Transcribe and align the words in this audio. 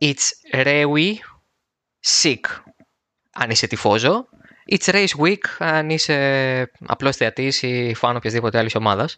It's 0.00 0.30
Rewi 0.52 1.14
Sick, 2.00 2.40
αν 3.32 3.50
είσαι 3.50 3.66
τυφόζο. 3.66 4.28
It's 4.70 4.92
Race 4.92 5.20
Week, 5.20 5.44
αν 5.58 5.90
είσαι 5.90 6.70
απλός 6.86 7.16
θεατής 7.16 7.62
ή 7.62 7.94
φαν 7.94 8.16
οποιασδήποτε 8.16 8.58
άλλης 8.58 8.74
ομάδας. 8.74 9.16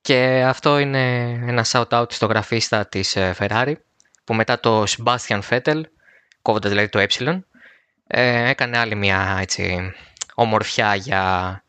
Και 0.00 0.44
αυτό 0.46 0.78
είναι 0.78 1.22
ένα 1.46 1.64
shout-out 1.68 2.12
στο 2.12 2.26
γραφίστα 2.26 2.86
της 2.86 3.16
ε, 3.16 3.34
Ferrari, 3.38 3.74
που 4.24 4.34
μετά 4.34 4.60
το 4.60 4.84
Sebastian 4.88 5.40
Vettel, 5.48 5.80
κόβοντας 6.42 6.70
δηλαδή 6.70 6.88
το 6.88 6.98
ε, 6.98 7.42
ε, 8.06 8.48
έκανε 8.48 8.78
άλλη 8.78 8.94
μια 8.94 9.38
έτσι, 9.40 9.92
ομορφιά 10.34 10.94
για 10.94 11.64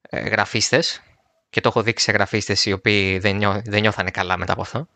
ε, 0.00 0.20
γραφίστες 0.20 1.02
και 1.50 1.60
το 1.60 1.68
έχω 1.68 1.82
δείξει 1.82 2.04
σε 2.04 2.12
γραφίστες 2.12 2.64
οι 2.64 2.72
οποίοι 2.72 3.18
δεν, 3.18 3.36
νιώ, 3.36 3.62
δεν 3.64 3.80
νιώθανε 3.80 4.10
καλά 4.10 4.36
μετά 4.36 4.52
από 4.52 4.62
αυτό. 4.62 4.88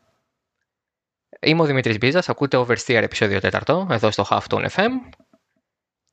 Είμαι 1.40 1.62
ο 1.62 1.64
Δημήτρης 1.64 1.98
Μπίζας, 1.98 2.28
ακούτε 2.28 2.56
Oversteer 2.56 3.02
επεισόδιο 3.02 3.38
4 3.42 3.86
εδώ 3.90 4.10
στο 4.10 4.26
Halftone 4.30 4.68
FM 4.68 4.90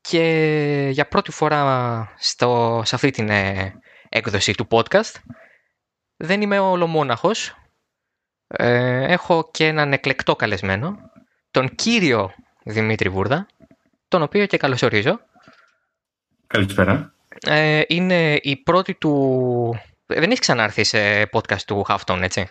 και 0.02 0.90
για 0.92 1.08
πρώτη 1.08 1.32
φορά 1.32 2.14
στο, 2.18 2.82
σε 2.86 2.96
αυτή 2.96 3.12
την 3.12 3.30
ε, 3.30 3.74
έκδοση 4.10 4.54
του 4.54 4.68
podcast 4.70 5.12
δεν 6.18 6.42
είμαι 6.42 6.60
ολομόναχος. 6.60 7.56
Ε, 8.48 9.04
έχω 9.14 9.50
και 9.52 9.68
έναν 9.68 9.94
εκλεκτό 9.94 10.36
καλεσμένο, 10.36 10.98
τον 11.52 11.76
κύριο 11.76 12.34
Δημήτρη 12.64 13.10
Βούρδα, 13.10 13.48
τον 14.08 14.22
οποίο 14.22 14.46
και 14.46 14.58
καλωσορίζω. 14.58 15.20
Καλησπέρα. 16.48 17.14
Ε, 17.40 17.82
είναι 17.88 18.36
η 18.42 18.58
πρώτη 18.58 18.94
του... 18.94 19.80
Δεν 20.06 20.24
έχεις 20.24 20.40
ξανάρθει 20.40 20.84
σε 20.84 21.30
podcast 21.32 21.62
του 21.62 21.86
Halftone, 21.88 22.20
έτσι; 22.22 22.50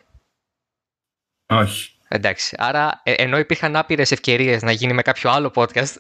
Όχι. 1.46 1.93
Εντάξει. 2.08 2.56
Άρα, 2.58 3.00
ε, 3.02 3.12
ενώ 3.12 3.38
υπήρχαν 3.38 3.76
άπειρες 3.76 4.10
ευκαιρίες 4.12 4.62
να 4.62 4.72
γίνει 4.72 4.92
με 4.92 5.02
κάποιο 5.02 5.30
άλλο 5.30 5.52
podcast, 5.54 5.94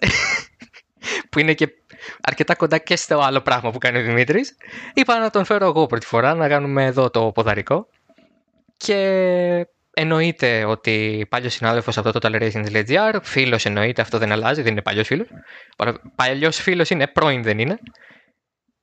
που 1.30 1.38
είναι 1.38 1.54
και 1.54 1.68
αρκετά 2.22 2.54
κοντά 2.54 2.78
και 2.78 2.96
στο 2.96 3.20
άλλο 3.20 3.40
πράγμα 3.40 3.70
που 3.70 3.78
κάνει 3.78 3.98
ο 3.98 4.02
Δημήτρης, 4.02 4.56
είπα 4.94 5.18
να 5.18 5.30
τον 5.30 5.44
φέρω 5.44 5.66
εγώ 5.66 5.86
πρώτη 5.86 6.06
φορά, 6.06 6.34
να 6.34 6.48
κάνουμε 6.48 6.84
εδώ 6.84 7.10
το 7.10 7.32
ποδαρικό. 7.32 7.88
Και 8.76 9.66
εννοείται 9.94 10.64
ότι 10.64 11.26
παλιός 11.28 11.52
συνάδελφος 11.52 11.98
από 11.98 12.12
το 12.12 12.18
Total 12.22 12.42
Racing.gr, 12.42 13.18
φίλος 13.22 13.64
εννοείται, 13.66 14.02
αυτό 14.02 14.18
δεν 14.18 14.32
αλλάζει, 14.32 14.62
δεν 14.62 14.72
είναι 14.72 14.82
παλιός 14.82 15.06
φίλος. 15.06 15.26
Παλιός 16.14 16.56
φίλος 16.56 16.90
είναι, 16.90 17.06
πρώην 17.06 17.42
δεν 17.42 17.58
είναι. 17.58 17.78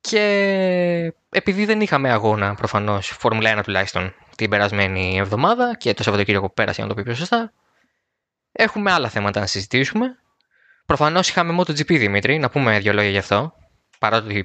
Και 0.00 1.12
επειδή 1.30 1.64
δεν 1.64 1.80
είχαμε 1.80 2.10
αγώνα 2.10 2.54
προφανώς, 2.54 3.08
Φόρμουλα 3.18 3.58
1 3.58 3.62
τουλάχιστον, 3.62 4.14
την 4.36 4.50
περασμένη 4.50 5.16
εβδομάδα 5.16 5.76
και 5.76 5.94
το 5.94 6.02
Σαββατοκύριακο 6.02 6.50
πέρασε, 6.50 6.82
να 6.82 6.88
το 6.88 6.94
πει 6.94 7.02
πιο 7.02 7.14
σωστά, 7.14 7.52
έχουμε 8.52 8.92
άλλα 8.92 9.08
θέματα 9.08 9.40
να 9.40 9.46
συζητήσουμε. 9.46 10.16
Προφανώς 10.86 11.28
είχαμε 11.28 11.56
MotoGP 11.58 11.98
Δημήτρη, 11.98 12.38
να 12.38 12.50
πούμε 12.50 12.78
δύο 12.78 12.92
λόγια 12.92 13.10
γι' 13.10 13.18
αυτό. 13.18 13.54
Παρότι 13.98 14.38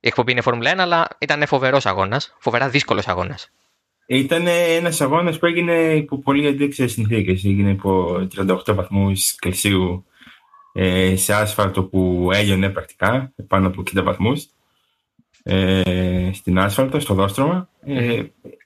η 0.00 0.08
εκπομπή 0.08 0.32
είναι 0.32 0.40
Φόρμουλα 0.40 0.74
1, 0.74 0.78
αλλά 0.78 1.08
ήταν 1.18 1.46
φοβερός 1.46 1.86
αγώνας, 1.86 2.36
φοβερά 2.38 2.68
δύσκολος 2.68 3.08
αγώνας. 3.08 3.50
Ήταν 4.06 4.46
ένας 4.46 5.00
αγώνας 5.00 5.38
που 5.38 5.46
έγινε 5.46 5.94
υπό 5.94 6.18
πολύ 6.18 6.46
αντίξιες 6.46 6.92
συνθήκες. 6.92 7.44
Έγινε 7.44 7.70
υπό 7.70 8.26
38 8.36 8.74
βαθμούς 8.74 9.34
Κελσίου 9.38 10.06
ε, 10.72 11.16
σε 11.16 11.34
άσφαλτο 11.34 11.84
που 11.84 12.30
έλειωνε 12.32 12.70
πρακτικά, 12.70 13.32
πάνω 13.48 13.66
από 13.66 13.82
60 13.94 14.02
βαθμούς. 14.02 14.46
Ε, 15.46 16.30
στην 16.32 16.58
άσφαλτο, 16.58 17.00
στο 17.00 17.14
δόστρωμα. 17.14 17.68
Ε, 17.80 18.22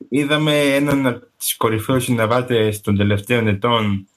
είδαμε 0.09 0.61
έναν 0.61 1.07
από 1.07 1.19
τους 1.19 1.57
κορυφαίους 1.57 2.05
αναβάτες 2.05 2.79
των 2.83 2.97
τελευταίων 2.97 3.47
ετών, 3.47 4.09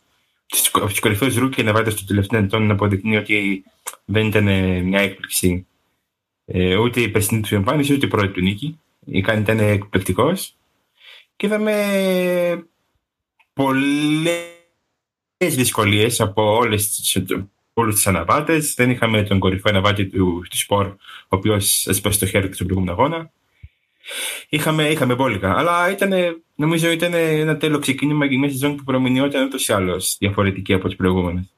από 0.73 0.93
τους 0.93 0.99
κορυφαίους 0.99 1.35
rookies 1.35 1.59
αναβάτες 1.59 1.91
των 1.91 2.05
τελευταίων 2.05 2.43
ετών, 2.43 2.67
να 2.67 2.73
αποδεικνύει 2.73 3.17
ότι 3.17 3.63
δεν 4.05 4.27
ήταν 4.27 4.43
μια 4.83 4.99
έκπληξη 4.99 5.65
ε, 6.45 6.75
ούτε 6.75 7.01
η 7.01 7.09
περσινή 7.09 7.41
του 7.41 7.55
εμφάνιση, 7.55 7.93
ούτε 7.93 8.05
η 8.05 8.09
πρώτη 8.09 8.27
του 8.27 8.41
νίκη. 8.41 8.79
Ήταν 9.05 9.59
εκπληκτικός 9.59 10.55
και 11.35 11.45
είδαμε 11.45 11.75
πολλές 13.53 14.35
δυσκολίες 15.39 16.21
από 16.21 16.55
όλες 16.55 16.95
τις, 16.95 17.21
όλους 17.73 17.95
τους 17.95 18.07
αναβάτες. 18.07 18.73
Δεν 18.73 18.89
είχαμε 18.89 19.23
τον 19.23 19.39
κορυφαίο 19.39 19.71
αναβάτη 19.71 20.07
του, 20.07 20.45
του 20.49 20.57
σπορ, 20.57 20.85
ο 20.85 20.97
οποίος 21.27 21.87
έσπασε 21.87 22.19
το 22.19 22.25
χέρι 22.25 22.47
του 22.49 22.53
στον 22.53 22.67
προηγούμενο 22.67 22.99
αγώνα. 22.99 23.31
Είχαμε, 24.49 24.89
είχαμε 24.89 25.15
μπόλικα, 25.15 25.57
αλλά 25.57 25.91
ήταν, 25.91 26.43
νομίζω 26.55 26.89
ήταν 26.89 27.13
ένα 27.13 27.57
τέλο 27.57 27.79
ξεκίνημα 27.79 28.25
για 28.25 28.39
μια 28.39 28.49
σεζόν 28.49 28.75
που 28.75 28.83
προμηνιόταν 28.83 29.45
ούτως 29.45 29.67
ή 29.67 29.73
άλλως 29.73 30.15
διαφορετική 30.19 30.73
από 30.73 30.87
τις 30.87 30.95
προηγούμενες. 30.95 31.53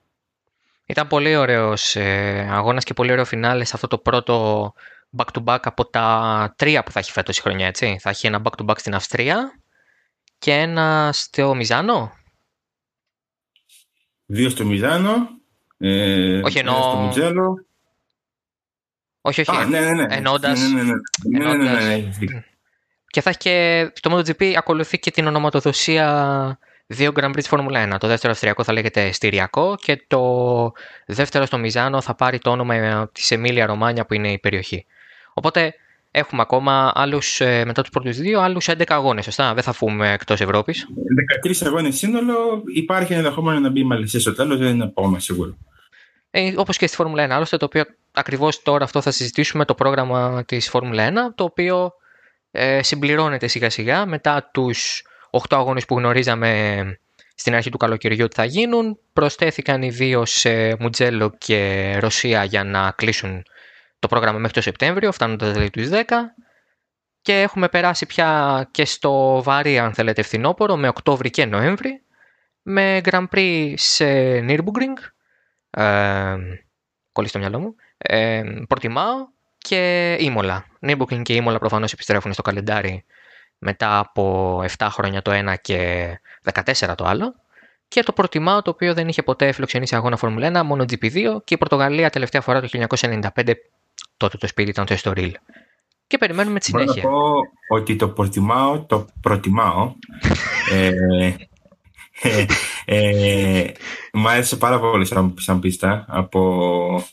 Ήταν 0.86 1.08
πολύ 1.08 1.36
ωραίος 1.36 1.96
ε, 1.96 2.48
αγώνας 2.52 2.84
και 2.84 2.94
πολύ 2.94 3.12
ωραίο 3.12 3.26
φινάλες 3.26 3.68
σε 3.68 3.74
αυτό 3.76 3.88
το 3.88 3.98
πρώτο 3.98 4.74
back-to-back 5.18 5.60
από 5.62 5.86
τα 5.86 6.54
τρία 6.58 6.84
που 6.84 6.92
θα 6.92 7.00
έχει 7.00 7.12
φέτος 7.12 7.38
η 7.38 7.42
χρονιά, 7.42 7.68
έτσι. 7.68 7.98
Θα 8.00 8.10
έχει 8.10 8.28
ένα 8.28 8.42
back-to-back 8.44 8.78
στην 8.78 8.96
Αυστρία, 8.96 9.64
και 10.44 10.54
ένα 10.54 11.10
στο 11.14 11.56
Μιζάνο. 11.56 12.12
Δύο 14.26 14.50
στο 14.50 14.66
Μιζάνο. 14.66 15.30
Ε, 15.86 16.42
όχι 16.44 16.58
εννοώ... 16.58 16.82
Στο 16.82 16.98
Μιτζέλο. 16.98 17.66
Όχι, 19.22 19.42
όχι. 19.42 19.62
Α, 19.62 19.66
ναι, 19.66 19.80
ναι, 19.80 19.92
ναι. 19.92 20.16
Εννοώντας... 20.16 20.60
Ναι, 20.60 20.82
ναι, 20.82 20.84
ναι. 20.84 21.56
ναι, 21.56 21.56
ναι, 21.56 21.72
ναι, 21.72 21.96
ναι. 22.20 22.44
Και 23.08 23.22
θα 23.22 23.30
έχει 23.30 23.38
και... 23.38 23.92
Το 24.02 24.18
MotoGP 24.18 24.54
ακολουθεί 24.58 25.00
και 25.00 25.12
την 25.12 25.28
ονοματοδοσία 25.28 26.60
δύο 26.88 27.12
Grand 27.16 27.32
Prix 27.32 27.44
Formula 27.50 27.94
1. 27.94 27.96
Το 28.00 28.08
δεύτερο 28.08 28.34
Αυστριακό 28.34 28.64
θα 28.64 28.74
λέγεται 28.74 29.12
Στυριακό 29.12 29.76
και 29.82 30.06
το 30.08 30.72
δεύτερο 31.06 31.46
στο 31.46 31.58
Μιζάνο 31.58 32.02
θα 32.02 32.16
πάρει 32.16 32.40
το 32.40 32.50
όνομα 32.50 33.10
της 33.12 33.32
Εμίλια 33.32 33.66
Ρωμάνια 33.66 34.06
που 34.06 34.14
είναι 34.14 34.32
η 34.32 34.40
περιοχή. 34.40 34.86
Οπότε 35.34 35.76
Έχουμε 36.16 36.42
ακόμα 36.42 36.92
άλλους, 36.96 37.42
ε, 37.42 37.66
μετά 37.66 37.82
τους 37.82 37.92
πρώτους 37.92 38.18
δύο, 38.18 38.42
άλλους 38.42 38.68
11 38.68 38.84
αγώνες. 38.88 39.24
Σωστά, 39.24 39.54
δεν 39.54 39.64
θα 39.64 39.72
φούμε 39.72 40.12
εκτός 40.12 40.42
Ευρώπης. 40.42 40.88
13 41.44 41.66
αγώνες 41.66 41.98
σύνολο. 41.98 42.64
Υπάρχει 42.74 43.14
ενδεχόμενο 43.14 43.60
να 43.60 43.70
μπει 43.70 43.80
η 43.80 43.84
Μαλισσία 43.84 44.20
στο 44.20 44.34
τέλος, 44.34 44.60
δεν 44.60 44.74
είναι 44.74 44.84
ακόμα 44.84 45.20
σίγουρο. 45.20 45.58
Ε, 46.36 46.54
Όπως 46.56 46.78
και 46.78 46.88
στη 46.88 46.96
Φόρμουλα 46.96 47.26
1, 47.26 47.30
άλλωστε, 47.30 47.58
το 47.58 47.66
οποίο 47.66 47.84
ακριβώς 48.12 48.62
τώρα 48.62 48.84
αυτό 48.84 49.02
θα 49.02 49.12
συζητήσουμε 49.12 49.66
το 49.66 49.76
πρόγραμμα 49.76 50.44
της 50.46 50.70
Φόρμουλα 50.70 51.10
1, 51.10 51.14
το 51.36 51.44
οποίο 51.44 51.94
ε, 52.52 52.84
συμπληρώνεται 52.84 53.48
σιγά 53.48 53.70
σιγά 53.70 54.06
μετά 54.06 54.50
τους 54.54 55.04
8 55.32 55.40
αγώνες 55.50 55.86
που 55.86 55.98
γνωρίζαμε 55.98 56.84
στην 57.36 57.56
αρχή 57.56 57.70
του 57.70 57.78
καλοκαιριού 57.78 58.24
ότι 58.24 58.36
θα 58.36 58.46
γίνουν. 58.46 59.00
Προσθέθηκαν 59.14 59.82
οι 59.82 59.90
δύο 59.90 60.26
σε 60.26 60.76
Μουτζέλο 60.80 61.36
και 61.38 61.92
Ρωσία 62.00 62.44
για 62.44 62.64
να 62.64 62.92
κλείσουν 62.92 63.44
το 64.00 64.08
πρόγραμμα 64.08 64.38
μέχρι 64.38 64.54
το 64.54 64.62
Σεπτέμβριο, 64.62 65.12
φτάνοντας 65.12 65.52
δηλαδή 65.52 65.70
τους 65.70 65.90
10 65.92 65.94
και 67.22 67.42
έχουμε 67.42 67.70
περάσει 67.70 68.06
πια 68.06 68.68
και 68.72 68.86
στο 68.86 69.44
βαρύ 69.44 69.80
αν 69.80 69.94
θέλετε 69.94 70.22
φθινόπωρο 70.22 70.76
με 70.76 70.88
Οκτώβρη 70.88 71.30
και 71.30 71.46
Νοέμβρη 71.46 72.04
με 72.62 73.02
Grand 73.04 73.26
Prix 73.36 73.74
σε 73.76 74.06
Nürburgring 74.48 75.12
ε, 75.78 76.36
κολλήσει 77.12 77.34
το 77.34 77.40
μυαλό 77.40 77.60
μου 77.60 77.76
ε, 77.98 78.44
Πορτιμάο 78.68 79.28
και 79.58 80.16
Ήμολα 80.20 80.66
Nürburgring 80.82 81.22
και 81.22 81.34
Ήμολα 81.34 81.60
προφανώς 81.60 81.94
επιστρέφουν 81.94 82.34
στο 82.34 82.42
καλεντάρι 82.42 83.06
μετά 83.58 84.00
από 84.00 84.58
7 84.78 84.88
χρόνια 84.92 85.22
το 85.22 85.32
ένα 85.32 85.56
και 85.56 86.08
14 86.54 86.94
το 86.98 87.06
άλλο 87.06 87.36
και 87.88 88.04
το 88.04 88.12
Πορτιμάο 88.12 88.62
το 88.62 88.70
οποίο 88.70 88.94
δεν 88.94 89.08
είχε 89.08 89.24
ποτέ 89.24 89.52
φιλοξενήσει 89.52 89.96
αγώνα 89.96 90.18
Φόρμουλα 90.18 90.62
1, 90.62 90.66
μόνο 90.66 90.84
GP2 90.84 91.38
και 91.44 91.54
η 91.54 91.58
Πορτογαλία 91.58 92.10
τελευταία 92.10 92.42
φορά 92.42 92.62
το 92.62 92.68
1995 92.90 93.54
τότε 94.18 94.38
το 94.38 94.48
σπίτι 94.48 94.70
ήταν 94.70 94.86
το 94.86 94.96
Estoril. 95.02 95.32
Και 96.08 96.18
περιμένουμε 96.18 96.60
τη 96.60 96.66
συνέχεια. 96.66 97.02
Μπορώ 97.02 97.18
να 97.18 97.32
πω 97.68 97.76
ότι 97.76 97.96
το 97.96 98.10
προτιμάω, 98.10 98.86
το 98.86 99.08
προτιμάω. 99.22 99.94
ε, 100.72 101.34
ε, 102.24 102.46
ε, 102.86 103.72
μου 104.14 104.30
άρεσε 104.30 104.58
πάρα 104.58 104.80
πολύ 104.80 105.06
σαν, 105.06 105.34
σαν 105.38 105.60
πίστα. 105.60 106.06
Από, 106.08 107.06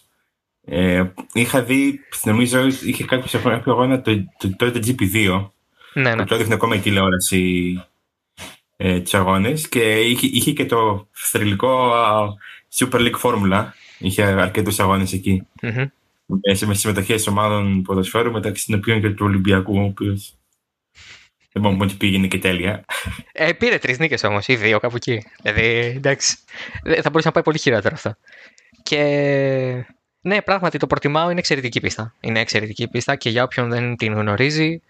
ε, 0.65 1.05
είχα 1.33 1.63
δει, 1.63 2.01
νομίζω, 2.25 2.67
είχε 2.67 3.05
κάποιο 3.05 3.41
αγώνα 3.67 4.01
το, 4.01 4.25
το, 4.39 4.57
το, 4.57 4.71
το 4.73 4.81
GP2. 4.87 5.51
Ναι, 5.95 6.15
ναι. 6.15 6.25
Το 6.25 6.35
έδειχνε 6.35 6.55
ακόμα 6.55 6.75
η 6.75 6.79
τηλεόραση 6.79 7.75
ε, 8.77 9.01
τους 9.01 9.15
αγώνες 9.15 9.69
και 9.69 10.01
είχε, 10.01 10.27
είχε 10.27 10.53
και 10.53 10.67
το 10.67 11.09
θρηλυκό 11.11 11.93
Super 12.75 12.99
League 12.99 13.21
Formula. 13.23 13.65
Είχε 13.99 14.23
αρκετούς 14.23 14.81
αγώνες 14.81 15.13
εκεί. 15.13 15.47
Mm-hmm 15.63 15.87
με 16.67 16.75
συμμετοχές 16.75 17.27
ομάδων 17.27 17.83
ποδοσφαίρου 17.83 18.31
μεταξύ 18.31 18.67
των 18.67 18.79
οποίων 18.79 19.01
και 19.01 19.11
του 19.11 19.27
Ολυμπιακού, 19.27 19.79
ο 19.79 19.83
οποίος. 19.83 20.35
Δεν 21.53 21.63
μπορούμε 21.63 21.85
ότι 21.85 21.95
πήγαινε 21.95 22.27
και 22.27 22.39
τέλεια. 22.39 22.85
Ε, 23.33 23.53
πήρε 23.53 23.79
τρεις 23.79 23.99
νίκες 23.99 24.23
όμως, 24.25 24.49
ή 24.49 24.57
δύο 24.57 24.79
κάπου 24.79 24.97
εκεί. 24.97 25.23
Δηλαδή, 25.43 25.93
εντάξει. 25.97 26.37
Θα 26.83 27.11
μπορούσε 27.11 27.27
να 27.27 27.33
πάει 27.33 27.43
πολύ 27.43 27.59
χειρότερα 27.59 27.95
αυτό. 27.95 28.17
Και 28.83 29.85
ναι, 30.21 30.43
πράγματι 30.43 30.79
το 30.79 30.87
προτιμάω, 30.87 31.31
είναι 31.31 31.39
εξαιρετική 31.39 31.81
πίστα. 31.81 32.15
Είναι 32.21 32.41
εξαιρετική 32.41 32.89
πίστα 32.89 33.17
και 33.17 33.31
για 33.31 33.43
όποιον 33.43 33.69
δεν 33.69 33.97
την 33.97 34.13
γνωρίζει, 34.13 34.81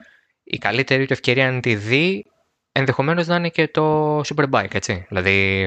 η 0.44 0.58
καλύτερη 0.58 1.06
του 1.06 1.12
ευκαιρία 1.12 1.52
να 1.52 1.60
τη 1.60 1.74
δει 1.74 2.24
ενδεχομένως 2.72 3.26
να 3.26 3.36
είναι 3.36 3.48
και 3.48 3.68
το 3.68 4.18
Superbike, 4.18 4.74
έτσι. 4.74 5.06
Δηλαδή, 5.08 5.64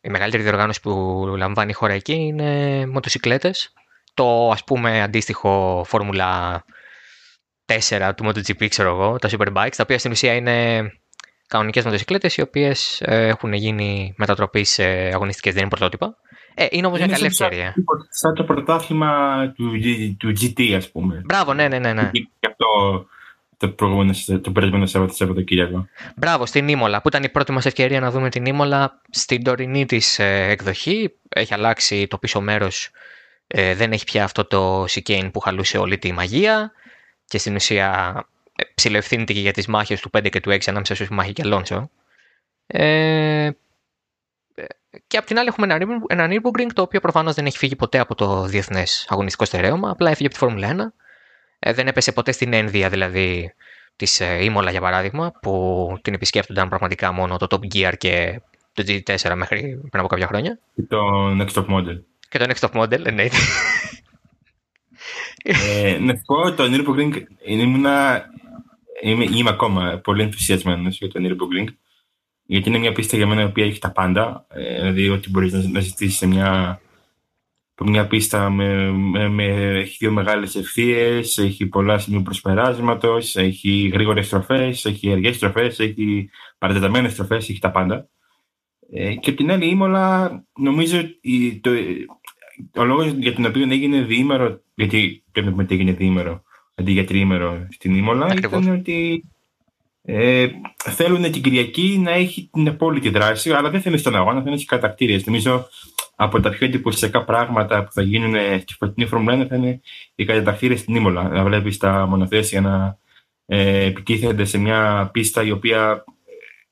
η 0.00 0.08
μεγαλύτερη 0.10 0.42
διοργάνωση 0.42 0.80
που 0.80 1.24
λαμβάνει 1.36 1.70
η 1.70 1.74
χώρα 1.74 1.92
εκεί 1.92 2.14
είναι 2.14 2.86
μοτοσυκλέτες. 2.86 3.72
Το 4.14 4.50
ας 4.50 4.64
πούμε 4.64 5.02
αντίστοιχο 5.02 5.84
Φόρμουλα 5.86 6.64
4 7.66 8.10
του 8.16 8.24
MotoGP, 8.26 8.68
ξέρω 8.68 8.88
εγώ, 8.88 9.18
τα 9.18 9.28
Superbikes, 9.28 9.74
τα 9.76 9.82
οποία 9.82 9.98
στην 9.98 10.10
ουσία 10.10 10.34
είναι 10.34 10.90
κανονικές 11.46 11.84
μοτοσυκλέτες 11.84 12.36
οι 12.36 12.40
οποίες 12.40 13.00
ε, 13.00 13.26
έχουν 13.26 13.52
γίνει 13.52 14.14
μετατροπή 14.16 14.64
σε 14.64 14.84
αγωνιστικές, 14.84 15.52
δεν 15.52 15.60
είναι 15.60 15.70
πρωτότυπα. 15.70 16.16
Ε, 16.54 16.66
είναι 16.70 16.86
όμως 16.86 16.98
μια 16.98 17.08
καλή 17.08 17.26
ευκαιρία. 17.26 17.74
Σαν 18.10 18.34
το 18.34 18.44
πρωτάθλημα 18.44 19.52
του, 19.56 19.72
του 20.18 20.28
GT, 20.28 20.72
ας 20.76 20.90
πούμε. 20.90 21.22
Μπράβο, 21.24 21.54
ναι, 21.54 21.68
ναι, 21.68 21.78
ναι. 21.78 21.92
ναι. 21.92 22.10
Και 22.12 22.48
αυτό 22.48 22.66
το 23.56 23.68
προηγούμενο, 23.68 24.12
το 24.42 24.50
προηγούμενο 24.50 24.86
Σαββατοκύριακο. 24.86 25.88
Μπράβο, 26.16 26.46
στην 26.46 26.68
Ήμολα, 26.68 27.02
που 27.02 27.08
ήταν 27.08 27.22
η 27.22 27.28
πρώτη 27.28 27.52
μας 27.52 27.66
ευκαιρία 27.66 28.00
να 28.00 28.10
δούμε 28.10 28.28
την 28.28 28.44
Ήμολα 28.44 29.00
στην 29.10 29.42
τωρινή 29.42 29.86
της 29.86 30.18
ε, 30.18 30.46
εκδοχή. 30.50 31.12
Έχει 31.28 31.54
αλλάξει 31.54 32.06
το 32.06 32.18
πίσω 32.18 32.40
μέρος. 32.40 32.90
Ε, 33.46 33.74
δεν 33.74 33.92
έχει 33.92 34.04
πια 34.04 34.24
αυτό 34.24 34.44
το 34.44 34.84
σικέιν 34.86 35.30
που 35.30 35.40
χαλούσε 35.40 35.78
όλη 35.78 35.98
τη 35.98 36.12
μαγεία 36.12 36.72
και 37.28 37.38
στην 37.38 37.54
ουσία 37.54 38.14
ε, 38.56 38.62
ψηλευθύνεται 38.74 39.32
και 39.32 39.40
για 39.40 39.52
τις 39.52 39.66
μάχες 39.66 40.00
του 40.00 40.10
5 40.18 40.30
και 40.30 40.40
του 40.40 40.50
6 40.50 40.58
ανάμεσα 40.66 40.94
στο 40.94 41.06
Μάχη 41.10 41.32
και 41.32 41.42
Αλόνσο. 41.42 41.90
Ε, 42.66 43.50
και 45.06 45.16
απ' 45.16 45.26
την 45.26 45.38
άλλη 45.38 45.48
έχουμε 45.48 45.74
ένα, 45.74 45.86
ένα 46.06 46.28
Nürburgring 46.30 46.70
το 46.74 46.82
οποίο 46.82 47.00
προφανώς 47.00 47.34
δεν 47.34 47.46
έχει 47.46 47.58
φύγει 47.58 47.76
ποτέ 47.76 47.98
από 47.98 48.14
το 48.14 48.42
διεθνές 48.42 49.06
αγωνιστικό 49.08 49.44
στερέωμα, 49.44 49.90
απλά 49.90 50.10
έφυγε 50.10 50.26
από 50.26 50.34
τη 50.34 50.40
Φόρμουλα 50.40 50.92
1 50.92 51.04
ε, 51.58 51.72
δεν 51.72 51.86
έπεσε 51.86 52.12
ποτέ 52.12 52.32
στην 52.32 52.52
ένδυα 52.52 52.88
δηλαδή 52.88 53.54
της 53.96 54.20
ε, 54.20 54.44
Ήμολα 54.44 54.70
για 54.70 54.80
παράδειγμα 54.80 55.32
που 55.42 55.98
την 56.02 56.14
επισκέπτονταν 56.14 56.68
πραγματικά 56.68 57.12
μόνο 57.12 57.36
το 57.36 57.46
Top 57.50 57.74
Gear 57.74 57.92
και 57.98 58.40
το 58.72 58.84
GT4 58.86 59.34
μέχρι 59.36 59.60
πριν 59.60 60.00
από 60.00 60.06
κάποια 60.06 60.26
χρόνια. 60.26 60.58
Και 60.74 60.82
το 60.82 61.30
Next 61.40 61.52
Top 61.52 61.66
Model. 61.66 62.00
Και 62.28 62.38
το 62.38 62.46
Next 62.48 62.68
Top 62.68 62.82
Model, 62.82 63.04
εννοείται. 63.04 63.36
Ε, 65.42 65.98
να 65.98 66.22
πω 66.26 66.52
το 66.52 66.64
Nürburgring 66.64 67.22
ήμουνα, 67.44 68.24
είμαι, 69.02 69.24
είμαι 69.24 69.50
ακόμα 69.50 70.00
πολύ 70.04 70.22
ενθουσιασμένος 70.22 70.98
για 70.98 71.08
το 71.08 71.20
Nürburgring 71.22 71.68
γιατί 72.42 72.68
είναι 72.68 72.78
μια 72.78 72.92
πίστα 72.92 73.16
για 73.16 73.26
μένα 73.26 73.40
η 73.40 73.44
οποία 73.44 73.64
έχει 73.64 73.78
τα 73.78 73.92
πάντα 73.92 74.46
ε, 74.48 74.80
δηλαδή 74.80 75.08
ότι 75.08 75.30
μπορείς 75.30 75.52
να, 75.52 75.68
να 75.68 75.80
ζητήσεις 75.80 76.16
σε 76.16 76.26
μια 76.26 76.80
μια 77.84 78.06
πίστα 78.06 78.50
με, 78.50 78.90
με, 78.90 79.28
με, 79.28 79.44
έχει 79.78 79.96
δύο 79.98 80.10
μεγάλες 80.10 80.54
ευθείες, 80.54 81.38
έχει 81.38 81.66
πολλά 81.66 81.98
σημεία 81.98 82.22
προσπεράσματος, 82.22 83.36
έχει 83.36 83.90
γρήγορες 83.92 84.26
στροφές, 84.26 84.84
έχει 84.84 85.12
αργές 85.12 85.36
στροφές, 85.36 85.78
έχει 85.78 86.30
παρατεταμένες 86.58 87.12
στροφές, 87.12 87.48
έχει 87.48 87.58
τα 87.58 87.70
πάντα. 87.70 88.08
Ε, 88.92 89.14
και 89.14 89.30
από 89.30 89.38
την 89.38 89.50
άλλη 89.50 89.68
Ήμολα, 89.68 90.44
νομίζω 90.58 90.98
η, 91.20 91.60
το, 91.60 91.70
ο 92.76 92.84
λόγος 92.84 93.06
για 93.06 93.34
τον 93.34 93.44
οποίο 93.44 93.62
έγινε 93.70 94.00
διήμερο, 94.02 94.60
γιατί 94.74 95.22
πρέπει 95.32 95.46
να 95.46 95.52
πούμε 95.52 95.64
ότι 95.64 95.74
έγινε 95.74 95.92
διήμερο 95.92 96.42
αντί 96.74 96.92
για 96.92 97.04
τριήμερο 97.04 97.66
στην 97.70 97.94
Ήμολα, 97.94 98.34
ήταν 98.36 98.68
ότι 98.68 99.24
ε, 100.02 100.48
θέλουν 100.76 101.22
την 101.22 101.42
Κυριακή 101.42 102.00
να 102.02 102.10
έχει 102.10 102.50
την 102.52 102.68
απόλυτη 102.68 103.08
δράση, 103.08 103.52
αλλά 103.52 103.70
δεν 103.70 103.80
θέλει 103.80 103.98
στον 103.98 104.16
αγώνα, 104.16 104.42
θέλει 104.42 104.64
κατακτήριες. 104.64 105.26
Νομίζω 105.26 105.68
από 106.16 106.40
τα 106.40 106.50
πιο 106.50 106.66
εντυπωσιακά 106.66 107.24
πράγματα 107.24 107.84
που 107.84 107.92
θα 107.92 108.02
γίνουν 108.02 108.34
στη 108.60 108.74
φωτεινή 108.78 109.06
Φόρμουλα 109.08 109.44
1 109.44 109.46
θα 109.48 109.56
είναι 109.56 109.80
οι 110.14 110.24
καταταχθήρε 110.24 110.76
στην 110.76 110.94
Ήμολα. 110.94 111.28
Να 111.28 111.44
βλέπεις 111.44 111.76
τα 111.76 112.06
μονοθέσια 112.06 112.60
να 112.60 112.98
ε, 113.46 113.84
επικύθενται 113.84 114.44
σε 114.44 114.58
μια 114.58 115.10
πίστα 115.12 115.42
η 115.42 115.50
οποία 115.50 116.04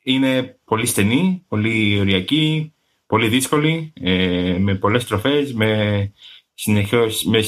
είναι 0.02 0.58
πολύ 0.64 0.86
στενή, 0.86 1.44
πολύ 1.48 1.98
ωριακή, 2.00 2.73
πολύ 3.06 3.28
δύσκολη, 3.28 3.92
ε, 4.00 4.56
με 4.58 4.74
πολλές 4.74 5.02
στροφέ, 5.02 5.50
με, 5.54 6.12
με, 6.66 6.86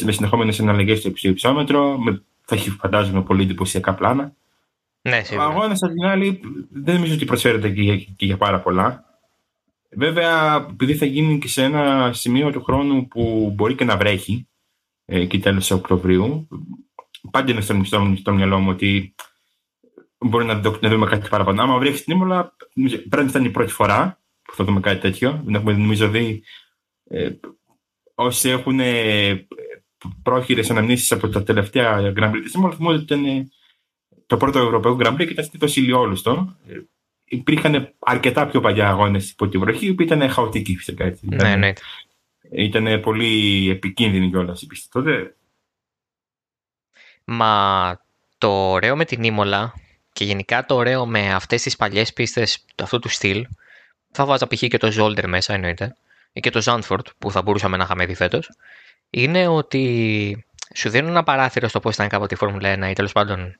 με 0.04 0.12
συνεχόμενες 0.12 0.60
αναλλαγέ 0.60 0.94
στο 0.94 1.10
υψόμετρο, 1.20 1.98
με, 1.98 2.22
θα 2.44 2.54
έχει 2.54 2.70
φαντάζομαι 2.70 3.22
πολύ 3.22 3.42
εντυπωσιακά 3.42 3.94
πλάνα. 3.94 4.34
Ναι, 5.00 5.22
Ο 5.38 5.42
αγώνας 5.42 5.82
απ' 5.82 5.92
την 5.92 6.04
άλλη 6.04 6.40
δεν 6.70 6.94
νομίζω 6.94 7.14
ότι 7.14 7.24
προσφέρεται 7.24 7.70
και 7.70 7.82
για, 7.82 7.96
και 7.96 8.26
για 8.26 8.36
πάρα 8.36 8.60
πολλά. 8.60 9.04
Βέβαια, 9.90 10.54
επειδή 10.70 10.94
θα 10.94 11.06
γίνει 11.06 11.38
και 11.38 11.48
σε 11.48 11.62
ένα 11.62 12.12
σημείο 12.12 12.50
του 12.50 12.62
χρόνου 12.62 13.08
που 13.08 13.52
μπορεί 13.54 13.74
και 13.74 13.84
να 13.84 13.96
βρέχει, 13.96 14.48
ε, 15.04 15.20
εκεί 15.20 15.38
τέλος 15.38 15.70
Οκτωβρίου, 15.70 16.48
πάντα 17.30 17.52
είναι 17.52 17.60
στο, 17.60 17.80
στο, 17.84 18.14
στο 18.16 18.32
μυαλό 18.32 18.58
μου 18.58 18.70
ότι 18.70 19.14
μπορεί 20.18 20.44
να, 20.44 20.54
να 20.80 20.88
δούμε 20.88 21.06
κάτι 21.06 21.28
παραπάνω. 21.28 21.62
Άμα 21.62 21.78
βρέχει 21.78 21.96
στην 21.96 22.14
Ήμολα, 22.14 22.56
πρέπει 23.08 23.32
να 23.32 23.38
είναι 23.38 23.48
η 23.48 23.50
πρώτη 23.50 23.72
φορά 23.72 24.20
που 24.46 24.54
θα 24.54 24.64
δούμε 24.64 24.80
κάτι 24.80 25.00
τέτοιο. 25.00 25.42
Δεν 25.44 25.54
έχουμε 25.54 25.72
νομίζω 25.72 26.08
δει 26.08 26.42
ε, 27.04 27.30
όσοι 28.14 28.48
έχουν 28.48 28.80
ε, 28.80 29.46
πρόχειρες 30.22 30.70
αναμνήσεις 30.70 31.12
από 31.12 31.28
τα 31.28 31.42
τελευταία 31.42 32.12
Grand 32.16 32.30
Prix 32.30 32.40
τη 32.44 32.52
Ήμολα, 32.54 32.74
θυμούνται 32.74 32.96
ότι 32.96 33.14
ήταν 33.14 33.52
το 34.26 34.36
πρώτο 34.36 34.58
Ευρωπαϊκό 34.58 34.98
Grand 35.00 35.14
Prix 35.14 35.26
και 35.26 35.42
ήταν 35.42 35.68
στη 35.68 35.80
Ηλιόλουστο 35.80 36.56
υπήρχαν 37.28 37.94
αρκετά 37.98 38.46
πιο 38.46 38.60
παλιά 38.60 38.88
αγώνες 38.88 39.30
υπό 39.30 39.48
τη 39.48 39.58
βροχή 39.58 39.94
που 39.94 40.02
ήταν 40.02 40.30
χαοτικοί 40.30 40.76
φυσικά. 40.76 41.04
Έτσι. 41.04 41.26
Ναι, 41.26 41.56
ναι. 41.56 41.72
Ήταν 42.50 43.00
πολύ 43.00 43.70
επικίνδυνη 43.70 44.30
κιόλας 44.30 44.62
η 44.62 44.66
πίστη 44.66 44.88
τότε. 44.90 45.36
Μα 47.24 48.00
το 48.38 48.48
ωραίο 48.48 48.96
με 48.96 49.04
την 49.04 49.22
Ήμολα 49.22 49.74
και 50.12 50.24
γενικά 50.24 50.66
το 50.66 50.74
ωραίο 50.74 51.06
με 51.06 51.34
αυτές 51.34 51.62
τις 51.62 51.76
παλιές 51.76 52.12
πίστες 52.12 52.64
αυτού 52.82 52.98
του 52.98 53.08
στυλ 53.08 53.46
θα 54.16 54.24
βάζα 54.24 54.46
π.χ. 54.46 54.58
και 54.58 54.78
το 54.78 54.92
Zolder 54.98 55.26
μέσα 55.26 55.54
εννοείται 55.54 55.96
ή 56.32 56.40
και 56.40 56.50
το 56.50 56.62
Zandvoort 56.64 57.06
που 57.18 57.30
θα 57.30 57.42
μπορούσαμε 57.42 57.76
να 57.76 57.84
είχαμε 57.84 58.06
δει 58.06 58.14
φέτος 58.14 58.50
είναι 59.10 59.46
ότι 59.46 60.46
σου 60.74 60.88
δίνουν 60.88 61.10
ένα 61.10 61.22
παράθυρο 61.22 61.68
στο 61.68 61.80
πώς 61.80 61.94
ήταν 61.94 62.08
κάποτε 62.08 62.34
η 62.34 62.36
Φόρμουλα 62.36 62.74
1 62.74 62.90
ή 62.90 62.92
τέλος 62.92 63.12
πάντων 63.12 63.58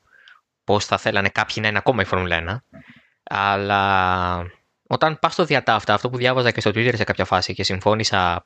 πώς 0.63 0.85
θα 0.85 0.97
θέλανε 0.97 1.29
κάποιοι 1.29 1.55
να 1.61 1.67
είναι 1.67 1.77
ακόμα 1.77 2.01
η 2.01 2.05
Φόρμουλα 2.05 2.61
1 2.63 2.77
αλλά 3.23 4.51
όταν 4.87 5.19
πας 5.19 5.33
στο 5.33 5.45
διατάφτα, 5.45 5.93
αυτό 5.93 6.09
που 6.09 6.17
διάβαζα 6.17 6.51
και 6.51 6.59
στο 6.59 6.69
Twitter 6.69 6.95
σε 6.95 7.03
κάποια 7.03 7.25
φάση 7.25 7.53
και 7.53 7.63
συμφώνησα 7.63 8.43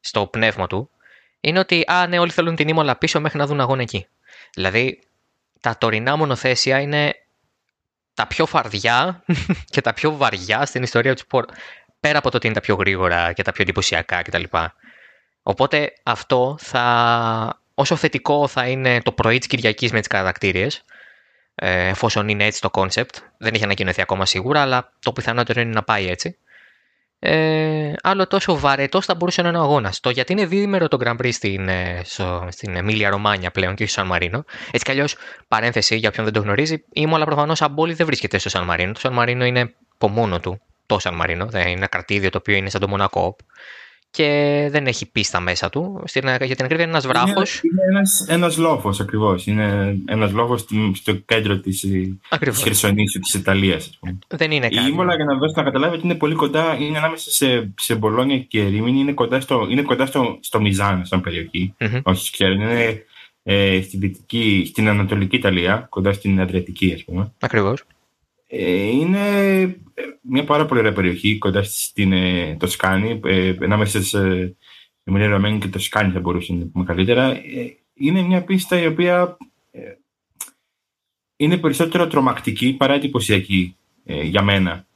στο 0.00 0.26
πνεύμα 0.26 0.66
του, 0.66 0.90
είναι 1.40 1.58
ότι 1.58 1.84
α, 1.92 2.06
ναι, 2.06 2.18
όλοι 2.18 2.30
θέλουν 2.30 2.54
την 2.56 2.68
ήμολα 2.68 2.96
πίσω 2.96 3.20
μέχρι 3.20 3.38
να 3.38 3.46
δουν 3.46 3.60
αγώνα 3.60 3.82
εκεί. 3.82 4.06
Δηλαδή, 4.54 4.98
τα 5.60 5.78
τωρινά 5.78 6.16
μονοθέσια 6.16 6.80
είναι 6.80 7.14
τα 8.14 8.26
πιο 8.26 8.46
φαρδιά 8.46 9.24
και 9.72 9.80
τα 9.80 9.92
πιο 9.92 10.16
βαριά 10.16 10.66
στην 10.66 10.82
ιστορία 10.82 11.14
του 11.14 11.20
σπορ. 11.20 11.44
Πέρα 12.00 12.18
από 12.18 12.30
το 12.30 12.36
ότι 12.36 12.46
είναι 12.46 12.54
τα 12.54 12.60
πιο 12.60 12.74
γρήγορα 12.74 13.32
και 13.32 13.42
τα 13.42 13.52
πιο 13.52 13.62
εντυπωσιακά 13.62 14.22
κτλ. 14.22 14.42
Οπότε 15.42 15.92
αυτό 16.02 16.56
θα, 16.60 17.60
όσο 17.74 17.96
θετικό 17.96 18.48
θα 18.48 18.68
είναι 18.68 19.00
το 19.02 19.12
πρωί 19.12 19.38
της 19.38 19.46
Κυριακής 19.46 19.92
με 19.92 19.98
τις 19.98 20.08
κατακτήριες, 20.08 20.84
ε, 21.54 21.88
εφόσον 21.88 22.28
είναι 22.28 22.44
έτσι 22.44 22.60
το 22.60 22.70
concept. 22.72 23.14
Δεν 23.38 23.54
έχει 23.54 23.64
ανακοινωθεί 23.64 24.00
ακόμα 24.00 24.26
σίγουρα, 24.26 24.60
αλλά 24.60 24.92
το 24.98 25.12
πιθανότερο 25.12 25.60
είναι 25.60 25.72
να 25.72 25.82
πάει 25.82 26.08
έτσι. 26.08 26.38
Ε, 27.24 27.92
άλλο 28.02 28.26
τόσο 28.26 28.58
βαρετός 28.58 29.04
θα 29.04 29.14
μπορούσε 29.14 29.42
να 29.42 29.48
είναι 29.48 29.58
ο 29.58 29.60
αγώνας. 29.60 30.00
Το 30.00 30.10
γιατί 30.10 30.32
είναι 30.32 30.46
διήμερο 30.46 30.88
το 30.88 30.98
Grand 31.04 31.16
Prix 31.16 31.32
στην, 31.32 31.68
ε, 31.68 32.00
στο, 32.04 32.48
στην 32.50 32.76
Εμίλια 32.76 33.10
Ρωμάνια 33.10 33.50
πλέον 33.50 33.74
και 33.74 33.82
όχι 33.82 33.92
στο 33.92 34.00
Σαν 34.00 34.08
Μαρίνο. 34.10 34.44
Έτσι 34.66 34.84
κι 34.84 34.90
αλλιώς, 34.90 35.16
παρένθεση 35.48 35.96
για 35.96 36.08
όποιον 36.08 36.24
δεν 36.24 36.34
το 36.34 36.40
γνωρίζει, 36.40 36.84
η 36.92 37.06
Μόλα 37.06 37.24
προφανώς 37.24 37.62
από 37.62 37.82
όλη 37.82 37.94
δεν 37.94 38.06
βρίσκεται 38.06 38.38
στο 38.38 38.48
Σαν 38.48 38.64
Μαρίνο. 38.64 38.92
Το 38.92 38.98
Σαν 38.98 39.12
Μαρίνο 39.12 39.44
είναι 39.44 39.74
από 39.94 40.08
μόνο 40.08 40.40
του 40.40 40.60
το 40.86 40.98
Σαν 40.98 41.14
Μαρίνο. 41.14 41.46
Δεν 41.46 41.62
είναι 41.62 41.70
ένα 41.70 41.86
κρατήδιο 41.86 42.30
το 42.30 42.38
οποίο 42.38 42.56
είναι 42.56 42.70
σαν 42.70 42.80
το 42.80 42.88
Μονακό 42.88 43.36
και 44.12 44.68
δεν 44.70 44.86
έχει 44.86 45.10
πίστα 45.10 45.40
μέσα 45.40 45.70
του. 45.70 46.02
Στην, 46.04 46.22
για 46.22 46.56
την 46.56 46.64
ακρίβεια 46.64 46.84
είναι 46.84 46.92
ένας 46.92 47.06
βράχος. 47.06 47.60
Είναι, 47.62 47.82
είναι 47.82 47.98
ένας, 47.98 48.26
ένας 48.28 48.56
λόφος 48.56 49.00
ακριβώς. 49.00 49.46
Είναι 49.46 49.96
ένας 50.04 50.32
λόφος 50.32 50.64
στο 50.92 51.12
κέντρο 51.12 51.58
της, 51.58 51.80
της 52.38 52.62
Χερσονήσου 52.62 53.18
της 53.18 53.34
Ιταλίας. 53.34 53.98
Δεν 54.28 54.50
είναι 54.50 54.68
κάτι. 54.68 54.88
Η 54.88 54.90
Ήμολα, 54.90 55.14
για 55.14 55.24
να 55.24 55.34
δώσω 55.34 55.54
να 55.56 55.62
καταλάβει, 55.62 56.00
είναι 56.02 56.14
πολύ 56.14 56.34
κοντά, 56.34 56.76
είναι 56.80 56.98
ανάμεσα 56.98 57.30
σε, 57.30 57.72
σε 57.76 57.94
Μπολόνια 57.94 58.38
και 58.38 58.62
Ρήμινη, 58.64 59.00
είναι 59.00 59.12
κοντά 59.12 59.40
στο, 59.40 59.66
είναι 59.70 59.82
κοντά 59.82 60.06
στο, 60.06 60.38
στο 60.40 60.60
Μιζάν, 60.60 61.04
σαν 61.04 61.20
περιοχή. 61.20 61.74
Mm-hmm. 61.78 62.00
Όσοι 62.02 62.32
ξέρουν, 62.32 62.60
είναι 62.60 63.04
ε, 63.42 63.82
στην, 63.82 64.00
δυτική, 64.00 64.64
στην 64.68 64.88
Ανατολική 64.88 65.36
Ιταλία, 65.36 65.86
κοντά 65.88 66.12
στην 66.12 66.40
Αδριατική, 66.40 66.92
ας 66.94 67.04
πούμε. 67.04 67.32
Ακριβώς. 67.40 67.82
Ε, 68.54 68.86
είναι 68.86 69.76
μια 70.20 70.44
πάρα 70.44 70.66
πολύ 70.66 70.80
ωραία 70.80 70.92
περιοχή 70.92 71.38
κοντά 71.38 71.62
στην 71.62 72.12
ε, 72.12 72.56
Τοσκάνη, 72.58 73.20
ε, 73.24 73.56
ανάμεσα 73.60 74.02
σε 74.02 74.56
Εμιλία 75.04 75.28
Ρωμένη 75.28 75.58
και 75.58 75.68
Τοσκάνη 75.68 76.12
θα 76.12 76.20
μπορούσε 76.20 76.52
να 76.52 76.66
πούμε 76.66 76.84
καλύτερα. 76.84 77.30
Ε, 77.30 77.76
είναι 77.94 78.22
μια 78.22 78.44
πίστα 78.44 78.80
η 78.80 78.86
οποία 78.86 79.36
ε, 79.70 79.80
είναι 81.36 81.58
περισσότερο 81.58 82.06
τρομακτική 82.06 82.72
παρά 82.72 82.94
εντυπωσιακή 82.94 83.76
ε, 84.04 84.22
για 84.22 84.42
μένα. 84.42 84.86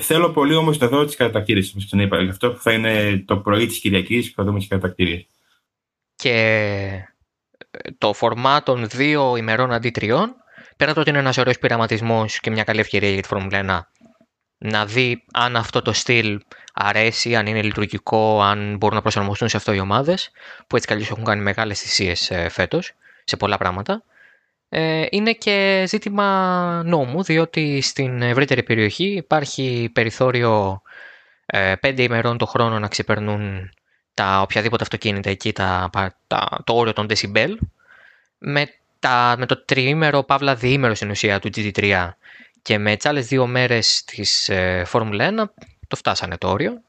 Θέλω 0.00 0.30
πολύ 0.30 0.54
όμως 0.54 0.78
να 0.78 0.88
δω 0.88 1.04
τις 1.04 1.16
κατακτήρες, 1.16 1.70
όπως 1.70 1.84
ξαναείπα. 1.84 2.22
Γι' 2.22 2.30
αυτό 2.30 2.54
θα 2.54 2.72
είναι 2.72 3.22
το 3.26 3.36
πρωί 3.36 3.66
της 3.66 3.78
Κυριακής 3.78 4.28
που 4.28 4.34
θα 4.36 4.44
δούμε 4.44 4.58
τις 4.58 4.68
κατακτήρες. 4.68 5.26
Και 6.14 7.08
το 7.98 8.12
φορμά 8.12 8.62
των 8.62 8.88
δύο 8.88 9.36
ημερών 9.36 9.72
αντί 9.72 9.90
τριών 9.90 10.41
πέρα 10.76 10.94
το 10.94 11.00
ότι 11.00 11.10
είναι 11.10 11.18
ένας 11.18 11.38
ωραίος 11.38 11.58
πειραματισμός 11.58 12.40
και 12.40 12.50
μια 12.50 12.64
καλή 12.64 12.80
ευκαιρία 12.80 13.10
για 13.10 13.22
τη 13.22 13.28
Φόρμουλα 13.28 13.86
1 13.88 14.02
να 14.62 14.86
δει 14.86 15.24
αν 15.32 15.56
αυτό 15.56 15.82
το 15.82 15.92
στυλ 15.92 16.40
αρέσει, 16.72 17.36
αν 17.36 17.46
είναι 17.46 17.62
λειτουργικό, 17.62 18.42
αν 18.42 18.76
μπορούν 18.76 18.96
να 18.96 19.02
προσαρμοστούν 19.02 19.48
σε 19.48 19.56
αυτό 19.56 19.72
οι 19.72 19.78
ομάδες, 19.78 20.30
που 20.66 20.76
έτσι 20.76 20.88
καλώς 20.88 21.10
έχουν 21.10 21.24
κάνει 21.24 21.42
μεγάλες 21.42 21.80
θυσίες 21.80 22.30
ε, 22.30 22.48
φέτος 22.48 22.92
σε 23.24 23.36
πολλά 23.36 23.56
πράγματα. 23.56 24.02
Ε, 24.68 25.06
είναι 25.10 25.32
και 25.32 25.84
ζήτημα 25.86 26.82
νόμου, 26.84 27.22
διότι 27.22 27.80
στην 27.80 28.22
ευρύτερη 28.22 28.62
περιοχή 28.62 29.04
υπάρχει 29.04 29.90
περιθώριο 29.92 30.82
ε, 31.46 31.74
πέντε 31.80 32.02
ημερών 32.02 32.38
το 32.38 32.46
χρόνο 32.46 32.78
να 32.78 32.88
ξεπερνούν 32.88 33.70
τα 34.14 34.40
οποιαδήποτε 34.40 34.82
αυτοκίνητα 34.82 35.30
εκεί, 35.30 35.52
τα, 35.52 35.90
τα, 36.26 36.62
το 36.64 36.74
όριο 36.74 36.92
των 36.92 37.06
decibel, 37.08 37.54
με, 38.38 38.68
τα, 39.02 39.34
με 39.38 39.46
το 39.46 39.64
τριήμερο, 39.64 40.22
παύλα 40.22 40.54
διήμερο 40.54 40.94
στην 40.94 41.10
ουσία 41.10 41.38
του 41.38 41.50
GT3 41.54 42.10
και 42.62 42.78
με 42.78 42.96
τις 42.96 43.06
άλλες 43.06 43.26
δύο 43.26 43.46
μέρες 43.46 44.04
της 44.04 44.48
ε, 44.48 44.82
Φόρμουλα 44.86 45.28
1 45.30 45.44
το 45.88 45.96
φτάσανε 45.96 46.36
το 46.36 46.48
όριο. 46.48 46.82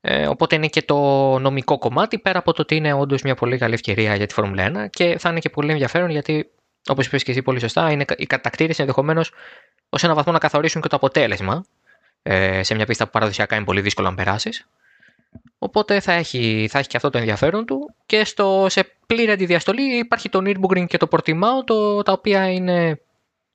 Ε, 0.00 0.26
οπότε 0.26 0.54
είναι 0.54 0.66
και 0.66 0.82
το 0.82 0.96
νομικό 1.38 1.78
κομμάτι 1.78 2.18
πέρα 2.18 2.38
από 2.38 2.52
το 2.52 2.62
ότι 2.62 2.76
είναι 2.76 2.92
όντως 2.92 3.22
μια 3.22 3.34
πολύ 3.34 3.58
καλή 3.58 3.74
ευκαιρία 3.74 4.14
για 4.14 4.26
τη 4.26 4.34
Φόρμουλα 4.34 4.86
1 4.86 4.90
και 4.90 5.18
θα 5.18 5.30
είναι 5.30 5.38
και 5.38 5.50
πολύ 5.50 5.70
ενδιαφέρον 5.72 6.10
γιατί 6.10 6.50
όπως 6.88 7.06
είπες 7.06 7.22
και 7.22 7.30
εσύ 7.30 7.42
πολύ 7.42 7.60
σωστά, 7.60 7.90
είναι, 7.90 8.04
οι 8.16 8.26
κατακτήρες 8.26 8.78
ενδεχομένως 8.78 9.32
ως 9.88 10.04
ένα 10.04 10.14
βαθμό 10.14 10.32
να 10.32 10.38
καθορίσουν 10.38 10.82
και 10.82 10.88
το 10.88 10.96
αποτέλεσμα 10.96 11.64
ε, 12.22 12.62
σε 12.62 12.74
μια 12.74 12.86
πίστα 12.86 13.04
που 13.04 13.10
παραδοσιακά 13.10 13.56
είναι 13.56 13.64
πολύ 13.64 13.80
δύσκολο 13.80 14.08
να 14.08 14.14
περάσεις. 14.14 14.66
Οπότε 15.58 16.00
θα 16.00 16.12
έχει, 16.12 16.68
θα 16.70 16.78
έχει 16.78 16.88
και 16.88 16.96
αυτό 16.96 17.10
το 17.10 17.18
ενδιαφέρον 17.18 17.66
του. 17.66 17.94
Και 18.06 18.24
στο, 18.24 18.66
σε 18.68 18.96
πλήρη 19.06 19.30
αντιδιαστολή 19.30 19.98
υπάρχει 19.98 20.28
το 20.28 20.38
Nürburgring 20.44 20.86
και 20.86 20.96
το 20.96 21.08
Portimao, 21.10 21.64
το, 21.64 22.02
τα 22.02 22.12
οποία 22.12 22.50
είναι 22.50 23.00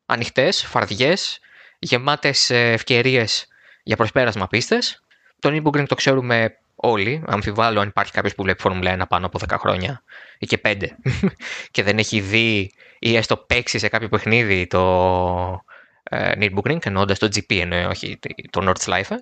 ανοιχτές, 0.06 0.66
φαρδιές, 0.66 1.40
γεμάτες 1.80 2.50
ευκαιρίες 2.50 3.48
για 3.84 3.96
προσπέρασμα 3.96 4.48
πίστες. 4.48 5.04
Το 5.40 5.50
Nürburgring 5.52 5.88
το 5.88 5.96
ξέρουμε 5.96 6.58
όλοι. 6.76 7.24
Αμφιβάλλω 7.26 7.80
αν 7.80 7.88
υπάρχει 7.88 8.12
κάποιος 8.12 8.36
που 8.36 8.44
βλέπει 8.44 8.62
Φόρμουλα 8.62 8.96
1 9.04 9.08
πάνω 9.10 9.26
από 9.26 9.40
10 9.50 9.56
χρόνια 9.60 10.04
ή 10.38 10.46
και 10.46 10.62
5 10.64 10.76
και 11.72 11.84
δεν 11.84 11.98
έχει 11.98 12.20
δει 12.20 12.72
ή 13.00 13.16
έστω 13.16 13.38
παίξει 13.38 13.80
σε 13.80 13.88
κάποιο 13.88 14.10
παιχνίδι 14.10 14.68
το 14.68 14.82
ε, 16.04 16.32
Nürburgring, 16.36 16.86
εννοώντας 16.86 17.20
το 17.20 17.28
GP, 17.36 17.60
εννοώ, 17.60 17.90
όχι 17.90 18.20
το 18.50 18.72
Nordschleife. 18.72 19.16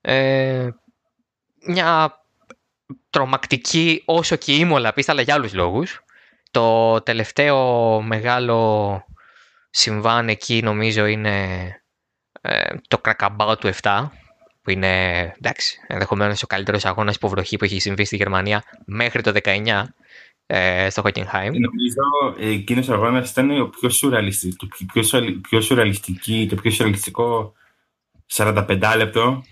Ε, 0.00 0.68
μια 1.66 2.18
τρομακτική 3.10 4.02
όσο 4.04 4.36
και 4.36 4.54
ήμολα 4.54 4.92
πίστα, 4.92 5.12
αλλά 5.12 5.22
για 5.22 5.34
άλλους 5.34 5.54
λόγους. 5.54 6.04
Το 6.50 7.00
τελευταίο 7.00 8.00
μεγάλο 8.02 9.04
συμβάν 9.70 10.28
εκεί 10.28 10.62
νομίζω 10.62 11.06
είναι 11.06 11.66
ε, 12.40 12.76
το 12.88 12.98
κρακαμπάο 12.98 13.56
του 13.56 13.70
7 13.82 14.08
που 14.62 14.70
είναι 14.70 15.20
εντάξει, 15.36 15.78
ενδεχομένως 15.86 16.42
ο 16.42 16.46
καλύτερος 16.46 16.84
αγώνας 16.84 17.14
υποβροχή 17.14 17.56
που 17.56 17.64
έχει 17.64 17.80
συμβεί 17.80 18.04
στη 18.04 18.16
Γερμανία 18.16 18.62
μέχρι 18.84 19.22
το 19.22 19.32
19 19.44 19.82
ε, 20.46 20.90
στο 20.90 21.02
Hockenheim. 21.04 21.50
Νομίζω 21.50 22.02
εκείνος 22.38 22.88
ο 22.88 22.92
αγώνας 22.92 23.30
ήταν 23.30 23.60
ο 23.60 23.68
πιο 23.68 23.88
σουρεαλιστικό, 23.88 24.66
το 24.66 24.86
πιο, 24.92 25.02
πιο 25.48 25.60
σουρεαλιστική, 25.60 26.46
το 26.50 26.56
πιο 26.56 26.70
σουρεαλιστικό 26.70 27.52
45 28.32 28.94
λεπτό 28.96 29.44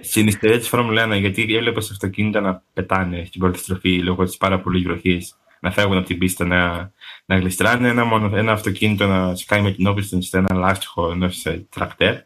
στην 0.00 0.26
ιστορία 0.26 0.58
τη 0.58 0.68
Φόρμουλα 0.68 1.08
1. 1.08 1.20
Γιατί 1.20 1.54
έβλεπε 1.54 1.78
αυτοκίνητα 1.78 2.40
να 2.40 2.62
πετάνε 2.72 3.24
στην 3.24 3.40
πρώτη 3.40 3.58
στροφή 3.58 3.98
λόγω 4.02 4.24
της 4.24 4.36
πάρα 4.36 4.60
πολύ 4.60 4.82
βροχής, 4.82 5.36
να 5.60 5.70
φεύγουν 5.70 5.96
από 5.96 6.06
την 6.06 6.18
πίστα, 6.18 6.44
να, 6.44 6.92
να 7.24 7.36
γλιστράνε. 7.36 7.88
Ένα, 7.88 8.04
μόνο, 8.04 8.36
ένα 8.36 8.52
αυτοκίνητο 8.52 9.06
να 9.06 9.34
σκάει 9.34 9.62
με 9.62 9.72
την 9.72 9.86
όπισθεν 9.86 10.22
σε 10.22 10.38
ένα 10.38 10.54
λάστιχο 10.54 11.10
ενός 11.10 11.44
ε, 11.44 11.66
τρακτέρ 11.70 12.16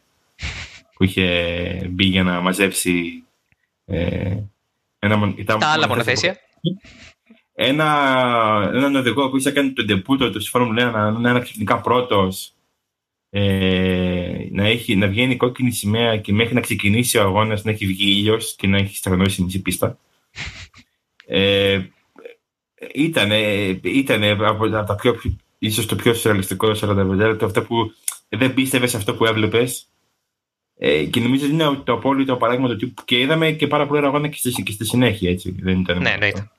που 0.93 1.03
είχε 1.03 1.87
μπει 1.89 2.05
για 2.05 2.23
να 2.23 2.39
μαζέψει. 2.39 3.23
Ε, 3.85 4.35
ένα, 4.99 5.33
τα 5.45 5.57
άλλα 5.67 5.87
μονοθέσια 5.87 6.37
ένα, 7.59 8.71
έναν 8.73 8.95
οδηγό 8.95 9.29
που 9.29 9.37
είχε 9.37 9.51
κάνει 9.51 9.73
τον 9.73 9.87
τεπούτο 9.87 10.29
του 10.29 10.41
στη 10.41 10.49
Φόρμουλα 10.49 11.11
1 11.13 11.19
να 11.19 11.29
είναι 11.29 11.39
ξαφνικά 11.39 11.81
πρώτος, 11.81 12.53
ε, 13.39 14.47
να, 14.51 14.67
έχει, 14.67 14.95
να 14.95 15.07
βγαίνει 15.07 15.35
κόκκινη 15.35 15.71
σημαία 15.71 16.17
και 16.17 16.33
μέχρι 16.33 16.53
να 16.53 16.61
ξεκινήσει 16.61 17.17
ο 17.17 17.21
αγώνας 17.21 17.63
να 17.63 17.71
έχει 17.71 17.85
βγει 17.85 18.11
ήλιος 18.11 18.55
και 18.55 18.67
να 18.67 18.77
έχει 18.77 18.95
στεγνώσει 18.95 19.43
μισή 19.43 19.61
πίστα. 19.61 19.99
Ε, 21.25 21.81
ήταν, 22.93 23.31
ήταν 23.81 24.23
από, 24.23 24.69
τα 24.69 24.95
πιο, 24.95 25.21
ίσως 25.57 25.85
το 25.85 25.95
πιο 25.95 26.13
σουρεαλιστικό 26.13 26.71
45 26.81 27.05
λεπτό, 27.05 27.45
αυτό 27.45 27.63
που 27.63 27.91
δεν 28.29 28.53
πίστευες 28.53 28.89
σε 28.89 28.97
αυτό 28.97 29.15
που 29.15 29.25
έβλεπες. 29.25 29.87
Ε, 30.77 31.03
και 31.03 31.19
νομίζω 31.19 31.45
ότι 31.45 31.53
είναι 31.53 31.81
το 31.83 31.93
απόλυτο 31.93 32.35
παράδειγμα 32.35 32.67
του 32.67 32.75
τύπου 32.75 33.01
και 33.05 33.19
είδαμε 33.19 33.51
και 33.51 33.67
πάρα 33.67 33.87
πολύ 33.87 34.05
αγώνα 34.05 34.27
και 34.27 34.37
στη, 34.37 34.63
και 34.63 34.71
στη 34.71 34.85
συνέχεια. 34.85 35.29
Έτσι. 35.29 35.55
Δεν 35.59 35.79
ήταν 35.79 36.01
ναι, 36.01 36.15
ναι, 36.19 36.27
ήταν. 36.27 36.51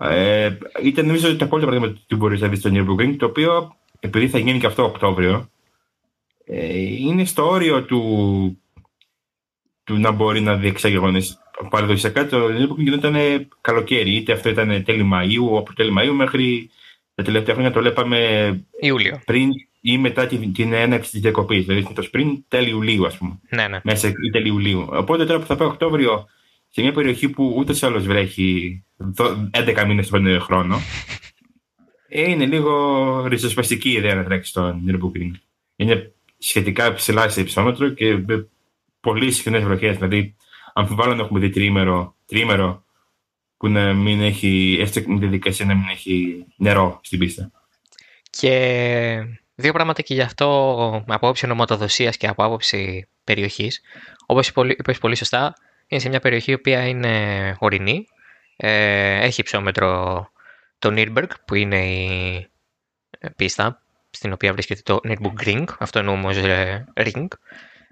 Ε, 0.00 0.58
ήταν 0.82 1.06
νομίζω 1.06 1.36
το 1.36 1.44
απόλυτο 1.44 1.70
παράδειγμα 1.70 1.98
του 2.06 2.16
μπορείς 2.16 2.40
να 2.40 2.48
δεις 2.48 2.58
στο 2.58 2.70
Nürburgring, 2.72 3.16
το 3.18 3.26
οποίο 3.26 3.76
επειδή 4.00 4.28
θα 4.28 4.38
γίνει 4.38 4.58
και 4.58 4.66
αυτό 4.66 4.84
Οκτώβριο, 4.84 5.32
ε, 5.32 5.55
είναι 6.98 7.24
στο 7.24 7.48
όριο 7.48 7.84
του, 7.84 8.62
του 9.84 9.98
να 9.98 10.10
μπορεί 10.10 10.40
να 10.40 10.56
διεξάγει 10.56 10.96
αγώνε. 10.96 11.20
Παραδοσιακά 11.70 12.26
το 12.26 12.46
Nürburgring 12.46 12.76
γινόταν 12.76 13.16
καλοκαίρι, 13.60 14.14
είτε 14.14 14.32
αυτό 14.32 14.48
ήταν 14.48 14.84
τέλη 14.84 15.10
Μαΐου, 15.12 15.58
από 15.58 15.74
τέλη 15.74 15.94
Μαΐου 15.98 16.14
μέχρι 16.14 16.70
τα 17.14 17.22
τελευταία 17.22 17.54
χρόνια 17.54 17.72
το 17.72 17.80
βλέπαμε 17.80 18.50
Ιούλιο. 18.80 19.20
πριν 19.24 19.50
ή 19.80 19.98
μετά 19.98 20.26
την, 20.26 20.52
την 20.52 20.72
έναρξη 20.72 21.10
της 21.10 21.20
διακοπής. 21.20 21.66
Δηλαδή 21.66 21.94
το 21.94 22.02
σπριν 22.02 22.44
τέλη 22.48 22.68
Ιουλίου, 22.68 23.06
ας 23.06 23.16
πούμε. 23.16 23.38
Ναι, 23.48 23.68
ναι. 23.68 23.80
Μέσα 23.84 24.08
ή 24.08 24.30
τέλη 24.30 24.48
Ιουλίου. 24.48 24.86
Οπότε 24.90 25.24
τώρα 25.24 25.38
που 25.38 25.46
θα 25.46 25.56
πάει 25.56 25.68
Οκτώβριο 25.68 26.26
σε 26.68 26.80
μια 26.82 26.92
περιοχή 26.92 27.28
που 27.28 27.54
ούτε 27.56 27.72
ή 27.72 27.78
άλλως 27.80 28.06
βρέχει 28.06 28.84
11 29.50 29.84
μήνες 29.86 30.08
τον 30.08 30.40
χρόνο, 30.40 30.80
ε, 32.08 32.30
είναι 32.30 32.46
λίγο 32.46 33.26
ριζοσπαστική 33.26 33.90
ιδέα 33.90 34.14
να 34.14 34.24
τρέξει 34.24 34.50
στο 34.50 34.80
Nürburgring. 34.86 35.30
Είναι 35.76 36.12
σχετικά 36.38 36.94
ψηλά 36.94 37.28
σε 37.28 37.40
υψόμετρο 37.40 37.88
και 37.88 38.16
με 38.16 38.48
πολύ 39.00 39.32
συχνέ 39.32 39.58
βροχές. 39.58 39.96
Δηλαδή, 39.96 40.36
αμφιβάλλω 40.74 41.14
να 41.14 41.22
έχουμε 41.22 41.40
δει 41.40 41.50
τρίμερο, 41.50 42.16
τρίμερο 42.26 42.84
που 43.56 43.68
να 43.68 43.94
μην 43.94 44.20
έχει, 44.20 44.78
έστω 44.80 45.00
με 45.06 45.18
τη 45.18 45.26
δικασία 45.26 45.66
να 45.66 45.74
μην 45.74 45.88
έχει 45.88 46.44
νερό 46.56 47.00
στην 47.02 47.18
πίστα. 47.18 47.50
Και 48.30 49.26
δύο 49.54 49.72
πράγματα 49.72 50.02
και 50.02 50.14
γι' 50.14 50.20
αυτό 50.20 50.46
από 51.06 51.14
άποψη 51.14 51.44
ονοματοδοσία 51.44 52.10
και 52.10 52.26
από 52.26 52.44
άποψη 52.44 53.08
περιοχής. 53.24 53.80
Όπως 54.26 54.48
είπες 54.48 54.98
πολύ 54.98 55.16
σωστά, 55.16 55.54
είναι 55.86 56.00
σε 56.00 56.08
μια 56.08 56.20
περιοχή 56.20 56.50
η 56.50 56.54
οποία 56.54 56.88
είναι 56.88 57.56
ορεινή. 57.58 58.06
Ε, 58.56 59.24
έχει 59.24 59.40
υψόμετρο 59.40 60.30
το 60.78 60.94
Nürburg 60.96 61.28
που 61.46 61.54
είναι 61.54 61.86
η 61.86 62.50
πίστα 63.36 63.82
στην 64.16 64.32
οποία 64.32 64.52
βρίσκεται 64.52 64.80
το 64.84 65.00
Nürburgring, 65.04 65.64
αυτό 65.78 65.98
είναι 65.98 66.10
όμω 66.10 66.30
ε, 66.34 66.84
Ring. 66.94 67.26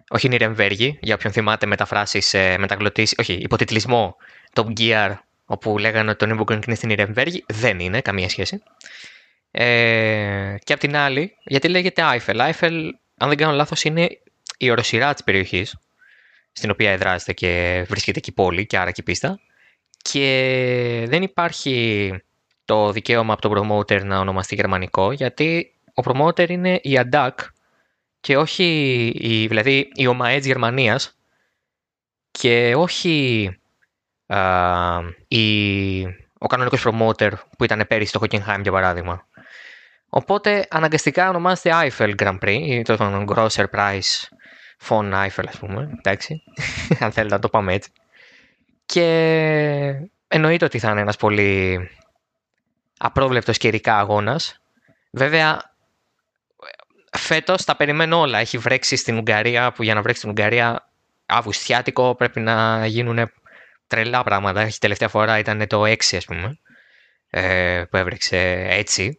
Όχι 0.09 0.29
Νιρεμβέργη, 0.29 0.99
για 1.01 1.15
όποιον 1.15 1.33
θυμάται 1.33 1.67
μεταφράσει, 1.67 2.23
ε, 2.31 2.59
μεταγλωτήσει, 2.59 3.15
όχι, 3.19 3.33
υποτιτλισμό 3.33 4.17
Top 4.53 4.67
Gear, 4.79 5.15
όπου 5.45 5.79
λέγανε 5.79 6.11
ότι 6.11 6.27
το 6.27 6.35
Nürburgring 6.35 6.67
είναι 6.67 6.77
στην 6.77 6.89
Νιρεμβέργη. 6.89 7.45
Δεν 7.49 7.79
είναι, 7.79 8.01
καμία 8.01 8.29
σχέση. 8.29 8.63
Ε, 9.51 10.55
και 10.65 10.73
απ' 10.73 10.79
την 10.79 10.97
άλλη, 10.97 11.37
γιατί 11.45 11.69
λέγεται 11.69 12.03
Eiffel; 12.05 12.51
Eiffel, 12.51 12.89
αν 13.17 13.29
δεν 13.29 13.37
κάνω 13.37 13.53
λάθος, 13.53 13.85
είναι 13.85 14.09
η 14.59 14.71
οροσυρά 14.71 15.13
της 15.13 15.25
περιοχής 15.25 15.77
στην 16.53 16.71
οποία 16.71 16.91
εδράζεται 16.91 17.33
και 17.33 17.85
βρίσκεται 17.89 18.19
εκεί 18.19 18.31
η 18.31 18.33
πόλη 18.33 18.67
και 18.67 18.79
άρα 18.79 18.91
και 18.91 19.01
η 19.01 19.05
πίστα. 19.05 19.41
Και 20.03 21.05
δεν 21.09 21.23
υπάρχει 21.23 22.13
το 22.65 22.93
δικαίωμα 22.93 23.33
από 23.33 23.49
τον 23.49 23.53
promoter 23.53 24.05
να 24.05 24.19
ονομαστεί 24.19 24.55
γερμανικό, 24.55 25.13
γιατί 25.13 25.74
ο 25.95 26.03
promoter 26.05 26.49
είναι 26.49 26.81
η 26.83 27.01
ADAC 27.11 27.31
και 28.21 28.37
όχι 28.37 28.65
η, 29.15 29.47
δηλαδή 29.47 29.91
η 29.95 30.07
ΟΜΑΕ 30.07 30.37
της 30.37 30.47
Γερμανίας 30.47 31.19
και 32.31 32.75
όχι 32.77 33.49
α, 34.27 35.01
η, 35.29 36.03
ο 36.39 36.47
κανονικός 36.47 36.87
promoter 36.87 37.31
που 37.59 37.65
ήταν 37.65 37.85
πέρυσι 37.89 38.09
στο 38.09 38.21
Hockenheim 38.23 38.61
για 38.63 38.73
παράδειγμα. 38.73 39.27
Οπότε 40.09 40.67
αναγκαστικά 40.71 41.29
ονομάζεται 41.29 41.71
Eiffel 41.73 42.15
Grand 42.15 42.39
Prix 42.39 42.59
ή 42.61 42.83
το 42.83 43.25
Grosser 43.29 43.65
Prize 43.71 44.01
Von 44.89 45.13
Eiffel 45.13 45.45
ας 45.49 45.59
πούμε, 45.59 45.91
εντάξει, 45.99 46.43
αν 47.05 47.13
θέλετε 47.13 47.35
να 47.35 47.41
το 47.41 47.49
πάμε 47.49 47.73
έτσι. 47.73 47.91
Και 48.87 49.05
εννοείται 50.29 50.65
ότι 50.65 50.79
θα 50.79 50.91
είναι 50.91 51.01
ένας 51.01 51.17
πολύ 51.17 51.91
απρόβλεπτος 52.99 53.59
καιρικά 53.59 53.99
αγώνας. 53.99 54.61
Βέβαια, 55.11 55.74
φέτος 57.17 57.65
τα 57.65 57.77
περιμένω 57.77 58.21
όλα. 58.21 58.39
Έχει 58.39 58.59
βρέξει 58.59 58.97
στην 58.97 59.17
Ουγγαρία, 59.17 59.73
που 59.73 59.83
για 59.83 59.95
να 59.95 60.03
βρέξει 60.03 60.21
στην 60.21 60.31
Ουγγαρία 60.31 60.89
Αυγουστιάτικο 61.27 62.15
πρέπει 62.15 62.41
να 62.41 62.87
γίνουν 62.87 63.31
τρελά 63.87 64.23
πράγματα. 64.23 64.61
Έχει 64.61 64.79
τελευταία 64.79 65.09
φορά 65.09 65.39
ήταν 65.39 65.67
το 65.67 65.83
6 65.85 65.95
ας 66.17 66.25
πούμε, 66.25 66.59
ε, 67.31 67.83
που 67.91 67.97
έβρεξε 67.97 68.67
έτσι. 68.69 69.19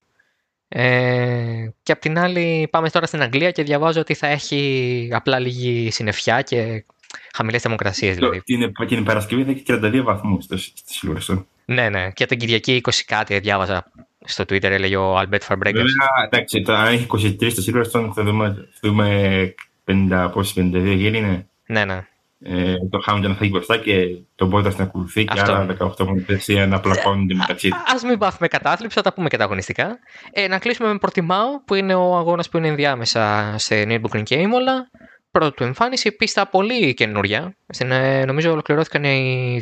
Ε, 0.68 1.70
και 1.84 1.92
απ' 1.92 2.00
την 2.00 2.20
άλλη 2.20 2.68
πάμε 2.72 2.90
τώρα 2.90 3.06
στην 3.06 3.22
Αγγλία 3.22 3.52
και 3.52 3.64
διαβάζω 3.64 4.00
ότι 4.00 4.14
θα 4.14 4.28
έχει 4.28 5.10
απλά 5.12 5.40
λίγη 5.40 5.92
συννεφιά 5.92 6.42
και 6.42 6.86
χαμηλές 7.34 7.62
θερμοκρασίες 7.62 8.16
δηλαδή. 8.16 8.42
Την, 8.42 8.74
την 8.88 9.04
Παρασκευή 9.04 9.44
θα 9.44 9.52
έχει 9.52 9.64
32 9.68 10.02
βαθμούς 10.04 10.44
στη 10.44 10.74
Silverstone. 11.02 11.44
Ναι, 11.66 11.90
ναι. 11.90 12.12
Και 12.12 12.26
την 12.26 12.38
Κυριακή 12.38 12.82
20 12.84 12.92
κάτι 13.06 13.40
διάβαζα 13.40 13.92
στο 14.26 14.44
Twitter, 14.44 14.64
έλεγε 14.64 14.96
ο 14.96 15.18
Αλμπέτ 15.18 15.44
Φαρμπρέγκερ. 15.44 15.82
Βέβαια, 15.82 16.10
εντάξει, 16.26 16.64
αν 16.68 16.94
έχει 16.94 17.38
23 17.42 17.52
στο 17.52 17.64
Silverstone 17.68 18.12
θα 18.14 18.24
δούμε, 18.24 18.70
θα 18.72 18.90
δούμε 18.90 19.54
50, 19.86 20.30
πόσοι 20.34 20.72
52 20.74 20.96
γύρι 20.96 21.18
είναι. 21.18 21.48
Ναι, 21.66 21.86
ναι. 21.86 22.08
Ε, 22.48 22.76
το 22.90 23.00
Χάμιλτον 23.00 23.32
θα 23.36 23.40
έχει 23.42 23.52
μπροστά 23.52 23.78
και 23.78 24.18
το 24.36 24.46
Μπότα 24.46 24.74
να 24.78 24.84
ακολουθεί 24.84 25.26
και 25.26 25.40
άλλα 25.40 25.78
18 25.80 26.06
μονοπλασία 26.06 26.68
να 26.68 26.80
πλακώνονται 26.80 27.34
μεταξύ 27.34 27.70
τους. 27.70 27.80
Α 27.80 28.08
μην 28.08 28.18
πάθουμε 28.18 28.48
κατάθλιψη, 28.48 28.96
θα 28.96 29.02
τα 29.02 29.14
πούμε 29.14 29.30
και 29.30 29.38
τα 29.38 29.44
αγωνιστικά. 29.44 30.00
Ε, 30.32 30.48
να 30.48 30.60
κλείσουμε 30.60 30.92
με 30.92 30.98
Πορτιμάο, 30.98 31.64
που 31.66 31.76
είναι 31.76 31.94
ο 31.94 32.16
αγώνας 32.18 32.50
που 32.50 32.58
είναι 32.58 32.68
ενδιάμεσα 32.68 33.54
σε 33.58 33.84
Nürburgring 33.88 34.24
και 34.24 34.36
Ήμολα. 34.36 34.90
Πρώτη 35.32 35.56
του 35.56 35.64
εμφάνιση, 35.64 36.12
πίστα 36.12 36.48
πολύ 36.48 36.94
καινούρια. 36.94 37.56
Στην, 37.68 37.92
ε, 37.92 38.26
νομίζω 38.26 38.52
ολοκληρώθηκαν 38.52 39.04
η... 39.04 39.56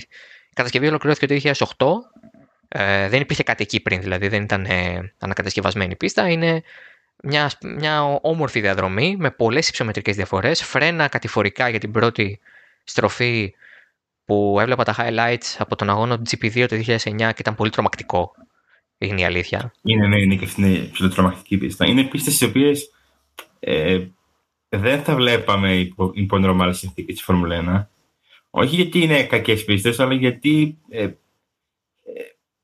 η 0.50 0.53
κατασκευή 0.53 0.88
ολοκληρώθηκε 0.88 1.27
το 1.27 1.53
2008. 1.77 1.86
Ε, 2.75 3.10
δεν 3.10 3.22
υπήρχε 3.22 3.44
κάτι 3.44 3.63
εκεί 3.63 3.80
πριν, 3.80 4.01
δηλαδή 4.01 4.27
δεν 4.27 4.44
ήταν 4.44 4.65
ε, 4.65 5.13
ανακατασκευασμένη 5.20 5.96
πίστα. 5.96 6.30
Είναι 6.30 6.63
μια, 7.24 7.51
μια 7.77 8.03
όμορφη 8.03 8.60
διαδρομή 8.60 9.15
με 9.20 9.32
πολλές 9.32 9.70
υψομετρικές 9.70 10.15
διαφορές, 10.15 10.63
φρένα 10.63 11.08
κατηφορικά 11.08 11.70
για 11.70 11.80
την 11.80 11.92
πρώτη 11.92 12.39
στροφή 12.84 13.53
που 14.25 14.58
έβλεπα 14.60 14.84
τα 14.84 14.96
highlights 14.98 15.56
από 15.58 15.75
τον 15.75 15.89
αγώνα 15.89 16.18
του 16.18 16.24
GP2 16.30 16.65
το 16.70 16.75
2009 16.75 17.15
και 17.15 17.36
ήταν 17.38 17.56
πολύ 17.56 17.70
τρομακτικό. 17.70 18.32
Είναι 18.98 19.22
η 19.22 19.25
αλήθεια. 19.25 19.74
Είναι, 19.82 20.08
ναι, 20.08 20.22
είναι 20.22 20.36
και 20.36 20.46
αυτή 20.46 20.62
είναι 20.62 20.77
πιο 20.77 21.10
τρομακτική 21.10 21.58
πίστα. 21.58 21.86
Είναι 21.86 22.03
πίστες 22.03 22.42
οι 22.42 22.46
οποίες 22.46 22.92
ε, 23.60 24.00
δεν 24.70 25.03
θα 25.03 25.15
βλέπαμε 25.15 25.75
υπό, 25.75 26.12
υπό 26.13 26.38
νορμάλε 26.38 26.74
συνθήκες 26.74 27.15
της 27.15 27.24
Φόρμουλα 27.24 27.89
1. 27.89 27.92
Όχι 28.50 28.75
γιατί 28.75 29.01
είναι 29.01 29.24
κακές 29.24 29.65
πίστες, 29.65 30.00
αλλά 30.00 30.13
γιατί 30.13 30.77
ε, 30.89 31.03
ε, 31.03 31.18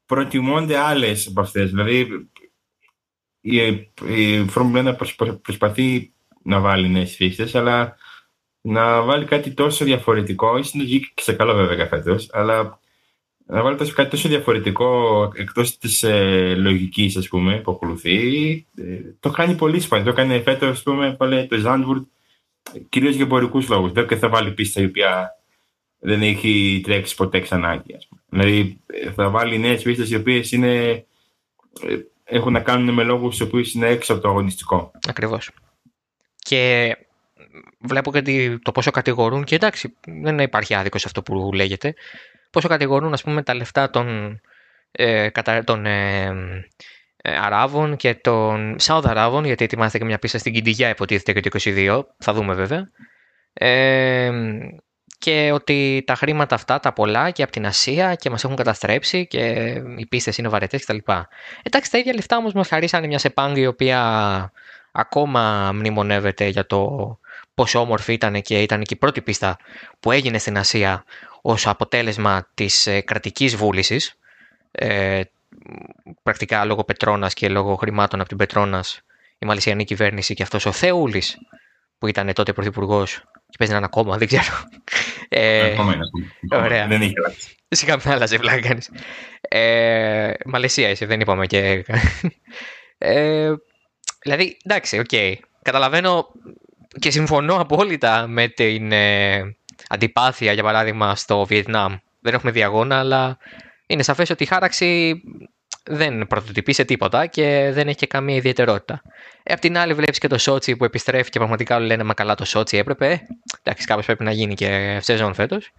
προτιμώνται 0.10 0.78
άλλες 0.78 1.28
από 1.28 1.42
αυτές. 1.42 1.70
Δηλαδή, 1.70 2.30
η, 3.42 3.58
η 4.08 4.46
Φόρμουλα 4.50 4.98
1 5.00 5.38
προσπαθεί 5.42 6.14
να 6.44 6.60
βάλει 6.60 6.90
νέες 6.90 7.16
πίστε, 7.16 7.50
αλλά 7.54 7.96
να 8.62 9.02
βάλει 9.02 9.26
κάτι 9.26 9.54
τόσο 9.54 9.86
διαφορετικό, 9.86 10.58
ίσως 10.58 10.74
να 10.74 10.84
βγει 10.84 11.00
και 11.00 11.22
σε 11.22 11.34
καλό 11.34 11.54
βέβαια 11.54 11.88
φέτος, 11.88 12.30
αλλά 12.32 12.80
να 13.46 13.62
βάλει 13.62 13.78
τόσο, 13.78 13.94
κάτι 13.94 14.10
τόσο 14.10 14.28
διαφορετικό 14.28 15.22
εκτός 15.36 15.78
της 15.78 16.04
ε, 16.04 16.56
λογικής 16.58 17.18
ας 17.18 17.28
πούμε 17.28 17.60
που 17.60 17.72
ακολουθεί, 17.72 18.52
ε, 18.78 18.84
το 19.20 19.30
κάνει 19.30 19.56
πολύ 19.56 19.80
σπάνιο. 19.80 20.06
Το 20.06 20.14
κάνει 20.14 20.42
φέτος, 20.42 20.70
ας 20.70 20.84
πούμε, 20.84 21.16
πάλι 21.16 21.48
το 21.48 21.58
Ζάντβουρτ, 21.58 22.08
κυρίως 22.90 23.16
για 23.16 23.24
εμπορικούς 23.24 23.70
λόγους. 23.70 23.92
Δεν 23.92 24.08
και 24.08 24.16
θα 24.16 24.30
βάλει 24.30 24.52
πίστα 24.52 24.82
η 24.82 24.86
οποία 24.86 25.39
δεν 26.00 26.22
έχει 26.22 26.82
τρέξει 26.84 27.16
ποτέ 27.16 27.40
ξανά. 27.40 27.84
Δηλαδή 28.30 28.80
θα 29.16 29.30
βάλει 29.30 29.58
νέες 29.58 29.82
πίστες 29.82 30.10
οι 30.10 30.16
οποίες 30.16 30.52
είναι, 30.52 30.86
ε, 31.82 31.98
έχουν 32.24 32.52
να 32.52 32.60
κάνουν 32.60 32.94
με 32.94 33.04
λόγους 33.04 33.40
οι 33.40 33.44
οποίοι 33.44 33.72
είναι 33.76 33.88
έξω 33.88 34.14
από 34.14 34.22
το 34.22 34.30
αγωνιστικό. 34.30 34.92
Ακριβώς. 35.08 35.52
Και 36.36 36.96
βλέπω 37.80 38.12
και 38.12 38.58
το 38.62 38.72
πόσο 38.72 38.92
κατηγορούν 38.92 39.44
και 39.44 39.56
εντάξει 39.56 39.96
δεν 40.22 40.40
υπάρχει 40.40 40.74
άδικος 40.74 41.02
σε 41.02 41.08
αυτό 41.08 41.24
που 41.24 41.54
λέγεται 41.54 41.94
πόσο 42.52 42.68
κατηγορούν 42.68 43.14
ας 43.14 43.24
πούμε 43.24 43.44
τα 43.44 43.54
λεφτά 43.54 43.90
των, 43.90 44.40
ε, 44.92 45.30
των 45.64 45.86
ε, 45.86 46.26
ε, 47.18 47.38
Αράβων 47.38 47.96
και 47.96 48.16
των 48.16 48.80
Σάουδ 48.80 49.08
Αράβων 49.08 49.46
γιατί 49.46 49.64
ετοιμάζεται 49.64 49.98
και 49.98 50.06
μια 50.06 50.20
πίστα 50.20 50.38
στην 50.38 50.54
Κιντιγιά 50.54 50.90
υποτίθεται 50.90 51.40
και 51.40 51.50
το 51.50 51.60
22 51.64 52.02
θα 52.18 52.34
δούμε 52.34 52.54
βέβαια 52.54 52.90
ε, 53.54 54.32
και 55.20 55.52
ότι 55.52 56.04
τα 56.08 56.16
χρήματα 56.16 56.56
αυτά 56.56 56.80
τα 56.80 56.94
πολλά 56.94 57.30
και 57.32 57.44
από 57.44 57.52
την 57.52 57.66
Ασία 57.66 58.16
και 58.16 58.30
μας 58.30 58.44
έχουν 58.44 58.56
καταστρέψει 58.56 59.28
και 59.28 59.42
οι 59.98 60.06
πίστες 60.06 60.38
είναι 60.38 60.48
βαρετές 60.48 60.86
κτλ. 60.86 60.98
Εντάξει 61.64 61.92
τα 61.92 61.98
ίδια 61.98 62.14
λεφτά 62.14 62.38
όμως 62.38 62.54
μας 62.54 62.68
χαρίσανε 62.68 63.08
μια 63.08 63.18
Σεπάνγκ 63.18 63.58
η 63.58 63.66
οποία 63.66 64.52
ακόμα 64.92 65.72
μνημονεύεται 65.74 66.48
για 66.48 66.66
το 66.66 67.18
πόσο 67.54 67.80
όμορφη 67.80 68.14
ήταν 68.14 68.42
και 68.42 68.62
ήταν 68.62 68.84
και 68.84 68.94
η 68.94 68.98
πρώτη 68.98 69.22
πίστα 69.22 69.58
που 70.00 70.12
έγινε 70.12 70.38
στην 70.38 70.58
Ασία 70.58 71.04
ως 71.42 71.68
αποτέλεσμα 71.68 72.48
της 72.54 72.88
ε, 72.88 73.02
κρατικής 73.02 73.56
βούλησης 73.56 74.18
ε, 74.72 75.22
πρακτικά 76.24 76.66
λόγω 76.66 76.84
Petronas 76.84 77.34
και 77.34 77.50
λόγω 77.50 77.76
χρημάτων 77.76 78.20
από 78.20 78.30
την 78.30 78.38
Petronas 78.38 79.02
η 79.40 79.46
Μαλαισιανή 79.46 79.84
κυβέρνηση 79.84 80.34
και 80.34 80.44
αυτός 80.44 80.66
ο 80.66 80.72
Θεούλης 80.72 81.38
που 81.98 82.08
ήταν 82.08 82.34
τότε 82.34 82.54
πρωθυπουργός 82.54 83.24
και 83.50 83.56
παίζει 83.58 83.74
έναν 83.74 83.84
ακόμα, 83.84 84.18
δεν 84.18 84.28
ξέρω. 84.28 84.64
Ε, 85.30 85.72
ακόμα 85.72 85.94
είναι. 85.94 86.06
Ωραία. 86.64 86.88
Δεν 86.88 87.02
είχε 87.02 87.14
αλλάξει. 87.18 87.56
Σιγά 87.70 87.96
μην 87.96 88.14
άλλαζε 88.14 88.38
πλάκα 88.38 88.68
κανείς. 88.68 88.90
Ε, 89.42 90.34
Μαλαισία 90.46 90.90
είσαι, 90.90 91.06
δεν 91.06 91.20
είπαμε 91.20 91.46
και... 91.46 91.86
Ε, 92.98 93.54
δηλαδή, 94.22 94.58
εντάξει, 94.64 95.00
ok. 95.00 95.06
Okay. 95.12 95.34
Καταλαβαίνω 95.62 96.28
και 97.00 97.12
συμφωνώ 97.12 97.56
απόλυτα 97.56 98.28
με 98.28 98.48
την 98.48 98.92
ε, 98.92 99.56
αντιπάθεια, 99.90 100.54
για 100.54 100.64
παράδειγμα, 100.64 101.16
στο 101.16 101.46
Βιετνάμ. 101.46 101.96
Δεν 102.22 102.34
έχουμε 102.34 102.52
διαγώνα, 102.52 103.00
αλλά 103.00 103.38
είναι 103.88 104.04
σαφές 104.04 104.30
ότι 104.30 104.44
η 104.44 104.46
χάραξη 104.46 105.22
δεν 105.84 106.28
πρωτοτυπεί 106.28 106.74
σε 106.74 106.84
τίποτα 106.84 107.26
και 107.26 107.70
δεν 107.74 107.88
έχει 107.88 107.98
και 107.98 108.08
καμία 108.08 108.36
ιδιαιτερότητα. 108.36 109.02
Ε, 109.44 109.54
απ' 109.54 109.60
την 109.60 109.78
άλλη, 109.78 109.94
βλέπεις 109.94 110.18
και 110.18 110.28
το 110.28 110.38
Σότσι 110.38 110.76
που 110.76 110.84
επιστρέφει 110.84 111.30
και 111.30 111.38
πραγματικά 111.38 111.76
όλοι 111.76 111.86
λένε 111.86 112.04
Μα 112.04 112.14
καλά, 112.14 112.36
το 112.36 112.46
Σότσι 112.46 112.78
έπρεπε. 112.78 113.12
Ε, 113.12 113.20
εντάξει, 113.64 113.86
κάπω 113.86 114.02
πρέπει 114.02 114.24
να 114.24 114.32
γίνει 114.32 114.54
και 114.54 115.00
σεζόν 115.02 115.34
φέτος. 115.34 115.72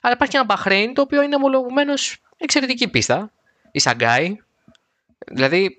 Αλλά 0.00 0.14
υπάρχει 0.14 0.32
και 0.32 0.38
ένα 0.38 0.46
Μπαχρέιν 0.46 0.94
το 0.94 1.02
οποίο 1.02 1.22
είναι 1.22 1.34
ομολογουμένως 1.34 2.20
εξαιρετική 2.36 2.88
πίστα. 2.88 3.30
Η 3.70 3.78
Σαγκάη. 3.78 4.36
Δηλαδή, 5.26 5.78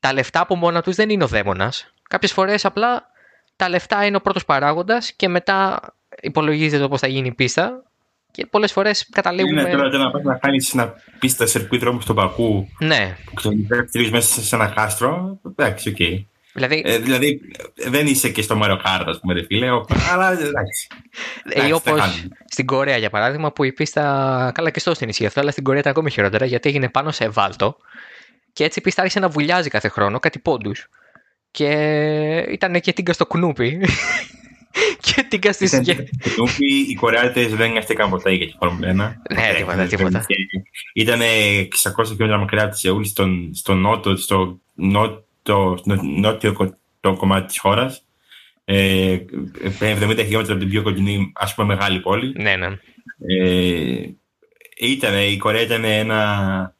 τα 0.00 0.12
λεφτά 0.12 0.40
από 0.40 0.54
μόνα 0.56 0.82
τους 0.82 0.96
δεν 0.96 1.10
είναι 1.10 1.24
ο 1.24 1.26
δαίμονας. 1.26 1.92
Κάποιες 2.08 2.32
φορές 2.32 2.64
απλά 2.64 3.10
τα 3.56 3.68
λεφτά 3.68 4.04
είναι 4.04 4.16
ο 4.16 4.20
πρώτος 4.20 4.44
παράγοντας 4.44 5.12
και 5.12 5.28
μετά 5.28 5.80
υπολογίζεται 6.20 6.88
πώς 6.88 7.00
θα 7.00 7.06
γίνει 7.06 7.28
η 7.28 7.34
πίστα. 7.34 7.82
Και 8.30 8.46
πολλές 8.46 8.72
φορές 8.72 9.08
καταλήγουμε. 9.12 9.60
Είναι 9.60 9.70
τώρα 9.70 9.98
να 9.98 10.10
πας 10.10 10.22
να 10.22 10.34
κάνεις 10.34 10.74
ένα 10.74 10.94
πίστα 11.18 11.46
σερκουί 11.46 11.78
δρόμου 11.78 12.00
στον 12.00 12.16
Πακού. 12.16 12.68
Ναι. 12.78 13.16
Που 13.24 13.34
ξενιδεύει 13.34 14.10
μέσα 14.10 14.40
σε 14.40 14.54
ένα 14.54 14.66
κάστρο. 14.66 15.40
Εντάξει, 15.46 15.88
οκ. 15.88 15.96
Okay. 15.98 16.24
Δηλαδή... 16.52 16.82
Ε, 16.86 16.98
δηλαδή 16.98 17.40
δεν 17.88 18.06
είσαι 18.06 18.28
και 18.28 18.42
στο 18.42 18.56
Μαροκάρτα, 18.56 19.10
ας 19.10 19.20
πούμε, 19.20 19.34
ρε 19.34 19.44
φίλε. 19.44 19.68
Αλλά 20.12 20.32
εντάξει. 20.32 20.86
Ή 21.68 21.72
όπως 21.72 22.24
στην 22.46 22.66
Κορέα, 22.66 22.96
για 22.96 23.10
παράδειγμα, 23.10 23.52
που 23.52 23.64
η 23.64 23.72
πίστα. 23.72 24.52
Καλά 24.54 24.70
και 24.70 24.80
στο 24.80 24.94
στην 24.94 25.08
ισχύ 25.08 25.26
αυτό, 25.26 25.40
αλλά 25.40 25.50
στην 25.50 25.64
Κορέα 25.64 25.80
ήταν 25.80 25.92
ακόμη 25.92 26.10
χειρότερα 26.10 26.44
γιατί 26.44 26.68
έγινε 26.68 26.88
πάνω 26.88 27.10
σε 27.10 27.28
βάλτο. 27.28 27.76
Και 28.52 28.64
έτσι 28.64 28.78
η 28.78 28.82
πίστα 28.82 29.00
άρχισε 29.00 29.20
να 29.20 29.28
βουλιάζει 29.28 29.68
κάθε 29.68 29.88
χρόνο, 29.88 30.18
κάτι 30.18 30.38
πόντους. 30.38 30.88
Και 31.50 31.68
ήταν 32.50 32.80
και 32.80 32.92
τίγκα 32.92 33.12
στο 33.12 33.26
κουνούπι. 33.26 33.80
Και 35.00 35.26
τίγκα 35.28 35.52
στη 35.52 35.66
σκέψη. 35.66 36.08
κουνούπι, 36.34 36.74
οι 36.88 36.94
Κορεάτες 36.94 37.54
δεν 37.54 37.70
νοιάστηκαν 37.70 38.10
ποτέ 38.10 38.32
για 38.32 38.46
τη 38.46 38.52
Φόρμουλα 38.58 38.90
1. 38.90 38.94
Ναι, 38.94 39.54
τίποτα, 39.56 39.86
τίποτα. 39.86 40.24
Ήταν 40.94 41.20
600 41.20 42.04
χιλιόμετρα 42.06 42.38
μακριά 42.38 42.62
από 42.62 42.72
τη 42.72 42.78
Σεούλ, 42.78 43.02
στον, 43.02 43.50
στο 43.54 43.74
νότο, 43.74 44.16
στο 44.16 44.60
νότιο, 44.74 45.78
νότιο 46.20 46.76
το 47.00 47.16
κομμάτι 47.16 47.46
της 47.46 47.58
χώρας. 47.58 48.04
Ε, 48.64 49.18
70 49.80 49.98
χιλιόμετρα 49.98 50.52
από 50.52 50.56
την 50.56 50.68
πιο 50.68 50.82
κοντινή, 50.82 51.32
ας 51.34 51.54
πούμε, 51.54 51.74
μεγάλη 51.74 52.00
πόλη. 52.00 52.32
Ναι, 52.36 52.56
ναι. 52.56 52.78
Ε, 53.26 54.16
ήταν, 54.80 55.18
η 55.18 55.36
Κορέα 55.36 55.62
ήταν 55.62 55.84
ένα 55.84 56.74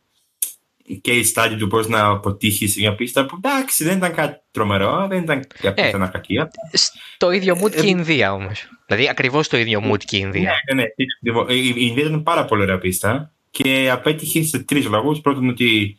case 1.05 1.25
study 1.35 1.57
του 1.59 1.67
πώς 1.67 1.89
να 1.89 2.07
αποτύχει 2.07 2.69
σε 2.69 2.81
μια 2.81 2.95
πίστα 2.95 3.27
που 3.27 3.41
εντάξει 3.45 3.85
δεν 3.85 3.97
ήταν 3.97 4.15
κάτι 4.15 4.41
τρομερό, 4.51 5.07
δεν 5.09 5.23
ήταν 5.23 5.47
απίθανα 5.63 6.05
ε, 6.07 6.11
κακία. 6.13 6.51
Στο 6.73 7.31
ίδιο 7.31 7.61
mood 7.63 7.71
και 7.71 7.87
η 7.87 7.89
Ινδία 7.89 8.33
όμως. 8.33 8.69
Δηλαδή 8.87 9.09
ακριβώς 9.09 9.49
το 9.49 9.57
ίδιο 9.57 9.81
mood 9.85 10.05
και 10.05 10.17
η 10.17 10.21
Ινδία. 10.23 10.53
Ναι, 10.73 10.75
ναι, 10.75 10.83
ναι. 10.83 11.55
Η 11.55 11.75
Ινδία 11.77 12.05
ήταν 12.05 12.23
πάρα 12.23 12.45
πολύ 12.45 12.63
ωραία 12.63 12.79
πίστα 12.79 13.33
και 13.51 13.91
απέτυχε 13.93 14.43
σε 14.43 14.59
τρεις 14.59 14.87
λόγους. 14.87 15.21
Πρώτον, 15.21 15.49
ότι 15.49 15.99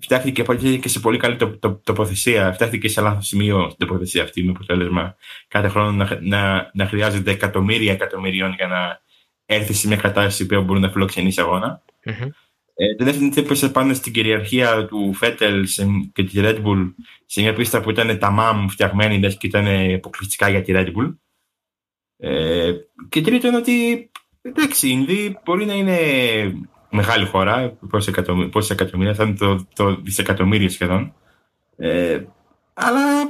φτιάχτηκε 0.00 0.42
και 0.76 0.88
σε 0.88 1.00
πολύ 1.00 1.18
καλή 1.18 1.36
τοποθεσία, 1.84 2.52
φτιάχτηκε 2.52 2.88
σε 2.88 3.00
λάθος 3.00 3.26
σημείο 3.26 3.70
στην 3.70 3.86
τοποθεσία 3.86 4.22
αυτή, 4.22 4.42
με 4.42 4.50
αποτέλεσμα 4.50 5.16
κάθε 5.48 5.68
χρόνο 5.68 5.90
να, 5.90 6.18
να, 6.20 6.70
να 6.74 6.86
χρειάζεται 6.86 7.30
εκατομμύρια 7.30 7.92
εκατομμυρίων 7.92 8.52
για 8.52 8.66
να 8.66 9.00
έρθει 9.46 9.72
σε 9.72 9.86
μια 9.86 9.96
κατάσταση 9.96 10.46
που 10.46 10.62
μπορεί 10.62 10.80
να 10.80 10.90
φιλοξενήσει 10.90 11.40
αγώνα. 11.40 11.82
Mm-hmm. 12.04 12.28
Ε, 12.82 12.94
το 12.94 13.04
δεύτερο 13.04 13.30
έπεσε 13.36 13.68
πάνω 13.68 13.94
στην 13.94 14.12
κυριαρχία 14.12 14.84
του 14.84 15.12
Φέτελ 15.12 15.66
και 16.12 16.24
της 16.24 16.34
Red 16.36 16.62
Bull 16.64 16.92
σε 17.26 17.40
μια 17.40 17.52
πίστα 17.52 17.80
που 17.80 17.90
ήταν 17.90 18.18
τα 18.18 18.34
MAM 18.38 18.66
φτιαγμένη 18.68 19.34
και 19.34 19.46
ήταν 19.46 19.66
αποκλειστικά 19.94 20.48
για 20.48 20.62
τη 20.62 20.72
Red 20.74 20.86
Bull. 20.86 21.14
Ε, 22.16 22.72
και 23.08 23.20
τρίτο 23.20 23.46
είναι 23.46 23.56
ότι 23.56 24.10
εντάξει, 24.42 24.86
η 24.86 24.90
Ινδί 24.92 25.38
μπορεί 25.44 25.64
να 25.64 25.74
είναι 25.74 25.98
μεγάλη 26.90 27.26
χώρα, 27.26 27.76
πόσα 27.90 28.10
εκατομμύρια, 28.10 28.62
εκατομμύρια 28.70 29.14
θα 29.14 29.24
είναι 29.24 29.36
το, 29.36 29.66
το 29.74 29.96
δισεκατομμύριο 29.96 30.68
σχεδόν. 30.68 31.14
Ε, 31.76 32.24
αλλά 32.74 33.28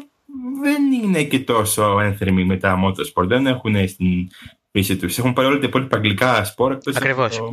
δεν 0.63 0.93
είναι 0.93 1.25
και 1.25 1.41
τόσο 1.41 2.01
ένθερμοι 2.01 2.45
με 2.45 2.57
τα 2.57 2.79
motorsport. 2.85 3.27
Δεν 3.27 3.47
έχουν 3.47 3.89
στην 3.89 4.29
πίστη 4.71 4.97
τους. 4.97 5.19
Έχουν 5.19 5.33
πάρει 5.33 5.49
όλα 5.49 5.59
τα 5.59 5.67
υπόλοιπα 5.67 5.97
αγγλικά 5.97 6.45
σπορ 6.45 6.73
εκτός 6.73 6.97
από 6.97 7.29
το 7.29 7.45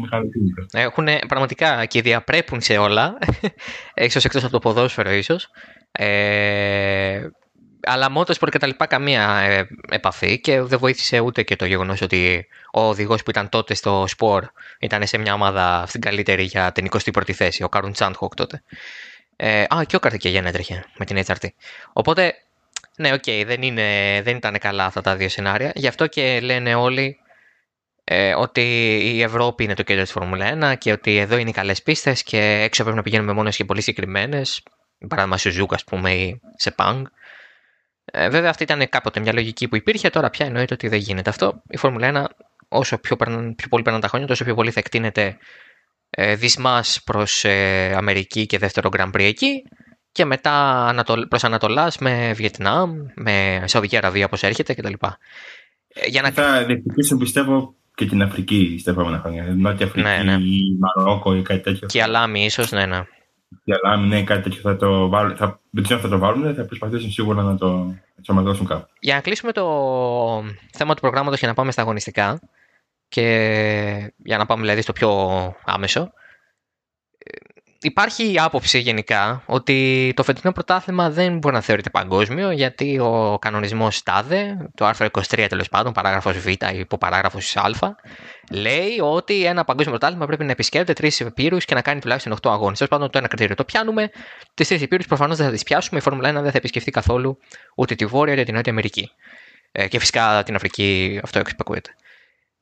Έχουν 0.72 1.08
πραγματικά 1.28 1.86
και 1.86 2.02
διαπρέπουν 2.02 2.62
σε 2.62 2.78
όλα. 2.78 3.18
ίσως 3.96 4.26
εκτός 4.26 4.44
από 4.44 4.52
το 4.52 4.60
ποδόσφαιρο, 4.60 5.12
ίσως. 5.12 5.50
Ε, 5.92 7.28
αλλά 7.82 8.08
motorsport 8.16 8.50
και 8.52 8.58
τα 8.58 8.68
λοιπά 8.68 8.86
καμία 8.86 9.38
ε, 9.40 9.68
επαφή 9.90 10.40
και 10.40 10.62
δεν 10.62 10.80
βοήθησε 10.80 11.20
ούτε 11.20 11.44
και 11.44 11.56
το 11.56 11.66
γεγονός 11.66 12.02
ότι 12.02 12.48
ο 12.74 12.82
οδηγός 12.82 13.24
που 13.24 13.30
ήταν 13.30 13.50
τότε 13.50 13.74
στο 13.74 14.06
σπορ 14.08 14.46
ήταν 14.80 15.08
σε 15.08 15.18
μια 15.18 15.34
ομάδα 15.34 15.84
στην 15.88 16.02
καλύτερη 16.02 16.44
για 16.44 16.72
την 16.72 16.88
21η 16.90 17.32
θέση, 17.32 17.64
ο 17.64 17.70
Καρουν 17.70 17.92
Τσάντχοκ 17.92 18.36
τότε. 18.36 18.64
Ε, 19.36 19.62
α, 19.62 19.82
και 19.88 19.96
ο 19.96 20.00
Καρτικεγέν 20.00 20.46
έτρεχε 20.46 20.86
με 20.98 21.06
την 21.06 21.24
HRT. 21.26 21.48
Οπότε, 21.94 22.34
ναι, 22.98 23.14
ok, 23.14 23.24
okay, 23.26 23.44
δεν, 23.46 23.76
δεν 24.24 24.36
ήταν 24.36 24.58
καλά 24.60 24.86
αυτά 24.86 25.02
τα 25.02 25.16
δύο 25.16 25.30
σενάρια. 25.30 25.72
Γι' 25.76 25.88
αυτό 25.88 26.08
και 26.08 26.40
λένε 26.40 26.76
όλοι 26.76 27.18
ε, 28.04 28.36
ότι 28.36 28.62
η 29.16 29.22
Ευρώπη 29.22 29.64
είναι 29.64 29.74
το 29.74 29.84
κέντρο 29.84 30.04
της 30.04 30.12
Φόρμουλα 30.12 30.74
1 30.74 30.78
και 30.78 30.92
ότι 30.92 31.18
εδώ 31.18 31.38
είναι 31.38 31.50
οι 31.50 31.54
καλές 31.54 31.84
πίστες 31.84 32.24
και 32.24 32.62
έξω 32.64 32.82
πρέπει 32.82 32.98
να 32.98 33.04
πηγαίνουμε 33.04 33.34
μόνο 33.34 33.50
και 33.50 33.66
πολύ 33.66 33.82
συγκεκριμένες. 33.82 34.64
Παράδειγμα, 35.08 35.38
Σουζούκα, 35.38 35.74
ας 35.74 35.84
πούμε, 35.84 36.14
ή 36.14 36.42
Σεπάνγκ. 36.56 37.02
Ε, 38.06 38.30
βέβαια, 38.30 38.50
αυτή 38.50 38.64
ήταν 38.64 38.90
κάποτε 38.90 39.20
μια 39.20 39.34
λογική 39.34 39.68
που 39.68 39.76
υπήρχε. 39.76 40.10
Τώρα 40.10 40.30
πια 40.30 40.46
εννοείται 40.46 40.74
ότι 40.74 40.88
δεν 40.88 41.00
γίνεται 41.00 41.30
αυτό. 41.30 41.62
Η 41.70 41.78
Φόρμουλα 41.78 42.12
1, 42.14 42.26
όσο 42.68 42.98
πιο, 42.98 43.16
πιο 43.56 43.68
πολύ 43.70 43.84
περνάνε 43.84 44.04
τα 44.04 44.08
χρόνια, 44.08 44.28
τόσο 44.28 44.44
πιο 44.44 44.56
πολύ 44.56 44.72
θα 44.72 44.80
εκτείνεται 44.80 45.38
ε, 46.10 46.36
δυσμάς 46.36 47.02
προς 47.04 47.44
ε, 47.44 47.94
Αμερική 47.96 48.46
και 48.46 48.58
δεύτερο 48.58 48.90
Grand 48.98 49.12
Prix 49.12 49.24
εκεί 49.24 49.64
και 50.18 50.26
μετά 50.26 50.94
προς 51.30 51.44
Ανατολάς 51.44 51.98
με 51.98 52.34
Βιετνάμ, 52.36 53.06
με 53.16 53.64
Σαουδική 53.66 53.98
Αραβία 53.98 54.26
όπως 54.26 54.44
έρχεται 54.44 54.74
κτλ. 54.74 54.94
Ε, 55.88 56.08
για 56.08 56.22
να... 56.22 56.32
Θα 56.32 56.64
διεκδικήσουν 56.66 57.18
πιστεύω 57.18 57.76
και 57.96 58.06
την 58.06 58.22
Αφρική 58.22 58.78
στα 58.80 58.92
επόμενα 58.92 59.20
χρόνια. 59.20 59.44
Νότια 59.44 59.86
Αφρική, 59.86 60.08
ναι, 60.08 60.24
ναι. 60.24 60.38
Μαρόκο 60.80 61.36
ή 61.36 61.42
κάτι 61.42 61.62
τέτοιο. 61.62 61.88
Και 61.88 62.02
Αλάμι 62.02 62.46
ίσως, 62.46 62.72
ναι, 62.72 62.86
ναι. 62.86 63.06
Και 63.64 63.74
Αλάμι, 63.84 64.08
ναι, 64.08 64.24
κάτι 64.24 64.42
τέτοιο 64.42 64.62
θα 64.62 64.76
το 64.76 65.10
βάλουν. 65.10 65.36
Θα, 65.36 65.60
δεν 65.70 65.84
ξέρω 65.84 66.00
αν 66.00 66.06
θα 66.06 66.12
το 66.12 66.18
βάλουν, 66.18 66.56
θα 66.56 66.66
προσπαθήσουν 66.66 67.12
σίγουρα 67.12 67.42
να 67.42 67.58
το 67.58 67.96
ενσωματώσουν 68.18 68.68
κάπου. 68.68 68.88
Για 69.00 69.16
να 69.16 69.22
κλείσουμε 69.22 69.52
το 69.52 69.66
θέμα 70.72 70.94
του 70.94 71.02
προγράμματος 71.02 71.40
και 71.40 71.48
να 71.48 71.54
πάμε 71.54 71.72
στα 71.72 71.82
αγωνιστικά 71.82 72.40
και 73.08 74.14
για 74.18 74.38
να 74.38 74.46
πάμε 74.46 74.62
δηλαδή 74.62 74.82
στο 74.82 74.94
πιο 74.94 75.12
άμεσο, 75.66 76.12
υπάρχει 77.82 78.34
η 78.34 78.40
άποψη 78.40 78.80
γενικά 78.80 79.44
ότι 79.46 80.12
το 80.16 80.24
φετινό 80.24 80.52
πρωτάθλημα 80.52 81.10
δεν 81.10 81.38
μπορεί 81.38 81.56
να 81.56 81.62
θεωρείται 81.62 81.90
παγκόσμιο 81.90 82.52
γιατί 82.52 83.00
ο 83.00 83.38
κανονισμός 83.42 84.04
ΤΑΔΕ, 84.04 84.58
το 84.76 84.86
άρθρο 84.86 85.08
23 85.12 85.46
τέλος 85.50 85.70
πάντων, 85.70 85.94
παράγραφος 85.94 86.38
Β 86.38 86.48
ή 86.48 86.58
υποπαράγραφος 86.80 87.56
Α, 87.56 87.96
λέει 88.52 89.00
ότι 89.02 89.46
ένα 89.46 89.64
παγκόσμιο 89.64 89.92
πρωτάθλημα 89.92 90.26
πρέπει 90.26 90.44
να 90.44 90.52
επισκέπτεται 90.52 90.94
τρεις 90.94 91.20
επίρους 91.20 91.66
και 91.66 91.74
να 91.74 91.82
κάνει 91.82 92.00
τουλάχιστον 92.00 92.34
8 92.42 92.52
αγώνες. 92.52 92.78
Τέλος 92.78 92.94
πάντων, 92.94 93.10
το 93.10 93.18
ένα 93.18 93.28
κριτήριο 93.28 93.56
το 93.56 93.64
πιάνουμε. 93.64 94.10
Τις 94.54 94.68
τρεις 94.68 94.82
επίρους 94.82 95.08
προφανώς 95.08 95.38
δεν 95.38 95.46
θα 95.46 95.52
τις 95.52 95.64
πιάσουμε. 95.64 96.00
Η 96.00 96.02
Φόρμουλα 96.02 96.30
1 96.30 96.34
δεν 96.34 96.52
θα 96.52 96.58
επισκεφτεί 96.58 96.92
καθόλου 96.92 97.38
ούτε 97.76 97.96
τη 97.96 98.06
Βόρεια 98.06 98.34
ούτε 98.34 98.44
την 98.44 98.54
Νότια 98.54 98.72
Αμερική. 98.72 99.12
Ε, 99.72 99.88
και 99.88 100.00
φυσικά 100.00 100.44
την 100.44 100.56
Αφρική 100.56 101.20
αυτό 101.24 101.40
εξυπακούεται. 101.40 101.90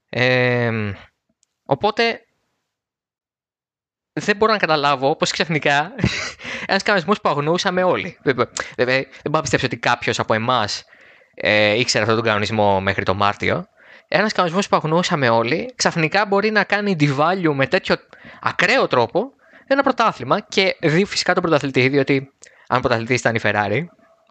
Ε, 0.10 0.72
οπότε 1.66 2.25
δεν 4.20 4.36
μπορώ 4.36 4.52
να 4.52 4.58
καταλάβω 4.58 5.16
πώς 5.16 5.32
ξαφνικά 5.32 5.92
ένας 6.68 6.84
κανονισμός 6.84 7.22
που 7.22 7.30
αγνοούσαμε 7.30 7.84
όλοι. 7.84 8.18
Βέβαια, 8.24 8.46
δεν 8.76 8.86
μπορώ 9.24 9.32
να 9.32 9.42
πιστέψω 9.42 9.66
ότι 9.66 9.78
κάποιος 9.78 10.20
από 10.20 10.34
εμάς 10.34 10.84
ε, 11.36 11.80
ήξερε 11.80 12.04
αυτόν 12.04 12.18
τον 12.18 12.26
κανονισμό 12.28 12.82
μέχρι 12.82 13.04
το 13.04 13.14
Μάρτιο. 13.14 13.68
Ένας 14.08 14.34
κανονισμός 14.34 14.68
που 14.68 14.76
αγνοούσαμε 14.76 15.30
όλοι 15.30 15.74
ξαφνικά 15.76 16.26
μπορεί 16.26 16.52
να 16.52 16.64
κάνει 16.64 16.96
devalue 17.00 17.54
με 17.54 17.68
τέτοιο 17.68 17.96
ακραίο 18.42 18.88
τρόπο 18.88 19.34
ένα 19.68 19.84
πρωτάθλημα 19.84 20.40
και 20.40 20.76
δει 20.82 21.06
φυσικά 21.06 21.34
τον 21.34 21.42
πρωταθλητή, 21.44 21.88
διότι 21.88 22.32
αν 22.68 22.82
πρωταθλητής 22.82 23.20
ήταν 23.20 23.36
η 23.36 23.40
Ferrari, 23.44 23.86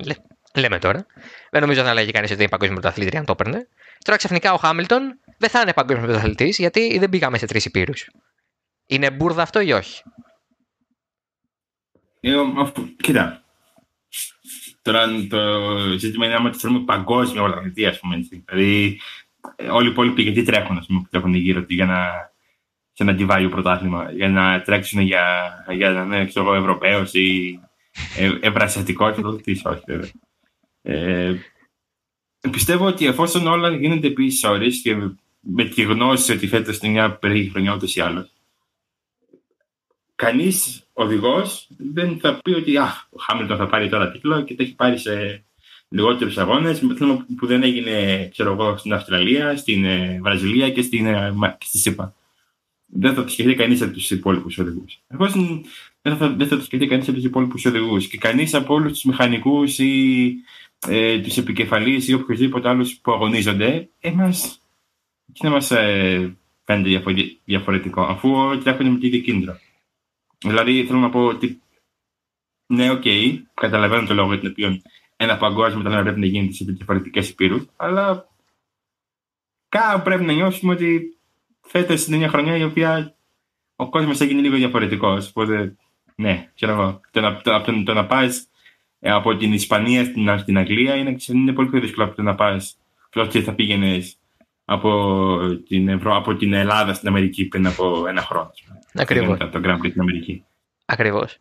λέ, 0.05 0.15
λέμε 0.55 0.79
τώρα, 0.79 1.07
δεν 1.51 1.61
νομίζω 1.61 1.83
να 1.83 1.95
λέγει 1.95 2.11
κανείς 2.11 2.31
ότι 2.31 2.41
είναι 2.41 2.51
παγκόσμιο 2.51 2.81
πρωταθλήτρια 2.81 3.19
αν 3.19 3.25
το 3.27 3.33
έπαιρνε. 3.33 3.69
Τώρα 4.05 4.19
ξαφνικά 4.19 4.53
ο 4.53 4.57
Χάμιλτον 4.57 5.19
δεν 5.39 5.51
θα 5.51 5.61
είναι 5.61 5.73
παγκόσμιος 5.73 6.07
πρωταθλητής 6.07 6.59
γιατί 6.59 6.99
δεν 6.99 7.09
πήγαμε 7.09 7.39
σε 7.39 7.47
τρεις 7.47 7.65
υπήρους. 7.65 8.11
Είναι 8.87 9.11
μπουρδα 9.11 9.43
αυτό 9.43 9.61
ή 9.61 9.73
όχι; 9.73 10.03
Ε, 12.21 12.33
κοίτα. 12.97 13.45
Τώρα 14.83 15.07
το 15.29 15.39
ζήτημα 15.99 16.27
είναι 16.27 16.35
άμα 16.35 16.51
το 16.51 16.59
θέλουμε 16.59 16.85
παγκόσμιο 16.85 17.43
πρωταθλητή, 17.43 17.87
ας 17.87 18.01
πούμε. 18.01 18.29
Δηλαδή, 18.45 19.01
όλοι 19.71 19.89
οι 19.89 19.91
υπόλοιποι 19.91 20.23
γιατί 20.23 20.43
τρέχουν, 20.43 20.77
ας 20.79 20.87
πούμε, 20.87 21.01
που 21.01 21.09
τρέχουν 21.11 21.35
γύρω 21.35 21.65
τους 21.65 21.75
για 21.75 21.87
να, 21.87 22.33
σε 22.93 23.03
ένα 23.03 23.13
αντιβάλλιο 23.13 23.49
πρωτάθλημα, 23.49 24.11
για 24.13 24.29
να 24.29 24.63
τρέξουν 24.63 25.01
για, 25.01 25.55
για 25.71 25.91
να 25.91 26.03
είναι 26.03 26.27
ξέρω, 26.27 26.55
Ευρωπαίο 26.55 27.05
ή 27.13 27.59
ε, 28.17 28.39
ευρασιατικό 28.41 29.13
και 29.13 29.21
το 29.21 29.37
τις, 29.37 29.65
όχι 29.65 29.83
βέβαια. 29.87 30.11
Ε, 30.83 31.35
πιστεύω 32.51 32.87
ότι 32.87 33.07
εφόσον 33.07 33.47
όλα 33.47 33.77
γίνονται 33.77 34.07
επίση 34.07 34.47
ώρες 34.47 34.81
και 34.83 34.97
με 35.41 35.65
τη 35.65 35.83
γνώση 35.83 36.33
ότι 36.33 36.47
φέτος 36.47 36.79
είναι 36.79 36.93
μια 36.93 37.17
περίεργη 37.17 37.51
χρονιά 37.51 37.75
ούτως 37.75 37.97
ή 37.97 38.01
άλλως, 38.01 38.33
κανείς 40.15 40.87
οδηγός 40.93 41.67
δεν 41.77 42.19
θα 42.21 42.39
πει 42.43 42.51
ότι 42.51 42.77
α, 42.77 43.07
ο 43.11 43.21
Χάμιλτον 43.21 43.57
θα 43.57 43.67
πάρει 43.67 43.89
τώρα 43.89 44.11
τίτλο 44.11 44.43
και 44.43 44.55
το 44.55 44.63
έχει 44.63 44.75
πάρει 44.75 44.99
σε 44.99 45.45
λιγότερους 45.89 46.39
αγώνες 46.39 46.83
που 47.37 47.47
δεν 47.47 47.63
έγινε 47.63 48.29
ξέρω 48.33 48.53
εγώ, 48.53 48.77
στην 48.77 48.93
Αυστραλία, 48.93 49.57
στην 49.57 49.85
ε, 49.85 50.19
Βραζιλία 50.23 50.71
και, 50.71 50.83
στην, 50.83 51.07
ε, 51.07 51.33
και 51.59 51.67
στη 51.67 51.79
ΣΥΠΑ. 51.79 52.15
Δεν 52.87 53.15
θα 53.15 53.23
το 53.23 53.29
σκεφτεί 53.29 53.55
κανείς 53.55 53.83
από 53.83 53.93
τους 53.93 54.11
υπόλοιπους 54.11 54.59
οδηγούς. 54.59 55.01
Εγώ 55.07 55.29
δεν 56.03 56.17
θα, 56.17 56.29
δεν 56.29 56.47
θα 56.47 56.57
το 56.57 56.63
σκεφτεί 56.63 56.87
κανείς 56.87 57.09
από 57.09 57.17
τους 57.17 57.27
υπόλοιπους 57.27 57.65
οδηγούς. 57.65 58.09
Και 58.09 58.19
κανείς 58.19 58.55
από 58.55 58.75
όλους 58.75 58.93
τους 58.93 59.05
μηχανικούς 59.05 59.79
ή 59.79 60.35
ε, 60.89 61.21
τους 61.21 61.37
επικεφαλείς 61.37 62.09
ή 62.09 62.15
οποιοδήποτε 62.15 62.69
άλλους 62.69 62.95
που 62.95 63.13
αγωνίζονται, 63.13 63.89
εμάς, 64.01 64.61
και 65.33 65.41
να 65.43 65.51
μας 65.51 65.71
ε, 65.71 66.37
φαίνεται 66.65 67.03
διαφορετικό, 67.45 68.03
αφού 68.03 68.59
τρέχουν 68.63 68.87
με 68.87 68.99
το 68.99 69.07
ίδιο 69.07 69.21
κίνητρο. 69.21 69.59
Δηλαδή, 70.45 70.87
θέλω 70.87 70.99
να 70.99 71.11
πω 71.11 71.25
ότι 71.25 71.63
ναι, 72.67 72.91
ok, 72.91 73.03
okay, 73.05 73.43
καταλαβαίνω 73.55 74.07
το 74.07 74.15
λόγο 74.15 74.33
για 74.33 74.41
τον 74.41 74.51
οποίο 74.51 74.81
ένα 75.17 75.37
παγκόσμιο 75.37 75.83
μετάλλιο 75.83 76.03
πρέπει 76.03 76.21
να 76.21 76.27
γίνεται 76.27 76.53
σε 76.53 76.65
διαφορετικές 76.65 77.21
ηπείρους, 77.21 77.67
αλλά 77.77 78.29
κάπου 79.69 80.03
πρέπει 80.03 80.25
να 80.25 80.33
νιώσουμε 80.33 80.73
ότι 80.73 81.19
φέτος 81.61 82.07
είναι 82.07 82.17
μια 82.17 82.29
χρονιά 82.29 82.57
η 82.57 82.65
οποία 82.65 83.17
ο 83.77 83.89
κόσμος 83.89 84.21
έγινε 84.21 84.41
λίγο 84.41 84.57
διαφορετικός. 84.57 85.29
Οπότε, 85.29 85.77
ναι, 86.15 86.51
ξέρω 86.55 86.73
εγώ. 86.73 87.01
Το 87.11 87.21
να, 87.21 87.41
το, 87.41 87.61
το, 87.61 87.83
το 87.83 87.95
να 87.95 88.07
πας 88.07 88.49
ε, 89.01 89.11
από 89.11 89.37
την 89.37 89.53
Ισπανία 89.53 90.05
στην, 90.05 90.39
στην 90.39 90.59
Αγγλία 90.59 90.95
είναι, 90.95 91.17
είναι 91.29 91.53
πολύ 91.53 91.69
πιο 91.69 91.81
δύσκολο 91.81 92.07
από 92.07 92.17
το 92.17 92.23
να 92.23 92.35
πας. 92.35 92.79
Πρώτα 93.11 93.41
θα 93.41 93.55
πήγαινες 93.55 94.19
από 94.65 95.39
την, 95.69 95.89
Ευρω... 95.89 96.17
από 96.17 96.35
την 96.35 96.53
Ελλάδα 96.53 96.95
στην 96.95 97.09
Αμερική 97.09 97.45
πριν 97.45 97.67
από 97.67 98.07
ένα 98.09 98.23
χρόνο. 98.23 98.51
Ακριβώς. 98.95 99.39
Το 99.39 99.61
Grand 99.65 99.79
Prix 99.79 99.89
στην 99.89 100.01
Αμερική. 100.01 100.45
Ακριβώς. 100.85 101.39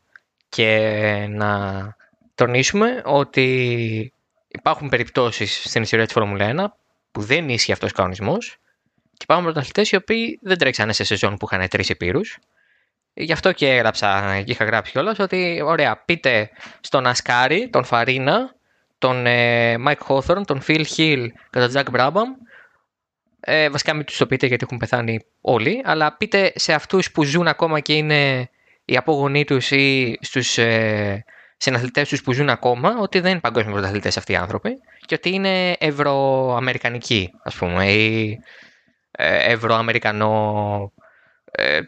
Και 0.50 1.28
να 1.30 1.96
τονίσουμε 2.36 3.02
ότι 3.06 4.14
υπάρχουν 4.48 4.90
περιπτώσεις 4.90 5.64
στην 5.66 5.82
ιστορία 5.82 6.06
της 6.06 6.14
Φόρμουλα 6.14 6.54
1 6.56 6.66
που 7.12 7.22
δεν 7.22 7.50
ίσχυε 7.50 7.74
αυτός 7.74 7.92
ο 7.92 7.94
κανονισμός 7.94 8.58
και 9.14 9.24
υπάρχουν 9.24 9.46
πρωταθλητές 9.46 9.92
οι 9.92 9.96
οποίοι 9.96 10.40
δεν 10.42 10.58
τρέξανε 10.58 10.94
σε 10.94 11.04
σεζόν 11.04 11.38
που 11.38 11.48
είχαν 11.52 11.68
τρεις 11.68 11.90
ηπείρους. 11.90 12.38
Γι' 13.14 13.32
αυτό 13.32 13.52
και 13.52 13.70
έγραψα 13.70 14.42
και 14.46 14.52
είχα 14.52 14.66
γράψει 14.66 14.92
κιόλας 14.92 15.20
ότι 15.20 15.62
ωραία, 15.66 15.98
πείτε 16.06 16.50
στον 16.82 17.08
Ασκάρι, 17.08 17.70
τον 17.70 17.84
Φαρίνα, 17.84 18.56
τον 18.98 19.22
Μάικ 19.80 20.00
ε, 20.00 20.04
Χόθορν, 20.04 20.46
τον 20.46 20.62
Φιλ 20.62 20.86
Χιλ 20.86 21.32
και 21.50 21.60
τον 21.60 21.68
Τζακ 21.68 21.90
Μπράμπαμ. 21.90 22.30
Ε, 23.46 23.70
βασικά 23.70 23.94
μην 23.94 24.06
τους 24.06 24.18
το 24.18 24.26
πείτε 24.26 24.48
γιατί 24.48 24.64
έχουν 24.66 24.78
πεθάνει 24.78 25.20
όλοι, 25.42 25.82
αλλά 25.86 26.18
πείτε 26.18 26.52
σε 26.56 26.74
αυτούς 26.74 27.12
που 27.12 27.24
ζουν 27.24 27.48
ακόμα 27.48 27.80
και 27.80 27.94
είναι 27.94 28.50
οι 28.86 28.98
απόγονοί 28.98 29.44
τους 29.44 29.72
ή 29.72 30.18
στους 30.22 30.58
ε, 30.58 31.26
συναθλητές 31.58 32.10
τους 32.10 32.24
που 32.24 32.34
ζουν 32.34 32.50
ακόμα 32.50 32.96
ότι 33.00 33.20
δεν 33.20 33.32
είναι 33.32 33.40
παγκόσμιοι 33.40 33.74
πρωταθλητές 33.74 34.18
αυτοί 34.18 34.32
οι 34.32 34.36
άνθρωποι 34.36 34.78
και 35.06 35.16
ότι 35.16 35.34
είναι 35.34 35.76
ευρωαμερικανικοί, 35.80 37.32
ας 37.44 37.56
πούμε, 37.56 37.92
ή 37.92 38.40
ε, 39.12 39.52
ευρωαμερικανό. 39.52 40.92
Ε, 41.52 41.80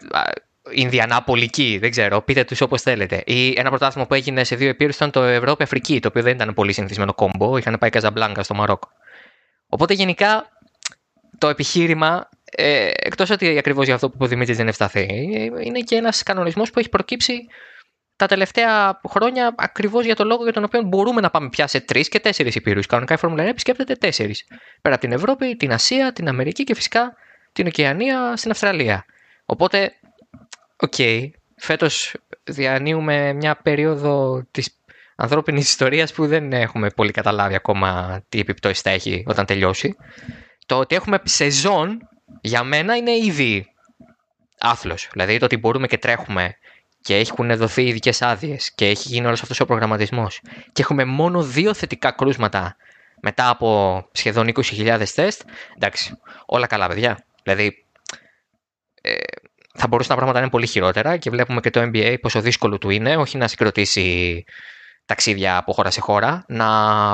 Ινδιανάπολικη, 0.72 1.78
δεν 1.82 1.91
ξέρω, 1.91 2.22
πείτε 2.22 2.44
τους 2.44 2.62
όπως 2.62 2.82
θέλετε. 2.82 3.24
Ή 3.26 3.54
ένα 3.58 3.70
πρωτάθλημα 3.70 4.08
που 4.08 4.13
έγινε 4.13 4.44
σε 4.44 4.56
δύο 4.56 4.70
επίρρους 4.70 4.96
ήταν 4.96 5.12
το 5.12 5.24
Ευρώπη-Αφρική, 5.24 6.00
το 6.00 6.08
οποίο 6.08 6.22
δεν 6.22 6.34
ήταν 6.34 6.54
πολύ 6.54 6.74
συνηθισμένο 6.74 7.13
κόμπο. 7.13 7.58
Είχαν 7.58 7.78
πάει 7.80 7.89
Καζαμπλάνκα 7.89 8.44
στο 8.44 8.54
Μαρόκο. 8.54 8.89
Οπότε 9.68 9.94
γενικά 9.94 10.55
το 11.45 11.51
επιχείρημα, 11.51 12.29
ε, 12.51 12.91
εκτός 12.95 13.29
ότι 13.29 13.58
ακριβώς 13.58 13.86
για 13.86 13.95
αυτό 13.95 14.10
που 14.10 14.17
ο 14.19 14.27
Δημήτρης 14.27 14.58
δεν 14.58 14.67
ευσταθεί, 14.67 15.08
είναι 15.63 15.79
και 15.79 15.95
ένας 15.95 16.23
κανονισμός 16.23 16.71
που 16.71 16.79
έχει 16.79 16.89
προκύψει 16.89 17.47
τα 18.15 18.25
τελευταία 18.27 19.01
χρόνια 19.10 19.53
ακριβώς 19.58 20.05
για 20.05 20.15
τον 20.15 20.27
λόγο 20.27 20.43
για 20.43 20.53
τον 20.53 20.63
οποίο 20.63 20.81
μπορούμε 20.81 21.21
να 21.21 21.29
πάμε 21.29 21.49
πια 21.49 21.67
σε 21.67 21.79
τρεις 21.79 22.10
και 22.10 22.19
τέσσερις 22.19 22.55
υπήρους. 22.55 22.86
Κανονικά 22.86 23.13
η 23.13 23.17
Φόρμουλα 23.17 23.43
1 23.43 23.47
επισκέπτεται 23.47 23.95
τέσσερις. 23.95 24.47
Πέρα 24.81 24.95
από 24.95 25.03
την 25.03 25.12
Ευρώπη, 25.12 25.55
την 25.55 25.71
Ασία, 25.71 26.13
την 26.13 26.27
Αμερική 26.27 26.63
και 26.63 26.75
φυσικά 26.75 27.15
την 27.51 27.67
Οκεανία 27.67 28.36
στην 28.36 28.51
Αυστραλία. 28.51 29.05
Οπότε, 29.45 29.93
ok, 30.75 30.93
okay, 30.97 31.29
φέτος 31.55 32.13
διανύουμε 32.43 33.34
μια 33.34 33.55
περίοδο 33.55 34.43
της 34.51 34.77
ανθρώπινης 35.15 35.69
ιστορίας 35.69 36.13
που 36.13 36.27
δεν 36.27 36.53
έχουμε 36.53 36.89
πολύ 36.89 37.12
καταλάβει 37.12 37.55
ακόμα 37.55 38.21
τι 38.29 38.39
επιπτώσεις 38.39 38.81
θα 38.81 38.89
έχει 38.89 39.23
όταν 39.27 39.45
τελειώσει. 39.45 39.95
Το 40.65 40.80
ότι 40.80 40.95
έχουμε 40.95 41.19
σεζόν 41.23 42.10
για 42.41 42.63
μένα 42.63 42.95
είναι 42.95 43.12
ήδη 43.12 43.67
άθλος. 44.60 45.10
Δηλαδή 45.12 45.38
το 45.38 45.45
ότι 45.45 45.58
μπορούμε 45.58 45.88
και 45.88 45.97
τρέχουμε 45.97 46.58
και 47.01 47.17
έχουν 47.17 47.58
δοθεί 47.58 47.84
ειδικές 47.84 48.21
άδειες 48.21 48.71
και 48.75 48.88
έχει 48.88 49.08
γίνει 49.08 49.25
όλος 49.25 49.41
αυτός 49.41 49.60
ο 49.60 49.65
προγραμματισμός 49.65 50.41
και 50.71 50.82
έχουμε 50.82 51.06
μόνο 51.06 51.43
δύο 51.43 51.73
θετικά 51.73 52.12
κρούσματα 52.12 52.75
μετά 53.21 53.49
από 53.49 54.10
σχεδόν 54.12 54.51
20.000 54.54 55.04
τεστ. 55.15 55.41
Εντάξει, 55.75 56.17
όλα 56.45 56.67
καλά, 56.67 56.88
παιδιά. 56.88 57.25
Δηλαδή, 57.43 57.86
ε, 59.01 59.13
θα 59.78 59.88
μπορούσαν 59.88 60.10
τα 60.10 60.15
πράγματα 60.15 60.34
να 60.34 60.39
είναι 60.39 60.49
πολύ 60.49 60.67
χειρότερα 60.67 61.17
και 61.17 61.30
βλέπουμε 61.30 61.62
και 61.62 61.69
το 61.69 61.82
NBA 61.82 62.15
πόσο 62.21 62.41
δύσκολο 62.41 62.78
του 62.78 62.89
είναι, 62.89 63.17
όχι 63.17 63.38
να 63.38 63.47
συγκροτήσει 63.47 64.43
ταξίδια 65.06 65.58
από 65.58 65.74
χώρα 65.74 65.91
σε 65.91 66.02
χώρα, 66.02 66.46
να 66.48 66.68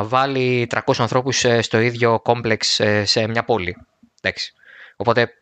βάλει 0.03 0.67
300 0.71 0.79
ανθρώπους 0.97 1.43
ε, 1.43 1.61
στο 1.61 1.79
ίδιο 1.79 2.19
κόμπλεξ 2.19 2.79
ε, 2.79 3.05
σε 3.05 3.27
μια 3.27 3.43
πόλη. 3.43 3.77
Εντάξει. 4.21 4.53
Οπότε 4.95 5.33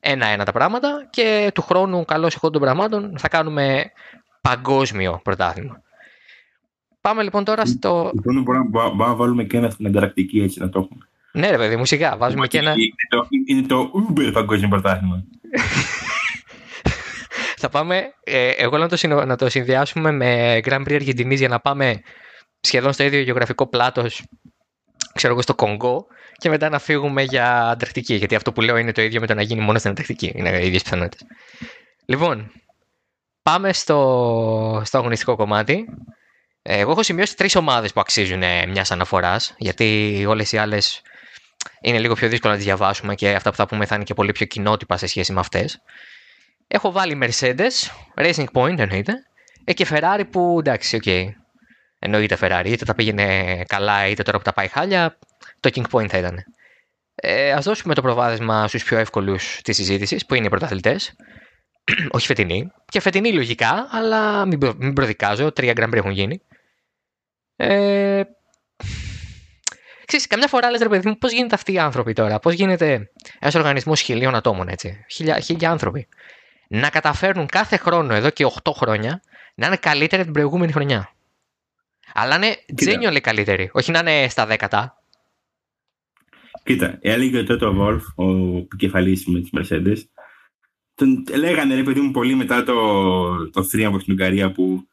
ένα-ένα 0.00 0.44
τα 0.44 0.52
πράγματα 0.52 1.06
και 1.10 1.50
του 1.54 1.62
χρόνου 1.62 2.04
καλώς 2.04 2.34
εχόντων 2.34 2.60
των 2.60 2.70
πραγμάτων 2.70 3.18
θα 3.18 3.28
κάνουμε 3.28 3.92
παγκόσμιο 4.40 5.20
πρωτάθλημα. 5.24 5.82
Πάμε 7.00 7.22
λοιπόν 7.22 7.44
τώρα 7.44 7.66
στο. 7.66 8.10
Λοιπόν, 8.14 8.66
μπορούμε 8.68 9.04
να 9.06 9.14
βάλουμε 9.14 9.44
και 9.44 9.56
ένα 9.56 9.70
στην 9.70 9.86
ανταρακτική 9.86 10.40
έτσι 10.40 10.60
να 10.60 10.68
το 10.68 10.78
έχουμε. 10.78 11.08
Ναι, 11.32 11.50
ρε 11.50 11.56
παιδί 11.56 11.76
μου, 11.76 11.84
σιγά. 11.84 12.16
Βάζουμε 12.16 12.46
και 12.46 12.58
ένα. 12.58 12.70
Είναι 12.70 12.94
το, 13.08 13.26
είναι 13.46 13.66
το 13.66 13.90
Uber 13.94 14.30
παγκόσμιο 14.32 14.68
πρωτάθλημα. 14.68 15.24
θα 17.64 17.68
πάμε. 17.68 18.14
Ε, 18.24 18.48
εγώ 18.48 18.78
να 18.78 18.88
το, 18.88 19.24
να 19.26 19.36
το 19.36 19.48
συνδυάσουμε 19.48 20.10
με 20.10 20.60
Grand 20.64 20.80
Prix 20.80 20.94
Αργεντινή 20.94 21.34
για 21.34 21.48
να 21.48 21.60
πάμε 21.60 22.00
σχεδόν 22.60 22.92
στο 22.92 23.02
ίδιο 23.02 23.20
γεωγραφικό 23.20 23.66
πλάτος, 23.66 24.22
ξέρω 25.14 25.32
εγώ, 25.32 25.42
στο 25.42 25.54
Κονγκό 25.54 26.06
και 26.36 26.48
μετά 26.48 26.68
να 26.68 26.78
φύγουμε 26.78 27.22
για 27.22 27.68
Ανταρκτική. 27.68 28.14
Γιατί 28.14 28.34
αυτό 28.34 28.52
που 28.52 28.60
λέω 28.60 28.76
είναι 28.76 28.92
το 28.92 29.02
ίδιο 29.02 29.20
με 29.20 29.26
το 29.26 29.34
να 29.34 29.42
γίνει 29.42 29.60
μόνο 29.60 29.78
στην 29.78 29.90
Ανταρκτική. 29.90 30.32
Είναι 30.34 30.58
οι 30.58 30.66
ίδιες 30.66 30.82
πιθανότητες. 30.82 31.26
Λοιπόν, 32.06 32.52
πάμε 33.42 33.72
στο, 33.72 34.82
στο 34.84 34.98
αγωνιστικό 34.98 35.36
κομμάτι. 35.36 35.84
Εγώ 36.62 36.90
έχω 36.90 37.02
σημειώσει 37.02 37.36
τρεις 37.36 37.56
ομάδες 37.56 37.92
που 37.92 38.00
αξίζουν 38.00 38.42
μιας 38.68 38.90
αναφοράς, 38.90 39.54
γιατί 39.58 40.24
όλες 40.28 40.52
οι 40.52 40.58
άλλες 40.58 41.02
είναι 41.80 41.98
λίγο 41.98 42.14
πιο 42.14 42.28
δύσκολο 42.28 42.52
να 42.52 42.58
τις 42.58 42.66
διαβάσουμε 42.66 43.14
και 43.14 43.34
αυτά 43.34 43.50
που 43.50 43.56
θα 43.56 43.66
πούμε 43.66 43.86
θα 43.86 43.94
είναι 43.94 44.04
και 44.04 44.14
πολύ 44.14 44.32
πιο 44.32 44.46
κοινότυπα 44.46 44.96
σε 44.96 45.06
σχέση 45.06 45.32
με 45.32 45.40
αυτές. 45.40 45.82
Έχω 46.66 46.92
βάλει 46.92 47.18
Mercedes, 47.22 47.72
Racing 48.16 48.46
Point 48.52 48.78
εννοείται, 48.78 49.12
ε, 49.64 49.72
και 49.72 49.86
Ferrari 49.90 50.22
που 50.30 50.56
εντάξει, 50.58 50.96
ok. 50.96 51.02
Okay. 51.06 51.24
Εννοείται 51.98 52.38
Ferrari, 52.40 52.66
είτε 52.66 52.84
τα 52.84 52.94
πήγαινε 52.94 53.62
καλά 53.66 54.06
είτε 54.06 54.22
τώρα 54.22 54.38
που 54.38 54.44
τα 54.44 54.52
πάει 54.52 54.68
χάλια, 54.68 55.18
το 55.60 55.70
key 55.74 55.84
point 55.90 56.08
θα 56.08 56.18
ήταν. 56.18 56.44
Ε, 57.14 57.52
ας 57.52 57.64
δώσουμε 57.64 57.94
το 57.94 58.02
προβάδισμα 58.02 58.68
στους 58.68 58.84
πιο 58.84 58.98
εύκολους 58.98 59.60
της 59.62 59.76
συζήτησης, 59.76 60.26
που 60.26 60.34
είναι 60.34 60.46
οι 60.46 60.48
πρωταθλητές. 60.48 61.14
Όχι 62.10 62.26
φετινή. 62.26 62.72
Και 62.88 63.00
φετινή 63.00 63.32
λογικά, 63.32 63.88
αλλά 63.90 64.46
μην, 64.46 64.58
μην 64.76 64.92
προδικάζω. 64.92 65.52
Τρία 65.52 65.72
Grand 65.76 65.88
Prix 65.88 65.96
έχουν 65.96 66.10
γίνει. 66.10 66.40
Ε, 67.56 68.22
ξέρεις, 70.04 70.26
καμιά 70.26 70.48
φορά 70.48 70.70
λες 70.70 70.80
ρε 70.80 70.88
παιδί 70.88 71.08
μου, 71.08 71.18
πώς 71.18 71.32
γίνεται 71.32 71.54
αυτοί 71.54 71.72
οι 71.72 71.78
άνθρωποι 71.78 72.12
τώρα. 72.12 72.38
Πώς 72.38 72.54
γίνεται 72.54 73.10
ένας 73.38 73.54
οργανισμός 73.54 74.00
χιλίων 74.00 74.34
ατόμων, 74.34 74.68
έτσι. 74.68 75.04
Χίλια, 75.10 75.40
χίλια 75.40 75.70
άνθρωποι. 75.70 76.08
Να 76.68 76.90
καταφέρνουν 76.90 77.46
κάθε 77.46 77.76
χρόνο, 77.76 78.14
εδώ 78.14 78.30
και 78.30 78.46
8 78.62 78.72
χρόνια, 78.74 79.22
να 79.54 79.66
είναι 79.66 79.76
καλύτεροι 79.76 80.22
την 80.22 80.32
προηγούμενη 80.32 80.72
χρονιά. 80.72 81.10
Αλλά 82.14 82.38
να 82.38 82.46
είναι 82.46 82.56
genuinely 82.76 83.20
καλύτεροι. 83.20 83.70
Όχι 83.72 83.90
να 83.90 83.98
είναι 83.98 84.28
στα 84.28 84.46
δέκατα. 84.46 84.98
Κοίτα, 86.62 86.98
έλεγε 87.00 87.38
ο 87.38 87.44
Τότο 87.44 87.72
Βόλφ, 87.72 88.04
ο 88.14 88.56
επικεφαλής 88.56 89.26
της 89.26 89.50
Mercedes, 89.52 89.96
τον 90.94 91.24
λέγανε 91.36 91.74
ρε 91.74 91.82
παιδί 91.82 92.00
μου 92.00 92.10
πολύ 92.10 92.34
μετά 92.34 92.62
το, 92.62 93.50
το 93.50 93.62
θρίαμβο 93.62 93.98
στην 93.98 94.12
Ουγγαρία 94.12 94.52
που 94.52 94.88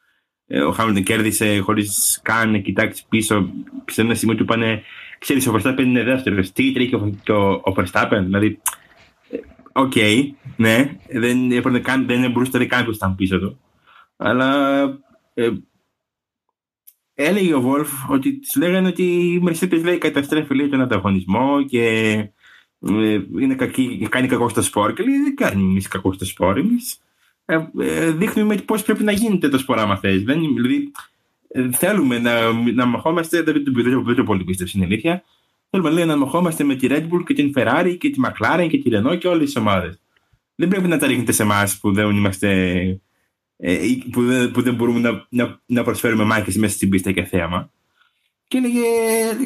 ε, 0.48 0.62
ο 0.62 0.72
Χάμιλτον 0.72 1.04
κέρδισε 1.04 1.60
χωρίς 1.60 2.20
καν 2.24 2.52
να 2.52 2.58
κοιτάξει 2.58 3.06
πίσω. 3.10 3.50
Σε 3.86 4.02
ένα 4.02 4.16
σημείο 4.16 4.36
του 4.36 4.44
είπανε, 4.44 4.84
ξέρεις, 5.20 5.48
ο 5.48 5.54
Verstappen 5.56 5.80
είναι 5.80 6.04
δεύτερος. 6.04 6.52
Τι 6.52 6.72
τρέχει 6.72 6.96
ο, 6.96 7.18
ο, 7.28 7.34
ο 7.44 7.74
Verstappen, 7.78 8.22
δηλαδή. 8.24 8.62
Ε, 9.74 9.80
ok, 9.80 9.92
okay, 9.96 10.30
ναι, 10.56 10.98
δεν, 11.10 11.50
δεν, 11.50 12.06
δεν 12.06 12.32
μπορούσε 12.32 12.66
καν 12.66 12.86
να 12.86 12.86
ήταν 12.94 13.16
πίσω 13.16 13.40
του. 13.40 13.60
Αλλά 14.18 14.82
ε, 15.34 15.50
έλεγε 17.14 17.54
ο 17.54 17.62
Βόλφ 17.62 18.10
ότι 18.10 18.40
της 18.40 18.56
λέγανε 18.56 18.88
ότι 18.88 19.04
η 19.04 19.44
Mercedes 19.48 19.84
λέει 19.84 19.98
καταστρέφει 19.98 20.56
λέει, 20.56 20.70
τον 20.70 20.82
ανταγωνισμό 20.82 21.64
και 21.64 21.86
ε, 22.80 23.20
είναι 23.40 23.56
κακή, 23.56 24.08
κάνει 24.10 24.28
κακό 24.28 24.50
στο 24.50 24.62
σπορ. 24.62 24.94
Και 24.94 25.04
λέει 25.04 25.18
δεν 25.18 25.36
κάνει 25.36 25.62
εμείς 25.62 25.88
κακό 25.88 26.14
στο 26.14 26.26
σπορ. 26.26 26.58
Εμείς 26.58 27.02
ε, 27.46 27.70
ε, 27.80 28.12
δείχνουμε 28.12 28.56
πώς 28.56 28.84
πρέπει 28.84 29.04
να 29.04 29.12
γίνεται 29.12 29.50
το 29.50 29.58
σπορ, 29.58 29.80
άμα 29.80 29.98
θες. 29.98 30.24
Δηλαδή, 30.24 30.92
ε, 31.48 31.72
θέλουμε 31.72 32.20
να, 32.20 32.52
να 32.52 32.86
μαχόμαστε, 32.86 33.42
δεν, 33.42 33.64
δεν, 33.74 34.04
δεν 34.04 34.16
το 34.16 34.24
πολύ 34.24 34.44
πίστευε 34.44 34.70
στην 34.70 34.84
αλήθεια. 34.84 35.24
Θέλουμε 35.74 35.90
λέει, 35.90 36.06
να 36.06 36.16
μαχόμαστε 36.16 36.64
με 36.64 36.76
τη 36.76 36.88
Red 36.90 37.08
Bull 37.10 37.24
και 37.26 37.34
την 37.34 37.54
Ferrari 37.56 37.96
και 38.00 38.10
τη 38.10 38.20
McLaren 38.26 38.68
και 38.70 38.78
τη 38.78 38.90
Renault 38.94 39.18
και 39.20 39.28
όλες 39.28 39.46
τις 39.46 39.56
ομάδες. 39.56 40.02
Δεν 40.56 40.68
πρέπει 40.68 40.88
να 40.88 40.98
τα 40.98 41.08
ρίχνετε 41.08 41.32
σε 41.32 41.44
εμάς 41.44 41.80
που 41.80 41.94
δεν 41.94 42.10
είμαστε 42.10 42.60
ε, 43.58 43.78
που, 44.12 44.26
δεν, 44.26 44.52
που 44.52 44.62
δεν 44.62 44.76
μπορούμε 44.76 45.00
να, 45.00 45.26
να, 45.30 45.62
να 45.66 45.84
προσφέρουμε 45.84 46.24
μάχες 46.24 46.58
μέσα 46.58 46.76
στην 46.76 46.90
πίστα 46.90 47.12
και 47.12 47.24
θέαμα. 47.24 47.72
Και 48.48 48.58
έλεγε, 48.58 48.82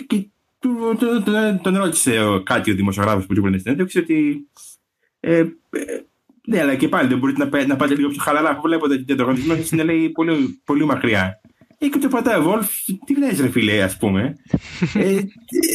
και, 0.08 0.28
του, 0.60 0.96
του, 1.00 1.24
του, 1.24 1.60
τον 1.62 1.78
ρώτησε 1.78 2.42
κάτι 2.44 2.72
ο 2.72 2.76
δημοσιογράφος 2.76 3.26
που 3.26 3.34
του 3.34 3.48
στην 3.48 3.60
συνέντευξη 3.60 4.00
ότι 4.00 4.48
ε, 5.20 5.38
ε, 5.38 5.50
ναι, 6.48 6.62
αλλά 6.62 6.76
και 6.76 6.88
πάλι 6.88 7.08
δεν 7.08 7.18
μπορείτε 7.18 7.50
να, 7.50 7.66
να 7.66 7.76
πάτε 7.76 7.96
λίγο 7.96 8.10
πιο 8.10 8.22
χαλαρά. 8.22 8.50
Αφού 8.50 8.62
βλέπετε 8.62 8.94
ότι 8.94 9.16
το 9.16 9.24
οργανισμό 9.24 9.56
είναι 9.72 9.84
λέει, 9.84 10.10
πολύ, 10.10 10.62
πολύ 10.64 10.86
μακριά. 10.86 11.42
Ε, 11.78 11.88
και 11.88 11.98
το 11.98 12.08
πατάει 12.08 12.40
ο 12.40 12.42
Βόλφ, 12.44 12.70
τι 13.06 13.18
λες 13.18 13.40
ρε 13.40 13.50
φίλε, 13.50 13.84
ας 13.84 13.98
πούμε. 13.98 14.36
ε, 14.94 15.22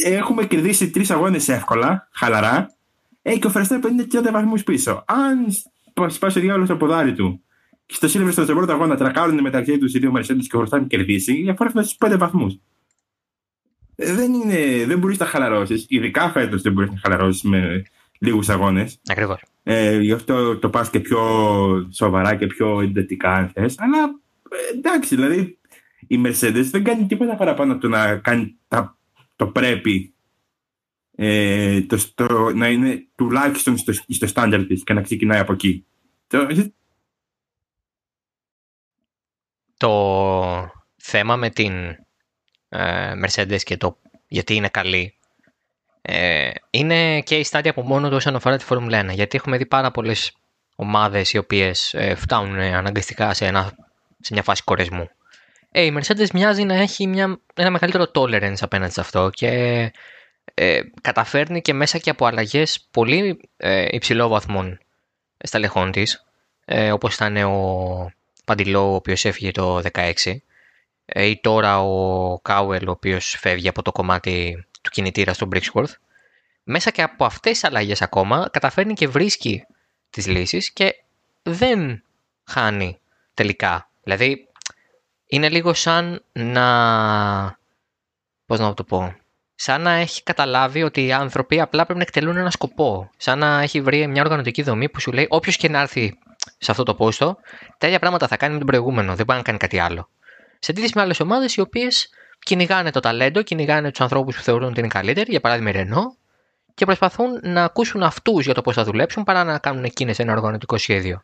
έχουμε 0.03 0.45
κερδίσει 0.45 0.89
τρεις 0.89 1.11
αγώνες 1.11 1.49
εύκολα, 1.49 2.07
χαλαρά. 2.11 2.75
Ε, 3.21 3.37
και 3.37 3.47
ο 3.47 3.49
Φερστέπ 3.49 3.83
είναι 3.83 4.07
30 4.11 4.31
βαθμούς 4.31 4.63
πίσω. 4.63 5.03
Αν 5.07 5.47
σπάσει 6.09 6.37
ο 6.37 6.41
διάλογο 6.41 6.65
στο 6.65 6.75
ποδάρι 6.77 7.13
του 7.13 7.43
στο 7.91 8.07
Silverstone 8.07 8.31
στον 8.31 8.55
πρώτο 8.55 8.71
αγώνα 8.71 8.95
τρακάρουν 8.95 9.41
μεταξύ 9.41 9.77
τους 9.77 9.93
οι 9.93 9.99
δύο 9.99 10.13
Mercedes 10.15 10.45
και 10.49 10.57
ο 10.57 10.67
Verstappen 10.69 10.87
κερδίσει, 10.87 11.33
η 11.33 11.41
διαφορά 11.41 11.69
φτάσει 11.69 11.89
στου 11.89 12.07
5 12.07 12.17
βαθμούς. 12.17 12.57
Ε, 13.95 14.13
δεν, 14.13 14.33
είναι, 14.33 14.85
δεν 14.85 14.99
μπορείς 14.99 15.17
να 15.17 15.25
χαλαρώσεις, 15.25 15.85
ειδικά 15.87 16.29
φέτος 16.29 16.61
δεν 16.61 16.73
μπορείς 16.73 16.89
να 16.91 16.97
χαλαρώσεις 16.97 17.41
με 17.41 17.83
λίγους 18.19 18.49
αγώνες. 18.49 18.99
Ακριβώς. 19.07 19.43
Ε, 19.63 19.99
γι' 19.99 20.11
αυτό 20.11 20.57
το 20.57 20.69
πας 20.69 20.89
και 20.89 20.99
πιο 20.99 21.19
σοβαρά 21.91 22.35
και 22.35 22.47
πιο 22.47 22.81
εντατικά, 22.81 23.33
αν 23.33 23.49
θες. 23.53 23.75
Αλλά 23.77 23.97
ε, 24.49 24.77
εντάξει, 24.77 25.15
δηλαδή 25.15 25.57
η 26.07 26.21
Mercedes 26.25 26.63
δεν 26.71 26.83
κάνει 26.83 27.05
τίποτα 27.05 27.35
παραπάνω 27.35 27.71
από 27.71 27.81
το 27.81 27.87
να 27.87 28.17
κάνει 28.17 28.55
τα, 28.67 28.97
το 29.35 29.47
πρέπει 29.47 30.13
ε, 31.15 31.81
το, 31.81 32.13
το, 32.15 32.53
να 32.53 32.67
είναι 32.67 33.07
τουλάχιστον 33.15 33.77
στο, 33.77 33.93
στο 33.93 34.27
στάνταρ 34.27 34.65
της 34.65 34.83
και 34.83 34.93
να 34.93 35.01
ξεκινάει 35.01 35.39
από 35.39 35.53
εκεί. 35.53 35.85
Το, 36.27 36.47
το 39.77 40.71
θέμα 40.95 41.35
με 41.35 41.49
την 41.49 41.73
ε, 42.69 43.11
Mercedes 43.25 43.59
και 43.63 43.77
το 43.77 43.97
γιατί 44.27 44.55
είναι 44.55 44.69
καλή 44.69 45.15
ε, 46.01 46.49
είναι 46.69 47.21
και 47.21 47.35
η 47.35 47.43
στάδια 47.43 47.71
από 47.71 47.81
μόνο 47.81 48.09
του 48.09 48.15
όσον 48.15 48.35
αφορά 48.35 48.57
τη 48.57 48.63
Φόρμουλα 48.63 49.11
1 49.11 49.13
γιατί 49.13 49.37
έχουμε 49.37 49.57
δει 49.57 49.65
πάρα 49.65 49.91
πολλές 49.91 50.33
ομάδες 50.75 51.33
οι 51.33 51.37
οποίες 51.37 51.93
ε, 51.93 52.15
φτάνουν 52.15 52.59
αναγκαστικά 52.59 53.33
σε, 53.33 53.45
ένα, 53.45 53.75
σε 54.19 54.33
μια 54.33 54.43
φάση 54.43 54.63
κορεσμού. 54.63 55.09
Ε, 55.71 55.81
η 55.81 55.97
Mercedes 55.97 56.29
μοιάζει 56.33 56.63
να 56.63 56.73
έχει 56.73 57.07
μια, 57.07 57.39
ένα 57.55 57.69
μεγαλύτερο 57.69 58.05
tolerance 58.13 58.59
απέναντι 58.61 58.93
σε 58.93 59.01
αυτό 59.01 59.29
και 59.33 59.47
ε, 60.53 60.81
καταφέρνει 61.01 61.61
και 61.61 61.73
μέσα 61.73 61.97
και 61.97 62.09
από 62.09 62.25
αλλαγές 62.25 62.87
πολύ 62.91 63.49
ε, 63.57 63.85
υψηλών 63.89 64.29
βαθμών 64.29 64.79
στα 65.37 65.59
λεχόν 65.59 65.91
της 65.91 66.25
ε, 66.65 66.91
όπως 66.91 67.15
ήταν 67.15 67.37
ο 67.37 68.11
Παντιλό, 68.45 68.91
ο 68.91 68.95
οποίος 68.95 69.25
έφυγε 69.25 69.51
το 69.51 69.81
16, 69.93 70.13
ε, 71.05 71.25
ή 71.25 71.39
τώρα 71.41 71.81
ο 71.81 72.39
Κάουελ, 72.39 72.87
ο 72.87 72.91
οποίος 72.91 73.35
φεύγει 73.39 73.67
από 73.67 73.81
το 73.81 73.91
κομμάτι 73.91 74.65
του 74.81 74.89
κινητήρα 74.89 75.33
στο 75.33 75.47
Brixworth. 75.53 75.93
Μέσα 76.63 76.91
και 76.91 77.01
από 77.01 77.25
αυτές 77.25 77.51
τις 77.51 77.63
αλλαγές 77.63 78.01
ακόμα 78.01 78.49
καταφέρνει 78.51 78.93
και 78.93 79.07
βρίσκει 79.07 79.65
τις 80.09 80.27
λύσεις 80.27 80.71
και 80.71 81.03
δεν 81.41 82.03
χάνει 82.43 82.99
τελικά. 83.33 83.89
Δηλαδή 84.03 84.47
είναι 85.31 85.49
λίγο 85.49 85.73
σαν 85.73 86.23
να. 86.31 86.65
Πώς 88.45 88.59
να 88.59 88.73
το 88.73 88.83
πω. 88.83 89.15
Σαν 89.55 89.81
να 89.81 89.91
έχει 89.91 90.23
καταλάβει 90.23 90.83
ότι 90.83 91.05
οι 91.05 91.11
άνθρωποι 91.11 91.61
απλά 91.61 91.83
πρέπει 91.83 91.99
να 91.99 92.05
εκτελούν 92.05 92.37
ένα 92.37 92.49
σκοπό. 92.51 93.09
Σαν 93.17 93.39
να 93.39 93.61
έχει 93.61 93.81
βρει 93.81 94.07
μια 94.07 94.21
οργανωτική 94.21 94.61
δομή 94.61 94.89
που 94.89 94.99
σου 94.99 95.11
λέει: 95.11 95.25
Όποιος 95.29 95.55
και 95.57 95.69
να 95.69 95.79
έρθει 95.79 96.19
σε 96.57 96.71
αυτό 96.71 96.83
το 96.83 96.95
πόστο, 96.95 97.37
τα 97.77 97.87
ίδια 97.87 97.99
πράγματα 97.99 98.27
θα 98.27 98.37
κάνει 98.37 98.53
με 98.53 98.57
τον 98.57 98.67
προηγούμενο. 98.67 99.15
Δεν 99.15 99.25
μπορεί 99.25 99.37
να 99.37 99.43
κάνει 99.43 99.57
κάτι 99.57 99.79
άλλο. 99.79 100.09
Σε 100.59 100.71
αντίθεση 100.71 100.93
με 100.95 101.01
άλλες 101.01 101.19
ομάδες 101.19 101.55
οι 101.55 101.61
οποίες 101.61 102.09
κυνηγάνε 102.39 102.91
το 102.91 102.99
ταλέντο, 102.99 103.41
κυνηγάνε 103.41 103.89
τους 103.89 104.01
ανθρώπους 104.01 104.35
που 104.35 104.41
θεωρούν 104.41 104.69
ότι 104.69 104.79
είναι 104.79 104.87
καλύτεροι, 104.87 105.31
για 105.31 105.39
παράδειγμα 105.39 105.69
η 105.69 105.73
Ρενό, 105.73 106.15
και 106.73 106.85
προσπαθούν 106.85 107.39
να 107.43 107.63
ακούσουν 107.63 108.03
αυτούς 108.03 108.45
για 108.45 108.53
το 108.53 108.61
πώς 108.61 108.75
θα 108.75 108.83
δουλέψουν 108.83 109.23
παρά 109.23 109.43
να 109.43 109.59
κάνουν 109.59 109.83
εκείνες 109.83 110.19
ένα 110.19 110.33
οργανωτικό 110.33 110.77
σχέδιο. 110.77 111.23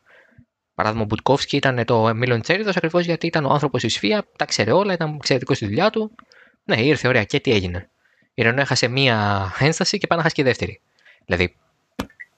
Παράδειγμα, 0.77 1.03
ο 1.03 1.07
Μπουτκόφσκι 1.07 1.55
ήταν 1.55 1.85
το 1.85 2.13
Μίλον 2.15 2.41
Τσέριδος 2.41 2.75
ακριβώς 2.75 3.05
γιατί 3.05 3.27
ήταν 3.27 3.45
ο 3.45 3.49
άνθρωπος 3.49 3.81
της 3.81 3.97
ΦΙΑ, 3.97 4.25
τα 4.37 4.45
ξέρε 4.45 4.71
όλα, 4.71 4.93
ήταν 4.93 5.15
εξαιρετικό 5.15 5.53
στη 5.53 5.65
δουλειά 5.65 5.89
του. 5.89 6.15
Ναι, 6.65 6.81
ήρθε, 6.81 7.07
ωραία, 7.07 7.23
και 7.23 7.39
τι 7.39 7.51
έγινε. 7.51 7.89
Η 8.33 8.41
Ρενό 8.41 8.61
έχασε 8.61 8.87
μία 8.87 9.47
ένσταση 9.59 9.97
και 9.97 10.07
πάνε 10.07 10.21
να 10.21 10.27
χάσει 10.27 10.35
και 10.35 10.43
δεύτερη. 10.43 10.81
Δηλαδή. 11.25 11.55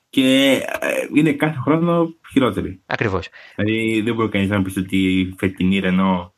Και 0.10 0.52
ε, 0.80 0.90
είναι 1.16 1.34
κάθε 1.34 1.58
χρόνο 1.64 2.16
χειρότερη. 2.32 2.82
Ακριβώς. 2.86 3.30
Δηλαδή 3.56 4.02
δεν 4.02 4.16
μπορεί 4.16 4.30
κανείς 4.30 4.50
να 4.50 4.62
πεις 4.62 4.78
ότι 4.78 5.20
η 5.20 5.36
φετινή 5.38 5.80
Ρενό 5.80 6.34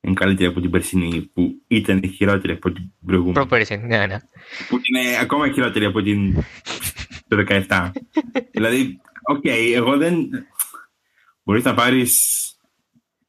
είναι 0.00 0.14
καλύτερη 0.14 0.48
από 0.48 0.60
την 0.60 0.70
περσινή 0.70 1.30
που 1.34 1.62
ήταν 1.66 2.12
χειρότερη 2.14 2.52
από 2.52 2.72
την 2.72 2.92
προηγούμενη. 3.06 3.34
Προπέρσι, 3.34 3.76
ναι, 3.76 4.06
ναι. 4.06 4.16
Που 4.68 4.80
είναι 4.82 5.18
ακόμα 5.20 5.52
χειρότερη 5.52 5.84
από 5.84 6.02
την 6.02 6.34
το 7.28 7.44
17. 7.68 7.90
δηλαδή, 8.50 9.00
ok, 9.22 9.40
okay, 9.44 9.72
εγώ 9.74 9.96
δεν. 9.96 10.28
Μπορείς 11.46 11.64
να 11.64 11.74
πάρεις 11.74 12.52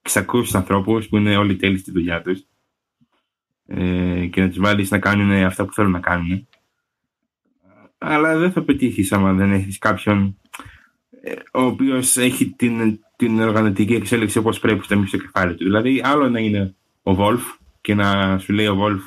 600 0.02 0.24
ανθρώπους 0.54 1.08
που 1.08 1.18
είναι 1.18 1.38
όλοι 1.38 1.56
τέλειοι 1.56 1.78
στη 1.78 1.92
δουλειά 1.92 2.22
τους 2.22 2.40
ε, 3.68 4.26
και 4.26 4.42
να 4.42 4.48
τους 4.48 4.60
βάλεις 4.60 4.92
να 4.92 5.00
κάνουν 5.00 5.32
αυτά 5.32 5.66
που 5.66 5.74
θέλουν 5.74 5.92
να 5.92 6.00
κάνουν. 6.00 6.48
Αλλά 7.98 8.38
δεν 8.38 8.52
θα 8.52 8.62
πετύχεις 8.62 9.12
άμα 9.12 9.34
δεν 9.34 9.52
έχεις 9.52 9.78
κάποιον 9.78 10.38
ε, 11.22 11.34
ο 11.52 11.62
οποίος 11.62 12.16
έχει 12.16 12.50
την, 12.50 13.00
την 13.16 13.42
οργανωτική 13.42 13.94
εξέλιξη 13.94 14.38
όπως 14.38 14.60
πρέπει 14.60 14.84
στο 14.84 15.04
στο 15.06 15.18
κεφάλι 15.18 15.56
του. 15.56 15.64
Δηλαδή, 15.64 16.02
άλλο 16.04 16.30
να 16.30 16.40
είναι 16.40 16.76
ο 17.04 17.16
Βόλφ 17.16 17.44
και 17.82 17.96
να 17.96 18.38
σου 18.38 18.54
λέει 18.54 18.68
ο 18.68 18.76
Βόλφ, 18.76 19.06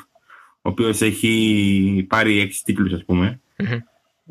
ο 0.61 0.69
οποίος 0.69 1.01
έχει 1.01 2.05
πάρει 2.09 2.39
έξι 2.39 2.63
τίτλους, 2.63 2.93
ας 2.93 3.05
πούμε, 3.05 3.41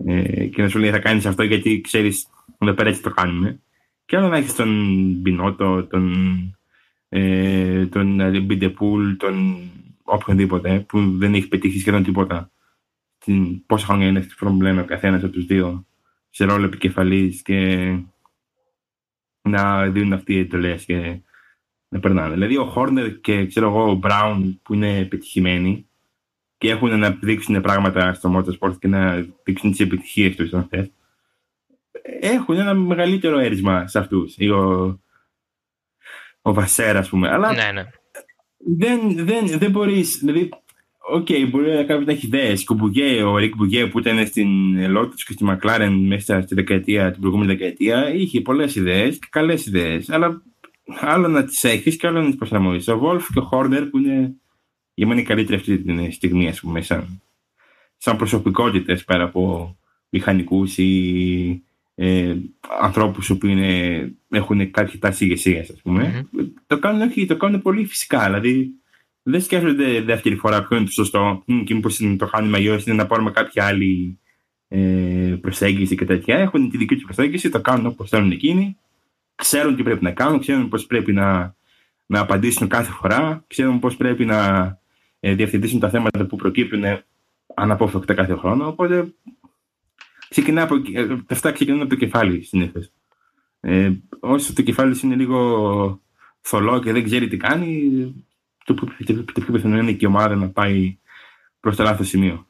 ε, 0.07 0.45
και 0.47 0.62
να 0.62 0.69
σου 0.69 0.79
λέει 0.79 0.90
θα 0.90 0.99
κάνεις 0.99 1.27
αυτό 1.27 1.43
γιατί 1.43 1.81
ξέρεις 1.81 2.27
εδώ 2.59 2.73
πέρα 2.73 2.88
έτσι 2.88 3.03
το 3.03 3.11
κάνουμε. 3.11 3.61
Και 4.11 4.16
άλλο 4.16 4.29
να 4.29 4.37
έχεις 4.37 4.55
τον 4.55 4.68
Μπινότο, 5.16 5.87
τον, 5.87 6.12
ε, 7.09 7.87
τον 7.87 8.42
Αμπιτεμπούλ, 8.44 9.16
τον 9.16 9.57
οποιονδήποτε 10.03 10.85
που 10.88 11.18
δεν 11.18 11.35
έχει 11.35 11.49
πετύχει 11.49 11.79
σχεδόν 11.79 12.03
τίποτα. 12.03 12.51
Την, 13.18 13.66
πόσα 13.66 13.87
χρόνια 13.87 14.07
είναι 14.07 14.20
στη 14.20 14.35
Φόρμουλα 14.35 14.81
ο 14.81 14.85
καθένας 14.85 15.23
από 15.23 15.33
τους 15.33 15.44
δύο 15.44 15.87
σε 16.31 16.44
ρόλο 16.44 16.64
επικεφαλής 16.64 17.42
και 17.42 17.90
να 19.42 19.87
δίνουν 19.87 20.12
αυτοί 20.12 20.35
οι 20.35 20.38
εντολές 20.38 20.85
και 20.85 21.20
να 21.88 22.01
περνάνε. 22.01 22.33
Δηλαδή 22.33 22.57
ο 22.57 22.64
Χόρνερ 22.64 23.20
και 23.20 23.46
ξέρω 23.46 23.68
εγώ 23.68 23.90
ο 23.90 23.94
Μπράουν 23.94 24.61
που 24.62 24.75
είναι 24.75 25.05
πετυχημένοι 25.05 25.87
και 26.59 26.70
έχουν 26.70 26.99
να 26.99 27.11
δείξουν 27.11 27.61
πράγματα 27.61 28.14
στο 28.14 28.37
motorsport 28.37 28.79
και 28.79 28.88
να 28.88 29.27
δείξουν 29.44 29.70
τις 29.70 29.81
επιτυχίες 29.81 30.37
τους 30.37 30.53
αυτές. 30.55 30.90
Έχουν 32.21 32.57
ένα 32.57 32.75
μεγαλύτερο 32.75 33.39
έρεισμα 33.38 33.87
σε 33.87 33.99
αυτούς. 33.99 34.37
Ο, 34.39 34.99
ο 36.43 36.53
Βασέρα, 36.53 36.99
ας 36.99 37.09
πούμε. 37.09 37.29
Αλλά 37.29 37.53
ναι, 37.53 37.71
ναι. 37.73 37.85
δεν, 38.57 39.25
δεν, 39.25 39.59
δεν 39.59 39.71
μπορείς. 39.71 40.19
Δηλαδή, 40.19 40.49
Ok, 41.12 41.27
okay, 41.29 41.49
μπορεί 41.51 41.71
να 41.71 41.85
κάποιος 41.85 42.07
να 42.07 42.13
έχει 42.13 42.27
ιδέες. 42.27 42.65
Ο 42.69 43.29
ο 43.31 43.37
Ερίκ 43.37 43.57
Μπουλιέ 43.57 43.87
που 43.87 43.99
ήταν 43.99 44.27
στην 44.27 44.49
Lotus 44.97 45.21
και 45.27 45.33
στη 45.33 45.45
Μακλάρεν 45.45 45.93
μέσα 45.93 46.41
στη 46.41 46.55
δεκαετία, 46.55 47.11
την 47.11 47.21
προηγούμενη 47.21 47.53
δεκαετία, 47.53 48.15
είχε 48.15 48.41
πολλές 48.41 48.75
ιδέες 48.75 49.19
και 49.19 49.27
καλές 49.31 49.67
ιδέες. 49.67 50.11
Αλλά 50.11 50.43
άλλο 51.01 51.29
να 51.29 51.45
τις 51.45 51.65
έχεις 51.65 51.97
και 51.97 52.07
άλλο 52.07 52.21
να 52.21 52.27
τις 52.27 52.37
προσαρμόζεις. 52.37 52.90
Ο 52.91 52.99
Βόλφ 52.99 53.33
και 53.33 53.39
ο 53.39 53.43
Χόρνερ 53.43 53.85
που 53.85 53.99
είναι 53.99 54.35
για 54.95 55.07
μένα 55.07 55.21
οι 55.21 55.25
καλύτεροι 55.25 55.59
αυτή 55.59 55.79
τη 55.79 56.11
στιγμή, 56.11 56.49
ας 56.49 56.61
πούμε, 56.61 56.81
σαν, 56.81 57.23
σαν 57.97 58.17
προσωπικότητες 58.17 59.05
πέρα 59.05 59.25
από 59.25 59.77
μηχανικούς 60.09 60.79
ή 60.79 61.63
ε, 62.03 62.37
ανθρώπους 62.81 63.33
που 63.39 63.47
είναι, 63.47 64.13
έχουν 64.31 64.71
κάποια 64.71 64.99
τάση 64.99 65.25
ηγεσία, 65.25 65.61
ας 65.61 65.81
πούμε. 65.83 66.27
Mm-hmm. 66.33 66.47
Το, 66.67 66.79
κάνουν, 66.79 67.27
το 67.27 67.37
κάνουν 67.37 67.63
πολύ 67.63 67.85
φυσικά. 67.85 68.25
Δηλαδή, 68.25 68.71
δεν 69.23 69.43
σκέφτονται 69.43 70.01
δεύτερη 70.01 70.35
φορά 70.35 70.63
ποιο 70.63 70.77
είναι 70.77 70.87
το 70.87 70.93
σωστό 70.93 71.45
και 71.65 71.75
μήπως 71.75 72.01
το 72.19 72.27
κάνουμε 72.27 72.57
αλλιώ 72.57 72.81
είναι 72.87 72.97
να 72.97 73.07
πάρουμε 73.07 73.31
κάποια 73.31 73.67
άλλη 73.67 74.19
ε, 74.69 74.79
προσέγγιση 75.41 75.97
και 75.97 76.05
τέτοια. 76.05 76.39
Έχουν 76.39 76.71
τη 76.71 76.77
δική 76.77 76.95
τους 76.95 77.05
προσέγγιση, 77.05 77.49
το 77.49 77.61
κάνουν 77.61 77.87
όπως 77.87 78.09
θέλουν 78.09 78.31
εκείνοι. 78.31 78.77
Ξέρουν 79.35 79.77
τι 79.77 79.83
πρέπει 79.83 80.05
να 80.05 80.11
κάνουν, 80.11 80.41
ξέρουν 80.41 80.69
πώς 80.69 80.87
πρέπει 80.87 81.13
να, 81.13 81.55
να 82.07 82.21
απαντήσουν 82.21 82.69
κάθε 82.69 82.91
φορά, 82.91 83.45
ξέρουν 83.47 83.79
πώς 83.79 83.97
πρέπει 83.97 84.25
να 84.25 84.79
ε, 85.21 85.35
διευθυντήσουν 85.35 85.81
τα 85.81 85.91
θέματα 85.91 86.25
που 86.25 86.37
προκύπτουν 86.37 86.83
αναπόφευκτα 87.55 88.15
κάθε 88.15 88.35
χρόνο. 88.35 88.67
Οπότε 88.67 89.13
ξεκινά 90.31 90.62
από, 90.62 90.75
ε, 90.75 91.16
αυτά 91.29 91.53
ξεκινούν 91.53 91.81
από 91.81 91.90
το 91.90 91.97
κεφάλι 91.97 92.43
συνήθως. 92.43 92.90
Ε, 93.61 93.93
όσο 94.21 94.53
το 94.53 94.62
κεφάλι 94.62 95.01
είναι 95.03 95.14
λίγο 95.14 96.01
θολό 96.40 96.81
και 96.81 96.93
δεν 96.93 97.05
ξέρει 97.05 97.29
τι 97.29 97.37
κάνει, 97.37 97.90
το, 98.64 98.75
πιο 99.35 99.53
πιθανό 99.53 99.79
είναι 99.79 99.93
και 99.93 100.05
η 100.05 100.09
ομάδα 100.09 100.35
να 100.35 100.49
πάει 100.49 100.99
προς 101.61 101.77
το 101.77 101.83
λάθος 101.83 102.09
σημείο. 102.09 102.47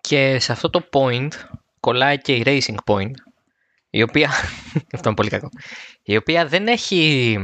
Και 0.00 0.38
σε 0.38 0.52
αυτό 0.52 0.70
το 0.70 0.88
point 0.92 1.28
κολλάει 1.80 2.18
και 2.18 2.34
η 2.34 2.42
Racing 2.46 2.76
Point, 2.84 3.14
η 3.90 4.02
οποία, 4.02 4.28
αυτό 4.94 5.08
είναι 5.08 5.14
πολύ 5.14 5.28
κακό, 5.28 5.48
η 6.02 6.16
οποία 6.16 6.46
δεν 6.46 6.66
έχει, 6.66 7.36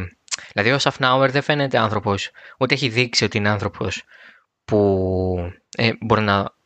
δηλαδή 0.52 0.70
ο 0.70 0.78
Σαφνάουερ 0.78 1.30
δεν 1.30 1.42
φαίνεται 1.42 1.78
άνθρωπος, 1.78 2.30
ούτε 2.58 2.74
έχει 2.74 2.88
δείξει 2.88 3.24
ότι 3.24 3.38
είναι 3.38 3.48
άνθρωπος 3.48 4.02
που 4.64 5.52
ε, 5.76 5.92
μπορεί 6.00 6.22
να 6.22 6.58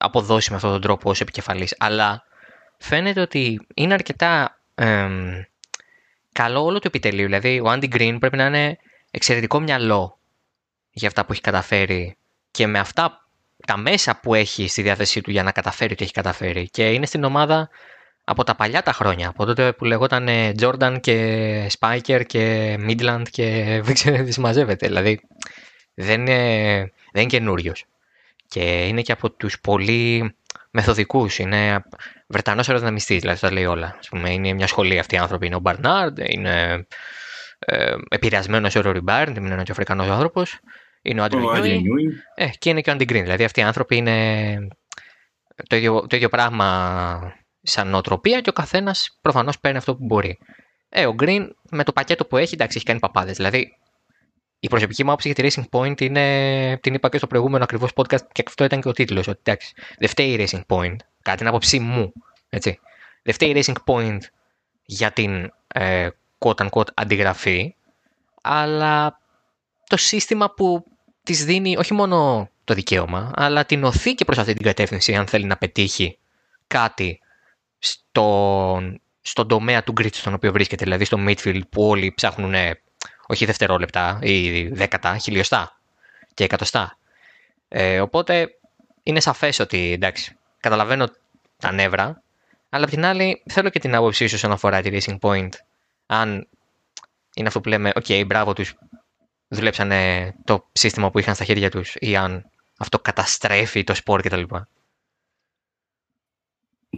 αποδώσει 0.00 0.50
με 0.50 0.56
αυτόν 0.56 0.70
τον 0.70 0.80
τρόπο 0.80 1.10
ως 1.10 1.20
επικεφαλής, 1.20 1.74
αλλά 1.78 2.22
φαίνεται 2.78 3.20
ότι 3.20 3.66
είναι 3.74 3.94
αρκετά 3.94 4.60
καλό 6.32 6.64
όλο 6.64 6.78
το 6.78 6.84
επιτελείο, 6.86 7.24
δηλαδή 7.24 7.60
ο 7.60 7.68
Άντι 7.70 7.86
Γκριν 7.86 8.18
πρέπει 8.18 8.36
να 8.36 8.46
είναι 8.46 8.78
εξαιρετικό 9.10 9.60
μυαλό 9.60 10.18
για 10.90 11.08
αυτά 11.08 11.24
που 11.24 11.32
έχει 11.32 11.40
καταφέρει 11.40 12.16
και 12.50 12.66
με 12.66 12.78
αυτά 12.78 13.28
τα 13.66 13.76
μέσα 13.76 14.20
που 14.22 14.34
έχει 14.34 14.68
στη 14.68 14.82
διάθεσή 14.82 15.20
του 15.20 15.30
για 15.30 15.42
να 15.42 15.52
καταφέρει 15.52 15.92
ό,τι 15.92 16.04
έχει 16.04 16.12
καταφέρει. 16.12 16.68
Και 16.68 16.92
είναι 16.92 17.06
στην 17.06 17.24
ομάδα 17.24 17.68
από 18.24 18.44
τα 18.44 18.54
παλιά 18.54 18.82
τα 18.82 18.92
χρόνια, 18.92 19.28
από 19.28 19.44
τότε 19.44 19.72
που 19.72 19.84
λεγόταν 19.84 20.28
Jordan 20.60 20.96
και 21.00 21.70
Spiker 21.78 22.22
και 22.26 22.74
Midland 22.88 23.22
και 23.30 23.44
δεν 23.84 23.94
ξέρω 23.94 24.24
τι 24.24 24.32
συμμαζεύεται. 24.32 24.86
Δηλαδή 24.86 25.20
δεν 25.94 26.20
είναι, 26.20 26.38
δεν 27.12 27.22
είναι 27.22 27.30
καινούριος. 27.30 27.84
Και 28.50 28.86
είναι 28.86 29.02
και 29.02 29.12
από 29.12 29.30
τους 29.30 29.60
πολύ 29.60 30.34
μεθοδικούς. 30.70 31.38
Είναι 31.38 31.82
Βρετανός 32.26 32.68
αεροδυναμιστής, 32.68 33.20
δηλαδή 33.20 33.40
τα 33.40 33.52
λέει 33.52 33.64
όλα. 33.64 33.96
Ας 33.98 34.08
πούμε, 34.08 34.32
είναι 34.32 34.52
μια 34.52 34.66
σχολή 34.66 34.98
αυτοί 34.98 35.14
οι 35.14 35.18
άνθρωποι. 35.18 35.46
Είναι 35.46 35.54
ο 35.54 35.58
Μπαρνάρντ, 35.58 36.18
είναι 36.18 36.86
ε, 37.58 37.94
επηρεασμένος 38.08 38.74
ο 38.74 38.80
Ρόρι 38.80 39.00
Μπάρντ, 39.00 39.36
είναι 39.36 39.52
ένας 39.52 39.70
Αφρικανός 39.70 40.08
άνθρωπος. 40.08 40.60
Είναι 41.02 41.20
ο 41.20 41.24
Άντρου 41.24 41.40
ε, 42.34 42.48
και 42.58 42.70
είναι 42.70 42.80
και 42.80 42.90
ο 42.90 42.92
Αντι 42.92 43.04
Γκριν. 43.04 43.22
Δηλαδή 43.22 43.44
αυτοί 43.44 43.60
οι 43.60 43.62
άνθρωποι 43.62 43.96
είναι 43.96 44.68
το 45.68 45.76
ίδιο, 45.76 46.06
το 46.06 46.16
ίδιο 46.16 46.28
πράγμα 46.28 47.20
σαν 47.62 47.88
νοοτροπία 47.88 48.40
και 48.40 48.50
ο 48.50 48.52
καθένας 48.52 49.18
προφανώς 49.22 49.60
παίρνει 49.60 49.78
αυτό 49.78 49.96
που 49.96 50.04
μπορεί. 50.04 50.38
Ε, 50.88 51.06
ο 51.06 51.14
Γκριν 51.14 51.56
με 51.70 51.84
το 51.84 51.92
πακέτο 51.92 52.24
που 52.24 52.36
έχει, 52.36 52.54
εντάξει, 52.54 52.76
έχει 52.76 52.86
κάνει 52.86 52.98
παπάδες. 52.98 53.36
Δηλαδή 53.36 53.79
η 54.60 54.68
προσωπική 54.68 55.04
μου 55.04 55.10
άποψη 55.10 55.32
για 55.32 55.44
τη 55.44 55.50
Racing 55.54 55.78
Point 55.78 56.00
είναι, 56.00 56.78
την 56.82 56.94
είπα 56.94 57.08
και 57.08 57.16
στο 57.16 57.26
προηγούμενο 57.26 57.64
ακριβώς 57.64 57.90
podcast 57.94 58.26
και 58.32 58.42
αυτό 58.46 58.64
ήταν 58.64 58.80
και 58.80 58.88
ο 58.88 58.92
τίτλος. 58.92 59.28
Ότι 59.28 59.38
εντάξει, 59.42 59.74
δεν 59.98 60.08
φταίει 60.08 60.32
η 60.32 60.46
Racing 60.46 60.62
Point, 60.66 60.96
κατά 61.22 61.36
την 61.36 61.46
άποψή 61.46 61.78
μου. 61.78 62.12
Έτσι. 62.48 62.78
Δεν 63.22 63.34
φταίει 63.34 63.50
η 63.50 63.62
Racing 63.64 63.74
Point 63.84 64.18
για 64.84 65.10
την 65.10 65.52
ε, 65.66 66.08
quote 66.38 66.68
unquote 66.68 66.88
αντιγραφή, 66.94 67.74
αλλά 68.42 69.20
το 69.86 69.96
σύστημα 69.96 70.54
που 70.54 70.84
της 71.22 71.44
δίνει 71.44 71.76
όχι 71.76 71.94
μόνο 71.94 72.48
το 72.64 72.74
δικαίωμα, 72.74 73.30
αλλά 73.34 73.64
την 73.64 73.84
οθεί 73.84 74.14
και 74.14 74.24
προς 74.24 74.38
αυτή 74.38 74.54
την 74.54 74.64
κατεύθυνση 74.64 75.14
αν 75.14 75.26
θέλει 75.26 75.44
να 75.44 75.56
πετύχει 75.56 76.18
κάτι 76.66 77.20
στον, 77.78 79.00
στον 79.20 79.48
τομέα 79.48 79.82
του 79.82 79.92
grid 80.00 80.12
στον 80.12 80.34
οποίο 80.34 80.52
βρίσκεται, 80.52 80.84
δηλαδή 80.84 81.04
στο 81.04 81.18
midfield 81.26 81.60
που 81.70 81.88
όλοι 81.88 82.12
ψάχνουν 82.16 82.54
όχι 83.30 83.44
δευτερόλεπτα 83.44 84.18
ή 84.22 84.68
δέκατα, 84.68 85.18
χιλιοστά 85.18 85.80
και 86.34 86.44
εκατοστά. 86.44 86.98
Ε, 87.68 88.00
οπότε 88.00 88.58
είναι 89.02 89.20
σαφές 89.20 89.58
ότι 89.58 89.92
εντάξει, 89.92 90.36
καταλαβαίνω 90.60 91.08
τα 91.56 91.72
νεύρα, 91.72 92.22
αλλά 92.68 92.84
απ' 92.84 92.90
την 92.90 93.04
άλλη 93.04 93.42
θέλω 93.46 93.68
και 93.70 93.78
την 93.78 93.94
άποψή 93.94 94.26
σου 94.26 94.34
όσον 94.34 94.52
αφορά 94.52 94.80
τη 94.80 94.90
Racing 94.92 95.18
Point. 95.18 95.48
Αν 96.06 96.48
είναι 97.34 97.48
αυτό 97.48 97.60
που 97.60 97.68
λέμε, 97.68 97.92
OK, 97.94 98.04
okay, 98.08 98.24
μπράβο 98.26 98.52
τους 98.52 98.74
δουλέψανε 99.48 100.34
το 100.44 100.68
σύστημα 100.72 101.10
που 101.10 101.18
είχαν 101.18 101.34
στα 101.34 101.44
χέρια 101.44 101.70
τους 101.70 101.94
ή 101.98 102.16
αν 102.16 102.50
αυτό 102.78 102.98
καταστρέφει 102.98 103.84
το 103.84 103.94
σπορ 103.94 104.22
κτλ. 104.22 104.42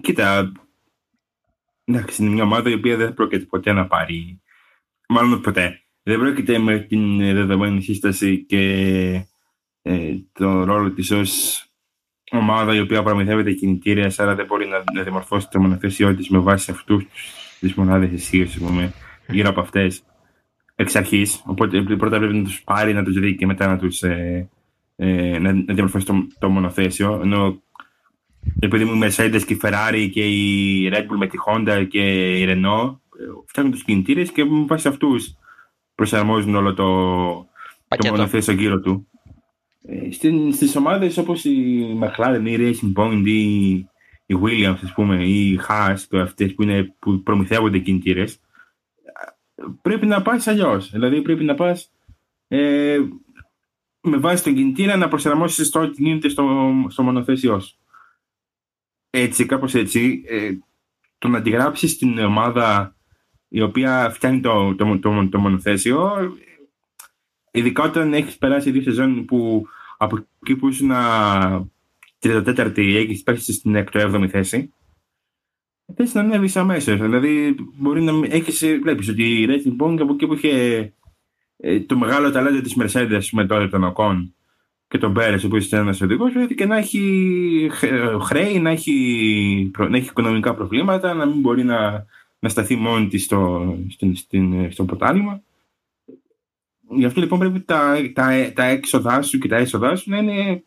Κοίτα, 0.00 0.52
εντάξει, 1.84 2.22
είναι 2.22 2.30
μια 2.30 2.42
ομάδα 2.42 2.70
η 2.70 2.74
οποία 2.74 2.96
δεν 2.96 3.14
πρόκειται 3.14 3.44
ποτέ 3.44 3.72
να 3.72 3.86
πάρει, 3.86 4.40
μάλλον 5.08 5.40
ποτέ, 5.40 5.81
δεν 6.02 6.18
πρόκειται 6.18 6.58
με 6.58 6.78
την 6.78 7.18
δεδομένη 7.18 7.82
σύσταση 7.82 8.44
και 8.44 8.60
ε, 9.82 10.14
τον 10.32 10.64
ρόλο 10.64 10.90
της 10.90 11.10
ως 11.10 11.64
ομάδα 12.30 12.74
η 12.74 12.80
οποία 12.80 13.02
προμηθεύεται 13.02 13.52
κινητήρια, 13.52 14.12
άρα 14.16 14.34
δεν 14.34 14.46
μπορεί 14.46 14.66
να, 14.66 14.82
να 14.94 15.02
διαμορφώσει 15.02 15.48
το 15.50 15.60
μονοθέσιό 15.60 16.14
της 16.14 16.28
με 16.28 16.38
βάση 16.38 16.70
αυτούς 16.70 17.04
τις 17.60 17.74
μονάδες 17.74 18.10
ισχύω, 18.10 18.46
γύρω 19.26 19.48
από 19.48 19.60
αυτές 19.60 20.02
εξ 20.74 20.96
αρχής. 20.96 21.42
Οπότε 21.46 21.82
πρώτα 21.82 22.18
πρέπει 22.18 22.36
να 22.36 22.44
τους 22.44 22.62
πάρει, 22.62 22.92
να 22.92 23.04
τους 23.04 23.18
δει 23.18 23.36
και 23.36 23.46
μετά 23.46 23.66
να 23.66 23.78
τους 23.78 24.02
ε, 24.02 24.48
ε, 24.96 25.38
να, 25.38 25.52
να 25.52 25.74
διαμορφώσει 25.74 26.06
το, 26.06 26.26
το 26.38 26.48
μονοθέσιο. 26.48 27.20
Ενώ 27.22 27.62
επειδή 28.60 28.84
μου 28.84 28.94
η 28.94 29.06
Mercedes 29.06 29.42
και 29.46 29.52
η 29.52 29.60
Ferrari 29.62 30.08
και 30.12 30.26
η 30.26 30.90
Red 30.92 31.02
Bull 31.02 31.16
με 31.18 31.26
τη 31.26 31.38
Honda 31.46 31.86
και 31.88 32.36
η 32.38 32.46
Renault 32.48 32.96
ε, 33.18 33.24
φτιάχνουν 33.46 33.74
τους 33.74 33.84
κινητήρες 33.84 34.32
και 34.32 34.44
με 34.44 34.64
βάση 34.66 34.88
αυτούς 34.88 35.36
προσαρμόζουν 36.02 36.54
όλο 36.54 36.74
το, 36.74 36.86
το 37.88 38.08
μονοθέσιο 38.10 38.52
γύρω 38.52 38.80
του. 38.80 39.08
Ε, 39.82 40.10
Στις 40.52 40.76
ομάδες 40.76 41.18
όπως 41.18 41.44
η 41.44 41.86
McLaren 42.00 42.42
ή 42.44 42.52
η 42.52 42.56
Racing 42.58 43.02
Point 43.02 43.22
ή 43.24 43.70
η 44.26 44.38
Williams 44.42 44.78
ας 44.82 44.92
πούμε, 44.92 45.24
ή 45.24 45.50
η 45.50 45.60
Haas 45.68 45.96
αυτές 46.10 46.54
που, 46.54 46.62
είναι, 46.62 46.94
που 46.98 47.22
προμηθεύονται 47.22 47.78
κινητήρες, 47.78 48.40
πρέπει 49.82 50.06
να 50.06 50.22
πας 50.22 50.46
αλλιώς. 50.46 50.90
Δηλαδή 50.90 51.22
πρέπει 51.22 51.44
να 51.44 51.54
πας 51.54 51.90
ε, 52.48 52.98
με 54.00 54.16
βάση 54.16 54.44
τον 54.44 54.54
κινητήρα 54.54 54.96
να 54.96 55.08
προσαρμόσεις 55.08 55.70
το 55.70 55.80
ότι 55.80 56.02
γίνεται 56.02 56.28
στο, 56.28 56.72
στο 56.88 57.02
μονοθέσιό 57.02 57.60
σου. 57.60 57.76
Έτσι, 59.10 59.46
κάπως 59.46 59.74
έτσι, 59.74 60.22
ε, 60.26 60.50
το 61.18 61.28
να 61.28 61.38
αντιγράψει 61.38 61.96
την 61.98 62.18
ομάδα 62.18 62.96
η 63.54 63.62
οποία 63.62 64.10
φτιάχνει 64.10 64.40
το, 64.40 64.74
το, 64.74 64.98
το, 64.98 65.28
το 65.28 65.38
μονοθέσιο 65.38 66.12
Ειδικά 67.54 67.82
όταν 67.82 68.14
έχεις 68.14 68.38
περάσει 68.38 68.70
δύο 68.70 68.82
σεζόν 68.82 69.24
που 69.24 69.66
από 69.98 70.26
εκεί 70.42 70.56
που 70.56 70.68
ήσουν 70.68 70.90
34η 72.22 72.78
έχει 72.78 73.22
πέσει 73.22 73.52
στην 73.52 73.84
6η 73.92 74.26
θέση. 74.30 74.72
Θε 75.94 76.04
να 76.12 76.20
ανέβεις 76.20 76.56
αμέσως. 76.56 77.00
Δηλαδή, 77.00 77.54
μπορεί 77.78 78.02
να 78.02 78.12
έχεις. 78.28 78.64
Βλέπεις 78.82 79.08
ότι 79.08 79.22
η 79.22 79.46
Racing 79.48 79.84
Point 79.84 80.00
από 80.00 80.12
εκεί 80.12 80.26
που 80.26 80.34
είχε 80.34 80.92
ε, 81.56 81.80
το 81.80 81.96
μεγάλο 81.96 82.30
ταλέντο 82.30 82.60
της 82.60 82.76
Mercedes 82.80 83.22
με 83.32 83.46
τώρα 83.46 83.68
τον 83.68 83.84
Οκόν 83.84 84.34
και 84.88 84.98
τον 84.98 85.12
Πέρε, 85.12 85.36
ο 85.36 85.40
οποίος 85.44 85.66
ήταν 85.66 85.80
ένας 85.80 86.00
οδηγός, 86.00 86.32
και 86.56 86.66
να 86.66 86.76
έχει 86.76 87.70
χρέη, 88.22 88.58
να 88.58 88.70
έχει, 88.70 89.70
να 89.78 89.96
έχει 89.96 90.08
οικονομικά 90.08 90.54
προβλήματα, 90.54 91.14
να 91.14 91.26
μην 91.26 91.40
μπορεί 91.40 91.64
να, 91.64 92.06
να 92.42 92.48
σταθεί 92.48 92.76
μόνη 92.76 93.08
της 93.08 93.24
στο, 93.24 93.74
στο 94.70 94.84
ποτάμι. 94.84 95.42
Γι' 96.88 97.04
αυτό 97.04 97.20
λοιπόν 97.20 97.38
πρέπει 97.38 97.60
τα, 97.60 98.10
τα, 98.12 98.52
τα 98.54 98.64
έξοδά 98.64 99.22
σου 99.22 99.38
και 99.38 99.48
τα 99.48 99.56
έσοδά 99.56 99.96
σου 99.96 100.10
να 100.10 100.16
είναι 100.16 100.64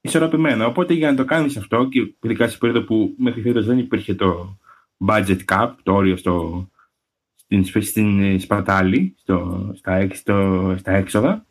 ισορροπημένα. 0.00 0.66
Οπότε 0.66 0.94
για 0.94 1.10
να 1.10 1.16
το 1.16 1.24
κάνεις 1.24 1.56
αυτό, 1.56 1.88
και 1.88 2.14
ειδικά 2.22 2.48
σε 2.48 2.58
περίοδο 2.58 2.86
που 2.86 3.14
μέχρι 3.18 3.40
φέτος 3.40 3.66
δεν 3.66 3.78
υπήρχε 3.78 4.14
το 4.14 4.58
budget 5.06 5.38
cap, 5.44 5.70
το 5.82 5.94
όριο 5.94 6.16
στο, 6.16 6.68
στην, 7.36 7.64
στην 7.64 8.40
σπατάλη, 8.40 9.14
στο, 9.18 9.70
στα, 9.76 10.08
στο, 10.12 10.74
στα 10.78 10.92
εξοδα 10.92 11.46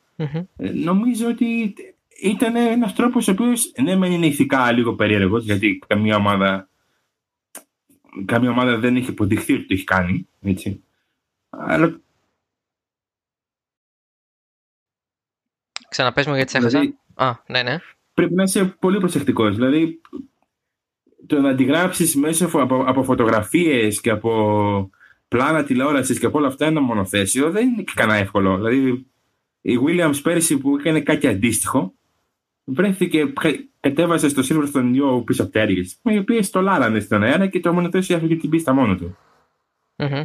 ε, 0.55 0.70
νομίζω 0.70 1.28
ότι 1.28 1.74
ήταν 2.22 2.55
ένας 2.55 2.95
τρόπος 2.95 3.28
ο 3.28 3.32
οποίος 3.32 3.72
ναι, 3.82 3.95
μεν 3.95 4.11
είναι 4.11 4.26
ηθικά 4.26 4.72
λίγο 4.72 4.95
περίεργος, 4.95 5.43
γιατί 5.43 5.80
καμία 5.88 6.15
ομάδα, 6.15 6.66
καμία 8.26 8.49
ομάδα 8.49 8.78
δεν 8.78 8.95
έχει 8.95 9.09
υποδειχθεί 9.09 9.53
ότι 9.53 9.65
το 9.65 9.74
έχει 9.74 9.84
κάνει. 9.84 10.28
Έτσι. 10.41 10.84
Αλλά 11.49 11.99
Ξαναπες 15.89 16.28
μου 16.28 16.36
γιατί 16.36 16.51
σε 16.51 16.57
έχασα. 16.57 16.80
Δηλαδή, 16.80 16.97
Α, 17.13 17.32
ναι, 17.47 17.63
ναι. 17.63 17.78
Πρέπει 18.13 18.34
να 18.34 18.43
είσαι 18.43 18.65
πολύ 18.65 18.99
προσεκτικός. 18.99 19.55
Δηλαδή, 19.55 20.01
το 21.26 21.41
να 21.41 21.49
αντιγράψεις 21.49 22.15
μέσα 22.15 22.45
από, 22.53 22.84
από 22.88 23.03
φωτογραφίες 23.03 24.01
και 24.01 24.09
από 24.09 24.89
πλάνα 25.28 25.63
τηλεόρασης 25.63 26.20
και 26.20 26.26
από 26.26 26.38
όλα 26.38 26.47
αυτά 26.47 26.65
ένα 26.65 26.82
μονοθέσιο 26.82 27.51
δεν 27.51 27.68
είναι 27.68 27.82
και 27.82 27.91
κανένα 27.95 28.18
εύκολο. 28.18 28.55
Δηλαδή, 28.55 29.07
η 29.61 29.80
Williams 29.88 30.20
πέρυσι 30.24 30.57
που 30.57 30.78
έκανε 30.78 31.01
κάτι 31.01 31.28
αντίστοιχο, 31.28 31.93
βρέθηκε, 32.63 33.34
κατέβασε 33.89 34.29
στο 34.29 34.41
Silverstone 34.49 34.89
δύο 34.91 35.21
πίσω 35.21 35.47
πτέρυγε, 35.47 35.81
οι 36.01 36.17
οποίε 36.17 36.41
το 36.51 36.61
λάρανε 36.61 36.99
στον 36.99 37.23
αέρα 37.23 37.47
και 37.47 37.59
το 37.59 37.73
μονοθέσιο 37.73 38.15
έφυγε 38.15 38.35
την 38.35 38.49
πίστα 38.49 38.73
μόνο 38.73 38.95
του. 38.95 39.17
Mm-hmm. 39.95 40.23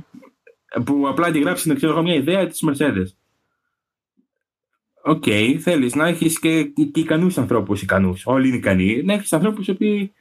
Που 0.84 1.08
απλά 1.08 1.26
αντιγράψει, 1.26 1.74
ξέρω 1.74 1.92
εγώ, 1.92 2.02
μια 2.02 2.14
ιδέα 2.14 2.46
της 2.46 2.64
Mercedes. 2.66 3.06
OK, 5.04 5.22
okay, 5.26 5.56
θέλεις 5.60 5.94
να 5.94 6.06
έχεις 6.08 6.38
και, 6.38 6.64
και 6.64 6.90
ικανούς 6.94 7.38
ανθρώπους 7.38 7.82
ικανούς. 7.82 8.26
Όλοι 8.26 8.48
είναι 8.48 8.56
ικανοί. 8.56 9.02
Να 9.02 9.12
έχεις 9.12 9.32
ανθρώπους 9.32 9.66
οι 9.66 9.70
οποίοι 9.70 10.12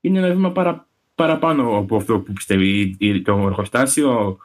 είναι 0.00 0.18
ένα 0.18 0.34
βήμα 0.34 0.52
παρα, 0.52 0.88
παραπάνω 1.14 1.76
από 1.76 1.96
αυτό 1.96 2.20
που 2.20 2.32
πιστεύει 2.32 2.96
το 3.24 3.32
εργοστάσιο 3.32 4.38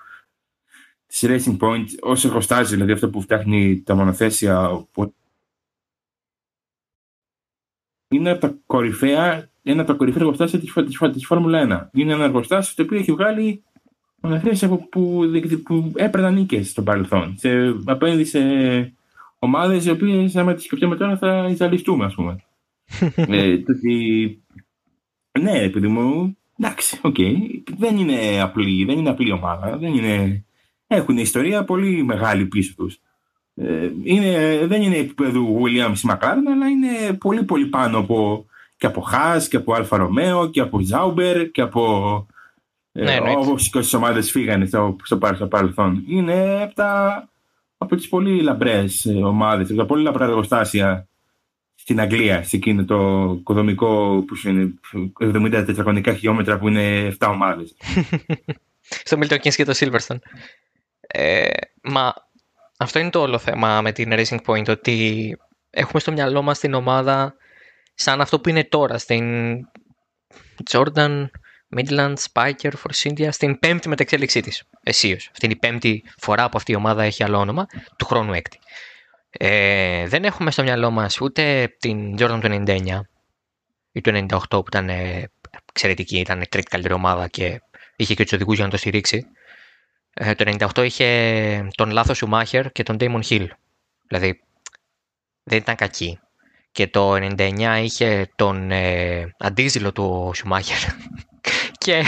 της 1.07 1.23
Racing 1.25 1.57
Point, 1.57 1.85
ω 2.01 2.11
εργοστάσιο, 2.11 2.75
δηλαδή 2.75 2.91
αυτό 2.91 3.09
που 3.09 3.21
φτιάχνει 3.21 3.81
τα 3.85 3.95
μονοθέσια. 3.95 4.85
Που... 4.91 5.15
Είναι 8.13 8.29
από 8.29 8.41
τα 8.41 8.55
κορυφαία, 8.65 9.49
ένα 9.63 9.81
από 9.81 9.91
τα 9.91 9.97
κορυφαία 9.97 10.21
εργοστάσια 10.21 10.59
της 11.11 11.25
Φόρμουλα 11.25 11.89
1. 11.93 11.99
Είναι 11.99 12.13
ένα 12.13 12.23
εργοστάσιο 12.23 12.73
το 12.75 12.83
οποίο 12.83 12.97
έχει 12.97 13.11
βγάλει 13.11 13.63
μονοθέσια 14.21 14.67
που, 14.67 14.89
που, 14.89 15.31
που 15.63 15.91
έπαιρναν 15.95 16.33
νίκες 16.33 16.69
στο 16.69 16.81
παρελθόν. 16.81 17.35
Σε, 17.37 17.49
απέναντι 17.85 18.23
σε 18.23 18.39
ομάδες 19.39 19.85
οι 19.85 19.89
οποίες, 19.89 20.35
άμα 20.35 20.53
τις 20.53 20.63
σκεφτούμε 20.63 20.95
τώρα, 20.95 21.17
θα 21.17 21.47
ζαλιστούμε, 21.49 22.05
ας 22.05 22.13
πούμε. 22.13 22.35
ε, 23.15 23.57
ναι, 25.39 25.61
παιδί 25.61 25.87
μου. 25.87 26.37
Εντάξει, 26.57 26.99
OK. 27.01 27.15
Okay. 27.17 27.35
Δεν, 27.77 27.97
είναι 27.97 28.41
απλή, 28.41 28.85
δεν 28.85 28.97
είναι 28.97 29.09
απλή 29.09 29.31
ομάδα. 29.31 29.77
Δεν 29.77 29.93
είναι... 29.93 30.45
Έχουν 30.87 31.17
ιστορία 31.17 31.63
πολύ 31.63 32.03
μεγάλη 32.03 32.45
πίσω 32.45 32.73
τους. 32.75 32.99
Ε, 33.55 33.89
δεν 34.65 34.81
είναι 34.81 34.97
επίπεδο 34.97 35.61
Williams 35.61 35.97
ή 35.97 36.07
McLaren, 36.09 36.45
αλλά 36.53 36.67
είναι 36.67 37.13
πολύ 37.13 37.43
πολύ 37.43 37.65
πάνω 37.65 37.97
από, 37.97 38.45
και 38.77 38.85
από 38.85 39.07
Haas 39.11 39.41
και 39.49 39.57
από 39.57 39.73
Alfa 39.73 39.97
Romeo 39.97 40.49
και 40.49 40.59
από 40.59 40.79
Sauber 40.91 41.49
και 41.51 41.61
από 41.61 42.27
ε, 42.91 43.03
ναι, 43.03 43.13
ε, 43.13 43.33
όπως 43.37 43.69
και 43.69 43.77
όσες 43.77 43.93
ομάδες 43.93 44.31
φύγανε 44.31 44.65
στο, 44.65 44.95
στο, 45.03 45.19
στο 45.35 45.47
παρελθόν. 45.47 46.03
Είναι 46.07 46.61
από 46.63 46.75
τα 46.75 47.27
από 47.77 47.95
τις 47.95 48.07
πολύ 48.07 48.41
λαμπρές 48.41 49.05
ε, 49.05 49.13
ομάδες, 49.13 49.69
από 49.69 49.77
τα 49.77 49.85
πολύ 49.85 50.03
λαμπρά 50.03 50.25
εργοστάσια 50.25 51.07
στην 51.75 51.99
Αγγλία, 51.99 52.43
σε 52.43 52.55
εκείνο 52.55 52.85
το 52.85 53.39
οικοδομικό 53.43 54.23
που 54.27 54.49
είναι 54.49 54.73
70 55.19 55.63
τετραγωνικά 55.65 56.13
χιλιόμετρα 56.13 56.59
που 56.59 56.67
είναι 56.67 57.15
7 57.19 57.27
ομάδες. 57.29 57.75
Στο 59.05 59.17
Milton 59.19 59.37
Keynes 59.37 59.53
και 59.55 59.65
το 59.65 59.73
Silverstone. 59.75 60.19
Ε, 61.07 61.47
μα 61.81 62.13
αυτό 62.77 62.99
είναι 62.99 63.09
το 63.09 63.21
όλο 63.21 63.37
θέμα 63.37 63.81
με 63.81 63.91
την 63.91 64.09
Racing 64.11 64.39
Point, 64.45 64.69
ότι 64.69 65.37
έχουμε 65.69 65.99
στο 65.99 66.11
μυαλό 66.11 66.41
μας 66.41 66.59
την 66.59 66.73
ομάδα 66.73 67.35
σαν 67.93 68.21
αυτό 68.21 68.39
που 68.39 68.49
είναι 68.49 68.63
τώρα, 68.63 68.97
στην 68.97 69.55
Jordan, 70.71 71.25
Midland, 71.75 72.13
Spiker, 72.31 72.71
Force 72.71 73.09
India 73.09 73.27
στην 73.31 73.59
πέμπτη 73.59 73.89
μεταξέλιξή 73.89 74.41
της. 74.41 74.63
Εσίως. 74.83 75.27
Αυτή 75.31 75.45
είναι 75.45 75.53
η 75.53 75.57
πέμπτη 75.57 76.03
φορά 76.17 76.49
που 76.49 76.57
αυτή 76.57 76.71
η 76.71 76.75
ομάδα 76.75 77.03
έχει 77.03 77.23
άλλο 77.23 77.37
όνομα, 77.37 77.65
του 77.97 78.05
χρόνου 78.05 78.33
έκτη. 78.33 78.59
Ε, 79.29 80.07
δεν 80.07 80.23
έχουμε 80.23 80.51
στο 80.51 80.63
μυαλό 80.63 80.91
μας 80.91 81.21
ούτε 81.21 81.75
την 81.79 82.15
Jordan 82.19 82.39
του 82.41 82.63
99 82.67 82.99
ή 83.91 84.01
του 84.01 84.27
98 84.29 84.37
που 84.49 84.65
ήταν 84.67 84.89
ε, 84.89 85.31
εξαιρετική, 85.69 86.19
ήταν 86.19 86.41
η 86.41 86.47
τρίτη 86.47 86.69
καλύτερη 86.69 86.93
ομάδα 86.93 87.27
και 87.27 87.61
είχε 87.95 88.13
και 88.13 88.23
τους 88.23 88.33
οδηγούς 88.33 88.55
για 88.55 88.65
να 88.65 88.71
το 88.71 88.77
στηρίξει. 88.77 89.25
Ε, 90.13 90.35
το 90.35 90.57
98 90.75 90.83
είχε 90.85 91.67
τον 91.75 91.91
λάθος 91.91 92.17
Σουμάχερ 92.17 92.71
και 92.71 92.83
τον 92.83 92.97
Damon 92.99 93.21
Hill. 93.29 93.47
Δηλαδή 94.07 94.39
δεν 95.43 95.57
ήταν 95.57 95.75
κακή. 95.75 96.19
Και 96.71 96.87
το 96.87 97.13
99 97.15 97.79
είχε 97.83 98.31
τον 98.35 98.71
ε, 98.71 99.33
αντίζηλο 99.37 99.91
του 99.91 100.31
Σουμάχερ 100.35 100.77
και, 101.83 102.03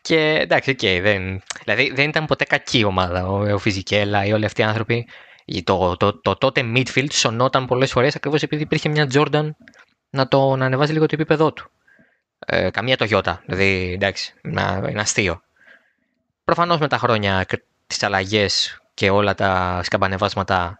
και 0.00 0.38
εντάξει, 0.40 0.74
okay, 0.78 0.98
δεν, 1.02 1.42
δηλαδή 1.64 1.92
δεν 1.94 2.08
ήταν 2.08 2.26
ποτέ 2.26 2.44
κακή 2.44 2.84
ομάδα 2.84 3.26
ο, 3.26 3.52
ο 3.52 3.58
Φιζικέλα 3.58 4.24
ή 4.24 4.32
όλοι 4.32 4.44
αυτοί 4.44 4.60
οι 4.60 4.64
άνθρωποι. 4.64 5.08
Το, 5.64 5.96
το, 5.96 5.96
το, 5.96 6.20
το 6.20 6.36
τότε 6.36 6.62
midfield 6.74 7.12
σωνόταν 7.12 7.66
πολλές 7.66 7.90
φορές 7.90 8.16
ακριβώς 8.16 8.42
επειδή 8.42 8.62
υπήρχε 8.62 8.88
μια 8.88 9.08
Jordan 9.12 9.50
να, 10.10 10.28
το, 10.28 10.56
να 10.56 10.64
ανεβάζει 10.64 10.92
λίγο 10.92 11.06
το 11.06 11.14
επίπεδό 11.14 11.52
του. 11.52 11.70
Ε, 12.46 12.70
καμία 12.70 12.96
το 12.96 13.04
γιώτα, 13.04 13.42
δηλαδή 13.46 13.92
εντάξει, 13.94 14.34
να, 14.42 14.86
είναι 14.90 15.00
αστείο. 15.00 15.42
Προφανώς 16.48 16.78
με 16.78 16.88
τα 16.88 16.98
χρόνια, 16.98 17.46
τις 17.86 18.02
αλλαγές 18.02 18.80
και 18.94 19.10
όλα 19.10 19.34
τα 19.34 19.80
σκαμπανεβάσματα 19.84 20.78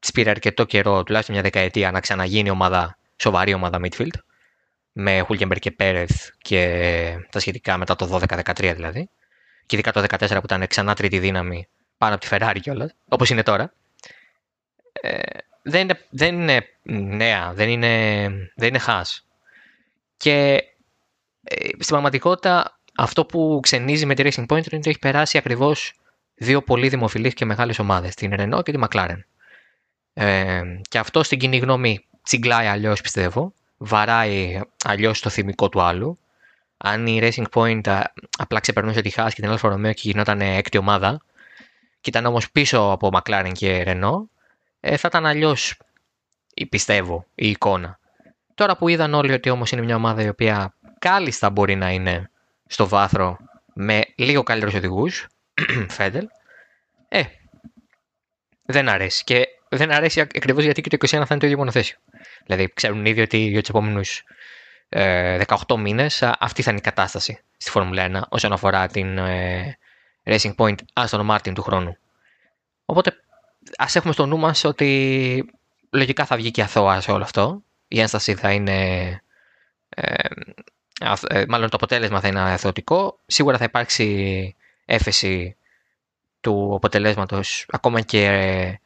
τη 0.00 0.12
πήρε 0.12 0.30
αρκετό 0.30 0.64
καιρό, 0.64 1.02
τουλάχιστον 1.02 1.34
μια 1.34 1.44
δεκαετία, 1.44 1.90
να 1.90 2.00
ξαναγίνει 2.00 2.50
ομάδα, 2.50 2.98
σοβαρή 3.16 3.54
ομάδα 3.54 3.80
midfield. 3.82 4.14
Με 4.92 5.20
Χούλκεμπερ 5.20 5.58
και 5.58 5.70
Πέρεθ 5.70 6.28
και 6.38 7.26
τα 7.30 7.38
σχετικά 7.40 7.76
μετά 7.76 7.96
το 7.96 8.20
12-13 8.28 8.72
δηλαδή. 8.74 9.08
Και 9.66 9.76
ειδικά 9.76 9.92
το 9.92 10.04
14 10.08 10.28
που 10.28 10.44
ήταν 10.44 10.66
ξανά 10.66 10.94
τρίτη 10.94 11.18
δύναμη 11.18 11.68
πάνω 11.98 12.14
από 12.14 12.24
τη 12.24 12.28
Ferrari 12.30 12.58
κιόλας, 12.60 12.94
όπως 13.08 13.30
είναι 13.30 13.42
τώρα. 13.42 13.72
Ε, 14.92 15.20
δεν, 15.62 15.80
είναι, 15.80 16.00
δεν 16.10 16.40
είναι 16.40 16.66
νέα, 17.16 17.52
δεν 17.52 17.68
είναι, 17.68 18.28
δεν 18.54 18.68
είναι 18.68 18.78
χάς. 18.78 19.26
Και 20.16 20.64
ε, 21.42 21.68
στην 21.68 21.86
πραγματικότητα 21.86 22.76
αυτό 23.02 23.24
που 23.24 23.60
ξενίζει 23.62 24.06
με 24.06 24.14
τη 24.14 24.22
Racing 24.24 24.46
Point 24.46 24.66
είναι 24.66 24.78
ότι 24.78 24.90
έχει 24.90 24.98
περάσει 24.98 25.38
ακριβώς 25.38 25.92
δύο 26.34 26.62
πολύ 26.62 26.88
δημοφιλείς 26.88 27.34
και 27.34 27.44
μεγάλες 27.44 27.78
ομάδες, 27.78 28.14
την 28.14 28.32
Renault 28.38 28.62
και 28.64 28.72
τη 28.72 28.78
McLaren. 28.82 29.18
Ε, 30.14 30.62
και 30.88 30.98
αυτό 30.98 31.22
στην 31.22 31.38
κοινή 31.38 31.56
γνώμη 31.56 32.04
τσιγκλάει 32.22 32.66
αλλιώς 32.66 33.00
πιστεύω, 33.00 33.52
βαράει 33.76 34.60
αλλιώς 34.84 35.20
το 35.20 35.30
θυμικό 35.30 35.68
του 35.68 35.82
άλλου. 35.82 36.18
Αν 36.76 37.06
η 37.06 37.20
Racing 37.22 37.44
Point 37.54 38.02
απλά 38.38 38.60
ξεπερνούσε 38.60 39.00
τη 39.00 39.10
Haas 39.16 39.30
και 39.34 39.42
την 39.42 39.56
Alfa 39.58 39.72
Romeo 39.72 39.94
και 39.94 40.08
γινόταν 40.08 40.40
έκτη 40.40 40.78
ομάδα, 40.78 41.20
και 42.00 42.10
ήταν 42.10 42.26
όμως 42.26 42.50
πίσω 42.50 42.90
από 42.90 43.08
McLaren 43.12 43.52
και 43.52 43.84
Renault, 43.86 44.24
ε, 44.80 44.96
θα 44.96 45.08
ήταν 45.08 45.26
αλλιώς, 45.26 45.78
πιστεύω, 46.68 47.26
η 47.34 47.48
εικόνα. 47.48 47.98
Τώρα 48.54 48.76
που 48.76 48.88
είδαν 48.88 49.14
όλοι 49.14 49.32
ότι 49.32 49.50
όμως 49.50 49.70
είναι 49.70 49.82
μια 49.82 49.96
ομάδα 49.96 50.22
η 50.22 50.28
οποία 50.28 50.74
κάλλιστα 50.98 51.50
μπορεί 51.50 51.74
να 51.74 51.90
είναι 51.90 52.26
στο 52.72 52.88
βάθρο 52.88 53.36
με 53.74 54.02
λίγο 54.16 54.42
καλύτερους 54.42 54.74
οδηγούς, 54.74 55.26
Φέντελ, 55.88 56.26
ε, 57.08 57.22
δεν 58.62 58.88
αρέσει. 58.88 59.24
Και 59.24 59.48
δεν 59.68 59.92
αρέσει 59.92 60.20
ακριβώς 60.20 60.64
γιατί 60.64 60.80
και 60.80 60.96
το 60.96 61.06
2021 61.06 61.08
θα 61.08 61.16
είναι 61.16 61.38
το 61.38 61.46
ίδιο 61.46 61.58
μονοθέσιο. 61.58 61.96
Δηλαδή, 62.46 62.72
ξέρουν 62.74 63.06
ήδη 63.06 63.20
ότι 63.20 63.36
για 63.36 63.60
τους 63.60 63.68
επόμενους 63.68 64.22
ε, 64.88 65.40
18 65.66 65.76
μήνες 65.78 66.22
αυτή 66.22 66.62
θα 66.62 66.70
είναι 66.70 66.78
η 66.78 66.82
κατάσταση 66.82 67.40
στη 67.56 67.70
Φόρμουλα 67.70 68.08
1 68.10 68.20
όσον 68.28 68.52
αφορά 68.52 68.86
την 68.86 69.18
ε, 69.18 69.78
Racing 70.24 70.54
Point 70.56 70.76
Aston 70.92 71.30
Martin 71.30 71.52
του 71.54 71.62
χρόνου. 71.62 71.96
Οπότε 72.84 73.22
Α 73.76 73.86
έχουμε 73.94 74.12
στο 74.12 74.26
νου 74.26 74.38
μας 74.38 74.64
ότι 74.64 75.52
λογικά 75.90 76.24
θα 76.24 76.36
βγει 76.36 76.50
και 76.50 76.62
αθώα 76.62 77.00
σε 77.00 77.10
όλο 77.10 77.22
αυτό. 77.22 77.62
Η 77.88 78.00
ένσταση 78.00 78.34
θα 78.34 78.52
είναι. 78.52 79.06
Ε, 79.88 80.12
ε, 80.12 80.28
μάλλον 81.48 81.68
το 81.68 81.76
αποτέλεσμα 81.76 82.20
θα 82.20 82.28
είναι 82.28 82.40
αθεωτικό. 82.40 83.18
Σίγουρα 83.26 83.58
θα 83.58 83.64
υπάρξει 83.64 84.56
έφεση 84.84 85.56
του 86.40 86.72
αποτελέσματος 86.74 87.66
ακόμα 87.68 88.00
και 88.00 88.80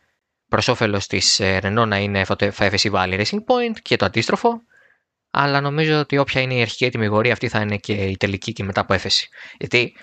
προς 0.49 0.69
όφελος 0.69 1.07
της 1.07 1.41
Renault 1.43 1.87
να 1.87 1.99
είναι 1.99 2.25
θα 2.25 2.37
έφεση 2.59 2.91
βάλει 2.91 3.17
Racing 3.19 3.39
Point 3.39 3.77
και 3.83 3.97
το 3.97 4.05
αντίστροφο. 4.05 4.63
Αλλά 5.31 5.61
νομίζω 5.61 5.99
ότι 5.99 6.19
όποια 6.19 6.41
είναι 6.41 6.55
η 6.55 6.61
αρχική 6.61 6.85
ετοιμιγορία 6.85 7.33
αυτή 7.33 7.49
θα 7.49 7.61
είναι 7.61 7.77
και 7.77 7.93
η 7.93 8.17
τελική 8.17 8.53
και 8.53 8.65
μετά 8.65 8.81
από 8.81 8.95
έφεση. 8.95 9.29
Γιατί 9.59 9.97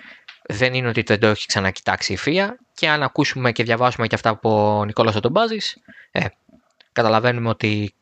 δεν 0.48 0.74
είναι 0.74 0.88
ότι 0.88 1.02
δεν 1.02 1.20
το 1.20 1.26
έχει 1.26 1.46
ξανακοιτάξει 1.46 2.12
η 2.12 2.18
FIA 2.24 2.48
και 2.74 2.88
αν 2.88 3.02
ακούσουμε 3.02 3.52
και 3.52 3.62
διαβάσουμε 3.62 4.06
και 4.06 4.14
αυτά 4.14 4.30
από 4.30 4.78
ο 4.78 4.84
Νικόλας 4.84 5.14
Οτομπάζης, 5.14 5.76
ε, 6.10 6.26
καταλαβαίνουμε 6.92 7.48
ότι 7.48 7.94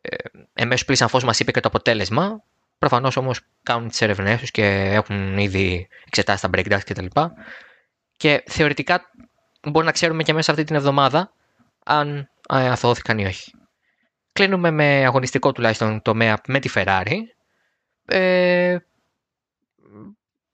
ε, 0.00 0.16
εμέσως 0.52 0.84
πλήσαν 0.86 1.08
φως 1.08 1.24
μας 1.24 1.40
είπε 1.40 1.50
και 1.50 1.60
το 1.60 1.68
αποτέλεσμα, 1.68 2.42
προφανώς 2.82 3.16
όμως 3.16 3.40
κάνουν 3.62 3.88
τις 3.88 4.00
έρευνές 4.00 4.40
τους 4.40 4.50
και 4.50 4.64
έχουν 4.66 5.38
ήδη 5.38 5.88
εξετάσει 6.06 6.42
τα 6.42 6.50
breakdowns 6.52 6.80
κτλ. 6.84 7.04
Και, 7.04 7.28
και 8.16 8.42
θεωρητικά 8.46 9.10
μπορεί 9.62 9.86
να 9.86 9.92
ξέρουμε 9.92 10.22
και 10.22 10.32
μέσα 10.32 10.50
αυτή 10.50 10.64
την 10.64 10.76
εβδομάδα 10.76 11.32
αν 11.84 12.30
ε, 12.48 12.68
αθωώθηκαν 12.68 13.18
ή 13.18 13.24
όχι. 13.24 13.52
Κλείνουμε 14.32 14.70
με 14.70 15.04
αγωνιστικό 15.04 15.52
τουλάχιστον 15.52 16.02
τομέα 16.02 16.40
με 16.46 16.58
τη 16.58 16.70
Ferrari. 16.74 17.16
Ε, 18.06 18.76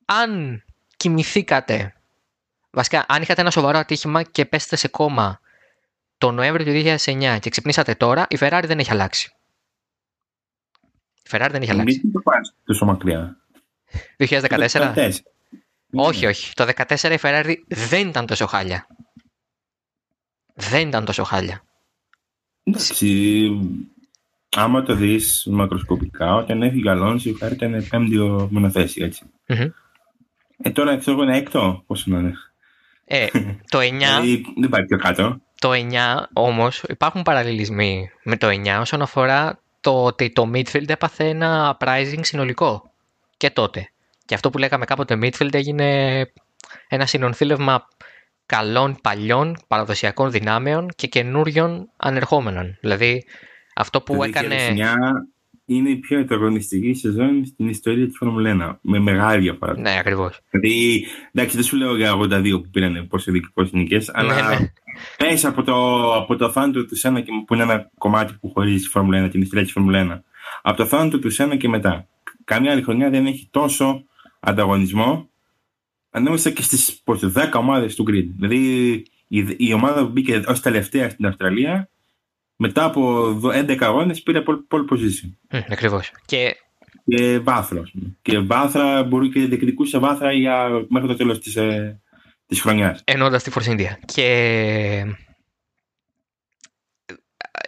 αν 0.04 0.62
κοιμηθήκατε, 0.96 1.94
βασικά 2.70 3.04
αν 3.08 3.22
είχατε 3.22 3.40
ένα 3.40 3.50
σοβαρό 3.50 3.78
ατύχημα 3.78 4.22
και 4.22 4.44
πέστε 4.44 4.76
σε 4.76 4.88
κόμμα 4.88 5.40
το 6.18 6.30
Νοέμβριο 6.30 6.64
του 6.64 6.98
2009 7.04 7.38
και 7.40 7.50
ξυπνήσατε 7.50 7.94
τώρα, 7.94 8.26
η 8.30 8.36
Ferrari 8.40 8.64
δεν 8.64 8.78
έχει 8.78 8.90
αλλάξει. 8.90 9.32
Η 11.28 11.36
Ferrari 11.36 11.48
δεν 11.50 11.62
έχει 11.62 11.70
αλλάξει. 11.70 12.00
Μην 12.02 12.12
το 12.12 12.20
πας 12.20 12.54
τόσο 12.64 12.84
μακριά. 12.84 13.36
2014. 14.16 15.10
Όχι, 15.92 16.26
όχι. 16.26 16.54
Το 16.54 16.66
2014 16.76 17.10
η 17.10 17.18
Ferrari 17.22 17.54
δεν 17.68 18.08
ήταν 18.08 18.26
τόσο 18.26 18.46
χάλια. 18.46 18.86
Δεν 20.54 20.88
ήταν 20.88 21.04
τόσο 21.04 21.24
χάλια. 21.24 21.62
Εντάξει, 22.64 23.50
άμα 24.56 24.82
το 24.82 24.94
δεις 24.94 25.46
μακροσκοπικά, 25.50 26.34
όταν 26.34 26.62
έφυγε 26.62 26.88
ο 26.88 26.92
Αλόνσο, 26.92 27.28
η 27.28 27.36
Ferrari 27.40 27.52
ήταν 27.52 27.86
πέμπτη 27.90 28.16
μονοθέση, 28.50 29.02
έτσι. 29.02 29.22
Mm-hmm. 29.46 29.70
Ε, 30.62 30.70
τώρα 30.70 30.98
ξέρω 30.98 31.16
εγώ 31.16 31.22
είναι 31.22 31.36
έκτο. 31.36 31.82
Πόσο 31.86 32.10
να 32.10 32.18
είναι. 32.18 32.34
Ε, 33.04 33.26
το 33.70 33.78
9. 33.78 33.80
Δηλαδή, 33.90 34.44
δεν 34.60 34.68
πάει 34.68 34.84
πιο 34.84 34.98
κάτω. 34.98 35.40
Το 35.58 35.70
9 35.72 35.76
όμως 36.32 36.82
υπάρχουν 36.88 37.22
παραλληλισμοί 37.22 38.10
με 38.22 38.36
το 38.36 38.46
9 38.46 38.78
όσον 38.80 39.02
αφορά 39.02 39.60
το 39.88 40.04
ότι 40.04 40.30
το 40.30 40.50
midfield 40.54 40.88
έπαθε 40.88 41.28
ένα 41.28 41.76
pricing 41.80 42.20
συνολικό. 42.20 42.90
Και 43.36 43.50
τότε. 43.50 43.90
Και 44.24 44.34
αυτό 44.34 44.50
που 44.50 44.58
λέγαμε 44.58 44.84
κάποτε 44.84 45.18
midfield 45.22 45.54
έγινε 45.54 46.20
ένα 46.88 47.06
συνονθήλευμα 47.06 47.88
καλών 48.46 48.98
παλιών 49.02 49.56
παραδοσιακών 49.68 50.30
δυνάμεων 50.30 50.88
και 50.96 51.06
καινούριων 51.06 51.90
ανερχόμενων. 51.96 52.76
Δηλαδή 52.80 53.24
αυτό 53.74 54.00
που 54.00 54.22
έκανε 54.22 54.56
είναι 55.70 55.90
η 55.90 55.96
πιο 55.96 56.18
ανταγωνιστική 56.18 56.94
σεζόν 56.94 57.44
στην 57.44 57.68
ιστορία 57.68 58.06
της 58.06 58.16
Φόρμουλα 58.16 58.78
1. 58.78 58.78
Με 58.80 58.98
μεγάλη 58.98 59.42
διαφορά. 59.42 59.78
Ναι, 59.78 59.98
ακριβώς. 59.98 60.40
Δηλαδή, 60.50 61.06
εντάξει, 61.32 61.56
δεν 61.56 61.64
σου 61.64 61.76
λέω 61.76 61.96
για 61.96 62.14
82 62.14 62.50
που 62.62 62.68
πήραν 62.70 63.08
πόσο 63.08 63.30
νικέ, 63.70 64.00
αλλά 64.12 64.34
ναι, 64.34 64.56
ναι. 64.56 64.70
μέσα 65.28 65.48
από 65.48 65.62
το, 65.62 65.74
από 66.14 66.36
το 66.36 66.50
θάνατο 66.50 66.84
του 66.84 66.96
Σένα, 66.96 67.22
που 67.46 67.54
είναι 67.54 67.62
ένα 67.62 67.90
κομμάτι 67.98 68.36
που 68.40 68.50
χωρίζει 68.54 68.82
τη 68.82 68.88
Φόρμουλα 68.88 69.26
1, 69.26 69.30
την 69.30 69.40
ιστορία 69.40 69.64
της 69.64 69.72
Φόρμουλα 69.72 70.16
1, 70.16 70.20
από 70.62 70.76
το 70.76 70.86
θάνατο 70.86 71.18
του 71.18 71.30
Σένα 71.30 71.56
και 71.56 71.68
μετά. 71.68 72.08
Καμία 72.44 72.72
άλλη 72.72 72.82
χρονιά 72.82 73.10
δεν 73.10 73.26
έχει 73.26 73.48
τόσο 73.50 74.04
ανταγωνισμό 74.40 75.28
ανάμεσα 76.10 76.50
και 76.50 76.62
στις 76.62 77.02
10 77.04 77.50
ομάδες 77.54 77.94
του 77.94 78.04
grid. 78.08 78.26
Δηλαδή, 78.38 78.92
η, 79.28 79.54
η 79.56 79.72
ομάδα 79.72 80.04
που 80.04 80.10
μπήκε 80.10 80.42
ως 80.46 80.60
τελευταία 80.60 81.10
στην 81.10 81.26
Αυστραλία 81.26 81.88
μετά 82.60 82.84
από 82.84 83.26
11 83.42 83.76
αγώνες 83.80 84.22
πήρε 84.22 84.42
pole 84.46 84.84
position. 84.90 85.56
Mm, 85.56 85.62
Ακριβώς. 85.70 86.12
Και, 86.24 86.56
και 87.04 87.38
βάθρο. 87.38 87.82
Και 88.22 88.38
βάθρα 88.38 89.02
μπορεί 89.02 89.28
και 89.28 89.40
διεκδικούσε 89.40 89.98
βάθρα 89.98 90.32
για, 90.32 90.68
μέχρι 90.88 91.08
το 91.08 91.16
τέλος 91.16 91.40
της 91.40 91.56
ε, 91.56 92.00
της 92.48 92.60
χρονιάς. 92.60 93.02
Ενώντα 93.04 93.40
τη 93.40 93.50
Force 93.54 93.68
India. 93.68 93.90
Και 94.04 94.26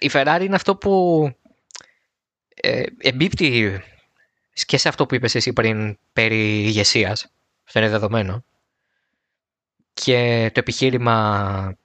η 0.00 0.10
Ferrari 0.12 0.40
είναι 0.40 0.54
αυτό 0.54 0.76
που 0.76 1.24
ε, 2.54 2.82
εμπίπτει 2.98 3.80
και 4.66 4.76
σε 4.76 4.88
αυτό 4.88 5.06
που 5.06 5.14
είπες 5.14 5.34
εσύ 5.34 5.52
πριν 5.52 5.98
περί 6.12 6.62
ηγεσίας. 6.62 7.32
Αυτό 7.66 7.78
είναι 7.78 7.88
δεδομένο. 7.88 8.44
Και 9.94 10.50
το 10.54 10.60
επιχείρημα 10.60 11.76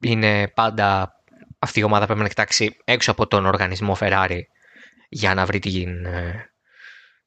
είναι 0.00 0.48
πάντα 0.48 1.19
αυτή 1.62 1.80
η 1.80 1.82
ομάδα 1.82 2.06
πρέπει 2.06 2.20
να 2.20 2.28
κοιτάξει 2.28 2.76
έξω 2.84 3.10
από 3.10 3.26
τον 3.26 3.46
οργανισμό 3.46 3.96
Ferrari 4.00 4.40
για 5.08 5.34
να 5.34 5.46
βρει 5.46 5.58
την 5.58 6.04
ε, 6.04 6.50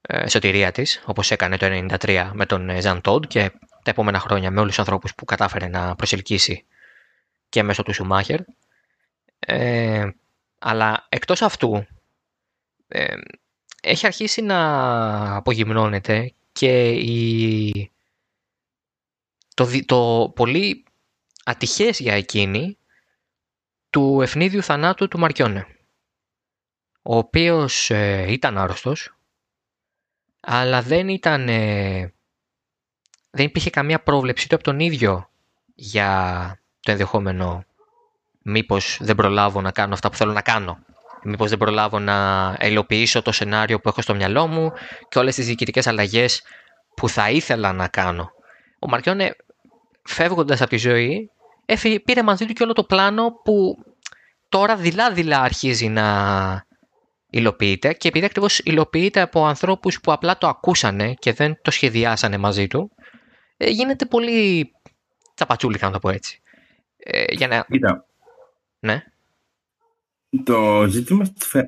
ε, 0.01 0.29
σωτηρία 0.29 0.71
της, 0.71 1.03
όπως 1.05 1.31
έκανε 1.31 1.57
το 1.57 1.65
1993 1.99 2.31
με 2.33 2.45
τον 2.45 2.81
Ζαν 2.81 3.01
ε, 3.05 3.27
και 3.27 3.49
τα 3.59 3.91
επόμενα 3.91 4.19
χρόνια 4.19 4.51
με 4.51 4.59
όλους 4.59 4.69
τους 4.69 4.79
ανθρώπους 4.79 5.15
που 5.15 5.25
κατάφερε 5.25 5.67
να 5.67 5.95
προσελκύσει 5.95 6.65
και 7.49 7.63
μέσω 7.63 7.83
του 7.83 7.93
Σουμάχερ. 7.93 8.39
Ε, 9.39 10.09
αλλά 10.59 11.05
εκτός 11.09 11.41
αυτού 11.41 11.87
έχει 13.81 14.05
αρχίσει 14.05 14.41
να 14.41 15.35
απογυμνώνεται 15.35 16.33
και 16.51 16.89
η, 16.89 17.91
το, 19.53 19.67
το 19.85 20.31
πολύ 20.35 20.83
ατυχές 21.43 21.99
για 21.99 22.13
εκείνη 22.13 22.77
του 23.93 24.21
ευνίδιου 24.21 24.63
θανάτου 24.63 25.07
του 25.07 25.19
Μαρκιόνε, 25.19 25.67
ο 27.01 27.17
οποίος 27.17 27.89
ε, 27.89 28.25
ήταν 28.31 28.57
άρρωστος, 28.57 29.15
αλλά 30.39 30.81
δεν 30.81 31.07
ήταν, 31.07 31.49
ε, 31.49 32.13
δεν 33.29 33.45
υπήρχε 33.45 33.69
καμία 33.69 34.03
πρόβλεψη 34.03 34.49
του 34.49 34.55
από 34.55 34.63
τον 34.63 34.79
ίδιο 34.79 35.29
για 35.75 36.59
το 36.79 36.91
ενδεχόμενο 36.91 37.65
μήπως 38.41 38.97
δεν 39.01 39.15
προλάβω 39.15 39.61
να 39.61 39.71
κάνω 39.71 39.93
αυτά 39.93 40.09
που 40.09 40.15
θέλω 40.15 40.31
να 40.31 40.41
κάνω. 40.41 40.79
Μήπως 41.23 41.49
δεν 41.49 41.57
προλάβω 41.57 41.99
να 41.99 42.47
ελοποιήσω 42.59 43.21
το 43.21 43.31
σενάριο 43.31 43.79
που 43.79 43.89
έχω 43.89 44.01
στο 44.01 44.15
μυαλό 44.15 44.47
μου 44.47 44.71
και 45.09 45.19
όλες 45.19 45.35
τις 45.35 45.45
διοικητικές 45.45 45.87
αλλαγές 45.87 46.43
που 46.95 47.09
θα 47.09 47.29
ήθελα 47.29 47.73
να 47.73 47.87
κάνω. 47.87 48.31
Ο 48.79 48.87
Μαρκιόνε 48.87 49.35
φεύγοντας 50.03 50.61
από 50.61 50.69
τη 50.69 50.77
ζωή 50.77 51.31
έφυγε, 51.65 51.99
πήρε 51.99 52.23
μαζί 52.23 52.45
του 52.45 52.53
και 52.53 52.63
όλο 52.63 52.73
το 52.73 52.83
πλάνο 52.83 53.31
που 53.43 53.77
τώρα 54.49 54.75
δειλά-δειλά 54.75 55.41
αρχίζει 55.41 55.87
να 55.87 56.65
υλοποιείται 57.29 57.93
και 57.93 58.07
επειδή 58.07 58.25
ακριβώς 58.25 58.59
υλοποιείται 58.59 59.21
από 59.21 59.45
ανθρώπους 59.45 59.99
που 60.01 60.11
απλά 60.11 60.37
το 60.37 60.47
ακούσανε 60.47 61.13
και 61.13 61.33
δεν 61.33 61.61
το 61.61 61.71
σχεδιάσανε 61.71 62.37
μαζί 62.37 62.67
του, 62.67 62.91
ε, 63.57 63.69
γίνεται 63.69 64.05
πολύ 64.05 64.71
τσαπατσούλικα 65.33 65.85
να 65.85 65.91
το 65.91 65.99
πω 65.99 66.09
έτσι. 66.09 66.41
Ε, 66.97 67.33
για 67.33 67.47
να... 67.47 67.65
Κοίτα. 67.69 68.05
Ναι. 68.79 69.03
Το 70.43 70.85
ζήτημα 70.87 71.25
στη 71.25 71.49
Ferrari. 71.53 71.63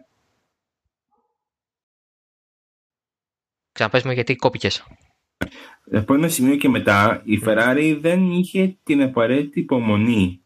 Ξαναπες 3.72 4.04
μου 4.04 4.12
γιατί 4.12 4.36
κόπηκες. 4.36 4.84
Από 5.92 6.14
ένα 6.14 6.28
σημείο 6.28 6.56
και 6.56 6.70
μετά 6.70 7.22
η 7.26 7.42
Ferrari 7.46 7.98
δεν 8.02 8.32
είχε 8.32 8.78
την 8.84 9.02
απαραίτητη 9.02 9.60
υπομονή. 9.60 10.42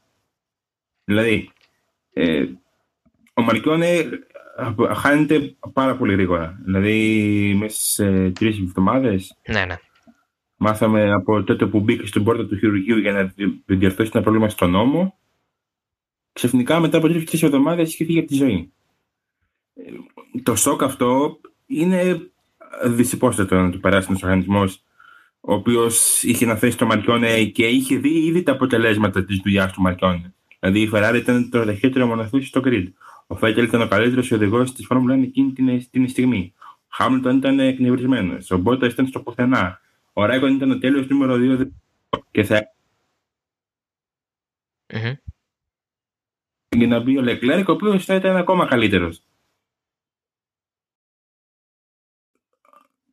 Δηλαδή, 1.03 1.49
ε, 2.13 2.45
ο 3.33 3.41
Μαρκιόνε 3.41 4.09
χάνεται 4.95 5.55
πάρα 5.73 5.97
πολύ 5.97 6.13
γρήγορα. 6.13 6.59
Δηλαδή, 6.63 7.55
μέσα 7.59 7.79
σε 7.79 8.31
τρεις 8.31 8.59
εβδομάδες. 8.59 9.37
Ναι, 9.47 9.65
ναι. 9.65 9.75
Μάθαμε 10.55 11.11
από 11.11 11.43
τότε 11.43 11.65
που 11.65 11.79
μπήκε 11.79 12.05
στην 12.05 12.23
πόρτα 12.23 12.45
του 12.45 12.57
χειρουργείου 12.57 12.97
για 12.97 13.11
να 13.11 13.33
διορθώσει 13.65 14.11
ένα 14.13 14.23
πρόβλημα 14.23 14.49
στον 14.49 14.71
νόμο. 14.71 15.17
Ξαφνικά 16.33 16.79
μετά 16.79 16.97
από 16.97 17.07
τρεις 17.07 17.43
εβδομάδες 17.43 17.93
είχε 17.93 18.05
φύγει 18.05 18.19
από 18.19 18.27
τη 18.27 18.35
ζωή. 18.35 18.71
Ε, 19.75 20.41
το 20.43 20.55
σοκ 20.55 20.83
αυτό 20.83 21.39
είναι 21.65 22.31
δυσυπόστατο 22.85 23.55
να 23.55 23.71
του 23.71 23.79
περάσει 23.79 24.07
ένα 24.09 24.19
οργανισμό 24.23 24.63
ο 25.41 25.53
οποίος 25.53 26.23
είχε 26.23 26.45
να 26.45 26.55
θέσει 26.55 26.77
το 26.77 26.85
Μαρκιόνε 26.85 27.43
και 27.43 27.67
είχε 27.67 27.97
δει 27.97 28.25
ήδη 28.25 28.43
τα 28.43 28.51
αποτελέσματα 28.51 29.25
της 29.25 29.37
δουλειάς 29.37 29.71
του 29.71 29.81
Μαρκιόνε. 29.81 30.33
Δηλαδή 30.59 30.81
η 30.81 30.89
Ferrari 30.93 31.15
ήταν 31.15 31.49
το 31.49 31.65
ταχύτερο 31.65 32.07
μονοθέσιο 32.07 32.41
στο 32.41 32.61
grid. 32.65 32.87
Ο 33.27 33.35
Φέτελ 33.35 33.63
ήταν 33.63 33.81
ο 33.81 33.87
καλύτερος 33.87 34.31
οδηγός 34.31 34.73
της 34.73 34.85
Φόρμουλα 34.85 35.15
1 35.15 35.21
εκείνη 35.21 35.51
την, 35.51 35.89
την 35.91 36.09
στιγμή. 36.09 36.53
Ο 36.57 36.87
Χάμιλτον 36.89 37.37
ήταν 37.37 37.59
εκνευρισμένος. 37.59 38.51
Ο 38.51 38.57
Μπότα 38.57 38.87
ήταν 38.87 39.07
στο 39.07 39.19
πουθενά. 39.19 39.81
Ο 40.13 40.25
Ράικον 40.25 40.55
ήταν 40.55 40.71
ο 40.71 40.77
τέλειος 40.77 41.07
νούμερο 41.07 41.35
2 41.35 41.67
και 42.31 42.43
θα. 42.43 42.73
Mm-hmm. 44.87 45.13
Για 46.77 46.87
να 46.87 46.99
μπει 46.99 47.17
ο 47.17 47.21
Λεκλέρκ, 47.21 47.69
ο 47.69 47.71
οποίος 47.71 48.05
θα 48.05 48.15
ήταν 48.15 48.35
ακόμα 48.35 48.65
καλύτερος. 48.65 49.23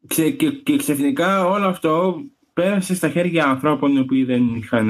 Και, 0.08 0.30
και, 0.30 0.50
και 0.50 0.76
ξαφνικά 0.76 1.46
όλο 1.46 1.66
αυτό 1.66 2.22
πέρασε 2.52 2.94
στα 2.94 3.08
χέρια 3.08 3.44
ανθρώπων 3.44 3.96
οι 3.96 3.98
οποίοι 3.98 4.24
δεν 4.24 4.54
είχαν 4.54 4.88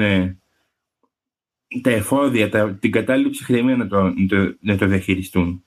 τα 1.81 1.89
εφόδια, 1.89 2.49
τα, 2.49 2.73
την 2.73 2.91
κατάλληλη 2.91 3.29
ψυχραιμία 3.29 3.75
να 3.75 3.87
το, 3.87 4.01
να 4.01 4.27
το, 4.27 4.55
να 4.59 4.77
το 4.77 4.85
διαχειριστούν. 4.85 5.63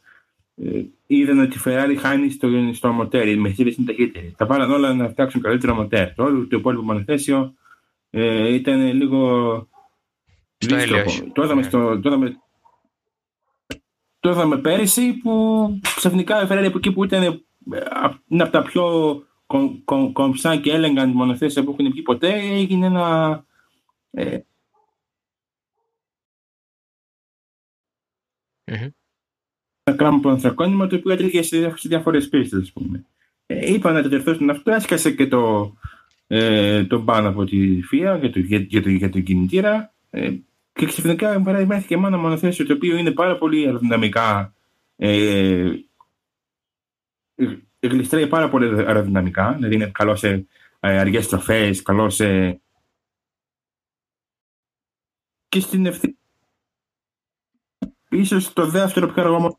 Ε, 0.54 0.82
είδαν 1.06 1.38
ότι 1.38 1.56
η 1.56 1.60
Ferrari 1.64 1.96
χάνει 1.98 2.30
στο, 2.30 2.48
στο 2.72 2.92
μοτέρ, 2.92 3.28
η 3.28 3.42
Mercedes 3.46 3.76
είναι 3.78 3.86
ταχύτερη. 3.86 4.34
Τα 4.36 4.46
βάλαν 4.46 4.70
όλα 4.70 4.94
να 4.94 5.08
φτιάξουν 5.08 5.40
καλύτερο 5.40 5.74
μοτέρ. 5.74 6.14
Το 6.14 6.24
όλο 6.24 6.46
το 6.46 6.56
υπόλοιπο 6.56 6.82
μονοθέσιο 6.82 7.54
ε, 8.10 8.54
ήταν 8.54 8.92
λίγο 8.92 9.68
δύσκολο. 10.58 11.30
Το 11.32 11.42
είδαμε, 11.42 11.62
στο, 11.62 12.00
το, 12.00 12.08
είδαμε, 12.08 12.36
το 14.20 14.30
είδαμε 14.30 14.58
πέρυσι 14.58 15.12
που 15.12 15.66
ξαφνικά 15.96 16.42
η 16.42 16.46
Ferrari 16.50 16.64
από 16.66 16.78
εκεί 16.78 16.92
που 16.92 17.04
ήταν 17.04 17.22
ε, 17.22 17.40
είναι 18.28 18.42
από 18.42 18.52
τα 18.52 18.62
πιο 18.62 18.84
κομψά 20.12 20.56
και 20.56 20.72
έλεγαν 20.72 21.10
μονοθέσια 21.10 21.64
που 21.64 21.70
έχουν 21.70 21.90
βγει 21.90 22.02
ποτέ 22.02 22.32
έγινε 22.32 22.86
ένα 22.86 23.44
ε, 24.10 24.38
Mm-hmm. 28.70 28.88
Ένα 29.82 29.96
κράμα 29.96 30.30
ανθρακόνημα 30.30 30.86
το 30.86 30.96
οποίο 30.96 31.12
έτρεχε 31.12 31.42
σε 31.42 31.74
διάφορες 31.82 32.28
πίστες, 32.28 32.60
ας 32.60 32.72
πούμε. 32.72 33.04
Ε, 33.46 33.72
είπαν 33.72 33.94
να 33.94 34.02
το 34.02 34.08
τερθώσουν 34.08 34.50
αυτό, 34.50 34.72
έσκασε 34.72 35.10
και 35.10 35.26
το, 35.26 35.74
ε, 36.26 36.84
το 36.84 37.00
πάνω 37.00 37.28
από 37.28 37.44
τη 37.44 37.82
ΦΙΑ 37.82 38.16
για 38.16 38.30
το, 38.30 38.38
για, 38.38 38.58
για, 38.58 38.82
το, 38.82 38.88
για 38.88 39.10
το 39.10 39.20
κινητήρα. 39.20 39.94
Ε, 40.10 40.32
και 40.72 40.86
ξαφνικά 40.86 41.40
βρέθηκε 41.40 41.94
ένα 41.94 42.18
μονοθέσιο 42.18 42.66
το 42.66 42.72
οποίο 42.72 42.96
είναι 42.96 43.10
πάρα 43.10 43.38
πολύ 43.38 43.64
αεροδυναμικά. 43.64 44.54
Ε, 44.96 45.72
γλιστράει 47.80 48.26
πάρα 48.26 48.48
πολύ 48.48 48.66
αεροδυναμικά, 48.66 49.52
δηλαδή 49.52 49.74
είναι 49.74 49.90
καλό 49.90 50.16
σε 50.16 50.46
ε, 50.80 50.98
αργές 50.98 51.28
τροφές, 51.28 51.82
καλό 51.82 52.10
σε... 52.10 52.60
Και 55.48 55.60
στην 55.60 55.86
ευθύνη 55.86 56.18
ίσως 58.08 58.52
το 58.52 58.66
δεύτερο 58.66 59.06
πιο 59.06 59.22
αργό 59.22 59.58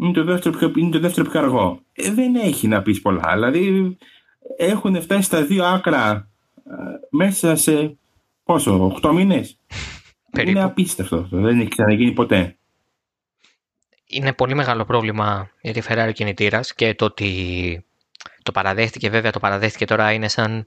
είναι 0.00 0.12
το 0.12 0.24
δεύτερο 0.24 0.58
πιο, 0.58 0.72
είναι 0.76 0.90
το 0.90 0.98
δεύτερο 0.98 1.30
πιο 1.30 1.40
αργό. 1.40 1.82
Ε, 1.92 2.12
δεν 2.12 2.34
έχει 2.34 2.68
να 2.68 2.82
πεις 2.82 3.00
πολλά. 3.00 3.32
Δηλαδή 3.34 3.96
έχουν 4.56 5.02
φτάσει 5.02 5.22
στα 5.22 5.44
δύο 5.44 5.64
άκρα 5.64 6.30
ε, 6.54 6.72
μέσα 7.10 7.56
σε 7.56 7.98
πόσο, 8.42 8.98
8 9.02 9.12
μήνες; 9.14 9.58
Περίπου. 10.30 10.50
Είναι 10.50 10.62
απίστευτο 10.62 11.16
αυτό. 11.16 11.36
Δεν 11.36 11.60
έχει 11.60 11.68
ξαναγίνει 11.68 12.12
ποτέ. 12.12 12.57
Είναι 14.08 14.32
πολύ 14.32 14.54
μεγάλο 14.54 14.84
πρόβλημα 14.84 15.50
για 15.60 15.72
τη 15.72 15.80
Ferrari 15.88 16.10
κινητήρας 16.14 16.74
και 16.74 16.94
το 16.94 17.04
ότι 17.04 17.84
το 18.42 18.52
παραδέχτηκε, 18.52 19.10
βέβαια 19.10 19.30
το 19.30 19.38
παραδέχτηκε 19.38 19.84
τώρα 19.84 20.12
είναι 20.12 20.28
σαν 20.28 20.64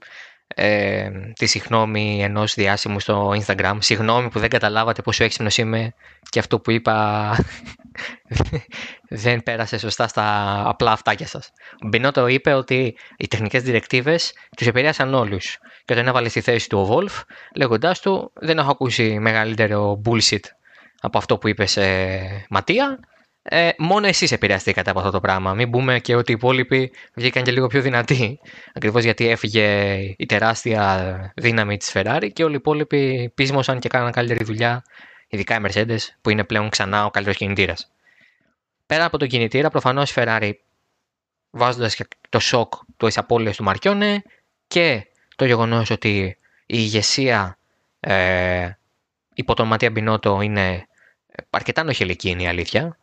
ε, 0.54 1.10
τη 1.34 1.46
συγνώμη 1.46 2.22
ενός 2.22 2.54
διάσημου 2.54 3.00
στο 3.00 3.32
Instagram. 3.40 3.76
Συγγνώμη 3.78 4.28
που 4.28 4.38
δεν 4.38 4.48
καταλάβατε 4.48 5.02
πόσο 5.02 5.24
έξυπνος 5.24 5.56
είμαι 5.56 5.94
και 6.28 6.38
αυτό 6.38 6.60
που 6.60 6.70
είπα 6.70 7.36
δεν 9.24 9.42
πέρασε 9.42 9.78
σωστά 9.78 10.08
στα 10.08 10.62
απλά 10.68 10.92
αυτάκια 10.92 11.26
σας. 11.26 11.50
Ο 11.84 11.88
Μπινότο 11.88 12.26
είπε 12.26 12.52
ότι 12.52 12.96
οι 13.16 13.28
τεχνικές 13.28 13.62
διρεκτίβες 13.62 14.32
τους 14.56 14.66
επηρέασαν 14.66 15.14
όλους 15.14 15.58
και 15.84 15.92
όταν 15.92 16.06
έβαλε 16.06 16.28
στη 16.28 16.40
θέση 16.40 16.68
του 16.68 16.78
ο 16.78 16.94
Wolf 16.94 17.22
λέγοντάς 17.56 18.00
του 18.00 18.32
δεν 18.34 18.58
έχω 18.58 18.70
ακούσει 18.70 19.18
μεγαλύτερο 19.18 20.02
bullshit 20.04 20.44
από 21.00 21.18
αυτό 21.18 21.38
που 21.38 21.48
είπε 21.48 21.66
σε 21.66 21.82
Ματία 22.48 22.98
ε, 23.42 23.70
μόνο 23.78 24.06
εσείς 24.06 24.32
επηρεαστήκατε 24.32 24.90
από 24.90 24.98
αυτό 24.98 25.10
το 25.10 25.20
πράγμα. 25.20 25.54
Μην 25.54 25.70
πούμε 25.70 26.00
και 26.00 26.14
ότι 26.14 26.30
οι 26.30 26.34
υπόλοιποι 26.34 26.92
βγήκαν 27.14 27.42
και 27.42 27.50
λίγο 27.50 27.66
πιο 27.66 27.80
δυνατοί. 27.80 28.40
Ακριβώς 28.74 29.04
γιατί 29.04 29.28
έφυγε 29.28 29.94
η 30.16 30.26
τεράστια 30.26 31.32
δύναμη 31.36 31.76
της 31.76 31.92
Ferrari 31.94 32.28
και 32.32 32.44
όλοι 32.44 32.52
οι 32.52 32.56
υπόλοιποι 32.56 33.32
πείσμωσαν 33.34 33.78
και 33.78 33.88
κάναν 33.88 34.12
καλύτερη 34.12 34.44
δουλειά, 34.44 34.84
ειδικά 35.28 35.56
οι 35.56 35.60
Mercedes 35.66 35.98
που 36.20 36.30
είναι 36.30 36.44
πλέον 36.44 36.68
ξανά 36.68 37.04
ο 37.04 37.10
καλύτερος 37.10 37.38
κινητήρας. 37.38 37.90
Πέρα 38.86 39.04
από 39.04 39.18
τον 39.18 39.28
κινητήρα, 39.28 39.70
προφανώς 39.70 40.10
η 40.10 40.14
Ferrari 40.16 40.52
βάζοντας 41.50 41.94
και 41.94 42.04
το 42.28 42.38
σοκ 42.38 42.72
του 42.96 43.08
απώλειας 43.14 43.56
του 43.56 43.64
Μαρκιόνε 43.64 44.22
και 44.66 45.06
το 45.36 45.44
γεγονός 45.44 45.90
ότι 45.90 46.18
η 46.18 46.36
ηγεσία 46.66 47.58
ε, 48.00 48.70
υπό 49.34 49.54
τον 49.54 49.66
Ματία 49.66 49.90
Μπινότο 49.90 50.40
είναι 50.40 50.86
αρκετά 51.50 51.82
νοχελική 51.82 52.28
είναι 52.28 52.42
η 52.42 52.46
αλήθεια 52.46 52.96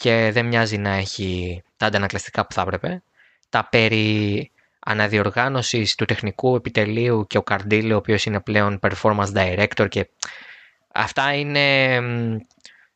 και 0.00 0.30
δεν 0.32 0.46
μοιάζει 0.46 0.78
να 0.78 0.90
έχει 0.90 1.62
τα 1.76 1.86
αντανακλαστικά 1.86 2.46
που 2.46 2.52
θα 2.52 2.60
έπρεπε. 2.60 3.02
Τα 3.48 3.68
περί 3.70 4.50
αναδιοργάνωσης 4.78 5.94
του 5.94 6.04
τεχνικού 6.04 6.54
επιτελείου 6.54 7.26
και 7.26 7.38
ο 7.38 7.42
Καρντήλ, 7.42 7.92
ο 7.92 7.96
οποίος 7.96 8.24
είναι 8.24 8.40
πλέον 8.40 8.78
performance 8.82 9.32
director 9.34 9.88
και 9.88 10.08
αυτά 10.92 11.34
είναι 11.34 11.94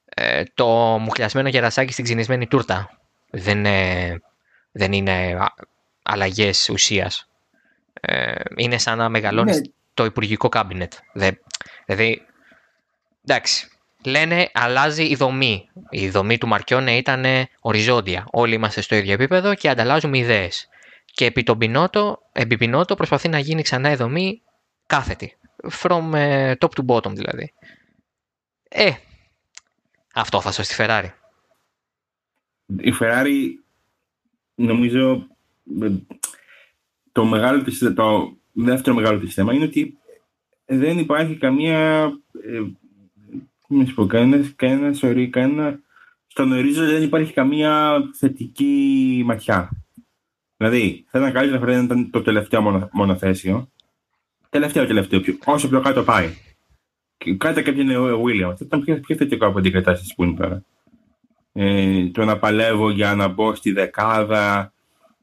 ε, 0.05 0.42
το 0.55 0.66
μουχλιασμένο 1.00 1.48
γερασάκι 1.48 1.92
στην 1.92 2.05
ξυνισμένη 2.05 2.46
τούρτα. 2.46 2.90
Δεν, 3.30 3.59
είναι, 3.59 4.20
δεν 4.72 4.92
είναι 4.92 5.38
αλλαγές 6.02 6.68
ουσίας. 6.68 7.28
Ε, 8.00 8.32
είναι 8.57 8.78
σαν 8.78 8.98
να 8.98 9.09
μεγαλώνεις 9.09 9.57
ναι. 9.57 9.66
το 9.94 10.05
υπουργικό 10.05 10.48
κάμπινετ. 10.48 10.92
Δηλαδή, 11.86 12.26
εντάξει, 13.24 13.68
λένε 14.05 14.50
αλλάζει 14.55 15.05
η 15.05 15.14
δομή. 15.14 15.68
Η 15.90 16.09
δομή 16.09 16.38
του 16.38 16.46
Μαρκιόνε 16.46 16.96
ήταν 16.96 17.24
οριζόντια. 17.61 18.26
Όλοι 18.30 18.55
είμαστε 18.55 18.80
στο 18.80 18.94
ίδιο 18.94 19.12
επίπεδο 19.12 19.55
και 19.55 19.68
ανταλλάζουμε 19.68 20.18
ιδέες. 20.18 20.68
Και 21.05 21.24
επί 21.24 21.42
τον 21.42 21.59
Πινότο, 21.59 22.18
επί 22.32 22.57
Πινότο 22.57 22.94
προσπαθεί 22.94 23.28
να 23.28 23.38
γίνει 23.38 23.62
ξανά 23.62 23.90
η 23.90 23.94
δομή 23.94 24.42
κάθετη. 24.86 25.36
From 25.82 26.12
uh, 26.12 26.55
top 26.59 26.68
to 26.76 26.86
bottom 26.86 27.12
δηλαδή. 27.14 27.52
Ε, 28.68 28.90
αυτό 30.14 30.40
θα 30.40 30.52
σώσει 30.52 30.72
στη 30.72 30.84
Ferrari. 30.86 31.09
Η 32.76 32.92
Ferrari 33.00 33.48
νομίζω 34.55 35.26
το, 37.12 37.24
μεγάλο 37.24 37.62
της, 37.62 37.78
το 37.94 38.36
δεύτερο 38.52 38.96
μεγάλο 38.96 39.18
της 39.18 39.34
θέμα 39.34 39.52
είναι 39.52 39.64
ότι 39.64 39.98
δεν 40.64 40.98
υπάρχει 40.98 41.36
καμία 41.36 42.11
ε, 43.68 43.74
να 43.74 43.84
σου 43.84 43.94
πω, 43.94 44.06
κανένα, 44.06 44.52
κανένα 44.56 44.92
σωρί, 44.92 45.28
κανένα... 45.28 45.78
Στον 46.26 46.52
ορίζοντα 46.52 46.86
δεν 46.86 47.02
υπάρχει 47.02 47.32
καμία 47.32 48.02
θετική 48.18 49.22
ματιά. 49.26 49.70
Δηλαδή, 50.56 51.04
θα 51.08 51.18
ήταν 51.18 51.32
καλύτερα 51.32 51.76
να 51.76 51.82
ήταν 51.82 52.10
το 52.10 52.22
τελευταίο 52.22 52.60
μονο, 52.60 52.88
μονοθέσιο. 52.92 53.70
Τελευταίο, 54.48 54.86
τελευταίο, 54.86 55.20
πιο, 55.20 55.36
όσο 55.44 55.68
πιο 55.68 55.80
κάτω 55.80 56.02
πάει. 56.02 56.28
Κάτι 57.36 57.62
κάποιον 57.62 57.90
ο 57.90 58.22
Williams. 58.24 58.54
Θα 58.56 58.64
ήταν 58.64 58.84
πιο, 58.84 59.00
πιο 59.00 59.16
θετικό 59.16 59.46
από 59.46 59.60
την 59.60 59.72
κατάσταση 59.72 60.14
που 60.14 60.24
είναι 60.24 60.36
τώρα. 60.36 60.64
Ε, 61.52 62.06
το 62.10 62.24
να 62.24 62.38
παλεύω 62.38 62.90
για 62.90 63.14
να 63.14 63.28
μπω 63.28 63.54
στη 63.54 63.72
δεκάδα, 63.72 64.72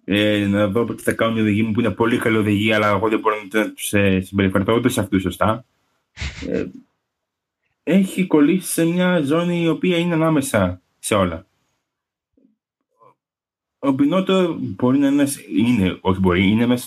ε, 0.03 0.45
να 0.47 0.67
δω 0.67 0.85
τι 0.85 1.03
θα 1.03 1.13
κάνουν 1.13 1.37
οι 1.37 1.41
οδηγοί 1.41 1.63
μου 1.63 1.71
που 1.71 1.79
είναι 1.79 1.91
πολύ 1.91 2.17
καλή 2.17 2.37
οδηγία, 2.37 2.75
αλλά 2.75 2.87
εγώ 2.87 3.09
δεν 3.09 3.19
μπορώ 3.19 3.35
να 3.51 3.71
του 3.71 3.97
ε, 3.97 4.21
συμπεριφερθώ 4.21 4.73
ούτε 4.73 4.89
σε 4.89 4.99
αυτούς 4.99 5.21
σωστά. 5.21 5.65
Ε, 6.47 6.65
έχει 7.91 8.27
κολλήσει 8.27 8.71
σε 8.71 8.85
μια 8.85 9.21
ζώνη 9.21 9.61
η 9.61 9.67
οποία 9.67 9.97
είναι 9.97 10.13
ανάμεσα 10.13 10.81
σε 10.99 11.15
όλα. 11.15 11.45
Ο 13.79 13.91
Μπινότο 13.91 14.57
μπορεί 14.59 14.97
να 14.97 15.07
είναι, 15.07 15.25
είναι 15.57 15.97
όχι 16.01 16.19
μπορεί, 16.19 16.47
είναι 16.47 16.63
ένα 16.63 16.79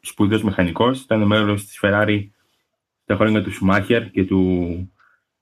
σπουδαίος 0.00 0.42
μηχανικός. 0.42 1.00
Ήταν 1.00 1.22
μέρο 1.22 1.54
της 1.54 1.80
Ferrari 1.82 2.26
τα 3.04 3.16
χρόνια 3.16 3.42
του 3.42 3.52
Σουμάχερ 3.52 4.10
και, 4.10 4.24
του, 4.24 4.92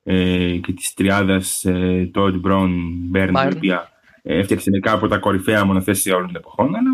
ε, 0.03 0.57
και 0.57 0.73
της 0.73 0.95
τριάδας 0.95 1.65
ε, 1.65 2.11
Todd 2.15 2.41
Brown 2.43 2.71
Bern, 3.15 3.51
η 3.53 3.57
οποία 3.57 3.91
ε, 4.23 4.39
έφτιαξε 4.39 4.71
μερικά 4.71 4.93
από 4.93 5.09
τα 5.09 5.19
κορυφαία 5.19 5.65
μονοθέσια 5.65 6.17
όλων 6.17 6.27
των 6.27 6.37
εποχών, 6.37 6.75
αλλά 6.75 6.91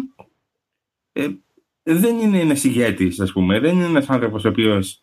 ε, 1.12 1.28
δεν 1.82 2.18
είναι 2.18 2.40
ένας 2.40 2.64
ηγέτης, 2.64 3.20
ας 3.20 3.32
πούμε. 3.32 3.60
Δεν 3.60 3.74
είναι 3.74 3.84
ένας 3.84 4.10
άνθρωπος 4.10 4.44
ο 4.44 4.48
οποίος 4.48 5.02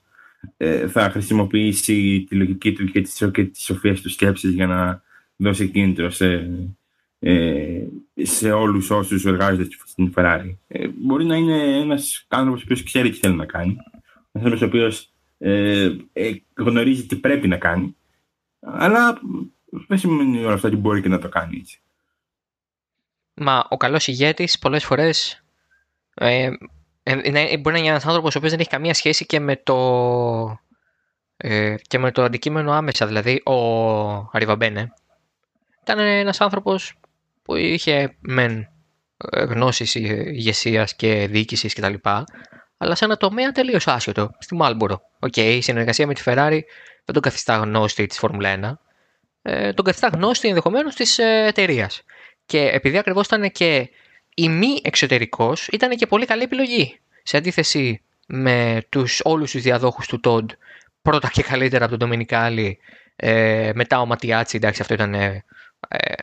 ε, 0.57 0.87
θα 0.87 1.09
χρησιμοποιήσει 1.09 2.25
τη 2.29 2.35
λογική 2.35 2.73
του 2.73 2.85
και 2.85 3.01
τι 3.01 3.31
και 3.31 3.43
τις 3.43 3.63
σοφίες 3.63 4.01
του 4.01 4.09
σκέψης 4.09 4.53
για 4.53 4.67
να 4.67 5.01
δώσει 5.35 5.67
κίνητρο 5.67 6.09
σε, 6.09 6.49
ε, 7.19 7.83
σε 8.21 8.51
όλους 8.51 8.89
όσους 8.89 9.25
εργάζονται 9.25 9.67
στην 9.85 10.13
Ferrari. 10.15 10.55
Ε, 10.67 10.87
μπορεί 10.87 11.25
να 11.25 11.35
είναι 11.35 11.77
ένας 11.77 12.25
άνθρωπος 12.27 12.61
ο 12.61 12.63
οποίος 12.63 12.83
ξέρει 12.83 13.09
τι 13.09 13.17
θέλει 13.17 13.35
να 13.35 13.45
κάνει. 13.45 13.77
Ένας 14.31 14.53
άνθρωπος 14.53 14.61
ο 14.61 14.65
οποίος 14.65 15.13
ε, 15.37 15.95
ε, 16.13 16.31
γνωρίζει 16.53 17.05
τι 17.05 17.15
πρέπει 17.15 17.47
να 17.47 17.57
κάνει. 17.57 17.95
Αλλά 18.59 19.19
δεν 19.87 19.97
σημαίνει 19.97 20.43
όλα 20.43 20.53
αυτά 20.53 20.67
ότι 20.67 20.77
μπορεί 20.77 21.01
και 21.01 21.09
να 21.09 21.19
το 21.19 21.29
κάνει 21.29 21.57
έτσι. 21.59 21.81
Μα 23.33 23.67
ο 23.69 23.77
καλός 23.77 24.07
ηγέτης 24.07 24.59
πολλές 24.59 24.85
φορές 24.85 25.43
ε, 26.13 26.43
ε, 26.43 26.51
μπορεί 27.03 27.75
να 27.75 27.77
είναι 27.77 27.87
ένας 27.87 28.05
άνθρωπος 28.05 28.35
ο 28.35 28.37
οποίος 28.37 28.51
δεν 28.51 28.59
έχει 28.59 28.69
καμία 28.69 28.93
σχέση 28.93 29.25
και 29.25 29.39
με 29.39 29.55
το, 29.55 30.59
ε, 31.37 31.75
και 31.87 31.97
με 31.97 32.11
το 32.11 32.23
αντικείμενο 32.23 32.71
άμεσα. 32.71 33.07
Δηλαδή 33.07 33.41
ο 33.45 33.55
Αριβαμπένε 34.31 34.93
ήταν 35.81 35.99
ένας 35.99 36.41
άνθρωπος 36.41 36.93
που 37.41 37.55
είχε 37.55 38.15
μεν 38.19 38.67
γνώσεις 39.31 39.95
ηγεσίας 39.95 40.95
και 40.95 41.27
διοίκησης 41.29 41.73
κτλ. 41.73 41.93
Αλλά 42.77 42.95
σε 42.95 43.05
ένα 43.05 43.17
τομέα 43.17 43.51
τελείως 43.51 43.87
άσχετο, 43.87 44.31
στη 44.39 44.55
Marlboro. 44.55 45.01
OK, 45.19 45.37
η 45.37 45.61
συνεργασία 45.61 46.07
με 46.07 46.13
τη 46.13 46.21
Ferrari 46.25 46.59
δεν 47.05 47.13
τον 47.13 47.21
καθιστά 47.21 47.55
γνώστη 47.55 48.05
της 48.05 48.17
Φόρμουλα 48.17 48.49
1. 48.49 48.79
Ε, 49.41 49.73
τον 49.73 49.85
καθιστά 49.85 50.07
γνώστη 50.07 50.47
ενδεχομένως 50.47 50.95
της 50.95 51.17
ε, 51.17 51.45
εταιρείας. 51.47 52.01
Και 52.45 52.59
επειδή 52.59 52.97
ακριβώς 52.97 53.25
ήταν 53.25 53.51
και 53.51 53.89
ημιεξωτερικός, 54.33 55.67
ήταν 55.67 55.89
και 55.89 56.07
πολύ 56.07 56.25
καλή 56.25 56.43
επιλογή. 56.43 56.99
Σε 57.23 57.37
αντίθεση 57.37 58.01
με 58.27 58.83
τους, 58.89 59.21
όλους 59.23 59.51
τους 59.51 59.61
διαδόχους 59.61 60.07
του 60.07 60.19
Τόντ, 60.19 60.49
πρώτα 61.01 61.29
και 61.29 61.43
καλύτερα 61.43 61.85
από 61.85 61.97
τον 61.97 62.07
Ντομινικάλη, 62.07 62.79
ε, 63.15 63.71
μετά 63.75 63.99
ο 63.99 64.05
Ματιάτσι, 64.05 64.57
εντάξει 64.57 64.81
αυτό 64.81 64.93
ήταν... 64.93 65.13
Ε, 65.13 65.43
ε 65.87 66.13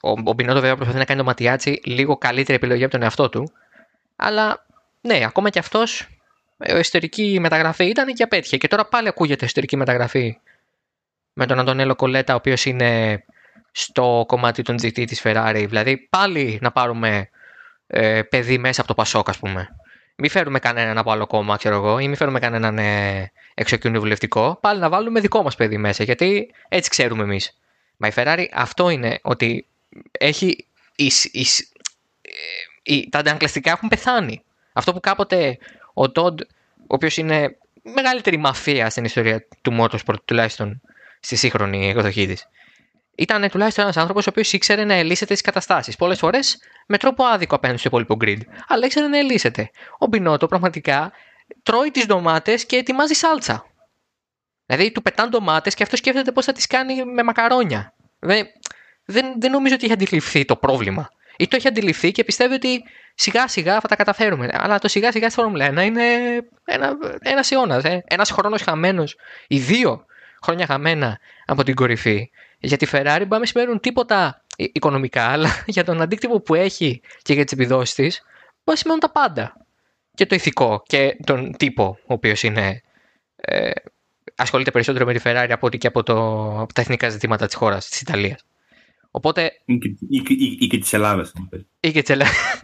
ο, 0.00 0.10
ο 0.10 0.32
Μπινότο 0.32 0.60
βέβαια 0.60 0.74
προσπαθεί 0.74 0.98
να 0.98 1.04
κάνει 1.04 1.20
το 1.20 1.26
Ματιάτσι 1.26 1.80
λίγο 1.84 2.16
καλύτερη 2.16 2.56
επιλογή 2.56 2.82
από 2.82 2.92
τον 2.92 3.02
εαυτό 3.02 3.28
του, 3.28 3.52
αλλά 4.16 4.66
ναι, 5.00 5.24
ακόμα 5.24 5.50
και 5.50 5.58
αυτός 5.58 6.08
εσωτερική 6.58 7.38
μεταγραφή 7.40 7.84
ήταν 7.84 8.14
και 8.14 8.22
απέτυχε. 8.22 8.56
Και 8.56 8.68
τώρα 8.68 8.84
πάλι 8.84 9.08
ακούγεται 9.08 9.44
εσωτερική 9.44 9.76
μεταγραφή 9.76 10.38
με 11.32 11.46
τον 11.46 11.58
Αντωνέλο 11.58 11.94
Κολέτα, 11.94 12.32
ο 12.32 12.36
οποίος 12.36 12.64
είναι 12.64 13.22
στο 13.78 14.24
κομμάτι 14.26 14.62
των 14.62 14.76
GT 14.82 15.06
της 15.06 15.20
Ferrari. 15.24 15.64
Δηλαδή 15.68 15.96
πάλι 15.96 16.58
να 16.62 16.70
πάρουμε 16.72 17.28
ε, 17.86 18.22
παιδί 18.22 18.58
μέσα 18.58 18.80
από 18.80 18.88
το 18.88 18.94
Πασόκ, 18.94 19.28
ας 19.28 19.38
πούμε. 19.38 19.68
Μην 20.16 20.30
φέρουμε 20.30 20.58
κανέναν 20.58 20.98
από 20.98 21.10
άλλο 21.10 21.26
κόμμα, 21.26 21.56
ξέρω 21.56 21.76
εγώ, 21.76 21.98
ή 21.98 22.06
μην 22.06 22.16
φέρουμε 22.16 22.38
κανέναν 22.38 22.78
ε, 22.78 23.32
εξοκοινοβουλευτικό. 23.54 24.58
Πάλι 24.60 24.80
να 24.80 24.88
βάλουμε 24.88 25.20
δικό 25.20 25.42
μας 25.42 25.56
παιδί 25.56 25.78
μέσα, 25.78 26.04
γιατί 26.04 26.50
έτσι 26.68 26.90
ξέρουμε 26.90 27.22
εμείς. 27.22 27.58
Μα 27.96 28.08
η 28.08 28.12
Ferrari 28.14 28.44
αυτό 28.52 28.90
είναι 28.90 29.18
ότι 29.22 29.66
έχει. 30.10 30.66
Ε, 32.82 33.00
τα 33.10 33.18
αντανακλαστικά 33.18 33.70
έχουν 33.70 33.88
πεθάνει. 33.88 34.42
Αυτό 34.72 34.92
που 34.92 35.00
κάποτε 35.00 35.58
ο 35.94 36.10
Τόντ, 36.10 36.40
ο 36.76 36.84
οποίος 36.86 37.16
είναι 37.16 37.56
μεγαλύτερη 37.82 38.36
μαφία 38.36 38.90
στην 38.90 39.04
ιστορία 39.04 39.46
του 39.62 39.76
Motorsport, 39.80 40.24
τουλάχιστον 40.24 40.80
στη 41.20 41.36
σύγχρονη 41.36 41.88
εκδοχή 41.88 42.26
της. 42.26 42.48
Ήταν 43.16 43.48
τουλάχιστον 43.48 43.84
ένας 43.84 43.96
άνθρωπος 43.96 44.26
ο 44.26 44.30
οποίος 44.30 44.52
ήξερε 44.52 44.84
να 44.84 44.94
ελύσεται 44.94 45.34
τι 45.34 45.42
καταστάσεις. 45.42 45.96
Πολλές 45.96 46.18
φορές 46.18 46.58
με 46.86 46.98
τρόπο 46.98 47.24
άδικο 47.24 47.54
απέναντι 47.54 47.78
στο 47.78 47.88
υπόλοιπο 47.88 48.16
grid. 48.20 48.40
Αλλά 48.68 48.86
ήξερε 48.86 49.06
να 49.06 49.18
ελύσεται. 49.18 49.70
Ο 49.98 50.06
Μπινότο 50.06 50.46
πραγματικά 50.46 51.12
τρώει 51.62 51.90
τις 51.90 52.06
ντομάτες 52.06 52.66
και 52.66 52.76
ετοιμάζει 52.76 53.14
σάλτσα. 53.14 53.66
Δηλαδή 54.66 54.92
του 54.92 55.02
πετάνε 55.02 55.30
ντομάτες 55.30 55.74
και 55.74 55.82
αυτός 55.82 55.98
σκέφτεται 55.98 56.32
πώς 56.32 56.44
θα 56.44 56.52
τις 56.52 56.66
κάνει 56.66 57.04
με 57.04 57.22
μακαρόνια. 57.22 57.94
Δεν, 58.18 58.46
δεν, 59.04 59.34
δεν 59.38 59.50
νομίζω 59.50 59.74
ότι 59.74 59.84
έχει 59.84 59.92
αντιληφθεί 59.92 60.44
το 60.44 60.56
πρόβλημα. 60.56 61.10
Ή 61.36 61.48
το 61.48 61.56
έχει 61.56 61.68
αντιληφθεί 61.68 62.12
και 62.12 62.24
πιστεύει 62.24 62.54
ότι 62.54 62.82
σιγά 63.14 63.48
σιγά 63.48 63.80
θα 63.80 63.88
τα 63.88 63.96
καταφέρουμε. 63.96 64.48
Αλλά 64.52 64.78
το 64.78 64.88
σιγά 64.88 65.12
σιγά 65.12 65.30
στη 65.30 65.40
Φόρμουλα 65.40 65.68
1 65.68 65.84
είναι 65.84 66.02
ένα 66.64 66.92
ένας 67.20 67.50
αιώνας. 67.50 67.84
Ε. 67.84 68.04
Ένας 68.06 68.30
χρόνος 68.30 68.62
χαμένος 68.62 69.16
ή 69.46 69.58
δύο 69.58 70.04
χρόνια 70.42 70.66
χαμένα 70.66 71.18
από 71.46 71.62
την 71.62 71.74
κορυφή. 71.74 72.30
Για 72.66 72.76
τη 72.76 72.86
Ferrari 72.90 73.24
μπορεί 73.26 73.40
να 73.40 73.46
σημαίνουν 73.46 73.80
τίποτα 73.80 74.44
οικονομικά, 74.56 75.26
αλλά 75.26 75.48
για 75.66 75.84
τον 75.84 76.00
αντίκτυπο 76.00 76.40
που 76.40 76.54
έχει 76.54 77.00
και 77.22 77.32
για 77.32 77.44
τις 77.44 77.52
επιδόσεις 77.52 77.94
της, 77.94 78.20
μπορεί 78.24 78.62
να 78.64 78.76
σημαίνουν 78.76 79.00
τα 79.00 79.10
πάντα. 79.10 79.66
Και 80.14 80.26
το 80.26 80.34
ηθικό 80.34 80.82
και 80.86 81.16
τον 81.26 81.56
τύπο, 81.56 81.98
ο 82.00 82.12
οποίος 82.12 82.42
είναι. 82.42 82.82
Ε, 83.36 83.70
ασχολείται 84.36 84.70
περισσότερο 84.70 85.04
με 85.04 85.12
τη 85.12 85.20
Ferrari 85.24 85.48
από 85.50 85.66
ότι 85.66 85.78
και 85.78 85.86
από, 85.86 86.02
το, 86.02 86.14
από 86.60 86.72
τα 86.72 86.80
εθνικά 86.80 87.08
ζητήματα 87.08 87.46
της 87.46 87.54
χώρας, 87.54 87.88
της 87.88 88.00
Ιταλίας. 88.00 88.44
Οπότε... 89.10 89.50
Ή 89.64 89.78
και, 89.78 89.88
ή, 89.88 90.22
ή, 90.26 90.56
ή 90.60 90.66
και 90.66 90.78
της 90.78 90.92
Ελλάδας. 90.92 91.32
Ή 91.80 91.92
και 91.92 92.00
της 92.00 92.10
Ελλάδας. 92.10 92.62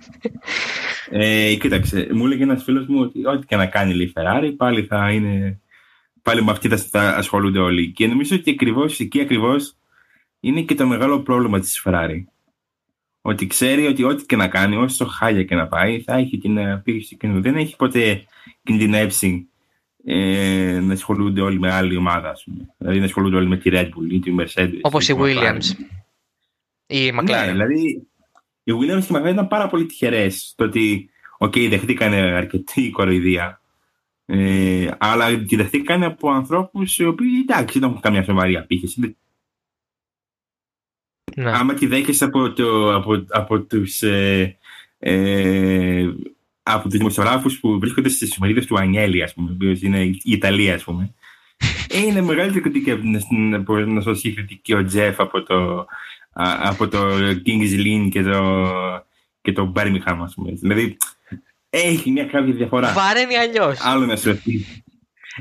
ε, 1.10 1.54
κοίταξε, 1.54 2.08
μου 2.12 2.24
έλεγε 2.26 2.42
ένας 2.42 2.62
φίλος 2.62 2.86
μου 2.86 3.00
ότι 3.00 3.26
ό,τι 3.26 3.46
και 3.46 3.56
να 3.56 3.66
κάνει 3.66 4.02
η 4.02 4.12
Ferrari 4.16 4.54
πάλι 4.56 4.82
θα 4.82 5.12
είναι... 5.12 5.60
Πάλι 6.22 6.44
με 6.44 6.50
αυτή 6.50 6.68
θα 6.76 7.16
ασχολούνται 7.16 7.58
όλοι. 7.58 7.92
Και 7.92 8.06
νομίζω 8.06 8.36
ότι 8.36 8.50
ακριβώς, 8.50 9.00
εκεί 9.00 9.20
ακριβώς 9.20 9.76
είναι 10.44 10.62
και 10.62 10.74
το 10.74 10.86
μεγάλο 10.86 11.20
πρόβλημα 11.20 11.60
της 11.60 11.82
Ferrari. 11.84 12.24
Ότι 13.20 13.46
ξέρει 13.46 13.86
ότι 13.86 14.04
ό,τι 14.04 14.26
και 14.26 14.36
να 14.36 14.48
κάνει, 14.48 14.76
όσο 14.76 15.04
χάλια 15.04 15.44
και 15.44 15.54
να 15.54 15.68
πάει, 15.68 16.00
θα 16.00 16.14
έχει 16.14 16.38
την 16.38 16.58
απήχηση 16.58 17.16
κοινού. 17.16 17.40
Δεν 17.40 17.56
έχει 17.56 17.76
ποτέ 17.76 18.24
κινδυνεύσει 18.62 19.48
ε, 20.04 20.80
να 20.82 20.92
ασχολούνται 20.92 21.40
όλοι 21.40 21.58
με 21.58 21.72
άλλη 21.72 21.96
ομάδα, 21.96 22.30
ας 22.30 22.44
πούμε. 22.44 22.74
Δηλαδή 22.78 22.98
να 22.98 23.04
ασχολούνται 23.04 23.36
όλοι 23.36 23.48
με 23.48 23.56
τη 23.56 23.70
Red 23.72 23.84
Bull 23.84 24.10
ή 24.10 24.18
τη 24.18 24.34
Mercedes. 24.38 24.78
Όπως 24.80 25.08
η 25.08 25.16
Williams. 25.18 25.64
Η 26.86 27.12
McLaren. 27.18 27.24
Ναι, 27.24 27.46
δηλαδή 27.50 28.06
οι 28.62 28.72
Williams 28.72 29.04
και 29.04 29.12
η 29.12 29.16
McLaren 29.16 29.30
ήταν 29.30 29.48
πάρα 29.48 29.68
πολύ 29.68 29.86
τυχερές 29.86 30.54
το 30.56 30.64
ότι 30.64 31.10
okay, 31.38 31.66
δεχτήκανε 31.70 32.16
αρκετή 32.16 32.90
κοροϊδία. 32.90 33.60
Ε, 34.26 34.90
αλλά 34.98 35.38
τη 35.38 35.56
δεχτήκανε 35.56 36.06
από 36.06 36.30
ανθρώπους 36.30 36.98
οι 36.98 37.04
οποίοι 37.04 37.30
εντάξει 37.42 37.78
δεν 37.78 37.88
έχουν 37.88 38.00
καμιά 38.00 38.24
σοβαρή 38.24 38.56
απήχηση. 38.56 39.16
Ναι. 41.36 41.50
Άμα 41.50 41.74
τη 41.74 41.86
δέχεσαι 41.86 42.24
από, 42.24 42.52
το, 42.52 42.94
από, 42.94 43.24
από 43.28 43.60
τους 43.60 44.02
ε, 44.02 44.56
ε, 44.98 46.08
από 46.62 46.88
τους 46.88 46.98
δημοσιογράφους 46.98 47.60
που 47.60 47.78
βρίσκονται 47.78 48.08
στις 48.08 48.32
συμμερίδες 48.32 48.66
του 48.66 48.78
Ανιέλη, 48.78 49.22
ας 49.22 49.34
πούμε, 49.34 49.56
που 49.58 49.64
είναι 49.80 50.02
η 50.02 50.20
Ιταλία, 50.24 50.74
ας 50.74 50.84
πούμε. 50.84 51.14
Ε, 51.94 52.00
είναι 52.00 52.20
μεγάλη 52.20 52.60
κριτική 52.60 52.90
από 53.54 53.76
να 53.76 54.00
σώσει 54.00 54.32
κριτική 54.32 54.74
ο 54.74 54.84
Τζεφ 54.84 55.20
από 55.20 55.42
το, 55.42 55.86
από 56.62 56.88
το 56.88 56.98
King's 57.46 57.80
Lynn 57.84 58.08
και 58.10 58.22
το, 58.22 58.64
και 59.40 59.52
το 59.52 59.72
Birmingham, 59.76 60.18
ας 60.22 60.34
πούμε. 60.34 60.52
Δηλαδή, 60.52 60.96
έχει 61.70 62.10
μια 62.10 62.24
κάποια 62.24 62.54
διαφορά. 62.54 62.92
Βαραίνει 62.92 63.36
αλλιώς. 63.36 63.78
Άλλο 63.80 64.06
να 64.06 64.16
σου 64.16 64.42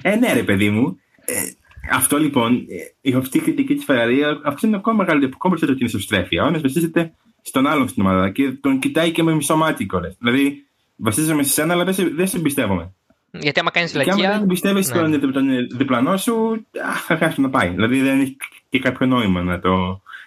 Ε, 0.01 0.15
ναι, 0.15 0.33
ρε 0.33 0.43
παιδί 0.43 0.69
μου. 0.69 0.99
Ε, 1.25 1.41
αυτό 1.91 2.17
λοιπόν, 2.17 2.65
ε, 2.69 3.09
η 3.09 3.13
αυτή 3.13 3.39
κριτική 3.39 3.75
της 3.75 3.83
Φεραρία, 3.83 4.39
αυτό 4.43 4.67
είναι 4.67 4.75
ακόμα 4.75 4.95
μεγαλύτερο, 4.97 5.31
ακόμα 5.35 5.53
περισσότερο 5.53 5.77
την 5.77 5.87
ισοστρέφεια. 5.87 6.43
Ο 6.43 6.47
ένας 6.47 6.61
βασίζεται 6.61 7.13
στον 7.41 7.67
άλλον 7.67 7.87
στην 7.87 8.05
ομάδα 8.05 8.29
και 8.29 8.51
τον 8.51 8.79
κοιτάει 8.79 9.11
και 9.11 9.23
με 9.23 9.33
μισό 9.33 9.57
μάτι 9.57 9.85
κιόλα. 9.85 10.15
Δηλαδή, 10.19 10.65
βασίζομαι 10.95 11.43
σε 11.43 11.51
σένα, 11.51 11.73
αλλά 11.73 11.83
δεν 11.83 11.93
σε, 11.93 12.03
δεν 12.03 12.27
σε 12.27 12.37
εμπιστεύομαι. 12.37 12.93
Γιατί 13.31 13.59
άμα 13.59 13.71
κάνεις 13.71 13.95
λακκία. 13.95 14.15
Και 14.15 14.25
άμα 14.25 14.33
δεν 14.33 14.43
εμπιστεύεσαι 14.43 15.01
ναι. 15.01 15.17
τον, 15.17 15.31
τον 15.31 15.67
διπλανό 15.77 16.17
σου, 16.17 16.65
θα 17.07 17.17
χάσει 17.17 17.41
να 17.41 17.49
πάει. 17.49 17.69
Δηλαδή, 17.69 18.01
δεν 18.01 18.19
έχει 18.19 18.37
και 18.69 18.79
κάποιο 18.79 19.07
νόημα 19.07 19.41
να 19.41 19.59
το, 19.59 19.75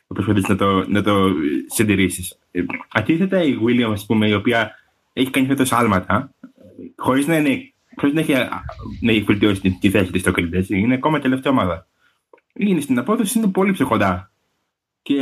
να 0.07 0.15
προσπαθήσεις 0.15 0.49
να 0.49 0.57
το, 0.57 0.89
να 0.89 1.03
το 1.03 1.33
συντηρήσεις. 1.67 2.39
Ε, 2.51 2.65
αντίθετα, 2.93 3.43
η 3.43 3.59
Williams, 3.67 3.93
ας 3.93 4.07
πούμε, 4.07 4.29
η 4.29 4.35
οποία 4.35 4.71
έχει 5.13 5.31
κάνει 5.31 5.47
φέτος 5.47 5.73
άλματα, 5.73 6.31
χωρίς 6.97 7.27
να, 7.27 7.37
είναι, 7.37 7.73
χωρίς 7.97 8.15
να 8.15 8.21
έχει, 8.21 8.33
να 9.01 9.13
έχει 9.13 9.21
βελτιώσει 9.21 9.79
τη 9.81 9.91
θέση 9.91 10.13
της 10.13 10.21
στο 10.21 10.31
κριτέ, 10.31 10.67
είναι 10.69 10.95
ακόμα 10.95 11.19
τελευταία 11.19 11.53
ομάδα. 11.53 11.87
είναι 12.55 12.81
στην 12.81 12.99
απόδοση 12.99 13.39
είναι 13.39 13.49
πολύ 13.49 13.73
πιο 13.73 13.87
κοντά. 13.87 14.33
Και 15.03 15.19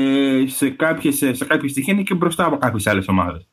σε 0.47 0.71
κάποιες, 0.71 1.17
σε 1.17 1.45
κάποιες 1.45 1.71
στοιχεία 1.71 1.93
είναι 1.93 2.03
και 2.03 2.15
μπροστά 2.15 2.45
από 2.45 2.57
κάποιες 2.57 2.87
άλλες 2.87 3.09
ομάδες. 3.09 3.49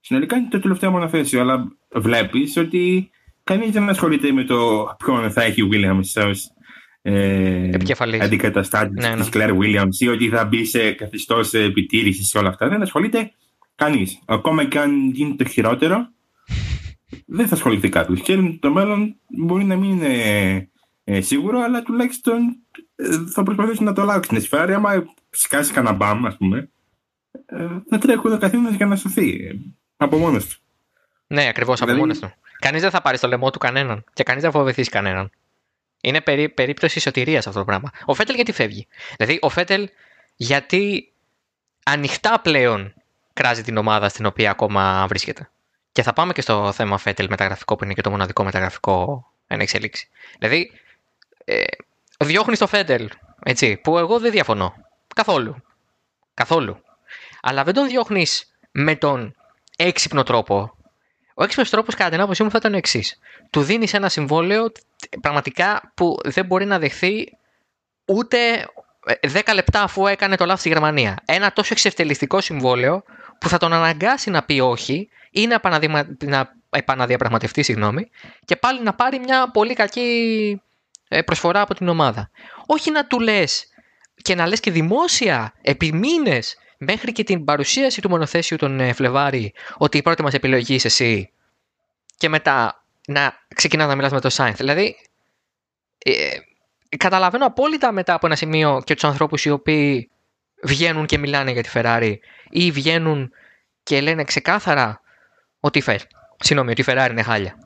Συνολικά 0.00 0.36
είναι 0.36 0.48
το 0.50 0.60
τελευταίο 0.60 0.90
μονοθέσιο, 0.90 1.40
αλλά 1.40 1.76
βλέπεις 1.94 2.56
ότι 2.56 3.10
κανείς 3.44 3.70
δεν 3.70 3.88
ασχολείται 3.88 4.32
με 4.32 4.44
το 4.44 4.86
ποιον 5.04 5.30
θα 5.30 5.42
έχει 5.42 5.62
ο 5.62 5.68
Williams 5.72 6.28
ως 6.28 6.52
ε, 7.02 7.70
αντικαταστάτης 8.20 9.04
ναι, 9.04 9.08
ναι. 9.08 9.16
της 9.16 9.28
Claire 9.32 9.56
Williams 9.58 9.94
ή 9.98 10.08
ότι 10.08 10.28
θα 10.28 10.44
μπει 10.44 10.64
σε 10.64 10.92
καθιστώς 10.92 11.52
επιτήρησης 11.52 12.28
σε 12.28 12.38
όλα 12.38 12.48
αυτά. 12.48 12.68
Δεν 12.68 12.82
ασχολείται 12.82 13.32
κανείς. 13.74 14.18
Ακόμα 14.26 14.64
και 14.64 14.78
αν 14.78 15.10
γίνει 15.10 15.36
το 15.36 15.44
χειρότερο, 15.44 16.08
δεν 17.26 17.48
θα 17.48 17.54
ασχοληθεί 17.54 17.88
κάποιο. 17.88 18.14
Και 18.14 18.58
το 18.60 18.70
μέλλον 18.70 19.16
μπορεί 19.26 19.64
να 19.64 19.76
μην 19.76 19.90
είναι 19.90 20.70
ε, 21.04 21.20
σίγουρο, 21.20 21.60
αλλά 21.60 21.82
τουλάχιστον 21.82 22.56
ε, 22.96 23.06
θα 23.32 23.42
προσπαθήσουν 23.42 23.84
να 23.84 23.92
το 23.92 24.02
αλλάξουν. 24.02 24.40
Στη 24.40 24.48
Ferrari, 24.52 24.72
άμα 24.74 25.14
σκάσει 25.30 25.72
κανένα 25.72 25.94
μπαμ, 25.94 26.26
ας 26.26 26.36
πούμε, 26.36 26.70
ε, 27.46 27.66
θα 27.88 27.98
τρέχουν 27.98 28.32
ο 28.32 28.38
καθένας 28.38 28.74
για 28.74 28.86
να 28.86 28.96
σωθεί. 28.96 29.46
Ε, 29.46 29.52
από 29.96 30.16
μόνος 30.16 30.46
του. 30.46 30.56
Ναι, 31.26 31.48
ακριβώς 31.48 31.80
από 31.80 31.84
δηλαδή... 31.84 32.00
μόνος 32.00 32.18
του. 32.18 32.32
Κανείς 32.58 32.80
δεν 32.80 32.90
θα 32.90 33.02
πάρει 33.02 33.16
στο 33.16 33.28
λαιμό 33.28 33.50
του 33.50 33.58
κανέναν 33.58 34.04
και 34.12 34.22
κανείς 34.22 34.42
δεν 34.42 34.52
θα 34.52 34.58
φοβηθείς 34.58 34.88
κανέναν. 34.88 35.30
Είναι 36.00 36.20
περί, 36.20 36.48
περίπτωση 36.48 37.00
σωτηρίας 37.00 37.46
αυτό 37.46 37.58
το 37.58 37.64
πράγμα. 37.64 37.90
Ο 38.04 38.14
Φέτελ 38.14 38.34
γιατί 38.34 38.52
φεύγει; 38.52 38.86
Δηλαδή, 39.16 39.38
ο 39.42 39.48
Φέτελ 39.48 39.88
γιατί 40.36 41.12
ανοιχτά 41.84 42.40
πλέον 42.40 42.94
κράζει 43.32 43.62
την 43.62 43.76
ομάδα 43.76 44.08
στην 44.08 44.26
οποία 44.26 44.50
ακόμα 44.50 45.06
βρίσκεται; 45.08 45.50
Και 45.98 46.04
θα 46.04 46.12
πάμε 46.12 46.32
και 46.32 46.40
στο 46.40 46.72
θέμα 46.72 46.98
Φέτελ 46.98 47.26
μεταγραφικό 47.28 47.76
που 47.76 47.84
είναι 47.84 47.94
και 47.94 48.00
το 48.00 48.10
μοναδικό 48.10 48.44
μεταγραφικό 48.44 49.26
εν 49.46 49.60
εξελίξη. 49.60 50.08
Δηλαδή, 50.38 50.70
ε, 51.44 51.64
διώχνει 52.18 52.56
το 52.56 52.66
Φέτελ, 52.66 53.08
έτσι, 53.42 53.76
που 53.76 53.98
εγώ 53.98 54.18
δεν 54.18 54.30
διαφωνώ. 54.30 54.74
Καθόλου. 55.14 55.62
Καθόλου. 56.34 56.82
Αλλά 57.40 57.64
δεν 57.64 57.74
τον 57.74 57.88
διώχνεις 57.88 58.54
με 58.70 58.96
τον 58.96 59.34
έξυπνο 59.76 60.22
τρόπο. 60.22 60.76
Ο 61.34 61.44
έξυπνος 61.44 61.70
τρόπος, 61.70 61.94
κατά 61.94 62.10
την 62.10 62.20
άποψή 62.20 62.42
μου, 62.42 62.50
θα 62.50 62.58
ήταν 62.60 62.74
ο 62.74 62.76
εξής. 62.76 63.18
Του 63.50 63.62
δίνεις 63.62 63.94
ένα 63.94 64.08
συμβόλαιο 64.08 64.72
πραγματικά 65.20 65.92
που 65.94 66.16
δεν 66.24 66.46
μπορεί 66.46 66.64
να 66.64 66.78
δεχθεί 66.78 67.38
ούτε 68.04 68.66
10 69.32 69.40
ε, 69.44 69.52
λεπτά 69.52 69.82
αφού 69.82 70.06
έκανε 70.06 70.36
το 70.36 70.44
λάθος 70.44 70.60
στη 70.60 70.68
Γερμανία. 70.68 71.16
Ένα 71.24 71.52
τόσο 71.52 71.68
εξευτελιστικό 71.72 72.40
συμβόλαιο 72.40 73.02
που 73.38 73.48
θα 73.48 73.58
τον 73.58 73.72
αναγκάσει 73.72 74.30
να 74.30 74.42
πει 74.42 74.60
όχι 74.60 75.08
ή 75.30 75.46
να, 75.46 75.60
να 76.24 76.52
επαναδιαπραγματευτεί 76.70 77.62
συγγνώμη, 77.62 78.10
και 78.44 78.56
πάλι 78.56 78.82
να 78.82 78.94
πάρει 78.94 79.18
μια 79.18 79.50
πολύ 79.50 79.74
κακή 79.74 80.60
ε, 81.08 81.22
προσφορά 81.22 81.60
από 81.60 81.74
την 81.74 81.88
ομάδα. 81.88 82.30
Όχι 82.66 82.90
να 82.90 83.06
του 83.06 83.20
λες 83.20 83.68
και 84.22 84.34
να 84.34 84.46
λες 84.46 84.60
και 84.60 84.70
δημόσια 84.70 85.54
επί 85.62 85.92
μήνες 85.92 86.56
μέχρι 86.78 87.12
και 87.12 87.24
την 87.24 87.44
παρουσίαση 87.44 88.00
του 88.00 88.08
μονοθέσιου 88.08 88.56
τον 88.56 88.80
ε, 88.80 88.92
Φλεβάρη 88.92 89.52
ότι 89.76 89.98
η 89.98 90.02
πρώτη 90.02 90.22
μας 90.22 90.34
επιλογή 90.34 90.74
είσαι 90.74 90.86
εσύ 90.86 91.32
και 92.16 92.28
μετά 92.28 92.84
να 93.06 93.32
ξεκινάς 93.54 93.88
να 93.88 93.94
μιλάς 93.94 94.12
με 94.12 94.20
το 94.20 94.28
Σάινθ. 94.28 94.56
Δηλαδή, 94.56 94.96
ε, 96.04 96.28
καταλαβαίνω 96.96 97.46
απόλυτα 97.46 97.92
μετά 97.92 98.14
από 98.14 98.26
ένα 98.26 98.36
σημείο 98.36 98.82
και 98.84 98.94
τους 98.94 99.04
ανθρώπους 99.04 99.44
οι 99.44 99.50
οποίοι 99.50 100.10
βγαίνουν 100.62 101.06
και 101.06 101.18
μιλάνε 101.18 101.50
για 101.50 101.62
τη 101.62 101.70
Ferrari 101.72 102.14
ή 102.50 102.70
βγαίνουν 102.70 103.32
και 103.82 104.00
λένε 104.00 104.24
ξεκάθαρα 104.24 105.00
ότι, 105.60 105.80
φε, 105.80 105.98
συγγνώμη, 106.38 106.70
ότι 106.70 106.80
η 106.80 106.84
Ferrari 106.88 107.08
είναι 107.10 107.22
χάλια 107.22 107.58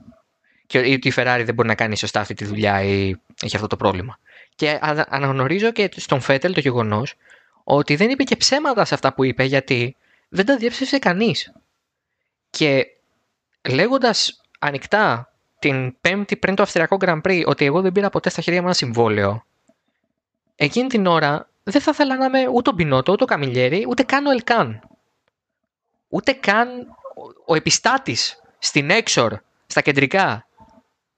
και 0.73 0.79
ότι 0.79 1.09
η 1.09 1.13
Ferrari 1.17 1.43
δεν 1.45 1.55
μπορεί 1.55 1.69
να 1.69 1.75
κάνει 1.75 1.97
σωστά 1.97 2.21
αυτή 2.21 2.35
τη 2.35 2.45
δουλειά 2.45 2.83
ή 2.83 3.15
έχει 3.43 3.57
αυτό 3.57 3.67
το 3.67 3.77
πρόβλημα. 3.77 4.19
Και 4.55 4.79
αναγνωρίζω 5.09 5.71
και 5.71 5.91
στον 5.97 6.21
Φέτελ 6.21 6.55
το 6.55 6.61
γεγονός 6.61 7.15
ότι 7.65 7.97
δεν 7.97 8.11
είπε 8.11 8.23
και 8.23 8.37
ψέματα 8.37 8.85
σε 8.85 8.95
αυτά 8.95 9.15
που 9.15 9.25
είπε 9.25 9.45
γιατί 9.45 9.97
δεν 10.29 10.47
τα 10.47 10.57
διέψευσε 10.57 10.99
κανείς. 10.99 11.53
Και 12.51 12.87
λέγοντας 13.69 14.41
ανοιχτά 14.59 15.33
την 15.59 16.01
Πέμπτη 16.01 16.37
πριν 16.37 16.55
το 16.55 16.63
Αυστριακό 16.63 16.97
Grand 17.01 17.21
Prix 17.23 17.43
ότι 17.47 17.65
εγώ 17.65 17.81
δεν 17.81 17.93
πήρα 17.93 18.11
ποτέ 18.11 18.31
στα 18.31 18.43
χέρια 18.43 18.61
μου 18.61 18.67
ένα 18.67 18.77
συμβόλαιο, 18.77 19.45
εκείνη 20.57 20.89
την 20.89 21.07
ώρα 21.07 21.49
δεν 21.63 21.83
θα 21.83 21.91
ήθελα 21.95 22.17
να 22.17 22.25
είμαι 22.25 22.49
ούτε 22.53 22.71
ο 22.71 22.73
Μπινότο, 22.73 23.13
ούτε 23.13 23.23
ο 23.23 23.27
Καμιλιέρη, 23.27 23.87
ούτε 23.89 24.03
καν 24.03 24.27
ο 24.27 24.31
Ελκάν. 24.31 24.81
Ούτε 26.09 26.33
καν 26.33 26.69
ο 27.47 27.55
επιστάτης 27.55 28.43
στην 28.59 28.91
Exor, 28.91 29.33
στα 29.67 29.81
κεντρικά. 29.81 30.47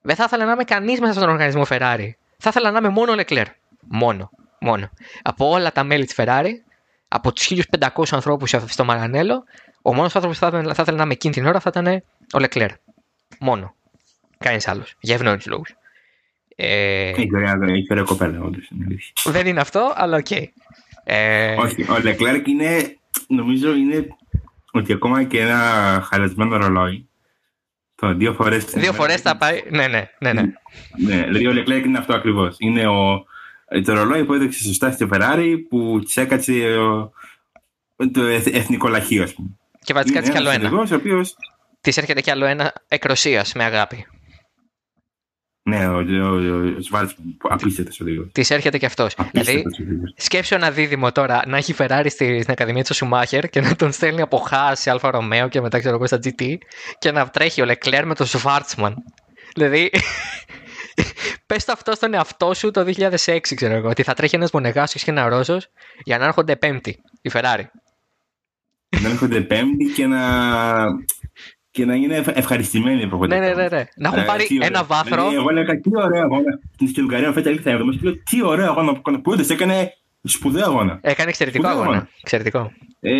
Δεν 0.01 0.15
θα 0.15 0.23
ήθελα 0.23 0.45
να 0.45 0.51
είμαι 0.51 0.63
κανείς 0.63 0.99
μέσα 0.99 1.13
στον 1.13 1.29
οργανισμό 1.29 1.65
Ferrari. 1.69 2.09
Θα 2.37 2.49
ήθελα 2.49 2.71
να 2.71 2.77
είμαι 2.77 2.89
μόνο 2.89 3.11
ο 3.11 3.15
Λεκλέρ. 3.15 3.47
Μόνο. 3.79 4.29
Μόνο. 4.59 4.89
Από 5.21 5.49
όλα 5.49 5.71
τα 5.71 5.83
μέλη 5.83 6.05
της 6.05 6.15
Ferrari, 6.17 6.51
από 7.07 7.31
τους 7.33 7.51
1500 7.79 8.03
ανθρώπους 8.11 8.55
στο 8.65 8.83
Μαρανέλο, 8.83 9.43
ο 9.81 9.93
μόνος 9.93 10.15
άνθρωπος 10.15 10.39
που 10.39 10.45
θα, 10.45 10.73
θα 10.73 10.81
ήθελα 10.81 10.97
να 10.97 11.03
είμαι 11.03 11.13
εκείνη 11.13 11.33
την 11.33 11.45
ώρα 11.45 11.59
θα 11.59 11.71
ήταν 11.75 12.03
ο 12.33 12.39
Λεκλέρ. 12.39 12.69
Μόνο. 13.39 13.75
Κανείς 14.37 14.67
άλλος. 14.67 14.95
Για 14.99 15.15
ευνόητους 15.15 15.45
λόγους. 15.45 15.75
Ε... 16.55 17.09
Έχει 17.09 17.29
ωραία 17.89 18.03
κοπέλα, 18.03 18.41
όντως. 18.41 18.71
Δεν 19.23 19.47
είναι 19.47 19.59
αυτό, 19.59 19.93
αλλά 19.95 20.17
OK. 20.17 20.25
Okay. 20.29 20.43
Ε... 21.03 21.55
Όχι, 21.55 21.91
ο 21.91 21.99
Λεκλέρ 22.03 22.47
είναι, 22.47 22.97
νομίζω 23.27 23.73
είναι 23.73 24.07
ότι 24.79 24.93
ακόμα 24.93 25.23
και 25.23 25.39
ένα 25.39 25.59
χαλασμένο 26.09 26.57
ρολόι 26.57 27.07
το 27.95 28.13
δύο 28.13 28.33
φορές. 28.33 28.65
Δύο 28.65 28.93
φορές 28.93 29.21
θα 29.21 29.37
πάει. 29.37 29.63
Ναι, 29.69 29.87
ναι, 29.87 30.09
ναι. 30.19 30.33
ναι. 30.33 30.41
ναι 30.97 31.23
δηλαδή 31.23 31.47
ο 31.47 31.53
Λεκλέκ 31.53 31.85
είναι 31.85 31.97
αυτό 31.97 32.13
ακριβώς. 32.13 32.55
Είναι 32.59 32.87
ο, 32.87 33.25
το 33.85 33.93
ρολόι 33.93 34.25
που 34.25 34.33
έδειξε 34.33 34.63
σωστά 34.63 34.91
στη 34.91 35.07
Ferrari 35.11 35.55
που 35.69 36.01
της 36.03 36.17
έκατσε 36.17 36.53
ο, 36.77 37.11
το 38.11 38.23
εθνικό 38.51 38.87
λαχείο, 38.87 39.23
ας 39.23 39.33
πούμε. 39.33 39.49
Και 39.83 39.93
βασικά 39.93 40.21
τη 40.21 40.31
κι 40.31 40.37
άλλο 40.37 40.49
ένας. 40.49 40.91
Ο 40.91 40.95
οποίος... 40.95 41.35
Της 41.81 41.97
έρχεται 41.97 42.21
κι 42.21 42.31
άλλο 42.31 42.45
ένα 42.45 42.73
εκροσίας 42.87 43.53
με 43.53 43.63
αγάπη. 43.63 44.05
Ναι, 45.69 45.87
ο, 45.87 45.97
ο, 45.97 46.35
ο 46.77 46.81
Σβάρτσμαν, 46.81 47.37
απίστευτος 47.41 47.99
οδηγός. 47.99 48.23
Της 48.31 48.49
έρχεται 48.49 48.77
και 48.77 48.85
αυτός. 48.85 49.15
Δηλαδή, 49.31 49.63
σκέψου 50.15 50.55
ένα 50.55 50.71
δίδυμο 50.71 51.11
τώρα 51.11 51.43
να 51.47 51.57
έχει 51.57 51.75
Ferrari 51.77 52.05
στην 52.09 52.45
Ακαδημία 52.47 52.83
του 52.83 52.93
Σουμάχερ 52.93 53.49
και 53.49 53.61
να 53.61 53.75
τον 53.75 53.91
στέλνει 53.91 54.21
από 54.21 54.37
Haas 54.37 54.75
σε 54.75 54.89
Alfa 54.89 55.11
Romeo 55.11 55.47
και 55.47 55.61
μετά 55.61 55.79
ξέρω 55.79 55.95
εγώ 55.95 56.07
στα 56.07 56.19
GT 56.23 56.55
και 56.99 57.11
να 57.11 57.29
τρέχει 57.29 57.61
ο 57.61 57.65
Λεκλέρ 57.65 58.05
με 58.05 58.15
τον 58.15 58.25
Σβάρτσμαν. 58.25 58.95
Δηλαδή, 59.53 59.91
πες 61.47 61.65
το 61.65 61.71
αυτό 61.71 61.91
στον 61.95 62.13
εαυτό 62.13 62.53
σου 62.53 62.71
το 62.71 62.93
2006, 62.97 63.39
ξέρω 63.55 63.73
εγώ, 63.73 63.89
ότι 63.89 64.03
θα 64.03 64.13
τρέχει 64.13 64.35
ένας 64.35 64.51
Μονεγάσιος 64.51 65.03
και 65.03 65.11
ένας 65.11 65.29
Ρώσος 65.29 65.67
για 66.03 66.17
να 66.17 66.25
έρχονται 66.25 66.55
Πέμπτη 66.55 67.01
η 67.21 67.31
Ferrari. 67.33 67.63
Να 69.01 69.09
έρχονται 69.09 69.41
Πέμπτη 69.41 69.85
και 69.95 70.05
να 70.05 70.19
και 71.75 71.85
να 71.85 71.93
είναι 71.93 72.23
ευχαριστημένοι 72.33 73.01
οι 73.01 73.07
προπονητές. 73.07 73.39
Ναι, 73.39 73.47
ναι, 73.47 73.53
ναι, 73.53 73.67
ναι. 73.77 73.83
Να 73.95 74.07
έχουν 74.07 74.19
ε, 74.19 74.25
πάρει 74.25 74.47
ένα 74.61 74.83
βάθρο. 74.83 75.15
Δηλαδή, 75.15 75.35
εγώ 75.35 75.49
έλεγα 75.49 75.79
τι 75.79 75.89
ωραίο 75.93 76.21
αγώνα. 76.21 76.59
Στην 76.87 77.03
Ουγγαρία 77.03 77.31
φέτα 77.31 77.49
ήρθε 77.49 77.71
έβδομο 77.71 77.91
και 77.91 77.99
λέω 78.01 78.13
τι 78.23 78.43
ωραίο 78.43 78.69
αγώνα 78.69 79.01
που 79.21 79.33
έδωσε. 79.33 79.53
Έκανε 79.53 79.93
σπουδαίο 80.23 80.65
αγώνα. 80.65 80.99
Έκανε 81.01 81.29
εξαιρετικό 81.29 81.67
αγώνα. 81.67 81.85
αγώνα. 81.85 82.09
Εξαιρετικό. 82.21 82.71
Ε, 82.99 83.13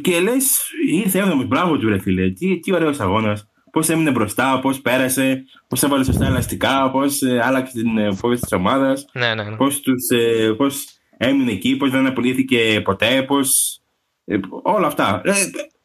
και 0.00 0.20
λες, 0.20 0.70
ήρθε 0.88 1.18
έβδομο. 1.18 1.42
Μπράβο 1.42 1.78
του, 1.78 1.88
ρε 1.88 1.98
φίλε. 1.98 2.30
Τι, 2.30 2.58
τι 2.60 2.74
ωραίος 2.74 3.00
αγώνας. 3.00 3.48
Πώς 3.72 3.88
έμεινε 3.88 4.10
μπροστά, 4.10 4.60
πώς 4.60 4.80
πέρασε, 4.80 5.44
πώς 5.68 5.82
έβαλε 5.82 6.04
σωστά 6.04 6.26
ελαστικά, 6.26 6.90
πώς 6.90 7.22
ε, 7.22 7.40
άλλαξε 7.42 7.72
την 7.72 7.98
ε, 7.98 8.14
φόβηση 8.14 8.42
της 8.42 8.52
ομάδας. 8.52 9.04
Ναι, 9.12 9.34
ναι, 9.34 9.42
ναι. 9.42 9.56
Πώς 9.56 9.82
ε, 10.08 10.52
πώς 10.56 10.84
έμεινε 11.16 11.50
εκεί, 11.50 11.76
πώς 11.76 11.90
δεν 11.90 12.06
απολύθηκε 12.06 12.80
ποτέ, 12.84 13.22
πώς. 13.22 13.80
Ε, 14.24 14.38
όλα 14.62 14.86
αυτά. 14.86 15.20
Ε, 15.24 15.32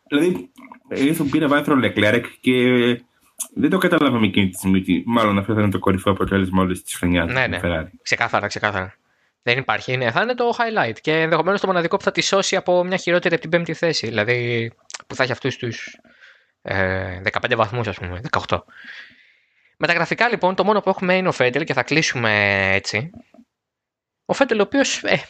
δηλαδή, 0.07 0.49
ήρθε 0.89 1.23
που 1.23 1.29
πήρε 1.29 1.47
βάθρο 1.47 1.75
Λεκλέρεκ 1.75 2.25
και 2.39 2.51
δεν 3.53 3.69
το 3.69 3.77
καταλάβαμε 3.77 4.25
εκείνη 4.25 4.49
τη 4.49 4.57
στιγμή. 4.57 5.03
Μάλλον 5.05 5.37
αυτό 5.37 5.53
θα 5.53 5.61
είναι 5.61 5.71
το 5.71 5.79
κορυφαίο 5.79 6.13
αποτέλεσμα 6.13 6.61
όλης 6.61 6.83
της 6.83 6.95
χρονιάς. 6.95 7.31
Ναι, 7.31 7.47
ναι. 7.47 7.59
Ξεκάθαρα, 8.01 8.47
ξεκάθαρα. 8.47 8.93
Δεν 9.41 9.57
υπάρχει. 9.57 9.97
Ναι, 9.97 10.11
θα 10.11 10.21
είναι 10.21 10.33
το 10.33 10.55
highlight 10.57 10.99
και 11.01 11.21
ενδεχομένως 11.21 11.61
το 11.61 11.67
μοναδικό 11.67 11.97
που 11.97 12.03
θα 12.03 12.11
τη 12.11 12.21
σώσει 12.21 12.55
από 12.55 12.83
μια 12.83 12.97
χειρότερη 12.97 13.33
από 13.33 13.41
την 13.41 13.51
πέμπτη 13.51 13.73
θέση. 13.73 14.07
Δηλαδή 14.07 14.71
που 15.07 15.15
θα 15.15 15.23
έχει 15.23 15.31
αυτούς 15.31 15.57
τους 15.57 15.97
ε, 16.61 17.21
15 17.41 17.55
βαθμούς, 17.55 17.87
ας 17.87 17.97
πούμε, 17.97 18.21
18. 18.47 18.59
Με 19.77 19.87
τα 19.87 19.93
γραφικά 19.93 20.29
λοιπόν, 20.29 20.55
το 20.55 20.63
μόνο 20.63 20.79
που 20.79 20.89
έχουμε 20.89 21.15
είναι 21.15 21.27
ο 21.27 21.31
Φέντελ 21.31 21.63
και 21.63 21.73
θα 21.73 21.83
κλείσουμε 21.83 22.31
έτσι. 22.73 23.09
Ο 24.25 24.33
Φέντελ, 24.33 24.59
ο 24.59 24.61
οποίος. 24.61 25.03
Ε, 25.03 25.23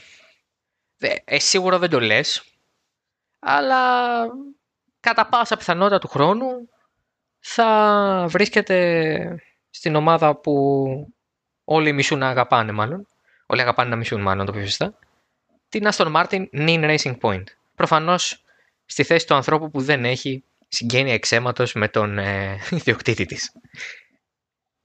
ε, 1.25 1.39
σίγουρο 1.39 1.79
δεν 1.79 1.89
το 1.89 1.99
λες, 1.99 2.43
αλλά 3.39 4.21
κατά 5.05 5.25
πάσα 5.25 5.57
πιθανότητα 5.57 5.99
του 5.99 6.07
χρόνου 6.07 6.69
θα 7.39 8.25
βρίσκεται 8.29 9.43
στην 9.69 9.95
ομάδα 9.95 10.35
που 10.35 10.53
όλοι 11.63 11.91
μισούν 11.91 12.19
να 12.19 12.29
αγαπάνε 12.29 12.71
μάλλον. 12.71 13.07
Όλοι 13.45 13.61
αγαπάνε 13.61 13.89
να 13.89 13.95
μισούν 13.95 14.21
μάλλον 14.21 14.45
το 14.45 14.51
πιο 14.51 14.61
σωστά. 14.61 14.97
Την 15.69 15.87
Aston 15.91 16.15
Martin 16.15 16.45
Nin 16.53 16.97
Racing 16.97 17.17
Point. 17.21 17.43
Προφανώς 17.75 18.43
στη 18.85 19.03
θέση 19.03 19.27
του 19.27 19.35
ανθρώπου 19.35 19.71
που 19.71 19.81
δεν 19.81 20.05
έχει 20.05 20.43
συγγένεια 20.67 21.13
εξαίματος 21.13 21.73
με 21.73 21.87
τον 21.87 22.17
ε, 22.17 22.57
ιδιοκτήτη 22.79 23.25
της. 23.25 23.51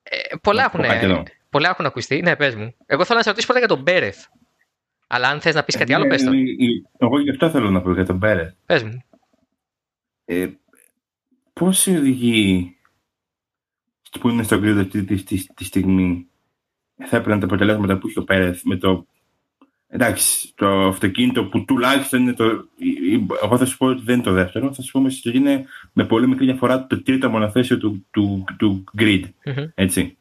Ε, 0.02 0.36
πολλά, 0.42 0.64
έχουν, 0.74 1.26
πολλά 1.50 1.68
έχουν 1.68 1.86
ακουστεί. 1.86 2.22
Ναι, 2.22 2.36
πες 2.36 2.54
μου. 2.54 2.74
Εγώ 2.86 3.04
θέλω 3.04 3.16
να 3.18 3.22
σε 3.22 3.28
ρωτήσω 3.28 3.46
πρώτα 3.46 3.66
για 3.66 3.68
τον 3.68 3.82
Μπέρεθ. 3.82 4.24
Αλλά 5.06 5.28
αν 5.28 5.40
θες 5.40 5.54
να 5.54 5.62
πεις 5.62 5.76
κάτι 5.76 5.94
άλλο, 5.94 6.06
πες 6.06 6.24
το. 6.24 6.30
Εγώ 6.98 7.20
γι' 7.20 7.30
αυτό 7.30 7.50
θέλω 7.50 7.70
να 7.70 7.80
πω 7.80 7.92
για 7.92 8.04
τον 8.04 8.18
Πέρε. 8.18 8.54
Πες 8.66 8.82
μου. 8.82 9.04
Ε, 10.30 10.48
Πώς 11.52 11.86
οδηγεί 11.86 12.76
που 14.20 14.28
είναι 14.28 14.42
στο 14.42 14.60
κρύο 14.60 14.86
τη, 14.86 15.04
τη, 15.04 15.22
τη, 15.22 15.46
τη 15.54 15.64
στιγμή; 15.64 16.26
Θα 16.96 17.16
έπρεπε 17.16 17.34
να 17.34 17.38
τα 17.38 17.46
αποτελέσματα 17.46 17.98
που 17.98 18.08
έχει 18.08 18.18
ο 18.18 18.24
Πέρεθ 18.24 18.60
με 18.64 18.76
το. 18.76 19.06
Εντάξει, 19.88 20.52
το 20.54 20.86
αυτοκίνητο 20.86 21.44
που 21.44 21.64
τουλάχιστον 21.64 22.20
είναι 22.20 22.32
το. 22.32 22.68
Εγώ 23.42 23.58
θα 23.58 23.64
σου 23.64 23.76
πω 23.76 23.86
ότι 23.86 24.02
δεν 24.04 24.14
είναι 24.14 24.24
το 24.24 24.32
δεύτερο. 24.32 24.74
Θα 24.74 24.82
σου 24.82 24.92
πω 24.92 25.00
ότι 25.00 25.36
είναι 25.36 25.64
με 25.92 26.04
πολύ 26.04 26.28
μικρή 26.28 26.44
διαφορά 26.44 26.86
το 26.86 27.02
τρίτο 27.02 27.30
μονοθέσιο 27.30 27.78
του, 27.78 28.06
του, 28.10 28.44
του 28.58 28.84
grid. 28.98 29.22
Μμμ. 29.44 29.64
Έτσι. 29.74 30.16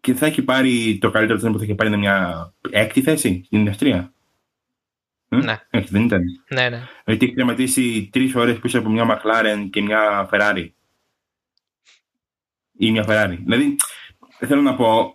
Και 0.00 0.14
θα 0.14 0.26
έχει 0.26 0.42
πάρει 0.42 0.98
το 1.00 1.10
καλύτερο 1.10 1.52
που 1.52 1.58
θα 1.58 1.64
έχει 1.64 1.74
πάρει 1.74 1.88
είναι 1.88 1.98
μια 1.98 2.52
έκτη 2.70 3.02
θέση 3.02 3.42
στην 3.44 3.68
Αυστρία. 3.68 4.12
Ε; 5.32 5.36
Ναι. 5.36 5.60
Όχι, 5.72 5.88
δεν 5.90 6.02
ήταν. 6.02 6.22
Ναι, 6.48 6.68
ναι. 6.68 6.82
Γιατί 7.06 7.24
έχει 7.24 7.34
τερματίσει 7.34 8.08
τρεις 8.12 8.32
φορέ 8.32 8.54
πίσω 8.54 8.78
από 8.78 8.88
μια 8.88 9.06
McLaren 9.06 9.68
και 9.70 9.82
μια 9.82 10.28
Ferrari. 10.32 10.68
Ή 12.76 12.90
μια 12.90 13.04
Ferrari. 13.08 13.38
Δηλαδή, 13.44 13.76
θέλω 14.38 14.62
να 14.62 14.74
πω, 14.74 15.14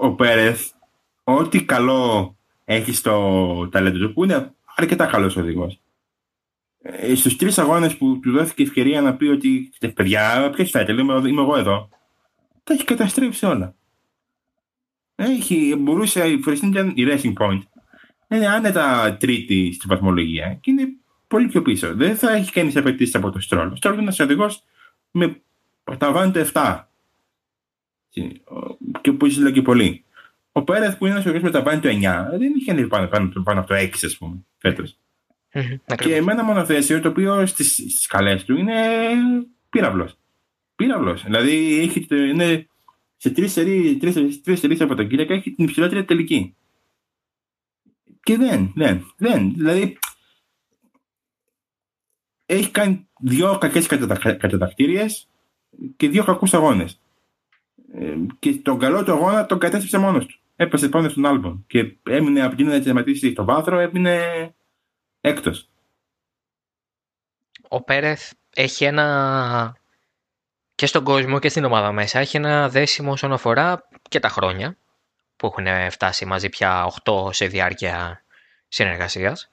ο 0.00 0.14
Πέρεθ, 0.14 0.70
ό,τι 1.24 1.64
καλό 1.64 2.36
έχει 2.64 2.92
στο 2.92 3.68
ταλέντο 3.70 3.98
του, 3.98 4.12
που 4.12 4.24
είναι 4.24 4.54
αρκετά 4.74 5.06
καλός 5.06 5.36
οδηγός. 5.36 5.80
Στους 7.14 7.36
τρεις 7.36 7.58
αγώνες 7.58 7.96
που 7.96 8.20
του 8.20 8.30
δόθηκε 8.32 8.62
ευκαιρία 8.62 9.00
να 9.00 9.16
πει 9.16 9.26
ότι 9.26 9.72
«Ε, 9.78 9.88
παιδιά, 9.88 10.50
ποιος 10.50 10.70
Φέτελ, 10.70 10.98
είμαι, 10.98 11.28
είμαι 11.28 11.40
εγώ 11.40 11.56
εδώ. 11.56 11.88
Τα 12.64 12.74
έχει 12.74 12.84
καταστρέψει 12.84 13.46
όλα. 13.46 13.74
Έχει, 15.14 15.74
μπορούσε, 15.78 16.28
η 16.28 16.40
Φορεστίν 16.42 16.68
ήταν 16.68 16.92
η 16.94 17.06
Racing 17.08 17.32
Point. 17.32 17.60
Είναι 18.30 18.46
άνετα 18.48 19.16
τρίτη 19.20 19.72
στην 19.72 19.88
βαθμολογία 19.88 20.54
και 20.60 20.70
είναι 20.70 20.88
πολύ 21.28 21.46
πιο 21.48 21.62
πίσω. 21.62 21.94
Δεν 21.94 22.16
θα 22.16 22.32
έχει 22.32 22.52
κάνει 22.52 22.72
τι 22.72 22.78
απαιτήσει 22.78 23.16
από 23.16 23.30
το 23.30 23.40
Στρόλ. 23.40 23.72
Ο 23.72 23.76
Στρόλ 23.76 23.92
είναι 23.92 24.02
ένας 24.02 24.20
οδηγός 24.20 24.62
με 25.10 25.40
ταβάνι 25.98 26.32
το 26.32 26.38
7. 26.52 26.82
Και 29.00 29.12
που 29.12 29.26
ίσω 29.26 29.50
και 29.50 29.62
πολύ. 29.62 30.04
Ο 30.52 30.62
Πέρεθ 30.62 30.96
που 30.98 31.04
είναι 31.06 31.14
ένας 31.14 31.26
οδηγός 31.26 31.42
με 31.42 31.50
ταβάνι 31.50 31.80
το 31.80 31.88
9 31.88 32.26
δεν 32.38 32.52
είχε 32.56 32.70
ανέβει 32.70 32.88
πάνω, 32.88 33.06
πάνω, 33.06 33.32
πάνω 33.44 33.58
από 33.60 33.68
το 33.68 33.74
6, 33.74 34.04
ας 34.06 34.16
πούμε, 34.16 34.36
φέτος. 34.58 34.96
Μμμ. 35.54 35.62
Και 35.62 35.78
Ακριβώς. 35.86 36.20
με 36.24 36.32
ένα 36.32 36.44
μονοθέσιο 36.44 37.00
το 37.00 37.08
οποίο 37.08 37.46
στις 37.46 38.06
καλέ 38.06 38.36
του 38.36 38.56
είναι 38.56 38.74
πύραυλος. 39.70 40.14
Πύραυλος. 40.76 41.22
Δηλαδή 41.22 41.78
έχει, 41.80 42.06
το- 42.06 42.16
είναι 42.16 42.66
σε 43.16 43.30
τρεις 43.30 43.52
σερίες 44.60 44.80
από 44.80 44.94
τον 44.94 45.08
Κύριακα 45.08 45.34
έχει 45.34 45.50
την 45.50 45.64
υψηλότερη 45.64 46.04
τελική. 46.04 46.54
Και 48.28 48.36
δεν, 48.36 48.72
δεν, 48.74 49.12
δεν. 49.16 49.54
Δηλαδή 49.54 49.98
έχει 52.46 52.70
κάνει 52.70 53.08
δύο 53.20 53.58
κακές 53.58 53.86
κατατακτήριες 53.86 55.28
και 55.96 56.08
δύο 56.08 56.24
κακούς 56.24 56.54
αγώνες. 56.54 57.00
Ε, 57.92 58.14
και 58.38 58.54
τον 58.54 58.78
καλό 58.78 59.04
του 59.04 59.12
αγώνα 59.12 59.46
τον 59.46 59.58
κατέστρεψε 59.58 59.98
μόνος 59.98 60.26
του. 60.26 60.40
Έπεσε 60.56 60.88
πάνω 60.88 61.08
στον 61.08 61.26
Άλμπον 61.26 61.64
και 61.66 61.96
έμεινε 62.02 62.42
από 62.42 62.52
εκείνη 62.52 62.68
να 62.68 62.82
τερματίσει 62.82 63.32
το 63.32 63.44
βάθρο, 63.44 63.78
έμεινε 63.78 64.54
έκτος. 65.20 65.68
Ο 67.68 67.82
Πέρεθ 67.82 68.32
έχει 68.54 68.84
ένα 68.84 69.76
και 70.74 70.86
στον 70.86 71.04
κόσμο 71.04 71.38
και 71.38 71.48
στην 71.48 71.64
ομάδα 71.64 71.92
μέσα 71.92 72.18
έχει 72.18 72.36
ένα 72.36 72.68
δέσιμο 72.68 73.12
όσον 73.12 73.32
αφορά 73.32 73.88
και 74.08 74.20
τα 74.20 74.28
χρόνια 74.28 74.76
που 75.38 75.46
έχουν 75.46 75.90
φτάσει 75.90 76.24
μαζί 76.24 76.48
πια 76.48 76.92
8 77.04 77.34
σε 77.34 77.46
διάρκεια 77.46 78.22
συνεργασίας 78.68 79.50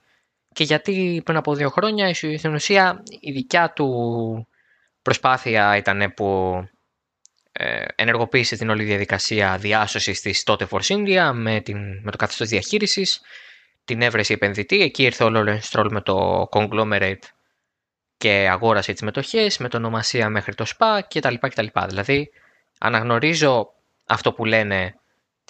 και 0.54 0.64
γιατί 0.64 1.22
πριν 1.26 1.38
από 1.38 1.56
δύο 1.56 1.70
χρόνια 1.70 2.14
στην 2.14 2.54
ουσία 2.54 3.04
η 3.20 3.32
δικιά 3.32 3.74
του 3.74 4.48
προσπάθεια 5.02 5.78
ήταν 5.78 6.14
που 6.16 6.60
ε, 7.52 7.86
ενεργοποίησε 7.96 8.56
την 8.56 8.70
όλη 8.70 8.84
διαδικασία 8.84 9.58
διάσωσης 9.58 10.22
της 10.22 10.44
τότε 10.44 10.68
Force 10.70 10.88
India 10.88 11.32
με, 11.34 11.62
την, 11.62 11.78
με 12.02 12.12
το 12.12 12.18
καθεστώς 12.18 12.48
διαχείρισης 12.48 13.22
την 13.86 14.02
έβρεση 14.02 14.34
επενδυτή, 14.34 14.82
εκεί 14.82 15.04
ήρθε 15.04 15.24
ο 15.24 15.30
Lawrence 15.34 15.60
Stroll 15.72 15.88
με 15.92 16.02
το 16.02 16.48
conglomerate 16.52 17.24
και 18.18 18.48
αγόρασε 18.52 18.92
τις 18.92 19.02
μετοχές 19.02 19.58
με 19.58 19.70
το 19.70 19.78
ονομασία 19.78 20.30
μέχρι 20.30 20.56
το 20.56 20.66
SPA 20.78 21.00
κτλ. 21.08 21.34
κτλ. 21.40 21.68
Δηλαδή 21.88 22.30
αναγνωρίζω 22.80 23.74
αυτό 24.06 24.34
που 24.34 24.46
λένε 24.46 24.96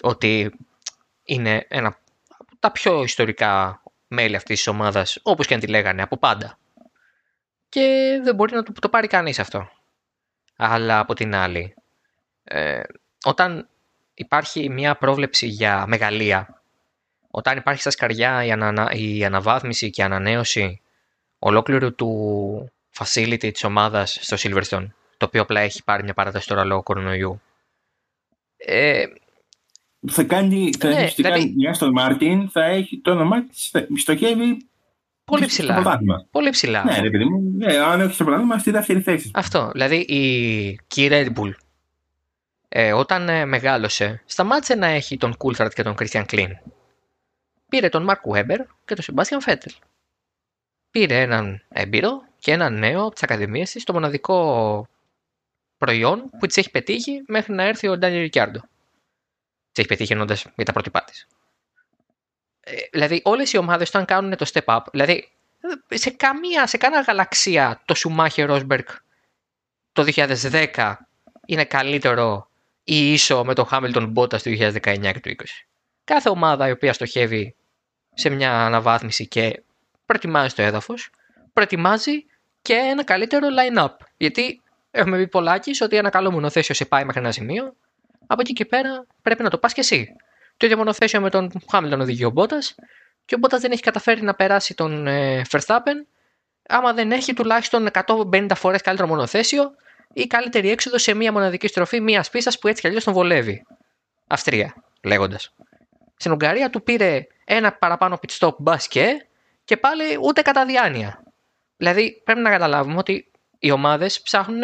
ότι 0.02 0.54
είναι 1.24 1.66
ένα 1.68 1.98
από 2.38 2.56
τα 2.58 2.72
πιο 2.72 3.02
ιστορικά 3.02 3.82
μέλη 4.08 4.36
αυτής 4.36 4.56
της 4.56 4.66
ομάδας, 4.66 5.18
όπως 5.22 5.46
και 5.46 5.54
αν 5.54 5.60
τη 5.60 5.66
λέγανε, 5.66 6.02
από 6.02 6.16
πάντα. 6.16 6.58
Και 7.68 8.18
δεν 8.22 8.34
μπορεί 8.34 8.54
να 8.54 8.62
το, 8.62 8.72
το 8.72 8.88
πάρει 8.88 9.06
κανείς 9.06 9.38
αυτό. 9.38 9.70
Αλλά 10.56 10.98
από 10.98 11.14
την 11.14 11.34
άλλη, 11.34 11.74
ε, 12.44 12.82
όταν 13.24 13.68
υπάρχει 14.14 14.70
μια 14.70 14.96
πρόβλεψη 14.96 15.46
για 15.46 15.86
μεγαλεία, 15.86 16.62
όταν 17.30 17.56
υπάρχει 17.56 17.80
στα 17.80 17.90
σκαριά 17.90 18.44
η, 18.44 18.52
ανα, 18.52 18.90
η 18.92 19.24
αναβάθμιση 19.24 19.90
και 19.90 20.00
η 20.00 20.04
ανανέωση 20.04 20.80
ολόκληρου 21.38 21.94
του 21.94 22.72
facility 22.98 23.52
της 23.52 23.64
ομάδας 23.64 24.18
στο 24.20 24.36
Silverstone, 24.40 24.86
το 25.16 25.26
οποίο 25.26 25.42
απλά 25.42 25.60
έχει 25.60 25.84
πάρει 25.84 26.02
μια 26.02 26.14
παράταση 26.14 26.46
τώρα 26.46 26.64
λόγω 26.64 26.82
κορονοϊού. 26.82 27.40
Ε, 28.56 29.06
θα 30.10 30.22
κάνει, 30.22 30.70
θα 30.78 30.88
Ναι, 30.88 30.94
ουσιαστικά 30.94 31.32
δηλαδή- 31.32 31.54
η 31.56 31.70
Aston 31.78 31.90
Martin 32.00 32.46
θα 32.50 32.64
έχει 32.64 32.98
το 33.00 33.10
όνομά 33.10 33.44
της, 33.44 33.68
θα 33.68 33.86
στοχεύει 33.96 34.66
πολύ 35.24 35.42
στο 35.42 35.48
ψηλά. 35.50 35.74
πρωτάθλημα. 35.74 36.26
Πολύ 36.30 36.50
ψηλά. 36.50 36.84
Ναι, 36.84 37.00
ρε 37.00 37.10
παιδί 37.10 37.24
μου, 37.24 37.52
ναι, 37.56 37.76
αν 37.76 38.00
έχει 38.00 38.16
το 38.16 38.24
πρωτάθλημα 38.24 38.58
στη 38.58 38.70
δεύτερη 38.70 39.00
θέση. 39.00 39.30
Αυτό. 39.34 39.70
Δηλαδή 39.72 39.96
η 39.96 40.80
και 40.86 41.04
η 41.04 41.08
Red 41.12 41.28
Bull 41.38 41.50
ε, 42.68 42.92
όταν 42.92 43.28
ε, 43.28 43.44
μεγάλωσε 43.44 44.22
σταμάτησε 44.26 44.74
να 44.74 44.86
έχει 44.86 45.16
τον 45.16 45.36
Coulthard 45.38 45.70
και 45.74 45.82
τον 45.82 45.94
Christian 45.98 46.24
Klein. 46.30 46.50
Πήρε 47.68 47.88
τον 47.88 48.08
Mark 48.10 48.36
Webber 48.36 48.58
και 48.84 48.94
τον 48.94 49.04
Sebastian 49.04 49.50
Vettel. 49.50 49.72
Πήρε 50.90 51.20
έναν 51.20 51.62
έμπειρο 51.68 52.22
και 52.38 52.52
έναν 52.52 52.78
νέο 52.78 53.02
από 53.02 53.12
τις 53.12 53.22
ακαδημίες 53.22 53.70
της, 53.70 53.84
το 53.84 53.92
μοναδικό 53.92 54.88
προϊόν 55.78 56.30
που 56.38 56.46
της 56.46 56.56
έχει 56.56 56.70
πετύχει 56.70 57.22
μέχρι 57.26 57.54
να 57.54 57.62
έρθει 57.62 57.88
ο 57.88 57.98
Daniel 58.02 58.28
Ricciardo. 58.30 58.58
Της 59.76 59.84
έχει 59.84 59.94
πετύχει 59.94 60.12
ενώντας 60.12 60.46
για 60.54 60.64
τα 60.64 60.72
πρότυπά 60.72 61.04
της. 61.04 61.26
Ε, 62.60 62.76
δηλαδή 62.92 63.20
όλες 63.24 63.52
οι 63.52 63.58
ομάδες 63.58 63.88
όταν 63.88 64.04
κάνουν 64.04 64.36
το 64.36 64.50
step 64.52 64.64
up, 64.64 64.80
δηλαδή 64.92 65.32
ε, 65.88 65.96
σε 65.96 66.10
καμία, 66.10 66.66
σε 66.66 66.76
κανένα 66.76 67.02
γαλαξία 67.02 67.82
το 67.84 67.94
Schumacher 67.98 68.48
Rosberg 68.50 68.84
το 69.92 70.04
2010 70.74 70.94
είναι 71.46 71.64
καλύτερο 71.64 72.48
ή 72.84 73.12
ίσο 73.12 73.44
με 73.44 73.54
το 73.54 73.68
Hamilton 73.70 74.12
Bottas 74.14 74.42
του 74.42 74.56
2019 74.58 74.72
και 75.00 75.20
του 75.20 75.30
20. 75.30 75.44
Κάθε 76.04 76.28
ομάδα 76.28 76.68
η 76.68 76.70
οποία 76.70 76.92
στοχεύει 76.92 77.54
σε 78.14 78.28
μια 78.28 78.64
αναβάθμιση 78.64 79.26
και 79.26 79.62
προετοιμάζει 80.06 80.54
το 80.54 80.62
έδαφος, 80.62 81.10
προετοιμάζει 81.52 82.24
και 82.62 82.74
ένα 82.74 83.04
καλύτερο 83.04 83.46
line-up. 83.58 83.94
Γιατί 84.16 84.62
έχουμε 84.90 85.16
πει 85.16 85.28
πολλάκι 85.28 85.82
ότι 85.82 85.96
ένα 85.96 86.10
καλό 86.10 86.30
μονοθέσιο 86.30 86.74
σε 86.74 86.84
πάει 86.84 87.04
μέχρι 87.04 87.20
ένα 87.20 87.32
σημείο, 87.32 87.74
από 88.26 88.40
εκεί 88.40 88.52
και 88.52 88.64
πέρα 88.64 89.06
πρέπει 89.22 89.42
να 89.42 89.50
το 89.50 89.58
πας 89.58 89.72
και 89.72 89.80
εσύ. 89.80 90.16
Το 90.56 90.66
ίδιο 90.66 90.78
μονοθέσιο 90.78 91.20
με 91.20 91.30
τον 91.30 91.50
Hamilton 91.72 91.98
οδηγεί 92.00 92.24
ο 92.24 92.32
Bottas 92.36 92.74
και 93.24 93.34
ο 93.34 93.38
Bottas 93.42 93.58
δεν 93.60 93.72
έχει 93.72 93.82
καταφέρει 93.82 94.22
να 94.22 94.34
περάσει 94.34 94.74
τον 94.74 95.06
ε, 95.06 95.42
Verstappen 95.50 96.06
άμα 96.68 96.92
δεν 96.92 97.12
έχει 97.12 97.34
τουλάχιστον 97.34 97.88
150 98.06 98.50
φορές 98.54 98.82
καλύτερο 98.82 99.08
μονοθέσιο 99.08 99.74
ή 100.12 100.26
καλύτερη 100.26 100.70
έξοδο 100.70 100.98
σε 100.98 101.14
μία 101.14 101.32
μοναδική 101.32 101.66
στροφή 101.66 102.00
μίας 102.00 102.30
πίστας 102.30 102.58
που 102.58 102.68
έτσι 102.68 102.80
κι 102.80 102.86
αλλιώς 102.86 103.04
τον 103.04 103.12
βολεύει. 103.12 103.66
Αυστρία, 104.26 104.74
λέγοντας. 105.02 105.54
Στην 106.16 106.32
Ουγγαρία 106.32 106.70
του 106.70 106.82
πήρε 106.82 107.26
ένα 107.44 107.72
παραπάνω 107.72 108.18
pit 108.22 108.38
stop 108.38 108.56
μπας 108.58 108.88
και, 108.88 109.26
και 109.64 109.76
πάλι 109.76 110.18
ούτε 110.22 110.42
κατά 110.42 110.64
διάνοια. 110.64 111.22
Δηλαδή 111.76 112.22
πρέπει 112.24 112.40
να 112.40 112.50
καταλάβουμε 112.50 112.98
ότι 112.98 113.30
οι 113.58 113.70
ομάδες 113.70 114.22
ψάχνουν 114.22 114.62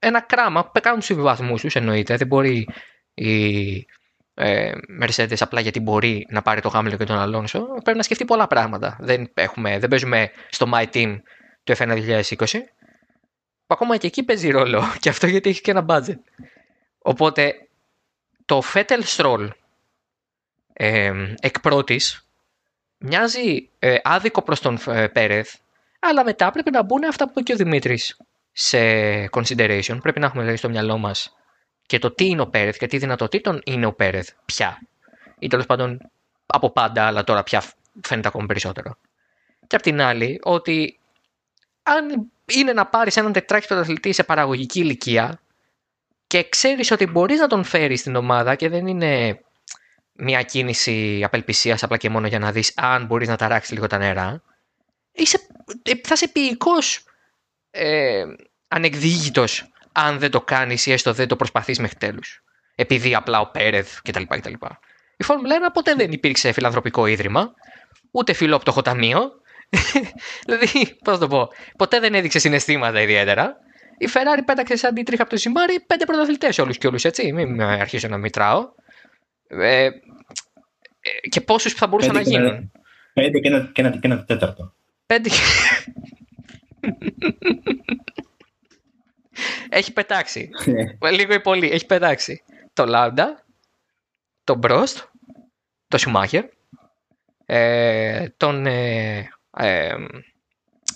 ένα 0.00 0.20
κράμα 0.20 0.64
που 0.64 0.80
κάνουν 0.80 0.98
τους 0.98 1.06
συμβιβασμούς 1.06 1.60
τους, 1.60 1.74
εννοείται. 1.74 2.16
Δεν 2.16 2.26
μπορεί 2.26 2.68
η 3.14 3.86
ε, 4.34 4.72
Mercedes 5.02 5.36
απλά 5.38 5.60
γιατί 5.60 5.80
μπορεί 5.80 6.26
να 6.30 6.42
πάρει 6.42 6.60
το 6.60 6.70
Hamilton 6.74 6.96
και 6.98 7.04
τον 7.04 7.18
Αλόνσο. 7.18 7.60
Πρέπει 7.82 7.96
να 7.96 8.02
σκεφτεί 8.02 8.24
πολλά 8.24 8.46
πράγματα. 8.46 8.96
Δεν, 9.00 9.30
έχουμε, 9.34 9.78
δεν 9.78 9.88
παίζουμε 9.88 10.30
στο 10.48 10.66
My 10.74 10.84
Team 10.92 11.18
του 11.64 11.76
F1 11.76 12.22
2020 12.22 12.46
που 13.66 13.76
ακόμα 13.76 13.96
και 13.96 14.06
εκεί 14.06 14.22
παίζει 14.22 14.50
ρόλο 14.50 14.82
και 15.00 15.08
αυτό 15.08 15.26
γιατί 15.26 15.48
έχει 15.48 15.60
και 15.60 15.70
ένα 15.70 15.84
budget. 15.88 16.18
Οπότε 16.98 17.54
το 18.44 18.62
Fettel 18.74 19.02
Stroll 19.16 19.48
ε, 20.72 21.12
εκ 21.40 21.60
πρώτης 21.60 22.28
μοιάζει 22.98 23.68
ε, 23.78 23.96
άδικο 24.02 24.42
προς 24.42 24.60
τον 24.60 24.78
ε, 24.86 25.08
Πέρεθ 25.08 25.54
αλλά 26.00 26.24
μετά 26.24 26.50
πρέπει 26.50 26.70
να 26.70 26.82
μπουν 26.82 27.04
αυτά 27.04 27.24
που 27.24 27.30
είπε 27.30 27.42
και 27.42 27.52
ο 27.52 27.56
Δημήτρης 27.56 28.16
σε 28.62 28.78
consideration. 29.32 29.98
Πρέπει 30.02 30.20
να 30.20 30.26
έχουμε 30.26 30.40
δηλαδή 30.40 30.56
στο 30.56 30.68
μυαλό 30.68 30.98
μας 30.98 31.36
και 31.86 31.98
το 31.98 32.10
τι 32.10 32.26
είναι 32.26 32.40
ο 32.40 32.46
Πέρεθ 32.46 32.76
και 32.76 32.86
τι 32.86 32.98
δυνατοτήτων 32.98 33.60
είναι 33.64 33.86
ο 33.86 33.92
Πέρεθ 33.92 34.30
πια. 34.44 34.78
Ή 35.38 35.46
τέλος 35.48 35.66
πάντων 35.66 36.10
από 36.46 36.70
πάντα, 36.70 37.06
αλλά 37.06 37.24
τώρα 37.24 37.42
πια 37.42 37.62
φαίνεται 38.02 38.28
ακόμη 38.28 38.46
περισσότερο. 38.46 38.96
Και 39.66 39.76
απ' 39.76 39.82
την 39.82 40.00
άλλη, 40.00 40.40
ότι 40.42 40.98
αν 41.82 42.30
είναι 42.44 42.72
να 42.72 42.86
πάρεις 42.86 43.16
έναν 43.16 43.32
τετράκι 43.32 43.66
πρωταθλητή 43.66 44.12
σε 44.12 44.24
παραγωγική 44.24 44.80
ηλικία 44.80 45.40
και 46.26 46.48
ξέρεις 46.48 46.90
ότι 46.90 47.06
μπορείς 47.06 47.38
να 47.38 47.46
τον 47.46 47.64
φέρεις 47.64 48.00
στην 48.00 48.16
ομάδα 48.16 48.54
και 48.54 48.68
δεν 48.68 48.86
είναι 48.86 49.40
μια 50.12 50.42
κίνηση 50.42 51.22
απελπισίας 51.24 51.82
απλά 51.82 51.96
και 51.96 52.10
μόνο 52.10 52.26
για 52.26 52.38
να 52.38 52.52
δεις 52.52 52.72
αν 52.76 53.06
μπορείς 53.06 53.28
να 53.28 53.36
ταράξεις 53.36 53.72
λίγο 53.72 53.86
τα 53.86 53.98
νερά, 53.98 54.42
είσαι, 55.12 55.48
ε, 55.82 55.92
θα 56.02 56.14
είσαι 56.14 56.28
ποιητικό 56.28 56.72
ε, 57.70 58.24
ανεκδίγητος 58.70 59.70
αν 59.92 60.18
δεν 60.18 60.30
το 60.30 60.40
κάνεις 60.40 60.86
ή 60.86 60.92
έστω 60.92 61.12
δεν 61.12 61.28
το 61.28 61.36
προσπαθείς 61.36 61.78
μέχρι 61.78 61.96
τέλους. 61.96 62.42
Επειδή 62.74 63.14
απλά 63.14 63.40
ο 63.40 63.50
Πέρεθ 63.50 63.98
κτλ. 64.02 64.22
κτλ. 64.28 64.52
Η 65.16 65.24
Φόρμουλα 65.24 65.56
1 65.68 65.70
ποτέ 65.72 65.94
δεν 65.94 66.12
υπήρξε 66.12 66.52
φιλανθρωπικό 66.52 67.06
ίδρυμα, 67.06 67.54
ούτε 68.10 68.32
φιλόπτωχο 68.32 68.82
ταμείο. 68.82 69.20
δηλαδή, 70.46 70.96
πώς 71.04 71.18
το 71.18 71.28
πω, 71.28 71.48
ποτέ 71.76 72.00
δεν 72.00 72.14
έδειξε 72.14 72.38
συναισθήματα 72.38 73.00
ιδιαίτερα. 73.00 73.56
Η 73.98 74.08
Ferrari 74.12 74.42
πέταξε 74.44 74.76
σαν 74.76 74.94
την 74.94 75.04
τρίχα 75.04 75.22
από 75.22 75.30
το 75.30 75.36
ζυμάρι 75.36 75.80
πέντε 75.86 76.04
πρωταθλητές 76.04 76.58
όλους 76.58 76.78
και 76.78 76.86
όλους, 76.86 77.04
έτσι. 77.04 77.32
Μην 77.32 77.62
αρχίσω 77.62 78.08
να 78.08 78.16
μητράω. 78.16 78.68
Ε, 79.48 79.84
ε, 79.84 79.90
και 81.28 81.40
πόσους 81.40 81.72
θα 81.72 81.86
μπορούσαν 81.86 82.14
να 82.14 82.20
γίνουν; 82.20 82.72
Πέντε 83.12 83.38
και 83.38 83.48
ένα, 83.48 83.70
και 83.72 83.80
ένα, 83.80 83.90
και 83.90 83.98
ένα 84.02 84.24
τέταρτο. 84.24 84.74
Πέντε 85.06 85.28
και... 85.28 85.36
έχει 89.68 89.92
πετάξει. 89.92 90.50
Ναι. 90.64 91.10
Λίγο 91.10 91.34
ή 91.34 91.40
πολύ. 91.40 91.70
Έχει 91.70 91.86
πετάξει. 91.86 92.42
Το 92.72 92.86
Λάουντα, 92.86 93.44
το 94.44 94.54
Προστ, 94.54 94.98
το 95.88 95.98
Σουμάχερ, 95.98 96.44
ε, 97.46 98.28
τον 98.36 98.66
ε, 98.66 99.28
ε, 99.56 99.94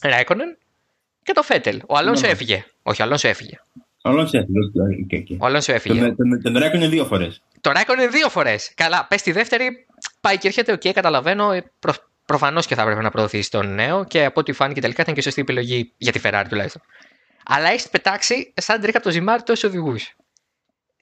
Ράικονεν 0.03 0.59
και 1.23 1.33
το 1.33 1.43
Φέτελ. 1.43 1.81
Ο 1.87 1.97
Αλόνσο 1.97 2.27
ναι. 2.27 2.33
έφυγε. 2.33 2.65
Όχι, 2.83 3.03
ο 3.03 3.05
Αλόνσο 3.05 3.29
έφυγε. 3.29 3.61
Ο 4.03 4.09
Αλόνσο 4.09 4.39
έφυγε. 4.39 5.37
Ο 5.41 5.47
Αλόνσο 5.47 5.73
έφυγε. 5.73 6.01
Τον, 6.01 6.43
τον 6.43 6.59
Ράικονεν 6.59 6.91
δύο 6.91 7.05
φορές. 7.05 7.43
Το 7.61 7.71
Ράικονεν 7.71 8.11
δύο 8.11 8.29
φορές. 8.29 8.73
Καλά, 8.75 9.07
πες 9.09 9.23
τη 9.23 9.33
δεύτερη, 9.33 9.87
πάει 10.21 10.39
και 10.39 10.49
έρχεται. 10.49 10.73
OK, 10.73 10.81
okay, 10.85 10.93
καταλαβαίνω. 10.93 11.53
Ε, 11.53 11.73
προ, 11.79 11.93
Προφανώς 12.27 12.67
και 12.67 12.75
θα 12.75 12.83
έπρεπε 12.83 13.03
να 13.03 13.11
προωθήσει 13.11 13.51
τον 13.51 13.75
νέο 13.75 14.05
και 14.05 14.25
από 14.25 14.41
ό,τι 14.41 14.53
φάνηκε 14.53 14.81
τελικά 14.81 15.03
ήταν 15.03 15.15
και 15.15 15.23
σωστή 15.23 15.41
επιλογή 15.41 15.93
για 15.97 16.13
τη 16.13 16.21
Ferrari 16.23 16.45
τουλάχιστον. 16.49 16.83
Αλλά 17.45 17.69
έχεις 17.69 17.89
πετάξει 17.89 18.53
σαν 18.57 18.81
τρίχα 18.81 18.97
από 18.97 19.07
το 19.07 19.13
ζυμάρι 19.13 19.43
τόσους 19.43 19.65
οδηγούς. 19.65 20.17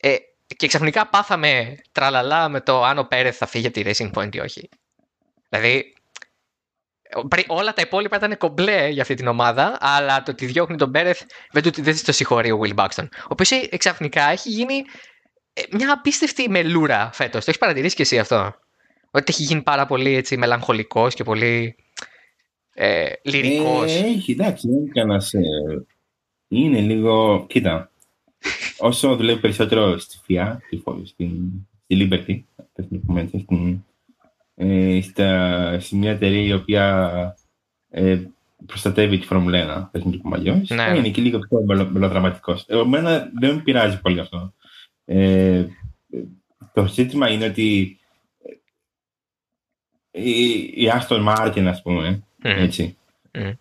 Ε, 0.01 0.17
και 0.57 0.67
ξαφνικά 0.67 1.07
πάθαμε 1.07 1.77
τραλαλά 1.93 2.49
με 2.49 2.61
το 2.61 2.85
αν 2.85 2.99
ο 2.99 3.05
Πέρεθ 3.05 3.37
θα 3.37 3.47
φύγει 3.47 3.67
από 3.67 3.81
τη 3.81 3.83
Racing 3.87 4.11
Point 4.13 4.35
ή 4.35 4.41
όχι. 4.41 4.69
Δηλαδή, 5.49 5.95
όλα 7.47 7.73
τα 7.73 7.83
υπόλοιπα 7.83 8.17
ήταν 8.17 8.37
κομπλέ 8.37 8.89
για 8.89 9.03
αυτή 9.03 9.15
την 9.15 9.27
ομάδα, 9.27 9.77
αλλά 9.81 10.23
το 10.23 10.31
ότι 10.31 10.47
διώχνει 10.47 10.77
τον 10.77 10.91
Πέρεθ 10.91 11.23
δεν, 11.51 11.63
δεν 11.77 12.05
το 12.05 12.13
συγχωρεί 12.13 12.51
ο 12.51 12.61
Will 12.63 12.75
Buxton. 12.75 13.07
Ο 13.13 13.29
οποίος 13.29 13.51
ξαφνικά 13.77 14.23
έχει 14.23 14.49
γίνει 14.49 14.83
ε, 15.53 15.63
μια 15.71 15.93
απίστευτη 15.93 16.49
μελούρα 16.49 17.11
φέτος. 17.13 17.41
Το 17.41 17.45
έχεις 17.47 17.59
παρατηρήσει 17.61 17.95
και 17.97 18.03
εσύ 18.03 18.19
αυτό; 18.19 18.55
Ότι 19.11 19.25
έχει 19.33 19.43
γίνει 19.43 19.63
πάρα 19.63 19.87
πολύ 19.87 20.15
έτσι 20.15 20.37
μελαγχολικός 20.37 21.15
και 21.15 21.25
πολύ 21.25 21.77
ε, 22.75 23.13
λυρικός. 23.23 23.93
Ε, 23.93 23.99
έχει, 23.99 24.33
εντάξει, 24.33 24.69
δεν 24.69 25.05
είναι 25.05 25.15
Ε, 25.15 25.92
είναι 26.53 26.81
λίγο... 26.81 27.47
Κοίτα, 27.49 27.91
όσο 28.79 29.17
δουλεύει 29.17 29.41
περισσότερο 29.41 29.99
στη 29.99 30.19
ΦΙΑ, 30.25 30.61
στη, 30.67 30.83
στη 31.87 32.09
Liberty, 32.09 32.43
στην, 32.73 33.83
ε, 34.55 35.01
στα, 35.01 35.81
σε 35.81 35.97
μια 35.97 36.11
εταιρεία 36.11 36.43
η 36.43 36.53
οποία 36.53 37.37
ε, 37.91 38.21
προστατεύει 38.67 39.19
τη 39.19 39.27
Φόρμουλα 39.27 39.89
1, 39.89 39.89
πες 39.93 40.03
μου 40.03 40.35
αλλιώς, 40.35 40.69
ναι. 40.69 40.93
είναι 40.97 41.09
και 41.09 41.23
λίγο 41.23 41.39
πιο 41.39 41.65
μελοδραματικός. 41.93 42.67
Εμένα 42.69 43.31
δεν 43.41 43.55
με 43.55 43.61
πειράζει 43.61 44.01
πολύ 44.01 44.21
αυτό. 44.21 44.55
Ε, 45.05 45.67
το 46.75 46.87
ζήτημα 46.87 47.31
είναι 47.31 47.45
ότι 47.45 47.99
η, 50.11 50.53
η 50.59 50.93
Aston 50.93 51.29
Martin, 51.29 51.65
ας 51.67 51.83
πούμε, 51.83 52.23
mm. 52.43 52.55
έτσι. 52.57 52.97
Mm. 53.33 53.53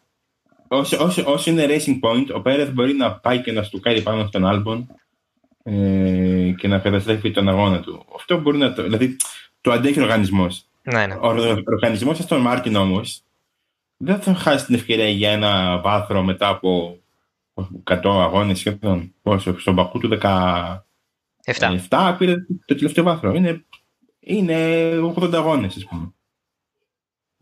Όσο, 0.74 1.04
όσο, 1.04 1.24
όσο, 1.26 1.52
είναι 1.52 1.66
Racing 1.70 2.00
Point, 2.00 2.36
ο 2.36 2.42
Πέρεθ 2.42 2.72
μπορεί 2.72 2.94
να 2.94 3.12
πάει 3.12 3.42
και 3.42 3.52
να 3.52 3.64
στουκάρει 3.64 4.02
πάνω 4.02 4.26
στον 4.28 4.46
Άλμπον 4.46 4.88
ε, 5.64 6.54
και 6.58 6.68
να 6.68 6.80
καταστρέφει 6.80 7.32
τον 7.32 7.50
αγώνα 7.50 7.80
του. 7.80 8.06
Αυτό 8.16 8.40
μπορεί 8.40 8.58
να 8.58 8.74
το... 8.74 8.84
Δηλαδή, 8.84 9.16
το 9.62 9.72
αντέχει 9.72 10.00
ο 10.00 10.04
οργανισμός. 10.04 10.66
Ναι, 10.82 11.06
ναι. 11.06 11.14
Ο, 11.14 11.28
ο 11.28 11.64
οργανισμός 11.66 12.26
Aston 12.28 12.48
Martin 12.48 12.74
όμως 12.78 13.24
δεν 13.98 14.22
θα 14.22 14.34
χάσει 14.34 14.66
την 14.66 14.76
ευκαιρία 14.76 15.10
για 15.10 15.32
ένα 15.32 15.82
βάθρο 15.82 16.24
μετά 16.24 16.48
από 16.48 17.00
100 17.84 17.98
αγώνες 18.04 18.60
σχεδόν. 18.60 19.14
Πόσο, 19.22 19.60
στον 19.60 19.76
Πακού 19.76 20.00
του 20.00 20.18
17 20.22 20.78
7 21.90 22.16
πήρε 22.18 22.36
το 22.66 22.76
τελευταίο 22.76 23.04
βάθρο. 23.04 23.34
Είναι, 23.34 23.66
είναι 24.20 24.90
80 25.16 25.34
αγώνες, 25.34 25.76
ας 25.76 25.86
πούμε. 25.86 26.14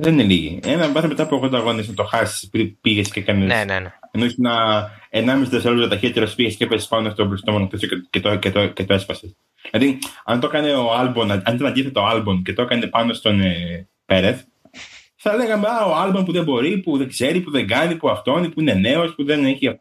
Δεν 0.01 0.13
είναι 0.13 0.23
λίγοι. 0.23 0.59
Ένα 0.63 0.91
βάθρο 0.91 1.07
μετά 1.07 1.23
από 1.23 1.41
80 1.43 1.53
αγώνες 1.53 1.87
να 1.87 1.93
το 1.93 2.03
χάσεις 2.03 2.49
πριν 2.49 2.79
πήγες 2.81 3.11
και 3.11 3.21
κάνει. 3.21 3.45
Ναι, 3.45 3.63
ναι, 3.63 3.79
ναι. 3.79 3.93
Ενώ 4.11 4.25
ήσουν 4.25 4.45
1,5 5.11 5.47
δευτερόλεπτα 5.49 5.89
ταχύτερος 5.89 6.35
πήγες 6.35 6.55
και 6.55 6.63
έπεσες 6.63 6.87
πάνω 6.87 7.09
στο 7.09 7.25
μπροστά 7.25 7.51
μόνο 7.51 7.67
και, 7.67 7.87
και, 8.09 8.19
το, 8.19 8.35
και, 8.35 8.51
το, 8.51 8.67
και 8.67 8.85
το 8.85 8.93
έσπασες. 8.93 9.35
Δηλαδή, 9.71 9.99
αν 10.25 10.39
το 10.39 10.47
έκανε 10.47 10.73
ο 10.73 10.93
Άλμπον, 10.93 11.31
αν 11.31 11.39
ήταν 11.55 11.65
αντίθετο 11.65 12.01
ο 12.01 12.05
Άλμπον 12.05 12.43
και 12.43 12.53
το 12.53 12.61
έκανε 12.61 12.87
πάνω 12.87 13.13
στον 13.13 13.41
ε, 13.41 13.87
Πέρεθ, 14.05 14.41
θα 15.15 15.35
λέγαμε 15.35 15.67
Α, 15.67 15.85
ο 15.85 15.95
Άλμπον 15.95 16.25
που 16.25 16.31
δεν 16.31 16.43
μπορεί, 16.43 16.77
που 16.77 16.97
δεν 16.97 17.07
ξέρει, 17.07 17.41
που 17.41 17.51
δεν 17.51 17.67
κάνει, 17.67 17.95
που 17.95 18.09
αυτόν, 18.09 18.51
που 18.51 18.61
είναι 18.61 18.73
νέος, 18.73 19.15
που 19.15 19.23
δεν 19.23 19.45
έχει. 19.45 19.79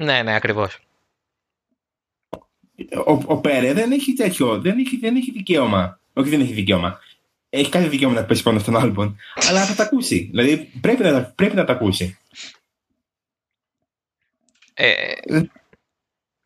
Ναι, 0.00 0.22
ναι, 0.22 0.34
ακριβώς. 0.34 0.78
Ο, 3.06 3.12
ο 3.26 3.40
Πέρε 3.40 3.72
δεν 3.72 3.92
έχει 3.92 4.12
τέτοιο, 4.12 4.60
δεν 4.60 4.78
έχει, 4.78 4.96
δεν 4.96 5.16
έχει 5.16 5.30
δικαίωμα. 5.30 5.98
Όχι, 6.12 6.28
δεν 6.28 6.40
έχει 6.40 6.52
δικαίωμα 6.52 7.00
έχει 7.54 7.70
κάθε 7.70 7.88
δικαίωμα 7.88 8.14
να 8.14 8.24
πέσει 8.24 8.42
πάνω 8.42 8.58
στον 8.58 8.76
άλμπον, 8.76 9.16
αλλά 9.48 9.64
θα 9.64 9.74
τα 9.74 9.82
ακούσει. 9.82 10.28
Δηλαδή 10.30 10.70
πρέπει 10.80 11.02
να, 11.02 11.22
πρέπει 11.22 11.56
να 11.56 11.64
τα 11.64 11.72
ακούσει. 11.72 12.18
Ε, 14.74 15.12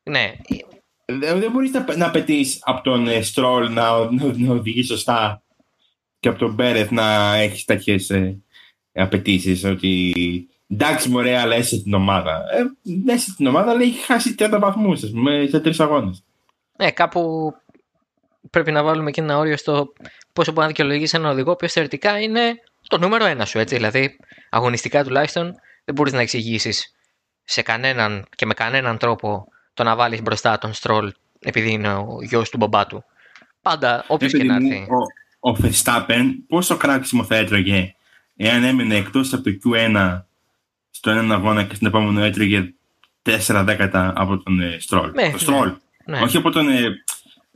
ναι. 0.03 0.33
Δεν 1.05 1.51
μπορείς 1.51 1.71
να, 1.71 1.97
να 1.97 2.07
απαιτεί 2.07 2.47
από 2.61 2.83
τον 2.83 3.09
ε, 3.09 3.23
Στρόλ 3.23 3.73
να, 3.73 4.11
να, 4.11 4.33
να 4.37 4.53
οδηγείς 4.53 4.87
σωστά 4.87 5.43
και 6.21 6.29
από 6.29 6.39
τον 6.39 6.55
Μπέρεθ 6.55 6.91
να 6.91 7.35
έχεις 7.35 7.65
τέτοιες 7.65 8.11
ε, 8.11 8.39
απαιτήσεις. 8.93 9.65
Ότι 9.65 10.15
εντάξει, 10.67 11.09
μωρέ, 11.09 11.39
αλλά 11.39 11.57
είσαι 11.57 11.83
την 11.83 11.95
ομάδα. 11.95 12.45
Ε, 12.53 12.65
είσαι 13.13 13.35
την 13.37 13.47
ομάδα, 13.47 13.71
αλλά 13.71 13.83
έχει 13.83 14.05
χάσει 14.05 14.35
30 14.39 14.57
βαθμούς 14.61 15.01
σε 15.49 15.61
τρεις 15.61 15.81
αγώνες. 15.81 16.25
Ναι, 16.79 16.91
κάπου 16.91 17.53
πρέπει 18.51 18.73
να 18.73 18.83
βάλουμε 18.83 19.11
και 19.11 19.21
ένα 19.21 19.39
όριο 19.39 19.57
στο 19.57 19.93
πόσο 20.33 20.51
μπορεί 20.51 20.63
να 20.63 20.67
δικαιολογήσει 20.67 21.17
έναν 21.17 21.31
οδηγό, 21.31 21.49
ο 21.49 21.53
οποίος 21.53 21.73
θεωρητικά 21.73 22.21
είναι 22.21 22.61
το 22.89 22.99
νούμερο 22.99 23.25
ένα 23.25 23.45
σου. 23.45 23.59
Έτσι. 23.59 23.75
Δηλαδή, 23.75 24.17
αγωνιστικά 24.51 25.05
τουλάχιστον, 25.05 25.55
δεν 25.85 25.95
μπορείς 25.95 26.13
να 26.13 26.21
εξηγήσεις 26.21 26.95
σε 27.45 27.63
κανέναν 27.63 28.27
και 28.37 28.47
με 28.47 28.55
κανέναν 28.55 28.99
τρόπο 28.99 29.47
το 29.75 29.83
να 29.83 29.97
βάλεις 29.97 30.23
μπροστά 30.23 30.59
τον 30.59 30.73
Στρόλ 30.73 31.13
επειδή 31.41 31.71
είναι 31.71 31.93
ο 31.93 32.19
γιος 32.23 32.51
του 32.51 32.57
μπαμπά 32.57 32.87
του. 32.87 33.05
Πάντα, 33.63 34.05
όποιος 34.07 34.33
και 34.33 34.45
να 34.45 34.55
έρθει. 34.55 34.87
Ο, 35.41 35.51
ο 35.51 35.57
Verstappen 35.63 36.25
πόσο 36.49 36.77
κράξιμο 36.77 37.25
θα 37.25 37.37
έτρωγε 37.37 37.95
εάν 38.37 38.65
έμεινε 38.65 38.97
εκτός 38.97 39.33
από 39.33 39.43
το 39.43 39.51
Q1 39.65 40.21
στο 40.91 41.11
έναν 41.11 41.33
αγώνα 41.33 41.65
και 41.65 41.75
στην 41.75 41.87
επόμενο 41.87 42.25
έτρωγε 42.25 42.75
4 43.23 43.63
δέκατα 43.65 44.13
από 44.17 44.43
τον 44.43 44.61
Στρόλ. 44.79 45.11
Ναι, 45.15 45.31
το 45.31 45.39
Στρόλ. 45.39 45.75
Ναι. 46.05 46.21
Όχι 46.21 46.37
από 46.37 46.51
τον 46.51 46.69
ε, 46.69 46.81
ε, 46.81 46.89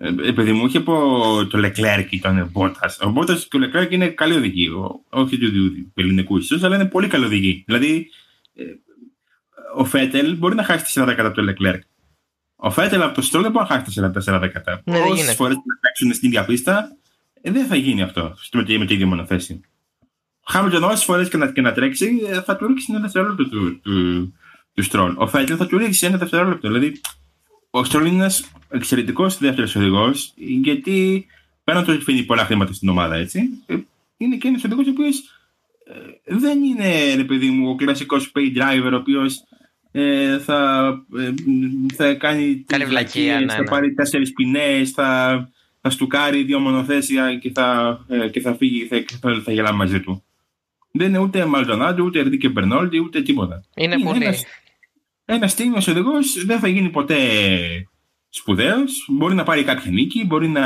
επειδή 0.02 0.52
μου 0.52 0.66
είχε 0.66 0.78
από 0.78 1.46
το 1.50 1.58
Leclerc 1.64 2.06
ήταν 2.10 2.48
Μπότα. 2.52 2.94
Ο 3.00 3.10
Μπότα 3.10 3.34
και 3.48 3.56
ο 3.56 3.60
Leclerc 3.62 3.90
είναι 3.90 4.08
καλή 4.08 4.34
οδηγή. 4.34 4.68
Όχι 5.08 5.38
του 5.38 5.92
ελληνικού 5.94 6.36
ίσω, 6.36 6.58
αλλά 6.62 6.74
είναι 6.74 6.86
πολύ 6.86 7.08
καλή 7.08 7.24
οδηγή. 7.24 7.64
Δηλαδή, 7.66 8.08
ε, 8.54 8.64
ο 9.76 9.84
Φέτελ 9.84 10.36
μπορεί 10.36 10.54
να 10.54 10.64
χάσει 10.64 11.00
4 11.00 11.04
δέκατα 11.06 11.28
από 11.28 11.42
το 11.42 11.52
Leclerc. 11.52 11.78
Ο 12.56 12.70
Φέτελ 12.70 13.02
από 13.02 13.14
το 13.14 13.22
Στρόλ 13.22 13.42
δεν 13.42 13.52
μπορεί 13.52 13.66
να 13.68 13.74
χάσει 13.74 14.00
4 14.34 14.38
δέκατα. 14.40 14.82
Ναι, 14.84 14.98
Όσες 14.98 15.34
φορές 15.34 15.56
να 15.56 15.78
παίξουν 15.80 16.14
στην 16.14 16.28
ίδια 16.28 16.44
πίστα, 16.44 16.96
ε, 17.40 17.50
δεν 17.50 17.66
θα 17.66 17.76
γίνει 17.76 18.02
αυτό 18.02 18.34
με 18.52 18.64
τη, 18.64 18.78
με 18.78 18.86
τη 18.86 18.94
ίδια 18.94 19.06
μονοθέση. 19.06 19.60
Ο 20.40 20.50
Χάμιλτον 20.50 20.84
όσες 20.84 21.04
φορές 21.04 21.28
και, 21.28 21.36
να, 21.36 21.52
και 21.52 21.60
να 21.60 21.72
τρέξει, 21.72 22.20
θα 22.44 22.56
του 22.56 22.66
ρίξει 22.66 22.86
ένα 22.90 23.00
δευτερόλεπτο 23.00 23.48
του, 23.48 23.80
του, 23.80 24.34
του 24.74 24.82
Στρόλ. 24.82 25.14
Ο 25.16 25.26
Φέτελ 25.26 25.56
θα 25.58 25.66
του 25.66 25.78
ρίξει 25.78 26.06
ένα 26.06 26.16
δευτερόλεπτο. 26.16 26.68
Δηλαδή, 26.68 27.00
ο 27.74 27.85
Στρόλ 27.85 28.07
είναι 28.07 28.24
ένα 28.24 28.32
εξαιρετικός 28.69 29.39
δεύτερος 29.39 29.77
οδηγός, 29.77 30.32
γιατί 30.36 31.27
πέραν 31.65 31.85
το 31.85 31.93
ότι 31.93 32.05
φύγει 32.05 32.23
πολλά 32.23 32.44
χρήματα 32.44 32.73
στην 32.73 32.89
ομάδα, 32.89 33.15
έτσι, 33.15 33.40
ε, 33.66 33.77
είναι 34.16 34.36
και 34.36 34.49
ένας 34.49 34.65
οδηγός 34.65 34.86
ο 34.86 34.90
οποίος 34.90 35.19
ε, 35.85 36.36
δεν 36.36 36.62
είναι, 36.62 37.15
ρε 37.15 37.24
παιδί 37.24 37.51
μου, 37.51 37.70
ο 37.70 37.74
κλασικός 37.74 38.32
pay 38.35 38.59
driver, 38.59 38.90
ο 38.93 38.97
οποίος 38.97 39.44
ε, 39.93 40.39
θα, 40.39 40.89
ε, 41.19 41.32
θα 41.94 42.15
κάνει. 42.15 42.65
Καλή 42.66 42.85
βλακία, 42.85 43.40
ναι, 43.40 43.53
Θα 43.53 43.61
ναι. 43.61 43.69
πάρει 43.69 43.94
τέσσερις 43.94 44.32
ποινές, 44.32 44.90
θα 44.90 45.51
θα 45.82 45.90
στουκάρει 45.90 46.43
δύο 46.43 46.59
μονοθέσια 46.59 47.36
και 47.36 47.51
θα, 47.55 47.99
ε, 48.09 48.28
και 48.28 48.40
θα 48.40 48.55
φύγει 48.55 48.86
θα, 48.86 49.05
θα, 49.20 49.40
θα 49.44 49.53
γελάμε 49.53 49.77
μαζί 49.77 50.01
του. 50.01 50.24
Δεν 50.93 51.09
είναι 51.09 51.19
ούτε 51.19 51.44
Μαλτονάντο, 51.44 52.05
ούτε 52.05 52.19
Ερντίκε 52.19 52.49
Μπερνόλτι, 52.49 52.99
ούτε 52.99 53.23
τίποτα. 53.23 53.65
Είναι, 53.74 53.94
είναι 53.94 54.05
πολύ. 54.05 54.24
Ένας, 54.24 54.43
ένας 55.24 55.55
τίμιος 55.55 55.86
οδηγός 55.86 56.44
δεν 56.44 56.59
θα 56.59 56.69
γίνει 56.69 56.89
ποτέ 56.89 57.19
σπουδαίος. 58.28 59.07
Μπορεί 59.09 59.35
να 59.35 59.43
πάρει 59.43 59.65
κάποια 59.65 59.90
νίκη, 59.90 60.24
μπορεί 60.24 60.49
να... 60.49 60.62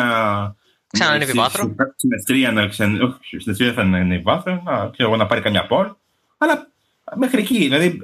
Ξανανεύει 0.93 1.33
βάθρο. 1.33 1.74
Στην 1.97 2.15
αστρία 2.15 2.53
να 2.53 2.66
ξανα... 2.66 3.19
στην 3.39 3.51
αστρία 3.51 3.73
θα 3.73 3.83
ανέβει 3.83 4.23
βάθρο, 4.23 4.62
να, 4.65 4.91
ξέρω, 4.91 5.16
να 5.16 5.27
πάρει 5.27 5.41
καμιά 5.41 5.66
πόλ. 5.66 5.93
Αλλά 6.39 6.70
μέχρι 7.16 7.41
εκεί, 7.41 7.59
δηλαδή 7.59 8.01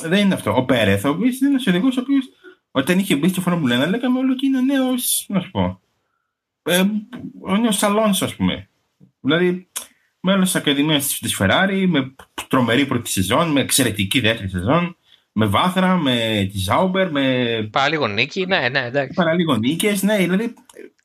δεν 0.00 0.24
είναι 0.24 0.34
αυτό. 0.34 0.56
Ο 0.56 0.64
Πέρεθ, 0.64 1.04
ο 1.04 1.08
οποίος 1.08 1.40
είναι 1.40 1.48
ένας 1.48 1.66
οδηγός 1.66 1.96
ο 1.96 2.00
οποίος 2.00 2.24
όταν 2.70 2.98
είχε 2.98 3.16
μπει 3.16 3.28
στο 3.28 3.40
Φόρμουλα 3.40 3.86
1, 3.86 3.88
λέγαμε 3.88 4.18
όλο 4.18 4.34
και 4.34 4.46
είναι 4.46 4.60
νέος, 4.60 5.26
να 5.28 5.40
σου 5.40 5.50
πω. 5.50 5.80
Ε, 6.62 6.84
ο 7.40 7.56
νέος 7.56 7.82
Αλόνσο, 7.82 8.24
ας 8.24 8.36
πούμε. 8.36 8.68
Δηλαδή, 9.20 9.68
μέλος 10.20 10.44
της 10.44 10.54
Ακαδημίας 10.54 11.18
της 11.18 11.36
Ferrari, 11.40 11.84
με 11.88 12.14
τρομερή 12.48 12.86
πρώτη 12.86 13.10
σεζόν, 13.10 13.50
με 13.50 13.60
εξαιρετική 13.60 14.20
δεύτερη 14.20 14.48
σεζόν, 14.48 14.96
με 15.32 15.46
βάθρα, 15.46 15.96
με 15.96 16.48
τη 16.52 16.58
Ζάουμπερ, 16.58 17.10
με. 17.10 17.68
Παραλίγο 17.72 18.06
νίκη, 18.06 18.46
ναι, 18.46 18.68
ναι, 18.68 18.84
εντάξει. 18.84 19.14
Παραλίγο 19.14 19.56
νίκες, 19.56 20.02
ναι, 20.02 20.16
δηλαδή. 20.16 20.54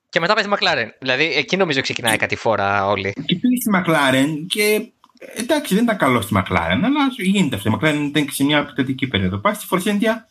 Και 0.10 0.20
μετά 0.20 0.34
παίζει 0.34 0.50
Μακλάρεν. 0.50 0.94
Δηλαδή, 1.00 1.24
εκεί 1.24 1.58
νομίζω 1.58 1.82
ξεκινάει 1.82 2.18
κάτι 2.18 2.36
φορά 2.36 2.88
όλοι. 2.88 3.14
Και 3.26 3.36
πήγε 3.36 3.56
στη 3.56 3.70
Μακλάρεν 3.70 4.48
και 4.48 4.92
εντάξει, 5.36 5.74
δεν 5.74 5.84
ήταν 5.84 5.98
καλός 5.98 6.24
στη 6.24 6.34
Μακλάρεν, 6.34 6.86
αλλά 6.86 7.08
γίνεται 7.18 7.56
αυτό. 7.56 7.70
Η 7.70 7.72
Μακλάρεν 7.72 8.06
ήταν 8.06 8.26
και 8.26 8.32
σε 8.32 8.44
μια 8.44 8.58
επιθετική 8.58 9.08
περίοδο. 9.08 9.38
Πάει 9.38 9.54
στη 9.54 9.66
Φορσέντια, 9.66 10.28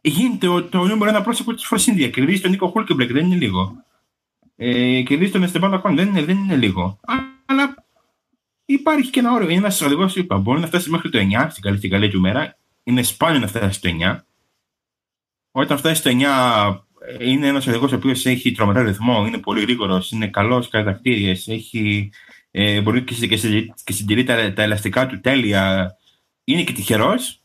γίνεται 0.00 0.46
το, 0.46 0.62
το 0.62 0.84
νούμερο 0.84 1.10
ένα 1.10 1.22
πρόσωπο 1.22 1.54
της 1.54 1.66
Φορσέντια. 1.66 2.08
Κερδίζει 2.08 2.40
τον 2.40 2.50
Νίκο 2.50 2.68
Χούλκεμπλεκ, 2.68 3.12
δεν 3.12 3.24
είναι 3.24 3.36
λίγο. 3.36 3.84
Ε, 4.56 5.02
κερδίζει 5.02 5.30
τον 5.30 5.42
Εστεμπάν 5.42 5.74
Ακόν, 5.74 5.96
δεν 5.96 6.08
είναι, 6.08 6.22
δεν 6.22 6.36
είναι 6.36 6.56
λίγο. 6.56 7.00
Αλλά 7.46 7.74
υπάρχει 8.64 9.10
και 9.10 9.20
ένα 9.20 9.32
όριο. 9.32 9.48
Είναι 9.48 9.58
ένας 9.58 9.80
οδηγός, 9.80 10.16
είπα, 10.16 10.38
μπορεί 10.38 10.60
να 10.60 10.66
φτάσει 10.66 10.90
μέχρι 10.90 11.10
το 11.10 11.18
9 11.18 11.46
στην 11.50 11.62
καλή, 11.62 11.76
στην 11.76 11.90
καλή 11.90 12.08
του 12.08 12.20
μέρα. 12.20 12.58
Είναι 12.82 13.02
σπάνιο 13.02 13.40
να 13.40 13.46
φτάσει 13.46 13.78
στο 13.78 13.90
9. 14.00 14.18
Όταν 15.50 15.78
φτάσει 15.78 16.00
στο 16.00 16.10
9, 16.14 16.78
είναι 17.20 17.46
ένας 17.46 17.66
οδηγός 17.66 17.92
ο 17.92 17.96
οποίος 17.96 18.26
έχει 18.26 18.52
τρομερό 18.52 18.82
ρυθμό, 18.82 19.26
είναι 19.26 19.38
πολύ 19.38 19.60
γρήγορος, 19.60 20.10
είναι 20.10 20.26
καλός 20.26 20.68
κατακτήριε, 20.68 21.30
έχει 21.30 22.10
ε, 22.50 22.80
μπορεί 22.80 23.04
και, 23.04 23.26
και, 23.26 23.36
και 23.84 23.92
συντηρεί 23.92 24.24
τα, 24.24 24.52
τα 24.52 24.62
ελαστικά 24.62 25.06
του 25.06 25.20
τέλεια. 25.20 25.94
Είναι 26.44 26.62
και 26.62 26.72
τυχερός, 26.72 27.42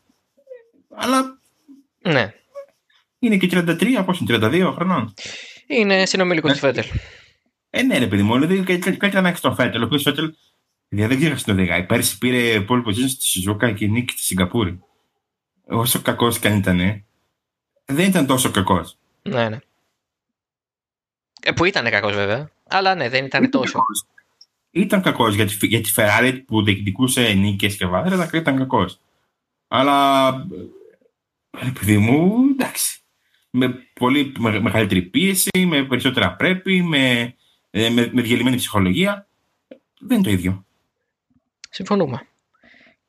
αλλά. 0.95 1.39
Ναι. 2.01 2.33
Είναι 3.19 3.37
και 3.37 3.49
33, 3.51 4.03
πώς 4.05 4.19
είναι, 4.19 4.37
32 4.37 4.71
χρονών. 4.73 5.13
Είναι 5.67 6.05
συνομιλικός 6.05 6.51
του 6.51 6.57
Φέτελ. 6.57 6.85
Ε, 7.69 7.81
ναι, 7.81 7.97
ρε 7.97 8.07
παιδί 8.07 8.23
μου, 8.23 8.39
δηλαδή 8.39 8.77
καλύτερα 8.77 9.21
να 9.21 9.29
έχει 9.29 9.41
τον 9.41 9.55
Φέτελ. 9.55 9.81
Ο 9.81 9.85
οποίος 9.85 10.01
Φέτελ 10.01 10.33
δεν 10.87 11.17
ξέρω 11.17 11.35
να 11.45 11.53
οδηγάει. 11.53 11.85
Πέρσι 11.85 12.17
πήρε 12.17 12.61
πόλη 12.61 12.83
position 12.87 13.09
στη 13.09 13.25
Σιζούκα 13.25 13.71
και 13.71 13.87
νίκη 13.87 14.13
στη 14.13 14.21
Σιγκαπούρη. 14.21 14.79
Όσο 15.67 16.01
κακός 16.01 16.39
και 16.39 16.47
αν 16.47 16.57
ήταν, 16.57 17.03
δεν 17.85 18.07
ήταν 18.07 18.25
τόσο 18.25 18.51
κακός. 18.51 18.97
Ναι, 19.21 19.49
ναι. 19.49 19.57
Ε, 21.41 21.51
που 21.51 21.65
ήταν 21.65 21.89
κακός 21.89 22.13
βέβαια. 22.13 22.49
Αλλά 22.67 22.95
ναι, 22.95 23.09
δεν 23.09 23.25
ήταν, 23.25 23.43
ήταν 23.43 23.61
τόσο. 23.61 23.73
Κακός 23.73 24.05
ήταν 24.75 25.01
κακός 25.01 25.35
για, 25.35 25.45
τη, 25.45 25.67
για 25.67 25.81
τη 25.81 25.91
Ferrari 25.95 26.41
που 26.45 26.63
διεκδικούσε 26.63 27.33
νίκες 27.33 27.75
και 27.75 27.85
βάθρα, 27.85 28.29
ήταν 28.33 28.57
κακός. 28.57 28.99
Αλλά. 29.67 30.33
Επειδή 31.59 31.97
μου, 31.97 32.33
εντάξει. 32.51 32.99
Με 33.49 33.69
πολύ 33.93 34.33
μεγαλύτερη 34.39 35.01
πίεση, 35.01 35.65
με 35.67 35.85
περισσότερα 35.85 36.35
πρέπει, 36.35 36.81
με, 36.81 37.35
ε, 37.69 37.89
με, 37.89 38.09
με 38.13 38.21
διαλυμένη 38.21 38.55
ψυχολογία. 38.55 39.27
Δεν 39.99 40.17
είναι 40.17 40.27
το 40.27 40.29
ίδιο. 40.29 40.65
Συμφωνούμε. 41.69 42.27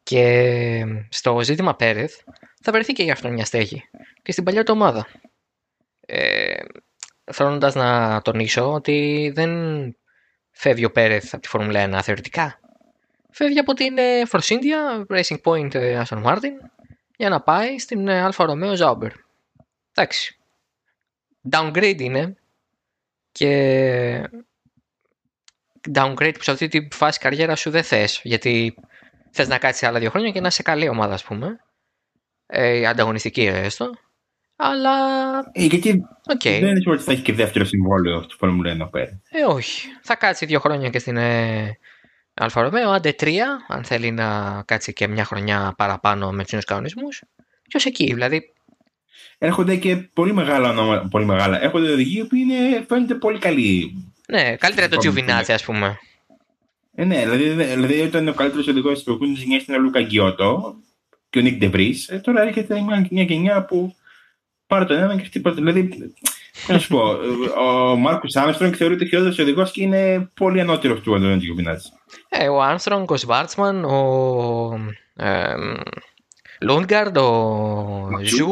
Και 0.07 0.85
στο 1.09 1.41
ζήτημα 1.43 1.77
Πέρεθ 1.77 2.21
θα 2.63 2.73
βρεθεί 2.73 2.93
και 2.93 3.03
για 3.03 3.13
αυτό 3.13 3.29
μια 3.29 3.45
στέγη. 3.45 3.85
Και 4.23 4.33
στην 4.33 4.45
παλιά 4.45 4.63
του 4.63 4.73
ομάδα. 4.75 5.07
Ε, 6.01 6.63
να 7.75 8.23
τονίσω 8.23 8.73
ότι 8.73 9.31
δεν 9.35 9.51
φεύγει 10.51 10.85
ο 10.85 10.91
Πέρεθ 10.91 11.35
από 11.35 11.43
τη 11.43 11.49
Φόρμουλα 11.49 11.99
1 11.99 12.03
θεωρητικά. 12.03 12.61
Φεύγει 13.31 13.59
από 13.59 13.75
την 13.75 13.97
Force 14.31 14.59
India, 14.59 15.07
Racing 15.07 15.41
Point 15.43 15.75
ε, 15.75 16.03
Aston 16.05 16.23
Martin, 16.25 16.53
για 17.17 17.29
να 17.29 17.41
πάει 17.41 17.79
στην 17.79 18.09
ε, 18.09 18.29
Alfa 18.29 18.49
Romeo 18.49 18.77
Zauber. 18.77 19.11
Εντάξει. 19.93 20.39
Downgrade 21.51 22.01
είναι 22.01 22.37
και 23.33 24.31
downgrade 25.95 26.35
που 26.35 26.43
σε 26.43 26.51
αυτή 26.51 26.69
τη 26.69 26.89
φάση 26.91 27.19
καριέρα 27.19 27.57
σου 27.57 27.71
δεν 27.71 27.83
θες, 27.83 28.21
γιατί 28.23 28.75
θες 29.37 29.49
να 29.49 29.59
κάτσεις 29.59 29.83
άλλα 29.83 29.99
δύο 29.99 30.11
χρόνια 30.11 30.31
και 30.31 30.41
να 30.41 30.47
είσαι 30.47 30.63
καλή 30.63 30.89
ομάδα, 30.89 31.15
ας 31.15 31.25
πούμε. 31.25 31.61
Ε, 32.47 32.87
ανταγωνιστική 32.87 33.43
έστω. 33.43 33.91
Αλλά. 34.57 34.93
Ε, 35.53 35.65
γιατί 35.65 36.03
okay. 36.35 36.59
δεν 36.61 36.77
είναι 36.77 36.83
ότι 36.87 37.03
θα 37.03 37.13
έχει 37.13 37.23
και 37.23 37.33
δεύτερο 37.33 37.65
συμβόλαιο 37.65 38.23
στο 38.23 38.37
Φόρμουλα 38.39 38.87
1 38.87 38.91
πέρα. 38.91 39.21
Ε, 39.31 39.45
όχι. 39.45 39.89
Θα 40.03 40.17
κάτσει 40.17 40.47
δύο 40.47 40.61
χρόνια 40.61 40.91
και 40.91 40.99
στην 40.99 41.17
ε, 41.17 41.79
Alfa 42.35 42.63
Romeo, 42.63 42.91
άντε 42.91 43.13
τρία, 43.13 43.65
αν 43.69 43.85
θέλει 43.85 44.11
να 44.11 44.63
κάτσει 44.67 44.93
και 44.93 45.07
μια 45.07 45.25
χρονιά 45.25 45.75
παραπάνω 45.77 46.33
με 46.33 46.43
τους 46.43 46.53
νέους 46.53 46.65
κανονισμούς. 46.65 47.23
Ποιος 47.69 47.85
εκεί, 47.85 48.13
δηλαδή. 48.13 48.53
Έρχονται 49.39 49.77
και 49.77 49.97
πολύ 49.97 50.33
μεγάλα 50.33 50.71
ονόματα. 50.71 51.09
Πολύ 51.11 51.25
μεγάλα. 51.25 51.63
Έρχονται 51.63 51.93
οδηγοί 51.93 52.25
που 52.25 52.35
είναι, 52.35 52.85
φαίνονται 52.89 53.15
πολύ 53.15 53.39
καλοί. 53.39 53.95
Ναι, 54.29 54.57
καλύτερα 54.57 54.89
το 54.89 54.97
Τζιοβινάτσι, 54.97 55.53
ας 55.53 55.65
πούμε. 55.65 55.99
Ε, 56.99 57.05
ναι, 57.05 57.19
δηλαδή, 57.19 57.49
δηλαδή 57.49 58.01
όταν 58.01 58.29
ο 58.29 58.33
καλύτερος 58.33 58.69
οδηγός 58.69 58.99
της 58.99 59.05
προηγούμενης 59.05 59.35
γενιάς 59.39 59.57
ήταν 59.57 59.77
ο 59.77 59.79
Λούκα 59.79 60.03
Γκιότο 60.03 60.75
και 61.31 61.39
ο 61.39 61.43
Νικ 61.43 61.59
Ντε 61.59 61.72
Βρις, 61.72 61.95
ε, 62.09 62.19
τώρα 62.19 62.43
έρχεται 62.43 62.81
μια, 62.81 63.07
μια 63.11 63.23
γενιά 63.23 63.65
που 63.65 63.95
πάρε 64.67 64.85
τον 64.85 64.97
έναν 64.97 65.19
και 65.19 65.25
χτύπα 65.25 65.55
τον. 65.55 65.65
Δηλαδή, 65.65 66.13
να 66.69 66.79
σου 66.79 66.89
πω, 66.89 67.01
ο 67.91 67.97
Μάρκο 67.97 68.27
Άρμστρονγκ 68.35 68.75
θεωρείται 68.77 69.05
χειρότερος 69.05 69.39
οδηγός 69.39 69.71
και 69.71 69.83
είναι 69.83 70.31
πολύ 70.35 70.61
ανώτερος 70.61 71.01
του 71.01 71.15
Αντώνιο 71.15 71.37
Τζιοβινάτσι. 71.37 71.89
Ε, 72.29 72.49
ο 72.49 72.63
Άρμστρονγκ, 72.63 73.11
ο 73.11 73.17
Σβάρτσμαν, 73.17 73.85
ο 73.85 74.93
ε, 75.17 75.55
Λούντγκααρντ, 76.61 77.17
ο 77.17 78.09
Ζου. 78.23 78.49